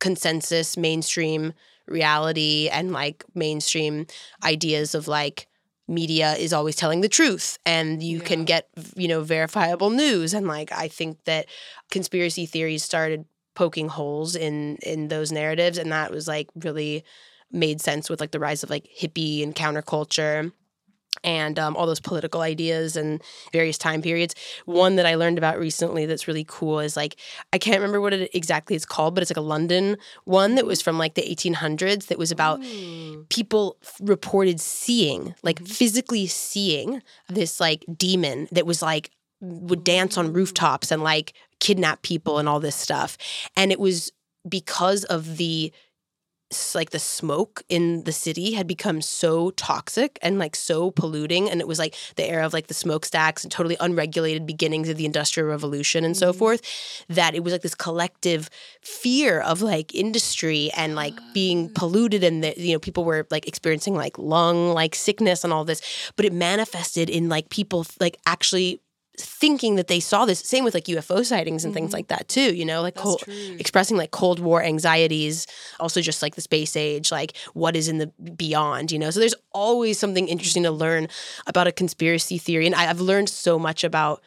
consensus 0.00 0.76
mainstream 0.76 1.52
reality 1.86 2.68
and 2.70 2.92
like 2.92 3.24
mainstream 3.34 4.06
ideas 4.44 4.94
of 4.94 5.08
like 5.08 5.46
media 5.88 6.34
is 6.34 6.52
always 6.52 6.76
telling 6.76 7.00
the 7.00 7.08
truth 7.08 7.58
and 7.66 8.02
you 8.02 8.18
yeah. 8.18 8.24
can 8.24 8.44
get 8.44 8.68
you 8.94 9.08
know 9.08 9.22
verifiable 9.22 9.90
news 9.90 10.32
and 10.32 10.46
like 10.46 10.70
i 10.72 10.86
think 10.86 11.22
that 11.24 11.46
conspiracy 11.90 12.46
theories 12.46 12.84
started 12.84 13.24
poking 13.54 13.88
holes 13.88 14.36
in 14.36 14.76
in 14.76 15.08
those 15.08 15.32
narratives 15.32 15.76
and 15.78 15.90
that 15.90 16.12
was 16.12 16.28
like 16.28 16.48
really 16.54 17.04
made 17.50 17.80
sense 17.80 18.08
with 18.08 18.20
like 18.20 18.30
the 18.30 18.38
rise 18.38 18.62
of 18.62 18.70
like 18.70 18.88
hippie 18.96 19.42
and 19.42 19.56
counterculture 19.56 20.52
and 21.24 21.58
um, 21.58 21.76
all 21.76 21.86
those 21.86 22.00
political 22.00 22.40
ideas 22.40 22.96
and 22.96 23.22
various 23.52 23.78
time 23.78 24.02
periods. 24.02 24.34
One 24.64 24.96
that 24.96 25.06
I 25.06 25.14
learned 25.14 25.38
about 25.38 25.58
recently 25.58 26.06
that's 26.06 26.28
really 26.28 26.44
cool 26.46 26.80
is 26.80 26.96
like 26.96 27.16
I 27.52 27.58
can't 27.58 27.78
remember 27.78 28.00
what 28.00 28.12
it 28.12 28.30
exactly 28.34 28.76
is 28.76 28.86
called, 28.86 29.14
but 29.14 29.22
it's 29.22 29.30
like 29.30 29.36
a 29.36 29.40
London 29.40 29.96
one 30.24 30.54
that 30.54 30.66
was 30.66 30.82
from 30.82 30.98
like 30.98 31.14
the 31.14 31.22
1800s 31.22 32.06
that 32.06 32.18
was 32.18 32.30
about 32.30 32.62
Ooh. 32.64 33.26
people 33.28 33.76
reported 34.00 34.60
seeing, 34.60 35.34
like 35.42 35.56
mm-hmm. 35.56 35.66
physically 35.66 36.26
seeing 36.26 37.02
this 37.28 37.60
like 37.60 37.84
demon 37.96 38.48
that 38.52 38.66
was 38.66 38.82
like 38.82 39.10
would 39.40 39.84
dance 39.84 40.18
on 40.18 40.32
rooftops 40.32 40.90
and 40.90 41.02
like 41.02 41.32
kidnap 41.60 42.02
people 42.02 42.38
and 42.38 42.48
all 42.48 42.60
this 42.60 42.76
stuff. 42.76 43.16
And 43.56 43.72
it 43.72 43.80
was 43.80 44.12
because 44.48 45.04
of 45.04 45.36
the 45.36 45.72
like 46.74 46.90
the 46.90 46.98
smoke 46.98 47.62
in 47.68 48.02
the 48.04 48.12
city 48.12 48.52
had 48.52 48.66
become 48.66 49.00
so 49.00 49.50
toxic 49.52 50.18
and 50.20 50.38
like 50.38 50.56
so 50.56 50.90
polluting 50.90 51.48
and 51.48 51.60
it 51.60 51.68
was 51.68 51.78
like 51.78 51.94
the 52.16 52.28
era 52.28 52.44
of 52.44 52.52
like 52.52 52.66
the 52.66 52.74
smokestacks 52.74 53.44
and 53.44 53.52
totally 53.52 53.76
unregulated 53.78 54.46
beginnings 54.46 54.88
of 54.88 54.96
the 54.96 55.04
industrial 55.04 55.48
revolution 55.48 56.04
and 56.04 56.14
mm-hmm. 56.14 56.20
so 56.20 56.32
forth 56.32 56.60
that 57.08 57.34
it 57.36 57.44
was 57.44 57.52
like 57.52 57.62
this 57.62 57.74
collective 57.74 58.50
fear 58.82 59.40
of 59.40 59.62
like 59.62 59.94
industry 59.94 60.70
and 60.76 60.96
like 60.96 61.14
being 61.32 61.70
ah. 61.70 61.78
polluted 61.78 62.24
and 62.24 62.42
that 62.42 62.58
you 62.58 62.72
know 62.72 62.80
people 62.80 63.04
were 63.04 63.26
like 63.30 63.46
experiencing 63.46 63.94
like 63.94 64.18
lung 64.18 64.72
like 64.72 64.94
sickness 64.96 65.44
and 65.44 65.52
all 65.52 65.64
this 65.64 66.12
but 66.16 66.24
it 66.24 66.32
manifested 66.32 67.08
in 67.08 67.28
like 67.28 67.48
people 67.50 67.86
like 68.00 68.16
actually 68.26 68.80
thinking 69.24 69.76
that 69.76 69.88
they 69.88 70.00
saw 70.00 70.24
this. 70.24 70.40
Same 70.40 70.64
with 70.64 70.74
like 70.74 70.84
UFO 70.84 71.24
sightings 71.24 71.64
and 71.64 71.72
mm-hmm. 71.72 71.82
things 71.82 71.92
like 71.92 72.08
that 72.08 72.28
too. 72.28 72.54
You 72.54 72.64
know, 72.64 72.82
like 72.82 72.94
cold, 72.94 73.22
expressing 73.58 73.96
like 73.96 74.10
Cold 74.10 74.40
War 74.40 74.62
anxieties. 74.62 75.46
Also, 75.78 76.00
just 76.00 76.22
like 76.22 76.34
the 76.34 76.40
space 76.40 76.76
age, 76.76 77.10
like 77.10 77.36
what 77.54 77.76
is 77.76 77.88
in 77.88 77.98
the 77.98 78.06
beyond. 78.36 78.92
You 78.92 78.98
know, 78.98 79.10
so 79.10 79.20
there's 79.20 79.34
always 79.52 79.98
something 79.98 80.28
interesting 80.28 80.62
to 80.64 80.70
learn 80.70 81.08
about 81.46 81.66
a 81.66 81.72
conspiracy 81.72 82.38
theory, 82.38 82.66
and 82.66 82.74
I, 82.74 82.84
have 82.90 83.00
learned 83.00 83.28
so 83.28 83.58
much 83.58 83.84
about 83.84 84.20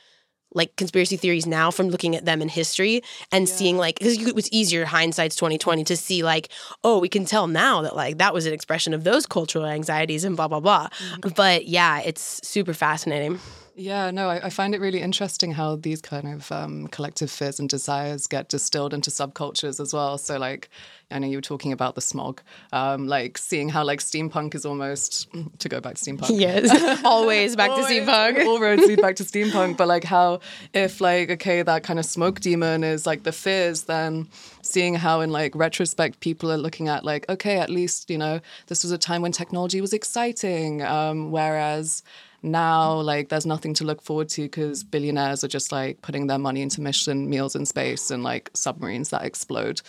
like 0.53 0.75
conspiracy 0.75 1.17
theories 1.17 1.45
now 1.45 1.71
from 1.71 1.89
looking 1.89 2.15
at 2.15 2.25
them 2.25 2.41
in 2.41 2.49
history 2.49 3.01
and 3.31 3.47
yeah. 3.47 3.53
seeing 3.53 3.77
like 3.77 3.97
because 3.97 4.25
it 4.25 4.35
was 4.35 4.51
easier 4.51 4.85
hindsight's 4.85 5.35
2020 5.35 5.83
to 5.83 5.97
see 5.97 6.23
like 6.23 6.49
oh 6.83 6.99
we 6.99 7.09
can 7.09 7.25
tell 7.25 7.47
now 7.47 7.81
that 7.81 7.95
like 7.95 8.17
that 8.17 8.33
was 8.33 8.45
an 8.45 8.53
expression 8.53 8.93
of 8.93 9.03
those 9.03 9.25
cultural 9.25 9.65
anxieties 9.65 10.23
and 10.23 10.35
blah 10.35 10.47
blah 10.47 10.59
blah 10.59 10.87
mm-hmm. 10.87 11.29
but 11.35 11.67
yeah 11.67 11.99
it's 11.99 12.39
super 12.47 12.73
fascinating 12.73 13.39
yeah, 13.75 14.11
no, 14.11 14.29
I, 14.29 14.45
I, 14.45 14.49
find 14.49 14.75
it 14.75 14.81
really 14.81 15.01
interesting 15.01 15.51
how 15.51 15.75
these 15.75 16.01
kind 16.01 16.27
of 16.27 16.51
um, 16.51 16.87
collective 16.89 17.31
fears 17.31 17.59
and 17.59 17.67
desires 17.67 18.27
get 18.27 18.49
distilled 18.49 18.93
into 18.93 19.09
subcultures 19.09 19.79
as 19.79 19.93
well. 19.93 20.17
So, 20.19 20.37
like, 20.37 20.69
I 21.09 21.19
know 21.19 21.27
you 21.27 21.37
were 21.37 21.41
talking 21.41 21.71
about 21.71 21.95
the 21.95 22.01
smog, 22.01 22.41
um, 22.71 23.07
like 23.07 23.37
seeing 23.37 23.69
how 23.69 23.83
like 23.83 23.99
steampunk 23.99 24.55
is 24.55 24.65
almost 24.65 25.27
to 25.59 25.69
go 25.69 25.79
back 25.79 25.95
to 25.95 26.03
steampunk. 26.03 26.39
Yes, 26.39 27.01
always 27.05 27.55
back 27.55 27.71
always, 27.71 27.87
to 27.87 27.93
steampunk. 27.93 28.45
All 28.45 28.59
roads 28.59 28.83
lead 28.83 29.01
back 29.01 29.15
to 29.17 29.23
steampunk. 29.23 29.77
But 29.77 29.87
like 29.87 30.03
how 30.03 30.39
if 30.73 31.01
like 31.01 31.29
okay 31.31 31.61
that 31.61 31.83
kind 31.83 31.99
of 31.99 32.05
smoke 32.05 32.39
demon 32.39 32.83
is 32.83 33.05
like 33.05 33.23
the 33.23 33.31
fears, 33.31 33.83
then 33.83 34.27
seeing 34.61 34.95
how 34.95 35.21
in 35.21 35.31
like 35.31 35.55
retrospect 35.55 36.19
people 36.19 36.51
are 36.51 36.57
looking 36.57 36.87
at 36.87 37.03
like 37.03 37.29
okay 37.29 37.57
at 37.57 37.69
least 37.69 38.09
you 38.09 38.17
know 38.17 38.39
this 38.67 38.83
was 38.83 38.91
a 38.91 38.97
time 38.97 39.21
when 39.21 39.31
technology 39.31 39.81
was 39.81 39.93
exciting, 39.93 40.81
um, 40.81 41.31
whereas 41.31 42.03
now 42.43 42.99
like 42.99 43.29
there's 43.29 43.45
nothing 43.45 43.73
to 43.75 43.85
look 43.85 44.01
forward 44.01 44.29
to 44.29 44.43
because 44.43 44.83
billionaires 44.83 45.43
are 45.43 45.47
just 45.47 45.71
like 45.71 46.01
putting 46.01 46.27
their 46.27 46.37
money 46.37 46.61
into 46.61 46.81
mission 46.81 47.29
meals 47.29 47.55
in 47.55 47.65
space 47.65 48.11
and 48.11 48.23
like 48.23 48.51
submarines 48.53 49.09
that 49.09 49.23
explode. 49.23 49.81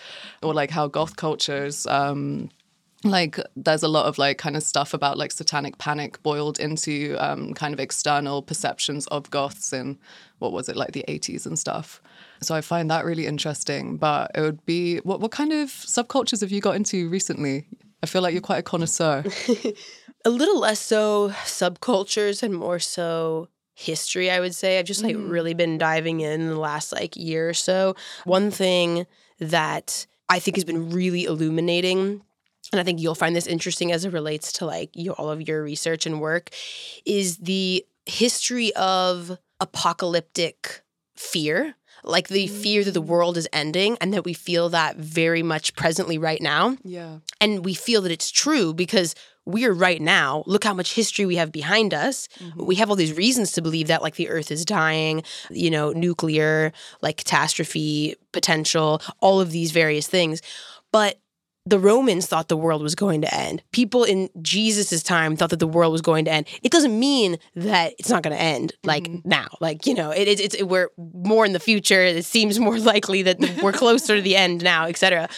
Or 0.42 0.54
like 0.54 0.70
how 0.70 0.86
goth 0.86 1.16
cultures 1.16 1.86
um, 1.86 2.50
like 3.04 3.38
there's 3.54 3.82
a 3.82 3.88
lot 3.88 4.06
of 4.06 4.16
like 4.16 4.38
kind 4.38 4.56
of 4.56 4.62
stuff 4.62 4.94
about 4.94 5.18
like 5.18 5.30
satanic 5.30 5.76
panic 5.78 6.22
boiled 6.22 6.58
into 6.58 7.16
um, 7.18 7.52
kind 7.52 7.74
of 7.74 7.80
external 7.80 8.40
perceptions 8.40 9.06
of 9.08 9.30
goths 9.30 9.72
in 9.72 9.98
what 10.38 10.52
was 10.52 10.68
it 10.68 10.76
like 10.76 10.92
the 10.92 11.04
80s 11.06 11.46
and 11.46 11.58
stuff. 11.58 12.00
So 12.40 12.54
i 12.54 12.60
find 12.60 12.90
that 12.90 13.04
really 13.04 13.26
interesting 13.26 13.96
but 13.96 14.30
it 14.34 14.40
would 14.40 14.64
be 14.66 14.98
what, 14.98 15.20
what 15.20 15.30
kind 15.30 15.52
of 15.52 15.68
subcultures 15.68 16.40
have 16.40 16.50
you 16.50 16.60
got 16.60 16.76
into 16.76 17.08
recently? 17.08 17.66
I 18.02 18.06
feel 18.06 18.22
like 18.22 18.32
you're 18.32 18.42
quite 18.42 18.58
a 18.58 18.62
connoisseur 18.62 19.24
a 20.24 20.30
little 20.30 20.58
less 20.60 20.80
so 20.80 21.30
subcultures 21.44 22.42
and 22.42 22.54
more 22.54 22.78
so 22.78 23.48
history 23.74 24.30
i 24.30 24.38
would 24.40 24.54
say 24.54 24.78
i've 24.78 24.86
just 24.86 25.02
like 25.02 25.16
Mm. 25.16 25.30
really 25.30 25.52
been 25.54 25.78
diving 25.78 26.20
in 26.20 26.46
the 26.48 26.58
last 26.58 26.92
like 26.92 27.16
year 27.16 27.48
or 27.48 27.54
so 27.54 27.94
one 28.24 28.50
thing 28.50 29.06
that 29.40 30.06
i 30.28 30.38
think 30.38 30.56
has 30.56 30.64
been 30.64 30.90
really 30.90 31.24
illuminating 31.24 32.22
and 32.72 32.80
I 32.80 32.84
think 32.84 32.98
you'll 33.00 33.14
find 33.14 33.36
this 33.36 33.46
interesting 33.46 33.92
as 33.92 34.04
it 34.06 34.12
relates 34.14 34.50
to 34.54 34.64
like 34.66 34.90
you, 34.94 35.12
all 35.12 35.30
of 35.30 35.46
your 35.46 35.62
research 35.62 36.06
and 36.06 36.18
work, 36.20 36.48
is 37.04 37.36
the 37.36 37.84
history 38.06 38.74
of 38.74 39.38
apocalyptic 39.60 40.82
fear, 41.14 41.74
like 42.02 42.28
the 42.28 42.46
fear 42.48 42.82
that 42.82 42.92
the 42.92 43.02
world 43.02 43.36
is 43.36 43.46
ending, 43.52 43.96
and 44.00 44.12
that 44.14 44.24
we 44.24 44.32
feel 44.32 44.70
that 44.70 44.96
very 44.96 45.42
much 45.42 45.76
presently 45.76 46.18
right 46.18 46.40
now. 46.42 46.76
yeah 46.82 47.18
And 47.40 47.64
we 47.64 47.74
feel 47.74 48.00
that 48.02 48.10
it's 48.10 48.30
true 48.30 48.72
because 48.74 49.14
we're 49.46 49.72
right 49.72 50.00
now. 50.00 50.42
Look 50.46 50.64
how 50.64 50.74
much 50.74 50.94
history 50.94 51.26
we 51.26 51.36
have 51.36 51.52
behind 51.52 51.92
us. 51.92 52.28
Mm-hmm. 52.40 52.64
We 52.64 52.76
have 52.76 52.90
all 52.90 52.96
these 52.96 53.16
reasons 53.16 53.52
to 53.52 53.62
believe 53.62 53.88
that, 53.88 54.02
like 54.02 54.16
the 54.16 54.28
earth 54.28 54.50
is 54.50 54.64
dying, 54.64 55.22
you 55.50 55.70
know, 55.70 55.90
nuclear, 55.92 56.72
like 57.02 57.18
catastrophe 57.18 58.16
potential, 58.32 59.02
all 59.20 59.40
of 59.40 59.50
these 59.50 59.70
various 59.70 60.06
things. 60.06 60.40
But 60.92 61.18
the 61.66 61.78
Romans 61.78 62.26
thought 62.26 62.48
the 62.48 62.58
world 62.58 62.82
was 62.82 62.94
going 62.94 63.22
to 63.22 63.34
end. 63.34 63.62
People 63.72 64.04
in 64.04 64.28
Jesus's 64.42 65.02
time 65.02 65.34
thought 65.34 65.48
that 65.50 65.60
the 65.60 65.66
world 65.66 65.92
was 65.92 66.02
going 66.02 66.26
to 66.26 66.30
end. 66.30 66.46
It 66.62 66.70
doesn't 66.70 66.98
mean 66.98 67.38
that 67.54 67.94
it's 67.98 68.10
not 68.10 68.22
going 68.22 68.36
to 68.36 68.42
end 68.42 68.74
like 68.84 69.04
mm-hmm. 69.04 69.26
now. 69.26 69.48
Like 69.60 69.86
you 69.86 69.94
know, 69.94 70.10
it, 70.10 70.28
it, 70.28 70.40
it's 70.40 70.62
we're 70.62 70.90
more 70.96 71.46
in 71.46 71.52
the 71.52 71.60
future. 71.60 72.02
It 72.02 72.24
seems 72.26 72.58
more 72.58 72.78
likely 72.92 73.22
that 73.22 73.38
we're 73.62 73.72
closer 73.72 74.16
to 74.16 74.22
the 74.22 74.36
end 74.36 74.62
now, 74.62 74.86
etc. 74.86 75.28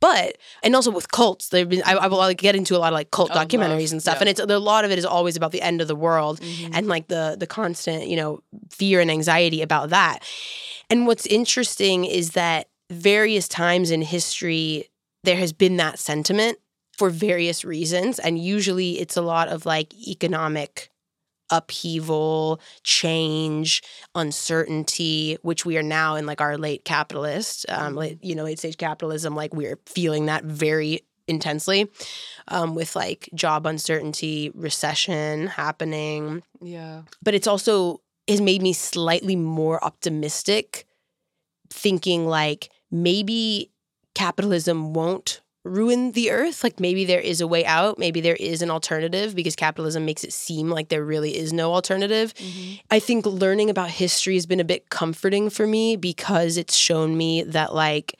But 0.00 0.38
and 0.62 0.74
also 0.74 0.90
with 0.90 1.10
cults, 1.10 1.50
there've 1.50 1.68
been 1.68 1.82
I, 1.84 1.92
I 1.92 2.06
will 2.06 2.18
like 2.18 2.38
get 2.38 2.56
into 2.56 2.74
a 2.76 2.78
lot 2.78 2.92
of 2.92 2.96
like 2.96 3.10
cult 3.10 3.30
Oh, 3.30 3.34
love. 3.34 3.48
documentaries 3.48 3.92
and 3.92 4.00
stuff, 4.00 4.16
Yeah. 4.16 4.20
and 4.20 4.28
it's 4.30 4.40
a 4.40 4.58
lot 4.58 4.84
of 4.84 4.90
it 4.90 4.98
is 4.98 5.04
always 5.04 5.36
about 5.36 5.52
the 5.52 5.62
end 5.62 5.80
of 5.80 5.88
the 5.88 5.96
world 5.96 6.40
mm-hmm. 6.40 6.72
and 6.74 6.88
like 6.88 7.08
the 7.08 7.36
the 7.38 7.46
constant 7.46 8.06
you 8.08 8.16
know 8.16 8.40
fear 8.70 9.00
and 9.00 9.10
anxiety 9.10 9.62
about 9.62 9.90
that. 9.90 10.20
And 10.88 11.06
what's 11.06 11.26
interesting 11.26 12.04
is 12.04 12.30
that 12.30 12.68
various 12.90 13.46
times 13.46 13.90
in 13.90 14.02
history 14.02 14.88
there 15.22 15.36
has 15.36 15.52
been 15.52 15.76
that 15.76 15.98
sentiment 15.98 16.58
for 16.96 17.10
various 17.10 17.64
reasons, 17.64 18.18
and 18.18 18.38
usually 18.38 18.98
it's 19.00 19.16
a 19.16 19.22
lot 19.22 19.48
of 19.48 19.66
like 19.66 19.94
economic 20.08 20.90
upheaval, 21.50 22.60
change, 22.82 23.82
uncertainty, 24.14 25.38
which 25.42 25.64
we 25.66 25.76
are 25.76 25.82
now 25.82 26.14
in 26.16 26.26
like 26.26 26.40
our 26.40 26.56
late 26.56 26.84
capitalist, 26.84 27.66
um, 27.68 27.94
late, 27.94 28.18
you 28.22 28.34
know, 28.34 28.44
late 28.44 28.58
stage 28.58 28.76
capitalism, 28.76 29.34
like 29.34 29.54
we're 29.54 29.78
feeling 29.86 30.26
that 30.26 30.44
very 30.44 31.00
intensely 31.28 31.90
um, 32.48 32.74
with 32.74 32.96
like 32.96 33.28
job 33.34 33.66
uncertainty, 33.66 34.50
recession 34.54 35.46
happening. 35.46 36.42
yeah 36.60 37.02
But 37.22 37.34
it's 37.34 37.46
also 37.46 38.00
has 38.28 38.40
made 38.40 38.62
me 38.62 38.72
slightly 38.72 39.36
more 39.36 39.82
optimistic, 39.84 40.86
thinking 41.70 42.26
like 42.26 42.70
maybe 42.90 43.70
capitalism 44.14 44.92
won't 44.92 45.40
ruin 45.62 46.12
the 46.12 46.30
earth 46.30 46.64
like 46.64 46.80
maybe 46.80 47.04
there 47.04 47.20
is 47.20 47.42
a 47.42 47.46
way 47.46 47.66
out 47.66 47.98
maybe 47.98 48.22
there 48.22 48.36
is 48.36 48.62
an 48.62 48.70
alternative 48.70 49.34
because 49.34 49.54
capitalism 49.54 50.06
makes 50.06 50.24
it 50.24 50.32
seem 50.32 50.70
like 50.70 50.88
there 50.88 51.04
really 51.04 51.36
is 51.36 51.52
no 51.52 51.74
alternative. 51.74 52.32
Mm-hmm. 52.34 52.76
I 52.90 52.98
think 52.98 53.26
learning 53.26 53.68
about 53.68 53.90
history 53.90 54.34
has 54.34 54.46
been 54.46 54.60
a 54.60 54.64
bit 54.64 54.88
comforting 54.88 55.50
for 55.50 55.66
me 55.66 55.96
because 55.96 56.56
it's 56.56 56.74
shown 56.74 57.16
me 57.16 57.42
that 57.42 57.74
like 57.74 58.18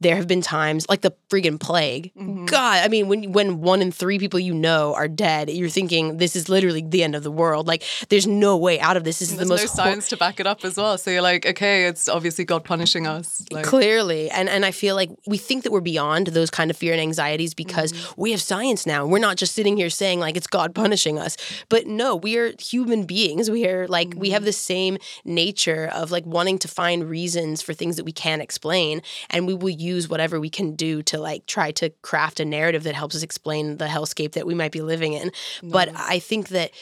there 0.00 0.16
have 0.16 0.26
been 0.26 0.40
times 0.40 0.86
like 0.88 1.02
the 1.02 1.14
friggin' 1.30 1.58
plague. 1.58 2.12
Mm-hmm. 2.14 2.46
God, 2.46 2.84
I 2.84 2.88
mean, 2.88 3.08
when 3.08 3.32
when 3.32 3.60
one 3.60 3.80
in 3.80 3.92
three 3.92 4.18
people 4.18 4.40
you 4.40 4.54
know 4.54 4.94
are 4.94 5.08
dead, 5.08 5.50
you're 5.50 5.68
thinking 5.68 6.18
this 6.18 6.36
is 6.36 6.48
literally 6.48 6.82
the 6.86 7.02
end 7.02 7.14
of 7.14 7.22
the 7.22 7.30
world. 7.30 7.66
Like, 7.66 7.84
there's 8.08 8.26
no 8.26 8.56
way 8.56 8.80
out 8.80 8.96
of 8.96 9.04
this. 9.04 9.20
This 9.20 9.30
is 9.30 9.36
there's 9.36 9.48
the 9.48 9.54
no 9.54 9.62
most 9.62 9.68
hor- 9.68 9.84
science 9.84 10.08
to 10.08 10.16
back 10.16 10.40
it 10.40 10.46
up 10.46 10.64
as 10.64 10.76
well 10.76 10.98
so 10.98 11.10
you're 11.10 11.22
like 11.22 11.46
okay 11.46 11.86
it's 11.86 12.08
obviously 12.08 12.44
god 12.44 12.64
punishing 12.64 13.06
us 13.06 13.44
like 13.50 13.64
clearly 13.64 14.30
and 14.30 14.48
and 14.48 14.64
i 14.64 14.70
feel 14.70 14.94
like 14.94 15.10
we 15.26 15.36
think 15.36 15.64
that 15.64 15.72
we're 15.72 15.80
beyond 15.80 16.28
those 16.28 16.50
kind 16.50 16.70
of 16.70 16.76
fear 16.76 16.92
and 16.92 17.00
anxieties 17.00 17.54
because 17.54 17.92
we 18.16 18.30
have 18.30 18.40
science 18.40 18.86
now 18.86 19.06
we're 19.06 19.18
not 19.18 19.36
just 19.36 19.54
sitting 19.54 19.76
here 19.76 19.90
saying 19.90 20.20
like 20.20 20.36
it's 20.36 20.46
god 20.46 20.74
punishing 20.74 21.18
us 21.18 21.36
but 21.68 21.86
no 21.86 22.16
we 22.16 22.36
are 22.36 22.52
human 22.58 23.04
beings 23.04 23.50
we 23.50 23.66
are 23.66 23.86
like 23.88 24.12
we 24.16 24.30
have 24.30 24.44
the 24.44 24.52
same 24.52 24.98
nature 25.24 25.90
of 25.92 26.10
like 26.10 26.26
wanting 26.26 26.58
to 26.58 26.68
find 26.68 27.08
reasons 27.08 27.62
for 27.62 27.72
things 27.72 27.96
that 27.96 28.04
we 28.04 28.12
can't 28.12 28.42
explain 28.42 29.02
and 29.30 29.46
we 29.46 29.54
will 29.54 29.68
use 29.70 30.08
whatever 30.08 30.40
we 30.40 30.50
can 30.50 30.74
do 30.74 31.02
to 31.02 31.19
like 31.20 31.46
try 31.46 31.70
to 31.72 31.90
craft 32.02 32.40
a 32.40 32.44
narrative 32.44 32.84
that 32.84 32.94
helps 32.94 33.14
us 33.14 33.22
explain 33.22 33.76
the 33.76 33.86
hellscape 33.86 34.32
that 34.32 34.46
we 34.46 34.54
might 34.54 34.72
be 34.72 34.82
living 34.82 35.12
in. 35.12 35.30
But 35.62 35.88
mm-hmm. 35.88 35.96
i 35.98 36.18
think 36.18 36.48
that 36.48 36.72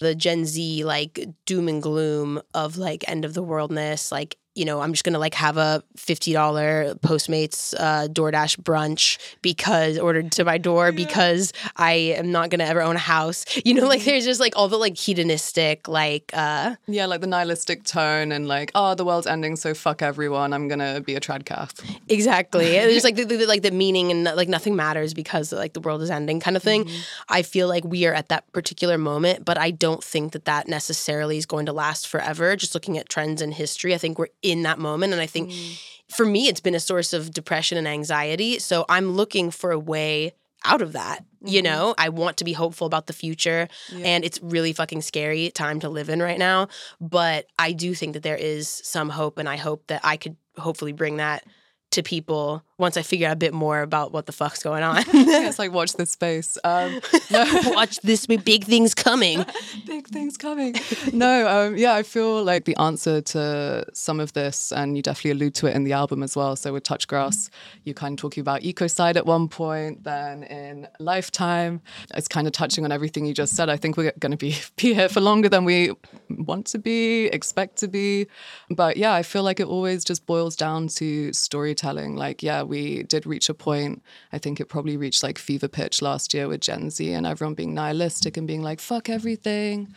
the 0.00 0.14
Gen 0.14 0.46
Z 0.46 0.82
like 0.84 1.28
doom 1.44 1.68
and 1.68 1.82
gloom 1.82 2.40
of 2.54 2.78
like 2.78 3.04
end 3.06 3.24
of 3.24 3.34
the 3.34 3.42
worldness, 3.42 4.10
like 4.10 4.38
you 4.54 4.64
know, 4.64 4.80
I'm 4.80 4.92
just 4.92 5.04
gonna 5.04 5.18
like 5.18 5.34
have 5.34 5.56
a 5.56 5.82
fifty 5.96 6.32
dollar 6.32 6.94
Postmates 6.96 7.74
uh, 7.78 8.08
DoorDash 8.08 8.58
brunch 8.58 9.18
because 9.42 9.98
ordered 9.98 10.32
to 10.32 10.44
my 10.44 10.58
door 10.58 10.92
because 10.92 11.52
I 11.76 11.92
am 11.92 12.32
not 12.32 12.50
gonna 12.50 12.64
ever 12.64 12.82
own 12.82 12.96
a 12.96 13.00
house. 13.00 13.44
You 13.70 13.74
know, 13.74 13.86
like 13.86 14.02
there's 14.04 14.24
just 14.24 14.40
like 14.40 14.56
all 14.56 14.66
the 14.68 14.78
like 14.78 14.96
hedonistic 14.96 15.86
like 15.86 16.30
uh 16.32 16.74
Yeah, 16.88 17.06
like 17.06 17.20
the 17.20 17.26
nihilistic 17.26 17.84
tone 17.84 18.32
and 18.32 18.48
like, 18.48 18.72
oh, 18.74 18.94
the 18.94 19.04
world's 19.04 19.26
ending, 19.26 19.54
so 19.54 19.74
fuck 19.74 20.02
everyone. 20.02 20.52
I'm 20.52 20.66
gonna 20.66 21.00
be 21.00 21.14
a 21.14 21.20
trad 21.20 21.44
calf. 21.44 21.72
exactly. 22.08 22.70
There's 22.70 23.04
like 23.04 23.16
the, 23.20 23.24
the, 23.24 23.46
like 23.46 23.62
the 23.62 23.70
meaning 23.70 24.10
and 24.10 24.24
like 24.24 24.48
nothing 24.48 24.74
matters 24.74 25.14
because 25.14 25.52
like 25.52 25.74
the 25.74 25.80
world 25.80 26.02
is 26.02 26.10
ending 26.10 26.40
kind 26.40 26.56
of 26.56 26.62
thing. 26.62 26.88
I 27.28 27.42
feel 27.42 27.68
like 27.68 27.84
we 27.84 28.06
are 28.06 28.14
at 28.14 28.28
that 28.30 28.50
particular 28.52 28.98
moment, 28.98 29.44
but 29.44 29.58
I 29.58 29.70
don't 29.70 30.02
think 30.02 30.32
that 30.32 30.46
that 30.46 30.66
necessarily 30.66 31.36
is 31.36 31.46
going 31.46 31.66
to 31.66 31.72
last 31.72 32.08
forever. 32.08 32.56
Just 32.56 32.74
looking 32.74 32.98
at 32.98 33.08
trends 33.08 33.40
in 33.42 33.52
history, 33.52 33.94
I 33.94 33.98
think 33.98 34.18
we're 34.18 34.28
in 34.42 34.62
that 34.62 34.78
moment, 34.78 35.12
and 35.12 35.20
I 35.20 35.26
think 35.26 35.50
mm. 35.50 35.80
for 36.08 36.24
me, 36.26 36.48
it's 36.48 36.60
been 36.60 36.74
a 36.74 36.80
source 36.80 37.12
of 37.12 37.32
depression 37.32 37.78
and 37.78 37.86
anxiety. 37.86 38.58
So 38.58 38.84
I'm 38.88 39.12
looking 39.12 39.50
for 39.50 39.70
a 39.70 39.78
way 39.78 40.32
out 40.64 40.82
of 40.82 40.92
that. 40.92 41.24
You 41.42 41.62
mm-hmm. 41.62 41.72
know, 41.72 41.94
I 41.96 42.10
want 42.10 42.36
to 42.38 42.44
be 42.44 42.52
hopeful 42.52 42.86
about 42.86 43.06
the 43.06 43.12
future, 43.12 43.68
and 43.92 44.24
it's 44.24 44.38
really 44.42 44.72
fucking 44.72 45.02
scary 45.02 45.50
time 45.50 45.80
to 45.80 45.88
live 45.88 46.10
in 46.10 46.22
right 46.22 46.38
now. 46.38 46.68
But 47.00 47.46
I 47.58 47.72
do 47.72 47.94
think 47.94 48.12
that 48.12 48.22
there 48.22 48.36
is 48.36 48.68
some 48.68 49.08
hope, 49.08 49.38
and 49.38 49.48
I 49.48 49.56
hope 49.56 49.86
that 49.86 50.02
I 50.04 50.16
could 50.16 50.36
hopefully 50.58 50.92
bring 50.92 51.16
that 51.16 51.44
to 51.92 52.02
people 52.02 52.62
once 52.80 52.96
I 52.96 53.02
figure 53.02 53.28
out 53.28 53.34
a 53.34 53.36
bit 53.36 53.54
more 53.54 53.82
about 53.82 54.12
what 54.12 54.26
the 54.26 54.32
fuck's 54.32 54.62
going 54.62 54.82
on. 54.82 55.04
it's 55.08 55.58
like 55.58 55.72
watch 55.72 55.92
this 55.94 56.10
space. 56.10 56.58
Um, 56.64 57.00
no, 57.30 57.44
Watch 57.80 58.00
this 58.00 58.26
with 58.26 58.44
big 58.44 58.64
things 58.64 58.94
coming. 58.94 59.44
big 59.86 60.08
things 60.08 60.36
coming. 60.36 60.74
No, 61.12 61.46
um, 61.48 61.76
yeah, 61.76 61.94
I 61.94 62.02
feel 62.02 62.42
like 62.42 62.64
the 62.64 62.76
answer 62.76 63.20
to 63.20 63.84
some 63.92 64.18
of 64.20 64.32
this, 64.32 64.72
and 64.72 64.96
you 64.96 65.02
definitely 65.02 65.32
allude 65.32 65.54
to 65.56 65.66
it 65.66 65.76
in 65.76 65.84
the 65.84 65.92
album 65.92 66.22
as 66.22 66.36
well. 66.36 66.56
So 66.56 66.72
with 66.72 66.82
Touch 66.82 67.06
Grass, 67.06 67.50
you 67.84 67.94
kind 67.94 68.18
of 68.18 68.20
talking 68.20 68.40
about 68.40 68.62
ecocide 68.62 69.16
at 69.16 69.26
one 69.26 69.48
point, 69.48 70.04
then 70.04 70.42
in 70.44 70.88
Lifetime, 70.98 71.80
it's 72.14 72.28
kind 72.28 72.46
of 72.46 72.52
touching 72.52 72.84
on 72.84 72.92
everything 72.92 73.24
you 73.26 73.34
just 73.34 73.54
said. 73.54 73.68
I 73.68 73.76
think 73.76 73.96
we're 73.96 74.12
going 74.18 74.32
to 74.32 74.38
be 74.38 74.56
be 74.76 74.94
here 74.94 75.08
for 75.08 75.20
longer 75.20 75.48
than 75.48 75.64
we 75.64 75.92
want 76.30 76.66
to 76.68 76.78
be, 76.78 77.26
expect 77.26 77.76
to 77.78 77.88
be. 77.88 78.26
But 78.70 78.96
yeah, 78.96 79.12
I 79.14 79.22
feel 79.22 79.42
like 79.42 79.60
it 79.60 79.66
always 79.66 80.04
just 80.04 80.26
boils 80.26 80.56
down 80.56 80.88
to 80.88 81.32
storytelling. 81.32 82.16
Like, 82.16 82.42
yeah, 82.42 82.62
we 82.70 83.02
did 83.02 83.26
reach 83.26 83.50
a 83.50 83.54
point. 83.54 84.02
I 84.32 84.38
think 84.38 84.60
it 84.60 84.66
probably 84.66 84.96
reached 84.96 85.22
like 85.22 85.36
fever 85.36 85.68
pitch 85.68 86.00
last 86.00 86.32
year 86.32 86.48
with 86.48 86.62
Gen 86.62 86.88
Z 86.88 87.12
and 87.12 87.26
everyone 87.26 87.54
being 87.54 87.74
nihilistic 87.74 88.38
and 88.38 88.46
being 88.46 88.62
like, 88.62 88.80
fuck 88.80 89.10
everything. 89.10 89.92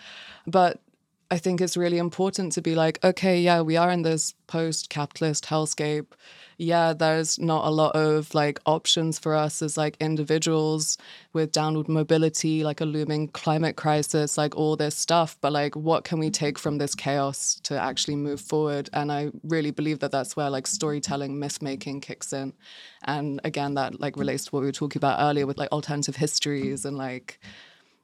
But 0.45 0.81
I 1.31 1.37
think 1.37 1.61
it's 1.61 1.77
really 1.77 1.97
important 1.97 2.51
to 2.53 2.61
be 2.61 2.75
like, 2.75 3.03
okay, 3.03 3.39
yeah, 3.39 3.61
we 3.61 3.77
are 3.77 3.89
in 3.89 4.01
this 4.01 4.33
post 4.47 4.89
capitalist 4.89 5.45
hellscape. 5.45 6.07
Yeah, 6.57 6.93
there's 6.93 7.39
not 7.39 7.65
a 7.65 7.71
lot 7.71 7.95
of 7.95 8.33
like 8.35 8.59
options 8.65 9.17
for 9.17 9.35
us 9.35 9.61
as 9.61 9.77
like 9.77 9.97
individuals 9.99 10.97
with 11.33 11.51
downward 11.51 11.89
mobility, 11.89 12.63
like 12.63 12.79
a 12.81 12.85
looming 12.85 13.29
climate 13.29 13.75
crisis, 13.75 14.37
like 14.37 14.55
all 14.55 14.75
this 14.75 14.95
stuff. 14.95 15.37
But 15.41 15.51
like, 15.51 15.75
what 15.75 16.03
can 16.03 16.19
we 16.19 16.29
take 16.29 16.59
from 16.59 16.77
this 16.77 16.93
chaos 16.93 17.59
to 17.63 17.79
actually 17.79 18.15
move 18.15 18.39
forward? 18.39 18.89
And 18.93 19.11
I 19.11 19.31
really 19.43 19.71
believe 19.71 19.99
that 19.99 20.11
that's 20.11 20.35
where 20.35 20.49
like 20.49 20.67
storytelling, 20.67 21.39
myth 21.39 21.61
making 21.61 22.01
kicks 22.01 22.33
in. 22.33 22.53
And 23.05 23.41
again, 23.43 23.73
that 23.73 23.99
like 23.99 24.15
relates 24.15 24.45
to 24.45 24.51
what 24.51 24.59
we 24.61 24.67
were 24.67 24.71
talking 24.71 24.99
about 24.99 25.19
earlier 25.19 25.47
with 25.47 25.57
like 25.57 25.71
alternative 25.71 26.15
histories 26.15 26.85
and 26.85 26.97
like, 26.97 27.39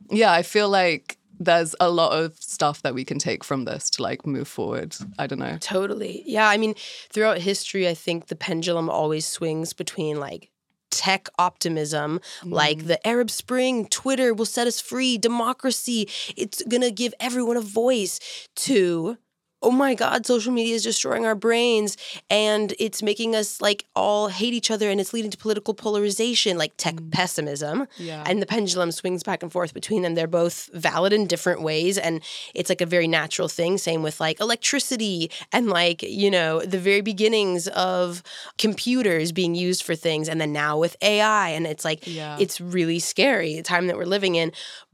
yeah, 0.09 0.31
I 0.31 0.41
feel 0.41 0.69
like 0.69 1.18
there's 1.39 1.75
a 1.79 1.89
lot 1.89 2.11
of 2.11 2.35
stuff 2.35 2.81
that 2.81 2.93
we 2.93 3.05
can 3.05 3.17
take 3.17 3.43
from 3.43 3.65
this 3.65 3.89
to 3.91 4.03
like 4.03 4.25
move 4.25 4.47
forward. 4.47 4.95
I 5.17 5.27
don't 5.27 5.39
know. 5.39 5.57
Totally. 5.59 6.23
Yeah. 6.25 6.49
I 6.49 6.57
mean, 6.57 6.75
throughout 7.11 7.39
history, 7.39 7.87
I 7.87 7.93
think 7.93 8.27
the 8.27 8.35
pendulum 8.35 8.89
always 8.89 9.25
swings 9.25 9.73
between 9.73 10.19
like 10.19 10.51
tech 10.91 11.29
optimism, 11.37 12.19
mm. 12.41 12.51
like 12.51 12.87
the 12.87 13.05
Arab 13.07 13.29
Spring, 13.29 13.87
Twitter 13.87 14.33
will 14.33 14.45
set 14.45 14.67
us 14.67 14.81
free, 14.81 15.17
democracy, 15.17 16.09
it's 16.35 16.61
going 16.63 16.81
to 16.81 16.91
give 16.91 17.13
everyone 17.19 17.57
a 17.57 17.61
voice, 17.61 18.19
to 18.55 19.17
oh 19.61 19.71
my 19.71 19.93
god 19.93 20.25
social 20.25 20.51
media 20.51 20.75
is 20.75 20.83
destroying 20.83 21.25
our 21.25 21.35
brains 21.35 21.97
and 22.29 22.73
it's 22.79 23.03
making 23.03 23.35
us 23.35 23.61
like 23.61 23.85
all 23.95 24.27
hate 24.27 24.53
each 24.53 24.71
other 24.71 24.89
and 24.89 24.99
it's 24.99 25.13
leading 25.13 25.31
to 25.31 25.37
political 25.37 25.73
polarization 25.73 26.57
like 26.57 26.73
tech 26.77 26.95
mm. 26.95 27.11
pessimism 27.11 27.87
yeah. 27.97 28.23
and 28.25 28.41
the 28.41 28.45
pendulum 28.45 28.91
swings 28.91 29.23
back 29.23 29.43
and 29.43 29.51
forth 29.51 29.73
between 29.73 30.01
them 30.01 30.15
they're 30.15 30.27
both 30.27 30.69
valid 30.73 31.13
in 31.13 31.27
different 31.27 31.61
ways 31.61 31.97
and 31.97 32.21
it's 32.55 32.69
like 32.69 32.81
a 32.81 32.85
very 32.85 33.07
natural 33.07 33.47
thing 33.47 33.77
same 33.77 34.01
with 34.01 34.19
like 34.19 34.39
electricity 34.39 35.29
and 35.51 35.67
like 35.67 36.01
you 36.03 36.31
know 36.31 36.61
the 36.61 36.79
very 36.79 37.01
beginnings 37.01 37.67
of 37.69 38.23
computers 38.57 39.31
being 39.31 39.55
used 39.55 39.83
for 39.83 39.95
things 39.95 40.29
and 40.29 40.39
then 40.39 40.53
now 40.53 40.77
with 40.77 40.95
ai 41.01 41.49
and 41.49 41.67
it's 41.67 41.83
like 41.83 42.05
yeah. 42.07 42.37
it's 42.39 42.61
really 42.61 42.99
scary 42.99 43.55
the 43.55 43.63
time 43.63 43.87
that 43.87 43.97
we're 43.97 44.05
living 44.05 44.35
in 44.35 44.51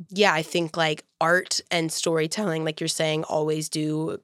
yeah 0.09 0.33
i 0.33 0.41
think 0.41 0.75
like 0.75 1.03
art 1.21 1.61
and 1.71 1.91
storytelling 1.91 2.65
like 2.65 2.79
you're 2.79 2.87
saying 2.87 3.23
always 3.25 3.69
do 3.69 4.19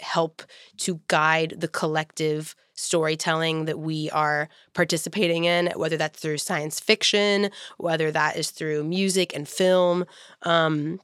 help 0.00 0.42
to 0.78 1.00
guide 1.08 1.54
the 1.58 1.68
collective 1.68 2.54
storytelling 2.74 3.64
that 3.64 3.78
we 3.78 4.10
are 4.10 4.48
participating 4.74 5.44
in, 5.44 5.72
whether 5.76 5.96
that's 5.96 6.20
through 6.20 6.38
science 6.38 6.78
fiction, 6.78 7.50
whether 7.78 8.10
that 8.10 8.36
is 8.36 8.50
through 8.50 8.84
music 8.84 9.34
and 9.34 9.48
film. 9.48 10.04
Um, 10.42 11.00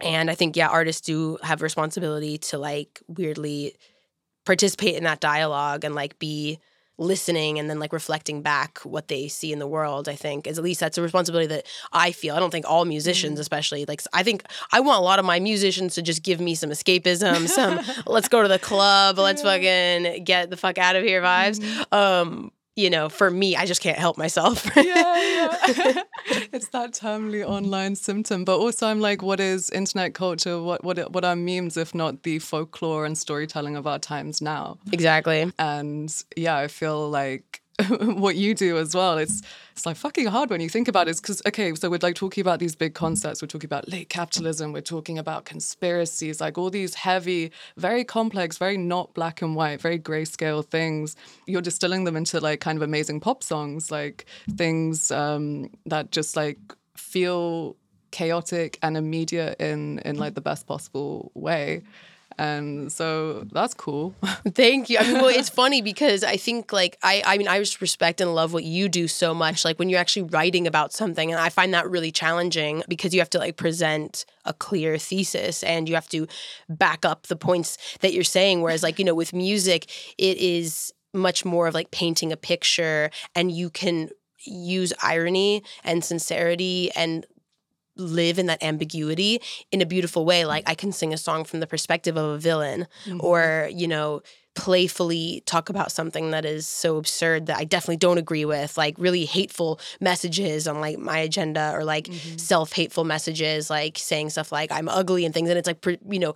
and 0.00 0.30
I 0.30 0.34
think, 0.34 0.56
yeah, 0.56 0.68
artists 0.68 1.00
do 1.00 1.38
have 1.42 1.62
responsibility 1.62 2.38
to 2.38 2.58
like 2.58 3.02
weirdly 3.08 3.74
participate 4.44 4.96
in 4.96 5.04
that 5.04 5.20
dialogue 5.20 5.84
and 5.84 5.94
like 5.94 6.18
be 6.18 6.58
listening 6.98 7.58
and 7.58 7.70
then 7.70 7.78
like 7.78 7.92
reflecting 7.92 8.42
back 8.42 8.78
what 8.80 9.08
they 9.08 9.28
see 9.28 9.52
in 9.52 9.58
the 9.58 9.66
world 9.66 10.08
i 10.08 10.14
think 10.14 10.46
is 10.46 10.58
at 10.58 10.64
least 10.64 10.80
that's 10.80 10.98
a 10.98 11.02
responsibility 11.02 11.46
that 11.46 11.66
i 11.92 12.12
feel. 12.12 12.34
I 12.34 12.40
don't 12.40 12.50
think 12.50 12.66
all 12.68 12.84
musicians 12.84 13.38
mm. 13.38 13.40
especially 13.40 13.84
like 13.86 14.02
i 14.12 14.22
think 14.22 14.44
i 14.72 14.80
want 14.80 14.98
a 14.98 15.02
lot 15.02 15.18
of 15.18 15.24
my 15.24 15.40
musicians 15.40 15.94
to 15.94 16.02
just 16.02 16.22
give 16.22 16.40
me 16.40 16.54
some 16.54 16.70
escapism 16.70 17.48
some 17.48 17.80
let's 18.06 18.28
go 18.28 18.42
to 18.42 18.48
the 18.48 18.58
club 18.58 19.18
let's 19.18 19.42
fucking 19.42 20.24
get 20.24 20.50
the 20.50 20.56
fuck 20.56 20.78
out 20.78 20.96
of 20.96 21.04
here 21.04 21.22
vibes. 21.22 21.60
Mm 21.60 21.78
um 21.92 22.52
you 22.78 22.90
know, 22.90 23.08
for 23.08 23.28
me, 23.28 23.56
I 23.56 23.66
just 23.66 23.80
can't 23.82 23.98
help 23.98 24.16
myself. 24.16 24.64
yeah, 24.76 24.82
yeah. 24.84 25.56
it's 26.52 26.68
that 26.68 26.92
terminally 26.92 27.44
online 27.44 27.96
symptom. 27.96 28.44
But 28.44 28.58
also, 28.58 28.86
I'm 28.86 29.00
like, 29.00 29.20
what 29.20 29.40
is 29.40 29.68
internet 29.70 30.14
culture? 30.14 30.62
What 30.62 30.84
what 30.84 31.12
what 31.12 31.24
are 31.24 31.34
memes 31.34 31.76
if 31.76 31.92
not 31.92 32.22
the 32.22 32.38
folklore 32.38 33.04
and 33.04 33.18
storytelling 33.18 33.74
of 33.74 33.86
our 33.88 33.98
times 33.98 34.40
now? 34.40 34.78
Exactly. 34.92 35.52
And 35.58 36.14
yeah, 36.36 36.56
I 36.56 36.68
feel 36.68 37.10
like 37.10 37.62
what 37.88 38.34
you 38.36 38.54
do 38.54 38.76
as 38.78 38.94
well. 38.94 39.18
It's 39.18 39.42
it's 39.72 39.86
like 39.86 39.96
fucking 39.96 40.26
hard 40.26 40.50
when 40.50 40.60
you 40.60 40.68
think 40.68 40.88
about 40.88 41.08
it. 41.08 41.16
Because 41.16 41.40
okay, 41.46 41.72
so 41.74 41.88
we're 41.88 42.00
like 42.02 42.16
talking 42.16 42.40
about 42.40 42.58
these 42.58 42.74
big 42.74 42.94
concepts. 42.94 43.40
We're 43.40 43.48
talking 43.48 43.68
about 43.68 43.88
late 43.88 44.08
capitalism. 44.08 44.72
We're 44.72 44.80
talking 44.80 45.18
about 45.18 45.44
conspiracies, 45.44 46.40
like 46.40 46.58
all 46.58 46.70
these 46.70 46.94
heavy, 46.94 47.52
very 47.76 48.02
complex, 48.04 48.58
very 48.58 48.76
not 48.76 49.14
black 49.14 49.42
and 49.42 49.54
white, 49.54 49.80
very 49.80 49.98
grayscale 49.98 50.64
things. 50.64 51.14
You're 51.46 51.62
distilling 51.62 52.04
them 52.04 52.16
into 52.16 52.40
like 52.40 52.60
kind 52.60 52.76
of 52.76 52.82
amazing 52.82 53.20
pop 53.20 53.44
songs, 53.44 53.92
like 53.92 54.26
things 54.56 55.12
um, 55.12 55.70
that 55.86 56.10
just 56.10 56.34
like 56.34 56.58
feel 56.96 57.76
chaotic 58.10 58.78
and 58.82 58.96
immediate 58.96 59.60
in 59.60 60.00
in 60.00 60.16
like 60.16 60.34
the 60.34 60.40
best 60.40 60.66
possible 60.66 61.30
way 61.34 61.82
and 62.38 62.90
so 62.92 63.44
that's 63.52 63.74
cool. 63.74 64.14
Thank 64.48 64.88
you. 64.88 64.98
I 64.98 65.02
mean, 65.02 65.14
well, 65.14 65.26
it's 65.28 65.48
funny 65.48 65.82
because 65.82 66.22
I 66.22 66.36
think 66.36 66.72
like 66.72 66.96
I, 67.02 67.22
I 67.26 67.36
mean, 67.36 67.48
I 67.48 67.58
just 67.58 67.80
respect 67.80 68.20
and 68.20 68.34
love 68.34 68.52
what 68.52 68.62
you 68.62 68.88
do 68.88 69.08
so 69.08 69.34
much. 69.34 69.64
Like 69.64 69.78
when 69.78 69.88
you're 69.88 69.98
actually 69.98 70.22
writing 70.22 70.66
about 70.66 70.92
something, 70.92 71.32
and 71.32 71.40
I 71.40 71.48
find 71.48 71.74
that 71.74 71.90
really 71.90 72.12
challenging 72.12 72.84
because 72.88 73.12
you 73.12 73.20
have 73.20 73.30
to 73.30 73.38
like 73.38 73.56
present 73.56 74.24
a 74.44 74.52
clear 74.52 74.98
thesis 74.98 75.64
and 75.64 75.88
you 75.88 75.96
have 75.96 76.08
to 76.10 76.28
back 76.68 77.04
up 77.04 77.26
the 77.26 77.36
points 77.36 77.76
that 78.00 78.12
you're 78.12 78.24
saying. 78.24 78.62
Whereas, 78.62 78.84
like 78.84 79.00
you 79.00 79.04
know, 79.04 79.14
with 79.14 79.32
music, 79.32 79.90
it 80.16 80.38
is 80.38 80.92
much 81.12 81.44
more 81.44 81.66
of 81.66 81.74
like 81.74 81.90
painting 81.90 82.30
a 82.30 82.36
picture, 82.36 83.10
and 83.34 83.50
you 83.50 83.68
can 83.68 84.10
use 84.44 84.92
irony 85.02 85.64
and 85.82 86.04
sincerity 86.04 86.90
and 86.94 87.26
live 87.98 88.38
in 88.38 88.46
that 88.46 88.62
ambiguity 88.62 89.40
in 89.70 89.82
a 89.82 89.86
beautiful 89.86 90.24
way. 90.24 90.44
Like 90.44 90.64
I 90.66 90.74
can 90.74 90.92
sing 90.92 91.12
a 91.12 91.18
song 91.18 91.44
from 91.44 91.60
the 91.60 91.66
perspective 91.66 92.16
of 92.16 92.24
a 92.24 92.38
villain 92.38 92.86
mm-hmm. 93.04 93.20
or, 93.20 93.68
you 93.72 93.88
know, 93.88 94.22
playfully 94.54 95.40
talk 95.46 95.68
about 95.68 95.92
something 95.92 96.32
that 96.32 96.44
is 96.44 96.66
so 96.66 96.96
absurd 96.96 97.46
that 97.46 97.58
I 97.58 97.64
definitely 97.64 97.98
don't 97.98 98.18
agree 98.18 98.44
with, 98.44 98.76
like 98.76 98.96
really 98.98 99.24
hateful 99.24 99.78
messages 100.00 100.66
on 100.66 100.80
like 100.80 100.98
my 100.98 101.18
agenda 101.18 101.70
or 101.72 101.84
like 101.84 102.06
mm-hmm. 102.06 102.36
self-hateful 102.38 103.04
messages, 103.04 103.70
like 103.70 103.98
saying 103.98 104.30
stuff 104.30 104.50
like 104.50 104.72
I'm 104.72 104.88
ugly 104.88 105.24
and 105.24 105.32
things. 105.32 105.48
And 105.48 105.58
it's 105.58 105.68
like, 105.68 105.86
you 106.10 106.18
know, 106.18 106.34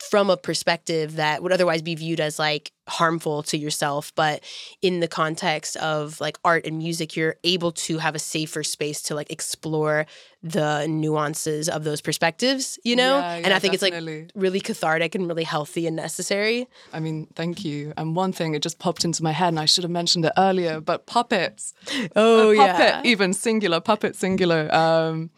from 0.00 0.30
a 0.30 0.36
perspective 0.36 1.16
that 1.16 1.42
would 1.42 1.52
otherwise 1.52 1.82
be 1.82 1.94
viewed 1.94 2.20
as 2.20 2.38
like 2.38 2.72
harmful 2.88 3.42
to 3.42 3.56
yourself 3.56 4.12
but 4.16 4.42
in 4.82 4.98
the 4.98 5.06
context 5.06 5.76
of 5.76 6.20
like 6.20 6.38
art 6.44 6.66
and 6.66 6.78
music 6.78 7.14
you're 7.14 7.36
able 7.44 7.70
to 7.70 7.98
have 7.98 8.14
a 8.14 8.18
safer 8.18 8.64
space 8.64 9.02
to 9.02 9.14
like 9.14 9.30
explore 9.30 10.06
the 10.42 10.86
nuances 10.88 11.68
of 11.68 11.84
those 11.84 12.00
perspectives 12.00 12.78
you 12.82 12.96
know? 12.96 13.18
Yeah, 13.18 13.36
yeah, 13.36 13.42
and 13.44 13.54
i 13.54 13.58
think 13.58 13.74
definitely. 13.78 14.18
it's 14.20 14.34
like 14.34 14.42
really 14.42 14.60
cathartic 14.60 15.14
and 15.14 15.28
really 15.28 15.44
healthy 15.44 15.86
and 15.86 15.94
necessary. 15.94 16.66
I 16.92 16.98
mean 17.00 17.28
thank 17.34 17.64
you. 17.64 17.92
And 17.96 18.16
one 18.16 18.32
thing 18.32 18.54
it 18.54 18.62
just 18.62 18.78
popped 18.78 19.04
into 19.04 19.22
my 19.22 19.32
head 19.32 19.48
and 19.48 19.60
i 19.60 19.66
should 19.66 19.84
have 19.84 19.90
mentioned 19.90 20.24
it 20.24 20.32
earlier 20.38 20.80
but 20.80 21.06
puppets. 21.06 21.74
Oh 22.16 22.54
puppet, 22.56 22.80
yeah. 22.80 23.02
even 23.04 23.34
singular 23.34 23.80
puppet 23.80 24.16
singular. 24.16 24.74
Um 24.74 25.30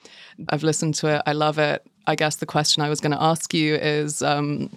i've 0.49 0.63
listened 0.63 0.95
to 0.97 1.09
it. 1.17 1.23
I 1.27 1.33
love 1.33 1.59
it 1.59 1.85
I 2.07 2.15
guess 2.15 2.37
the 2.37 2.47
question 2.47 2.83
I 2.83 2.89
was 2.89 3.01
going 3.01 3.13
to 3.13 3.23
ask 3.23 3.55
you 3.55 3.75
is 3.75 4.23
um, 4.23 4.71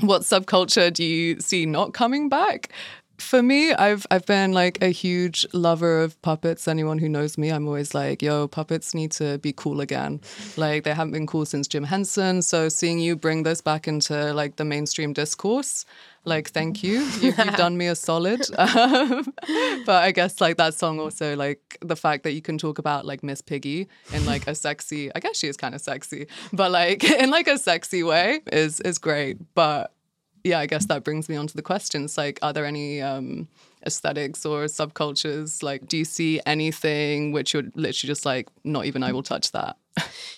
what 0.00 0.22
subculture 0.22 0.92
do 0.92 1.04
you 1.04 1.40
see 1.40 1.66
not 1.66 1.92
coming 1.92 2.28
back? 2.28 2.70
For 3.18 3.42
me, 3.42 3.72
I've 3.72 4.06
I've 4.10 4.26
been 4.26 4.52
like 4.52 4.82
a 4.82 4.88
huge 4.88 5.46
lover 5.52 6.02
of 6.02 6.20
puppets. 6.22 6.68
Anyone 6.68 6.98
who 6.98 7.08
knows 7.08 7.38
me, 7.38 7.50
I'm 7.50 7.66
always 7.66 7.94
like, 7.94 8.22
yo, 8.22 8.48
puppets 8.48 8.94
need 8.94 9.12
to 9.12 9.38
be 9.38 9.52
cool 9.52 9.80
again. 9.80 10.20
Like 10.56 10.84
they 10.84 10.94
haven't 10.94 11.12
been 11.12 11.26
cool 11.26 11.46
since 11.46 11.68
Jim 11.68 11.84
Henson. 11.84 12.42
So 12.42 12.68
seeing 12.68 12.98
you 12.98 13.16
bring 13.16 13.42
this 13.42 13.60
back 13.60 13.88
into 13.88 14.32
like 14.34 14.56
the 14.56 14.64
mainstream 14.64 15.12
discourse, 15.12 15.84
like 16.24 16.50
thank 16.50 16.82
you 16.82 17.00
you've, 17.20 17.38
you've 17.38 17.56
done 17.56 17.76
me 17.76 17.86
a 17.86 17.94
solid 17.94 18.40
um, 18.58 19.32
but 19.86 20.02
i 20.02 20.12
guess 20.12 20.40
like 20.40 20.56
that 20.56 20.74
song 20.74 21.00
also 21.00 21.36
like 21.36 21.76
the 21.80 21.96
fact 21.96 22.22
that 22.22 22.32
you 22.32 22.42
can 22.42 22.58
talk 22.58 22.78
about 22.78 23.04
like 23.04 23.22
miss 23.22 23.40
piggy 23.40 23.88
in 24.12 24.24
like 24.24 24.46
a 24.46 24.54
sexy 24.54 25.10
i 25.14 25.20
guess 25.20 25.36
she 25.36 25.48
is 25.48 25.56
kind 25.56 25.74
of 25.74 25.80
sexy 25.80 26.26
but 26.52 26.70
like 26.70 27.02
in 27.22 27.30
like 27.30 27.48
a 27.48 27.58
sexy 27.58 28.02
way 28.02 28.40
is 28.52 28.80
is 28.80 28.98
great 28.98 29.36
but 29.54 29.92
yeah 30.44 30.58
i 30.58 30.66
guess 30.66 30.86
that 30.86 31.04
brings 31.04 31.28
me 31.28 31.36
on 31.36 31.46
to 31.46 31.56
the 31.56 31.62
questions 31.62 32.16
like 32.16 32.38
are 32.42 32.52
there 32.52 32.64
any 32.64 33.00
um 33.00 33.48
aesthetics 33.84 34.46
or 34.46 34.64
subcultures 34.66 35.62
like 35.62 35.86
do 35.88 35.96
you 35.96 36.04
see 36.04 36.40
anything 36.46 37.32
which 37.32 37.52
you're 37.52 37.64
literally 37.74 38.08
just 38.08 38.24
like 38.24 38.48
not 38.64 38.84
even 38.84 39.02
i 39.02 39.12
will 39.12 39.22
touch 39.22 39.50
that 39.52 39.76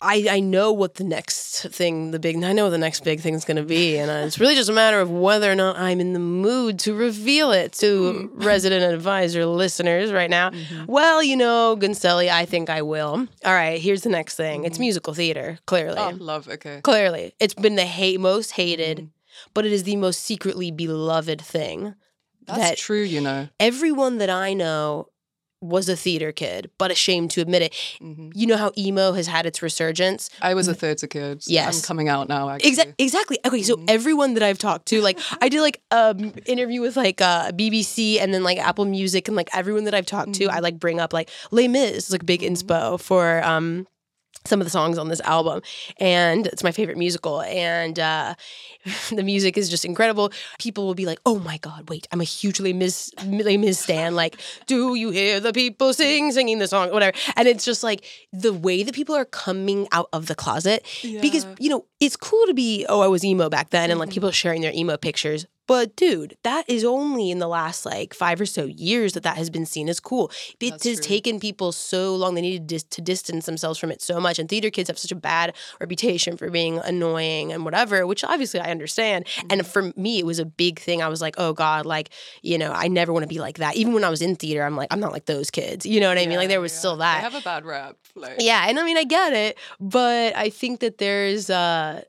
I, 0.03 0.27
I 0.31 0.41
know 0.41 0.73
what 0.73 0.95
the 0.95 1.05
next 1.05 1.63
thing, 1.69 2.11
the 2.11 2.19
big, 2.19 2.43
I 2.43 2.53
know 2.53 2.65
what 2.65 2.71
the 2.71 2.79
next 2.79 3.05
big 3.05 3.21
thing 3.21 3.35
is 3.35 3.45
going 3.45 3.57
to 3.57 3.63
be. 3.63 3.97
And 3.97 4.11
uh, 4.11 4.27
it's 4.27 4.41
really 4.41 4.57
just 4.57 4.69
a 4.69 4.73
matter 4.73 5.01
of 5.01 5.11
whether 5.11 5.51
or 5.51 5.55
not 5.55 5.79
I'm 5.79 6.01
in 6.01 6.13
the 6.13 6.19
mood 6.19 6.79
to 6.81 6.95
reveal 6.95 7.53
it 7.53 7.73
to 7.75 8.31
mm. 8.35 8.45
resident 8.45 8.93
advisor 8.93 9.47
listeners 9.47 10.13
right 10.13 10.31
now. 10.31 10.51
Mm-hmm. 10.51 10.87
Well, 10.87 11.23
you 11.23 11.37
know, 11.37 11.77
Gunseli, 11.79 12.29
I 12.29 12.45
think 12.45 12.69
I 12.69 12.83
will. 12.83 13.27
All 13.45 13.55
right, 13.55 13.81
here's 13.81 14.03
the 14.03 14.09
next 14.09 14.37
thing 14.37 14.61
mm-hmm. 14.61 14.67
it's 14.67 14.79
musical 14.79 15.15
theater, 15.15 15.59
clearly. 15.67 15.99
Oh, 15.99 16.13
love, 16.19 16.49
okay. 16.49 16.81
Clearly. 16.83 17.35
It's 17.39 17.55
been 17.55 17.77
the 17.77 17.87
hate, 17.87 18.21
most 18.21 18.53
hated, 18.53 18.99
mm. 18.99 19.09
But 19.53 19.67
it 19.67 19.73
is 19.73 19.85
the 19.85 19.97
most 19.97 20.21
secretly 20.21 20.71
beloved 20.71 21.41
thing. 21.41 21.95
That's 22.47 22.59
that 22.59 22.79
true, 22.79 23.03
you 23.03 23.21
know. 23.21 23.49
Everyone 23.59 24.19
that 24.19 24.31
I 24.31 24.53
know 24.53 25.09
was 25.65 25.89
a 25.89 25.97
theater 25.97 26.31
kid, 26.31 26.71
but 26.79 26.91
ashamed 26.91 27.31
to 27.33 27.41
admit 27.41 27.63
it. 27.63 27.73
Mm-hmm. 28.01 28.31
You 28.35 28.47
know 28.47 28.57
how 28.57 28.73
emo 28.77 29.13
has 29.13 29.27
had 29.27 29.47
its 29.47 29.63
resurgence? 29.63 30.29
I 30.43 30.55
was 30.55 30.69
a 30.69 30.75
theater 30.75 31.07
kid. 31.07 31.43
Yes. 31.47 31.79
I'm 31.79 31.87
coming 31.87 32.09
out 32.09 32.29
now, 32.29 32.51
actually. 32.51 32.73
Exa- 32.73 32.95
exactly. 32.99 33.39
Okay, 33.45 33.63
so 33.63 33.77
mm-hmm. 33.77 33.87
everyone 33.89 34.35
that 34.35 34.43
I've 34.43 34.59
talked 34.59 34.87
to, 34.87 35.01
like, 35.01 35.19
I 35.41 35.49
did 35.49 35.63
like 35.63 35.81
an 35.91 36.21
um, 36.21 36.33
interview 36.47 36.81
with 36.81 36.97
like 36.97 37.21
uh, 37.21 37.51
BBC 37.53 38.21
and 38.21 38.35
then 38.35 38.43
like 38.43 38.59
Apple 38.59 38.85
Music 38.85 39.27
and 39.27 39.37
like 39.37 39.49
everyone 39.55 39.85
that 39.85 39.95
I've 39.95 40.07
talked 40.07 40.33
mm-hmm. 40.33 40.49
to, 40.49 40.55
I 40.55 40.59
like 40.59 40.79
bring 40.79 41.01
up 41.01 41.13
like 41.13 41.31
Les 41.51 41.69
Mis, 41.69 42.11
like 42.11 42.27
big 42.27 42.43
mm-hmm. 42.43 42.53
inspo 42.53 43.01
for 43.01 43.43
um 43.43 43.87
some 44.47 44.61
of 44.61 44.67
the 44.67 44.71
songs 44.71 44.99
on 44.99 45.09
this 45.09 45.21
album 45.23 45.63
and 45.99 46.47
it's 46.49 46.63
my 46.63 46.71
favorite 46.71 46.99
musical 46.99 47.41
and 47.43 47.99
uh, 47.99 48.35
the 49.11 49.23
music 49.23 49.57
is 49.57 49.71
just 49.71 49.85
incredible 49.85 50.31
people 50.59 50.87
will 50.87 50.95
be 50.95 51.07
like 51.07 51.19
oh 51.25 51.39
my 51.39 51.57
god 51.59 51.89
wait 51.89 52.07
i'm 52.13 52.21
a 52.21 52.25
hugely 52.25 52.73
miss 52.73 53.11
miss 53.27 53.79
stan 53.79 54.15
like 54.15 54.37
do 54.67 54.95
you 54.95 55.11
hear 55.11 55.41
the 55.41 55.53
people 55.53 55.95
sing 55.95 56.31
singing 56.31 56.59
the 56.59 56.69
song 56.69 56.91
whatever 56.91 57.17
and 57.37 57.49
it's 57.49 57.65
just 57.65 57.83
like 57.83 58.05
the 58.33 58.53
way 58.53 58.83
that 58.83 58.95
people 58.95 59.15
are 59.15 59.25
coming 59.25 59.89
out 59.93 60.09
of 60.13 60.27
the 60.27 60.35
closet 60.35 60.87
yeah. 61.03 61.21
because 61.21 61.47
you 61.59 61.71
know 61.71 61.87
it's 62.01 62.17
cool 62.17 62.47
to 62.47 62.55
be 62.55 62.85
oh 62.89 63.01
i 63.01 63.07
was 63.07 63.25
emo 63.25 63.49
back 63.49 63.71
then 63.71 63.91
and 63.91 63.99
like 63.99 64.11
mm-hmm. 64.11 64.15
people 64.15 64.31
sharing 64.31 64.61
their 64.61 64.73
emo 64.75 64.97
pictures 64.97 65.47
But 65.67 65.97
dude, 65.97 66.37
that 66.43 66.69
is 66.69 66.85
only 66.85 67.31
in 67.31 67.39
the 67.39 67.49
last 67.49 67.87
like 67.87 68.13
five 68.15 68.41
or 68.41 68.47
so 68.47 68.65
years 68.65 69.15
that 69.15 69.23
that 69.23 69.37
has 69.37 69.51
been 69.51 69.65
seen 69.67 69.89
as 69.89 70.01
cool. 70.01 70.31
It 70.61 70.71
That's 70.71 70.85
has 70.85 70.97
true. 70.99 71.05
taken 71.05 71.41
people 71.41 71.73
so 71.73 72.15
long; 72.15 72.35
they 72.35 72.43
needed 72.43 72.67
dis- 72.67 72.83
to 72.85 73.01
distance 73.01 73.47
themselves 73.47 73.79
from 73.79 73.91
it 73.91 74.03
so 74.03 74.21
much. 74.21 74.39
And 74.39 74.49
theater 74.49 74.71
kids 74.71 74.89
have 74.89 74.99
such 74.99 75.13
a 75.13 75.17
bad 75.17 75.55
reputation 75.81 76.37
for 76.37 76.51
being 76.51 76.79
annoying 76.79 77.53
and 77.53 77.65
whatever, 77.65 78.07
which 78.07 78.25
obviously 78.25 78.61
I 78.61 78.71
understand. 78.71 79.25
Mm-hmm. 79.27 79.47
And 79.51 79.67
for 79.67 79.93
me, 79.97 80.19
it 80.19 80.27
was 80.27 80.39
a 80.39 80.45
big 80.45 80.79
thing. 80.81 81.03
I 81.03 81.09
was 81.09 81.21
like, 81.23 81.35
oh 81.39 81.53
god, 81.53 81.87
like 81.87 82.11
you 82.43 82.59
know, 82.59 82.73
I 82.73 82.89
never 82.89 83.13
want 83.13 83.23
to 83.23 83.29
be 83.29 83.39
like 83.41 83.59
that. 83.59 83.77
Even 83.77 83.95
when 83.95 84.05
I 84.05 84.11
was 84.11 84.21
in 84.23 84.37
theater, 84.37 84.63
I'm 84.65 84.77
like, 84.77 84.89
I'm 84.93 85.01
not 85.01 85.13
like 85.13 85.25
those 85.27 85.51
kids. 85.51 85.87
You 85.87 86.01
know 86.01 86.09
what 86.09 86.19
I 86.19 86.27
mean? 86.27 86.39
Like 86.39 86.49
there 86.49 86.61
was 86.61 86.73
Yeah, 86.73 86.79
still 86.79 86.97
that. 86.99 87.17
They 87.19 87.23
have 87.23 87.35
a 87.35 87.41
bad 87.41 87.65
rep. 87.65 87.97
Like, 88.15 88.37
Yeah, 88.39 88.67
and 88.69 88.79
I 88.79 88.85
mean 88.85 88.97
I 88.99 89.05
get 89.05 89.33
it, 89.33 89.59
but 89.81 90.37
I 90.37 90.51
think 90.51 90.81
that 90.81 90.99
there's 90.99 91.49
uh 91.51 92.03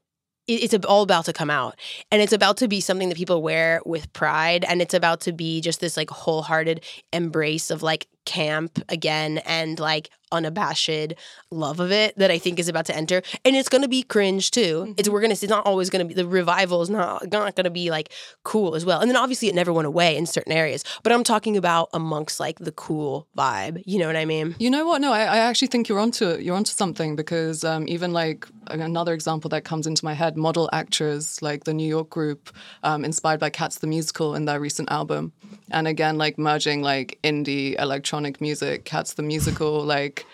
it's 0.48 0.74
all 0.86 1.02
about 1.02 1.26
to 1.26 1.34
come 1.34 1.50
out 1.50 1.76
and 2.12 2.22
it's 2.22 2.34
about 2.34 2.58
to 2.58 2.68
be 2.68 2.80
something 2.80 3.10
that 3.10 3.18
people 3.18 3.42
wear 3.42 3.82
with 3.86 4.12
pride 4.14 4.64
and 4.68 4.82
it's 4.82 4.94
about 4.94 5.22
to 5.22 5.32
be 5.32 5.62
just 5.62 5.80
this 5.80 5.98
like 5.98 6.10
wholehearted 6.10 6.84
embrace 7.12 7.72
of 7.72 7.82
like 7.82 8.08
camp 8.26 8.80
again 8.90 9.40
and 9.40 9.80
like 9.80 10.10
unabashed 10.36 11.14
love 11.52 11.80
of 11.80 11.92
it 11.92 12.18
that 12.18 12.32
I 12.32 12.38
think 12.38 12.60
is 12.60 12.68
about 12.68 12.86
to 12.88 12.96
enter 12.96 13.22
and 13.44 13.56
it's 13.56 13.70
going 13.70 13.82
to 13.82 13.88
be 13.88 14.04
cringe 14.04 14.52
too. 14.52 14.94
It's 14.98 15.10
we're 15.10 15.22
going 15.22 15.36
to 15.36 15.46
it's 15.46 15.50
not 15.50 15.66
always 15.66 15.90
going 15.90 16.08
to 16.08 16.08
be 16.08 16.14
the 16.14 16.28
revival 16.28 16.82
is 16.82 16.90
not 16.90 17.32
not 17.32 17.56
going 17.56 17.66
to 17.66 17.70
be 17.70 17.90
like 17.90 18.12
cool 18.44 18.76
as 18.76 18.86
well. 18.86 19.00
And 19.00 19.10
then 19.10 19.18
obviously 19.18 19.48
it 19.48 19.56
never 19.56 19.74
went 19.74 19.88
away 19.88 20.16
in 20.16 20.26
certain 20.26 20.52
areas, 20.52 20.84
but 21.04 21.12
I'm 21.12 21.24
talking 21.24 21.58
about 21.58 21.90
amongst 21.94 22.40
like 22.40 22.60
the 22.60 22.72
cool 22.72 23.28
vibe, 23.38 23.82
you 23.86 24.00
know 24.00 24.08
what 24.08 24.16
I 24.16 24.26
mean? 24.26 24.56
You 24.60 24.70
know 24.70 24.86
what? 24.86 25.02
No, 25.02 25.12
I, 25.12 25.22
I 25.24 25.38
actually 25.38 25.68
think 25.70 25.88
you're 25.90 26.00
onto 26.00 26.28
it. 26.28 26.42
You're 26.42 26.56
onto 26.56 26.72
something 26.72 27.16
because 27.16 27.64
um, 27.64 27.86
even 27.88 28.14
like 28.14 28.48
another 28.68 29.14
example 29.14 29.50
that 29.50 29.64
comes 29.64 29.88
into 29.88 30.04
my 30.04 30.14
head, 30.14 30.38
Model/Actriz 30.38 31.42
like 31.42 31.64
the 31.64 31.74
New 31.74 31.88
York 31.88 32.10
group, 32.10 32.56
um, 32.84 33.06
inspired 33.06 33.40
by 33.40 33.50
Cats 33.50 33.80
the 33.80 33.88
musical 33.88 34.36
in 34.36 34.46
their 34.46 34.60
recent 34.60 34.92
album, 34.92 35.34
and 35.72 35.88
again 35.88 36.18
like 36.18 36.38
merging 36.38 36.82
like 36.82 37.20
indie 37.24 37.80
electronic 37.80 38.42
music, 38.42 38.86
Cats 38.86 39.14
the 39.14 39.24
musical, 39.24 39.84
like. 39.84 40.25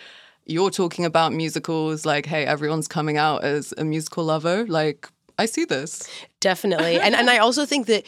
You're 0.45 0.71
talking 0.71 1.05
about 1.05 1.33
musicals, 1.33 2.05
like, 2.05 2.25
hey, 2.25 2.45
everyone's 2.45 2.87
coming 2.87 3.17
out 3.17 3.43
as 3.43 3.73
a 3.77 3.85
musical 3.85 4.23
lover. 4.23 4.65
Like, 4.65 5.07
I 5.37 5.45
see 5.45 5.65
this. 5.65 6.09
Definitely. 6.39 6.99
and 6.99 7.15
and 7.15 7.29
I 7.29 7.37
also 7.45 7.65
think 7.65 7.87
that 7.87 8.05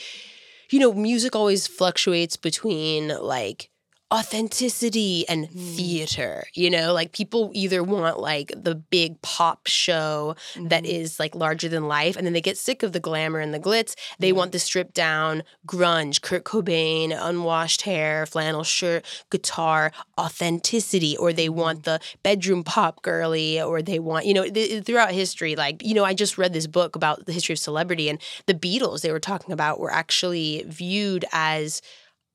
you 0.69 0.79
know, 0.79 0.93
music 0.93 1.35
always 1.35 1.67
fluctuates 1.67 2.35
between 2.35 3.09
like 3.09 3.69
authenticity 4.13 5.27
and 5.27 5.47
hmm. 5.47 5.57
theater. 5.57 6.43
You 6.53 6.69
know, 6.69 6.93
like 6.93 7.13
people 7.13 7.49
either 7.53 7.83
want 7.83 8.19
like 8.19 8.51
the 8.55 8.75
big 8.75 9.19
pop 9.23 9.65
show 9.65 10.35
that 10.55 10.83
mm-hmm. 10.83 10.95
is 10.95 11.19
like 11.19 11.33
larger 11.33 11.67
than 11.67 11.87
life 11.87 12.15
and 12.15 12.25
then 12.25 12.33
they 12.33 12.41
get 12.41 12.57
sick 12.57 12.83
of 12.83 12.91
the 12.91 12.99
glamour 12.99 13.39
and 13.39 13.53
the 13.53 13.59
glitz. 13.59 13.95
They 14.19 14.31
want 14.31 14.51
the 14.51 14.59
stripped 14.59 14.93
down 14.93 15.43
grunge, 15.65 16.21
Kurt 16.21 16.43
Cobain, 16.43 17.17
unwashed 17.19 17.81
hair, 17.81 18.27
flannel 18.27 18.63
shirt, 18.63 19.03
guitar, 19.31 19.91
authenticity 20.19 21.17
or 21.17 21.33
they 21.33 21.49
want 21.49 21.79
mm-hmm. 21.79 21.93
the 21.93 21.99
bedroom 22.21 22.63
pop 22.63 23.01
girly 23.01 23.59
or 23.59 23.81
they 23.81 23.97
want, 23.97 24.27
you 24.27 24.33
know, 24.33 24.47
th- 24.47 24.85
throughout 24.85 25.11
history 25.11 25.55
like, 25.55 25.83
you 25.83 25.95
know, 25.95 26.03
I 26.03 26.13
just 26.13 26.37
read 26.37 26.53
this 26.53 26.67
book 26.67 26.95
about 26.95 27.25
the 27.25 27.33
history 27.33 27.53
of 27.53 27.59
celebrity 27.59 28.09
and 28.09 28.19
the 28.45 28.53
Beatles 28.53 29.01
they 29.01 29.11
were 29.11 29.19
talking 29.19 29.53
about 29.53 29.79
were 29.79 29.91
actually 29.91 30.63
viewed 30.67 31.25
as 31.31 31.81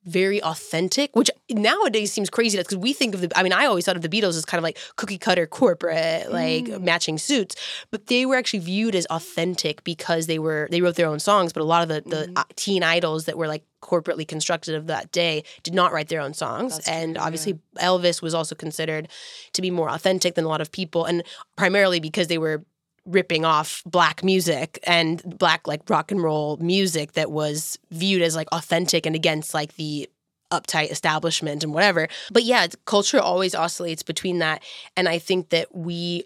very 0.08 0.42
authentic, 0.42 1.14
which 1.14 1.30
nowadays 1.50 2.12
seems 2.12 2.30
crazy 2.30 2.58
because 2.58 2.76
we 2.76 2.92
think 2.92 3.14
of 3.14 3.20
the. 3.20 3.30
I 3.36 3.42
mean, 3.42 3.52
I 3.52 3.66
always 3.66 3.84
thought 3.84 3.96
of 3.96 4.02
the 4.02 4.08
Beatles 4.08 4.36
as 4.36 4.44
kind 4.44 4.58
of 4.58 4.64
like 4.64 4.78
cookie 4.96 5.18
cutter 5.18 5.46
corporate, 5.46 6.32
like 6.32 6.80
matching 6.80 7.18
suits, 7.18 7.56
but 7.90 8.06
they 8.06 8.26
were 8.26 8.36
actually 8.36 8.60
viewed 8.60 8.94
as 8.94 9.06
authentic 9.06 9.84
because 9.84 10.26
they 10.26 10.38
were 10.38 10.68
they 10.70 10.80
wrote 10.80 10.96
their 10.96 11.08
own 11.08 11.20
songs. 11.20 11.52
But 11.52 11.62
a 11.62 11.64
lot 11.64 11.82
of 11.82 11.88
the 11.88 12.02
the 12.08 12.32
uh, 12.36 12.44
teen 12.56 12.82
idols 12.82 13.26
that 13.26 13.36
were 13.36 13.48
like 13.48 13.64
corporately 13.80 14.26
constructed 14.26 14.74
of 14.74 14.88
that 14.88 15.12
day 15.12 15.44
did 15.62 15.74
not 15.74 15.92
write 15.92 16.08
their 16.08 16.20
own 16.20 16.34
songs, 16.34 16.74
That's 16.74 16.86
true, 16.86 16.94
and 16.94 17.14
yeah. 17.14 17.22
obviously 17.22 17.58
Elvis 17.76 18.20
was 18.20 18.34
also 18.34 18.54
considered 18.54 19.08
to 19.52 19.62
be 19.62 19.70
more 19.70 19.88
authentic 19.88 20.34
than 20.34 20.44
a 20.44 20.48
lot 20.48 20.60
of 20.60 20.72
people, 20.72 21.04
and 21.04 21.22
primarily 21.56 22.00
because 22.00 22.26
they 22.28 22.38
were 22.38 22.64
ripping 23.08 23.44
off 23.44 23.82
black 23.86 24.22
music 24.22 24.78
and 24.84 25.22
black 25.38 25.66
like 25.66 25.80
rock 25.88 26.10
and 26.12 26.22
roll 26.22 26.56
music 26.58 27.12
that 27.12 27.30
was 27.30 27.78
viewed 27.90 28.20
as 28.22 28.36
like 28.36 28.48
authentic 28.52 29.06
and 29.06 29.16
against 29.16 29.54
like 29.54 29.74
the 29.76 30.08
uptight 30.52 30.90
establishment 30.90 31.64
and 31.64 31.72
whatever. 31.72 32.06
But 32.30 32.42
yeah, 32.44 32.66
culture 32.84 33.18
always 33.20 33.54
oscillates 33.54 34.02
between 34.02 34.38
that 34.40 34.62
and 34.96 35.08
I 35.08 35.18
think 35.18 35.48
that 35.50 35.74
we 35.74 36.24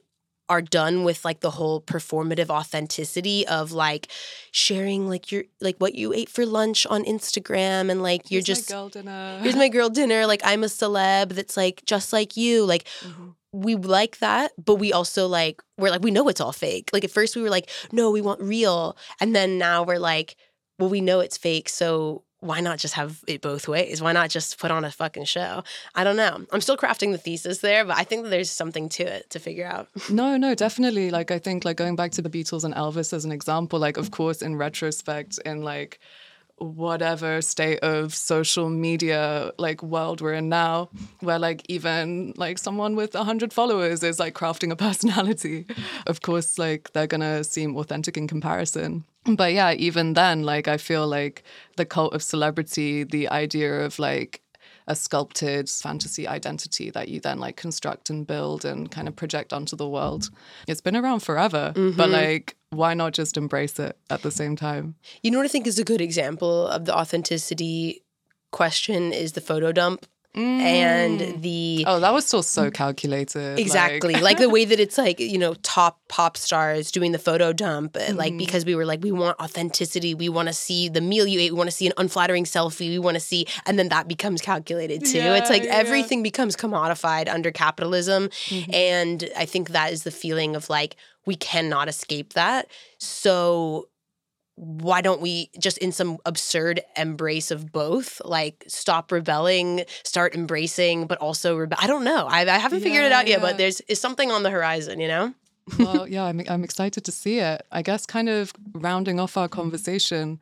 are 0.48 0.60
done 0.60 1.04
with 1.04 1.24
like 1.24 1.40
the 1.40 1.52
whole 1.52 1.80
performative 1.80 2.50
authenticity 2.50 3.46
of 3.46 3.72
like 3.72 4.08
sharing 4.50 5.08
like 5.08 5.30
your 5.32 5.44
like 5.60 5.76
what 5.78 5.94
you 5.94 6.12
ate 6.12 6.28
for 6.28 6.44
lunch 6.44 6.84
on 6.86 7.04
Instagram 7.04 7.90
and 7.90 8.02
like 8.02 8.30
you're 8.30 8.38
Here's 8.40 8.48
my 8.48 8.54
just 8.54 8.68
girl 8.68 8.88
dinner. 8.88 9.40
here's 9.42 9.56
my 9.56 9.68
girl 9.68 9.88
dinner 9.88 10.26
like 10.26 10.42
i'm 10.44 10.62
a 10.62 10.66
celeb 10.66 11.30
that's 11.34 11.56
like 11.56 11.82
just 11.86 12.12
like 12.12 12.36
you 12.36 12.64
like 12.66 12.84
Mhm. 13.02 13.34
We 13.52 13.74
like 13.76 14.18
that 14.18 14.52
but 14.62 14.76
we 14.76 14.92
also 14.92 15.26
like 15.26 15.62
we're 15.76 15.90
like 15.90 16.02
we 16.02 16.10
know 16.10 16.28
it's 16.28 16.40
all 16.40 16.52
fake. 16.52 16.90
Like 16.92 17.04
at 17.04 17.10
first 17.10 17.36
we 17.36 17.42
were 17.42 17.50
like 17.50 17.68
no 17.92 18.10
we 18.10 18.20
want 18.20 18.40
real 18.40 18.96
and 19.20 19.34
then 19.36 19.58
now 19.58 19.82
we're 19.82 19.98
like 19.98 20.36
well 20.78 20.88
we 20.88 21.00
know 21.00 21.20
it's 21.20 21.36
fake 21.36 21.68
so 21.68 22.24
why 22.40 22.58
not 22.60 22.78
just 22.78 22.94
have 22.94 23.22
it 23.28 23.40
both 23.40 23.68
ways? 23.68 24.02
Why 24.02 24.10
not 24.10 24.28
just 24.28 24.58
put 24.58 24.72
on 24.72 24.84
a 24.84 24.90
fucking 24.90 25.26
show? 25.26 25.62
I 25.94 26.02
don't 26.02 26.16
know. 26.16 26.44
I'm 26.50 26.60
still 26.60 26.76
crafting 26.76 27.12
the 27.12 27.18
thesis 27.18 27.58
there 27.58 27.84
but 27.84 27.96
i 27.96 28.02
think 28.04 28.26
there's 28.26 28.50
something 28.50 28.88
to 28.90 29.04
it 29.04 29.30
to 29.30 29.38
figure 29.38 29.66
out. 29.66 29.88
No, 30.10 30.36
no, 30.36 30.54
definitely. 30.54 31.10
Like 31.10 31.30
I 31.30 31.38
think 31.38 31.64
like 31.64 31.76
going 31.76 31.94
back 31.96 32.12
to 32.12 32.22
the 32.22 32.30
Beatles 32.30 32.64
and 32.64 32.74
Elvis 32.74 33.12
as 33.12 33.24
an 33.24 33.32
example, 33.32 33.78
like 33.78 33.96
of 33.96 34.10
course 34.10 34.42
in 34.42 34.56
retrospect 34.56 35.38
in 35.44 35.62
like 35.62 36.00
whatever 36.62 37.42
state 37.42 37.80
of 37.80 38.14
social 38.14 38.68
media 38.68 39.52
like 39.58 39.82
world 39.82 40.20
we're 40.20 40.34
in 40.34 40.48
now 40.48 40.88
where 41.20 41.38
like 41.38 41.62
even 41.68 42.32
like 42.36 42.58
someone 42.58 42.96
with 42.96 43.14
100 43.14 43.52
followers 43.52 44.02
is 44.02 44.18
like 44.18 44.34
crafting 44.34 44.70
a 44.70 44.76
personality. 44.88 45.66
Of 46.06 46.22
course 46.22 46.58
like 46.58 46.92
they're 46.92 47.06
gonna 47.06 47.44
seem 47.44 47.76
authentic 47.76 48.16
in 48.16 48.28
comparison. 48.28 49.04
But 49.24 49.52
yeah 49.52 49.72
even 49.72 50.14
then 50.14 50.42
like 50.42 50.66
i 50.66 50.76
feel 50.76 51.06
like 51.06 51.44
the 51.76 51.84
cult 51.84 52.12
of 52.12 52.22
celebrity 52.22 53.04
the 53.04 53.28
idea 53.28 53.84
of 53.84 53.98
like 53.98 54.41
a 54.86 54.96
sculpted 54.96 55.68
fantasy 55.68 56.26
identity 56.26 56.90
that 56.90 57.08
you 57.08 57.20
then 57.20 57.38
like 57.38 57.56
construct 57.56 58.10
and 58.10 58.26
build 58.26 58.64
and 58.64 58.90
kind 58.90 59.08
of 59.08 59.16
project 59.16 59.52
onto 59.52 59.76
the 59.76 59.88
world. 59.88 60.30
It's 60.66 60.80
been 60.80 60.96
around 60.96 61.20
forever, 61.20 61.72
but 61.74 61.80
mm-hmm. 61.80 62.12
like, 62.12 62.56
why 62.70 62.94
not 62.94 63.12
just 63.12 63.36
embrace 63.36 63.78
it 63.78 63.96
at 64.10 64.22
the 64.22 64.30
same 64.30 64.56
time? 64.56 64.94
you 65.22 65.30
know 65.30 65.38
what 65.38 65.44
i 65.44 65.48
think 65.48 65.66
is 65.66 65.78
a 65.78 65.84
good 65.84 66.00
example 66.00 66.66
of 66.68 66.84
the 66.84 66.96
authenticity 66.96 68.02
question 68.50 69.12
is 69.12 69.32
the 69.32 69.40
photo 69.40 69.72
dump 69.72 70.06
and 70.34 71.42
the 71.42 71.84
Oh, 71.86 72.00
that 72.00 72.12
was 72.12 72.26
still 72.26 72.42
so 72.42 72.70
calculated. 72.70 73.58
Exactly. 73.58 74.14
Like, 74.14 74.22
Like, 74.22 74.38
the 74.38 74.48
way 74.56 74.64
that 74.64 74.80
it's 74.80 74.96
like, 74.96 75.20
you 75.20 75.38
know, 75.38 75.54
top 75.62 76.00
pop 76.08 76.36
stars 76.36 76.90
doing 76.90 77.12
the 77.12 77.18
photo 77.18 77.52
dump, 77.52 77.96
uh, 77.96 78.00
Mm-hmm. 78.00 78.16
like 78.16 78.36
because 78.38 78.64
we 78.64 78.74
were 78.74 78.84
like, 78.86 79.02
we 79.02 79.12
want 79.12 79.38
authenticity. 79.40 80.14
We 80.14 80.28
want 80.28 80.48
to 80.48 80.54
see 80.54 80.88
the 80.88 81.00
meal 81.00 81.26
you 81.26 81.38
ate. 81.40 81.52
We 81.52 81.58
want 81.58 81.70
to 81.70 81.76
see 81.76 81.86
an 81.86 81.92
unflattering 81.96 82.44
selfie. 82.44 82.88
We 82.88 82.98
want 82.98 83.14
to 83.16 83.20
see, 83.20 83.46
and 83.66 83.78
then 83.78 83.88
that 83.90 84.08
becomes 84.08 84.40
calculated 84.40 85.04
too. 85.04 85.18
it's 85.18 85.50
like 85.50 85.64
yeah. 85.64 85.74
everything 85.74 86.22
becomes 86.22 86.56
commodified 86.56 87.28
under 87.28 87.50
capitalism. 87.50 88.28
Mm-hmm. 88.28 88.74
And 88.74 89.30
I 89.36 89.44
think 89.44 89.70
that 89.70 89.92
is 89.92 90.02
the 90.04 90.10
feeling 90.10 90.56
of 90.56 90.68
like, 90.70 90.96
we 91.26 91.36
cannot 91.36 91.88
escape 91.88 92.32
that. 92.32 92.68
So 92.98 93.88
why 94.56 95.00
don't 95.00 95.20
we 95.20 95.50
just 95.58 95.78
in 95.78 95.92
some 95.92 96.18
absurd 96.26 96.82
embrace 96.96 97.50
of 97.50 97.72
both 97.72 98.20
like 98.24 98.64
stop 98.68 99.10
rebelling 99.10 99.84
start 100.04 100.34
embracing 100.34 101.06
but 101.06 101.18
also 101.18 101.56
rebe- 101.56 101.74
i 101.78 101.86
don't 101.86 102.04
know 102.04 102.26
i, 102.28 102.40
I 102.42 102.58
haven't 102.58 102.80
figured 102.82 103.04
it 103.04 103.10
Yeah, 103.10 103.18
out 103.18 103.26
yet 103.26 103.40
yeah. 103.40 103.46
but 103.46 103.56
there's 103.58 103.80
is 103.82 104.00
something 104.00 104.30
on 104.30 104.42
the 104.42 104.50
horizon 104.50 105.00
you 105.00 105.08
know 105.08 105.34
well, 105.78 106.08
yeah, 106.08 106.24
I'm, 106.24 106.42
I'm 106.48 106.64
excited 106.64 107.04
to 107.04 107.12
see 107.12 107.38
it. 107.38 107.64
I 107.70 107.82
guess 107.82 108.04
kind 108.04 108.28
of 108.28 108.52
rounding 108.74 109.20
off 109.20 109.36
our 109.36 109.48
conversation. 109.48 110.40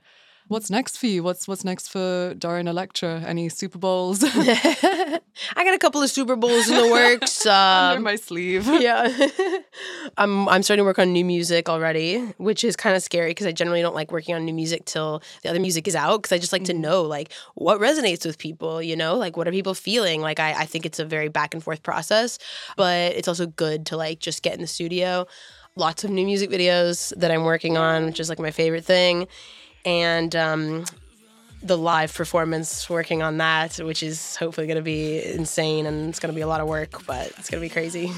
What's 0.50 0.68
next 0.68 0.98
for 0.98 1.06
you? 1.06 1.22
What's 1.22 1.46
what's 1.46 1.64
next 1.64 1.92
for 1.92 2.34
Dorian 2.34 2.66
Electra? 2.66 3.22
Any 3.24 3.48
Super 3.48 3.78
Bowls? 3.78 4.24
I 4.24 5.20
got 5.54 5.74
a 5.74 5.78
couple 5.78 6.02
of 6.02 6.10
super 6.10 6.34
bowls 6.34 6.68
in 6.68 6.74
the 6.74 6.90
works 6.90 7.46
under 7.46 7.98
um, 7.98 8.02
my 8.02 8.16
sleeve? 8.16 8.66
yeah. 8.80 9.28
I'm 10.18 10.48
i'm 10.48 10.64
starting 10.64 10.82
to 10.82 10.84
work 10.84 10.98
on 10.98 11.12
new 11.12 11.24
music 11.24 11.68
already 11.68 12.18
which 12.38 12.64
is 12.64 12.74
kind 12.74 12.96
of 12.96 13.02
scary 13.02 13.30
because 13.30 13.46
i 13.46 13.52
generally 13.52 13.80
don't 13.80 13.94
like 13.94 14.10
working 14.10 14.34
on 14.34 14.44
new 14.44 14.52
music 14.52 14.86
till 14.86 15.22
the 15.44 15.50
other 15.50 15.60
music 15.60 15.86
is 15.86 15.94
out 15.94 16.20
because 16.20 16.32
i 16.32 16.38
just 16.38 16.52
like 16.52 16.64
to 16.64 16.74
know 16.74 17.02
like 17.02 17.32
what 17.54 17.80
resonates 17.80 18.26
with 18.26 18.36
people 18.36 18.82
you 18.82 18.96
know? 18.96 19.14
Like 19.14 19.36
what 19.36 19.46
are 19.46 19.52
people 19.52 19.74
feeling? 19.74 20.20
Like 20.20 20.40
I, 20.40 20.62
I 20.62 20.66
think 20.66 20.84
it's 20.84 20.98
a 20.98 21.04
very 21.04 21.28
back 21.28 21.54
and 21.54 21.62
forth 21.62 21.84
process 21.84 22.40
but 22.76 23.12
it's 23.12 23.28
also 23.28 23.46
good 23.46 23.86
to 23.86 23.96
like 23.96 24.18
just 24.18 24.42
get 24.42 24.54
in 24.54 24.60
the 24.60 24.66
studio. 24.66 25.28
Lots 25.76 26.02
of 26.02 26.10
new 26.10 26.26
music 26.26 26.50
videos 26.50 27.16
that 27.16 27.30
i'm 27.30 27.44
working 27.44 27.78
on 27.78 28.06
which 28.06 28.18
is 28.18 28.28
like 28.28 28.40
my 28.40 28.50
favorite 28.50 28.84
thing 28.84 29.28
and 29.84 30.34
um 30.36 30.84
the 31.62 31.76
live 31.76 32.14
performance 32.14 32.88
working 32.88 33.22
on 33.22 33.38
that, 33.38 33.76
which 33.76 34.02
is 34.02 34.36
hopefully 34.36 34.66
going 34.66 34.78
to 34.78 34.82
be 34.82 35.22
insane 35.22 35.86
and 35.86 36.08
it's 36.08 36.18
going 36.18 36.32
to 36.32 36.34
be 36.34 36.40
a 36.40 36.46
lot 36.46 36.60
of 36.60 36.68
work, 36.68 37.04
but 37.06 37.26
it's 37.38 37.50
going 37.50 37.60
to 37.62 37.66
be 37.66 37.68
crazy. 37.68 38.10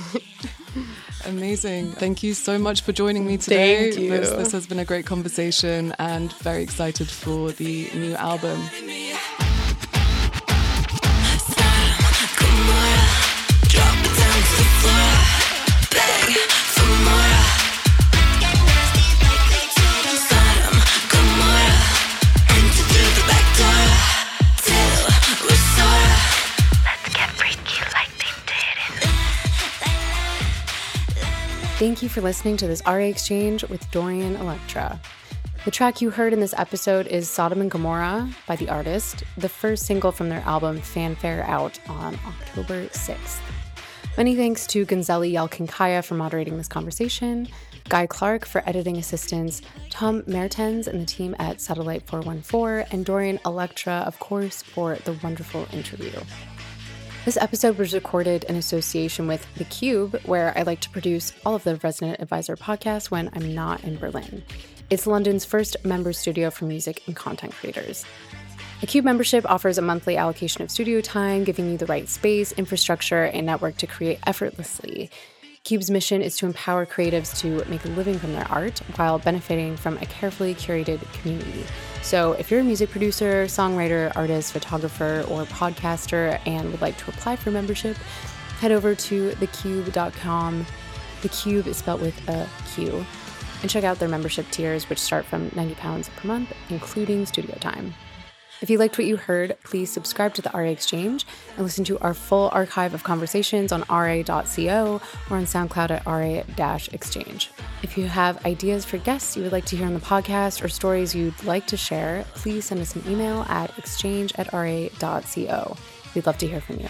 Amazing. 1.24 1.93
Thank 1.93 2.22
you 2.22 2.34
so 2.34 2.59
much 2.59 2.82
for 2.82 2.93
joining 2.93 3.26
me 3.26 3.36
today. 3.36 3.90
Thank 3.90 4.01
you. 4.01 4.10
This, 4.10 4.30
this 4.30 4.52
has 4.52 4.66
been 4.66 4.78
a 4.78 4.84
great 4.84 5.06
conversation 5.06 5.94
and 5.98 6.32
very 6.34 6.62
excited 6.62 7.09
for 7.09 7.52
the 7.52 7.90
new 7.94 8.14
album. 8.14 8.60
Thank 31.82 32.00
you 32.00 32.09
for 32.09 32.20
listening 32.20 32.56
to 32.59 32.68
this 32.68 32.80
RA 32.86 32.94
Exchange 32.94 33.64
with 33.64 33.90
Dorian 33.90 34.36
Electra. 34.36 35.00
The 35.64 35.72
track 35.72 36.00
you 36.00 36.10
heard 36.10 36.32
in 36.32 36.38
this 36.38 36.54
episode 36.56 37.09
is 37.09 37.28
Sodom 37.28 37.60
and 37.60 37.68
Gomorrah 37.68 38.30
by 38.46 38.54
the 38.54 38.68
artist, 38.68 39.24
the 39.36 39.48
first 39.48 39.84
single 39.84 40.12
from 40.12 40.28
their 40.28 40.42
album 40.42 40.80
Fanfare 40.80 41.42
out 41.42 41.80
on 41.88 42.16
October 42.24 42.86
6th. 42.86 43.40
Many 44.16 44.36
thanks 44.36 44.64
to 44.68 44.86
Gunseli 44.86 45.32
Yalcinkaya 45.32 46.04
for 46.04 46.14
moderating 46.14 46.56
this 46.56 46.68
conversation, 46.68 47.48
Guy 47.88 48.06
Clark 48.06 48.46
for 48.46 48.62
editing 48.64 48.96
assistance, 48.98 49.60
Tom 49.90 50.22
Mertens 50.28 50.86
and 50.86 51.00
the 51.00 51.06
team 51.06 51.34
at 51.40 51.60
Satellite 51.60 52.06
414, 52.06 52.86
and 52.92 53.04
Dorian 53.04 53.40
Electra, 53.44 54.04
of 54.06 54.20
course, 54.20 54.62
for 54.62 54.94
the 55.04 55.14
wonderful 55.14 55.66
interview. 55.72 56.12
This 57.24 57.36
episode 57.36 57.78
was 57.78 57.94
recorded 57.94 58.42
in 58.44 58.56
association 58.56 59.28
with 59.28 59.46
The 59.54 59.64
Qube, 59.66 60.26
where 60.26 60.58
I 60.58 60.62
like 60.62 60.80
to 60.80 60.90
produce 60.90 61.32
all 61.46 61.54
of 61.54 61.62
the 61.62 61.76
Resident 61.76 62.20
Advisor 62.20 62.56
podcasts 62.56 63.12
when 63.12 63.30
I'm 63.32 63.54
not 63.54 63.84
in 63.84 63.96
Berlin. 63.96 64.42
It's 64.90 65.06
London's 65.06 65.44
first 65.44 65.76
member 65.84 66.12
studio 66.12 66.50
for 66.50 66.64
music 66.64 67.00
and 67.06 67.14
content 67.14 67.52
creators. 67.52 68.04
The 68.80 68.88
Qube 68.88 69.04
membership 69.04 69.48
offers 69.48 69.78
a 69.78 69.82
monthly 69.82 70.16
allocation 70.16 70.62
of 70.62 70.70
studio 70.72 71.00
time, 71.00 71.44
giving 71.44 71.70
you 71.70 71.78
the 71.78 71.86
right 71.86 72.08
space, 72.08 72.50
infrastructure, 72.50 73.22
and 73.22 73.46
network 73.46 73.76
to 73.76 73.86
create 73.86 74.18
effortlessly. 74.26 75.08
Qube's 75.64 75.93
mission 75.93 76.22
is 76.22 76.36
to 76.39 76.47
empower 76.47 76.84
creatives 76.84 77.39
to 77.39 77.64
make 77.70 77.84
a 77.84 77.89
living 77.90 78.18
from 78.18 78.32
their 78.32 78.51
art 78.51 78.80
while 78.97 79.20
benefiting 79.20 79.76
from 79.76 79.97
a 79.98 80.06
carefully 80.06 80.56
curated 80.56 81.01
community. 81.12 81.64
So, 82.02 82.32
if 82.32 82.51
you're 82.51 82.60
a 82.60 82.64
music 82.64 82.90
producer, 82.90 83.44
songwriter, 83.44 84.10
artist, 84.16 84.52
photographer, 84.52 85.24
or 85.28 85.44
podcaster 85.44 86.40
and 86.47 86.68
would 86.72 86.80
like 86.80 86.98
to 86.98 87.10
apply 87.10 87.36
for 87.36 87.52
membership, 87.52 87.97
head 88.59 88.72
over 88.72 88.97
to 88.97 89.30
theqube.com. 89.30 90.66
The 91.22 91.28
Qube 91.28 91.68
is 91.68 91.76
spelled 91.76 92.01
with 92.01 92.28
a 92.28 92.48
Q. 92.74 93.06
And 93.60 93.70
check 93.70 93.84
out 93.84 94.01
their 94.01 94.09
membership 94.09 94.51
tiers, 94.51 94.90
which 94.90 94.98
start 94.98 95.24
from 95.24 95.48
£90 95.51 96.10
per 96.10 96.26
month, 96.26 96.52
including 96.70 97.24
studio 97.24 97.55
time. 97.60 97.94
If 98.62 98.70
you 98.70 98.78
liked 98.78 98.97
what 98.97 99.09
you 99.09 99.16
heard, 99.16 99.56
please 99.64 99.90
subscribe 99.90 100.34
to 100.34 100.43
the 100.43 100.51
RA 100.55 100.60
Exchange 100.60 101.26
and 101.56 101.64
listen 101.64 101.84
to 101.86 101.98
our 101.98 102.14
full 102.14 102.48
archive 102.52 102.94
of 102.94 103.02
conversations 103.02 103.72
on 103.72 103.80
ra.co 103.90 105.01
or 105.30 105.36
on 105.36 105.44
SoundCloud 105.44 105.90
at 105.90 106.06
ra-exchange. 106.06 107.51
If 107.82 107.98
you 107.98 108.06
have 108.06 108.47
ideas 108.47 108.84
for 108.84 108.98
guests 108.98 109.36
you 109.36 109.43
would 109.43 109.52
like 109.52 109.64
to 109.66 109.76
hear 109.76 109.86
on 109.86 109.94
the 109.94 110.01
podcast 110.01 110.64
or 110.64 110.68
stories 110.68 111.12
you'd 111.12 111.43
like 111.43 111.66
to 111.66 111.76
share, 111.76 112.24
please 112.34 112.66
send 112.66 112.80
us 112.80 112.94
an 112.94 113.02
email 113.10 113.43
at 113.48 113.76
exchange 113.76 114.32
at 114.36 114.52
ra.co. 114.52 115.76
We'd 116.14 116.26
love 116.26 116.39
to 116.39 116.47
hear 116.47 116.60
from 116.60 116.78
you. 116.78 116.89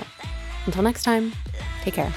Until 0.67 0.83
next 0.83 1.05
time, 1.05 1.33
take 1.83 1.95
care. 1.95 2.13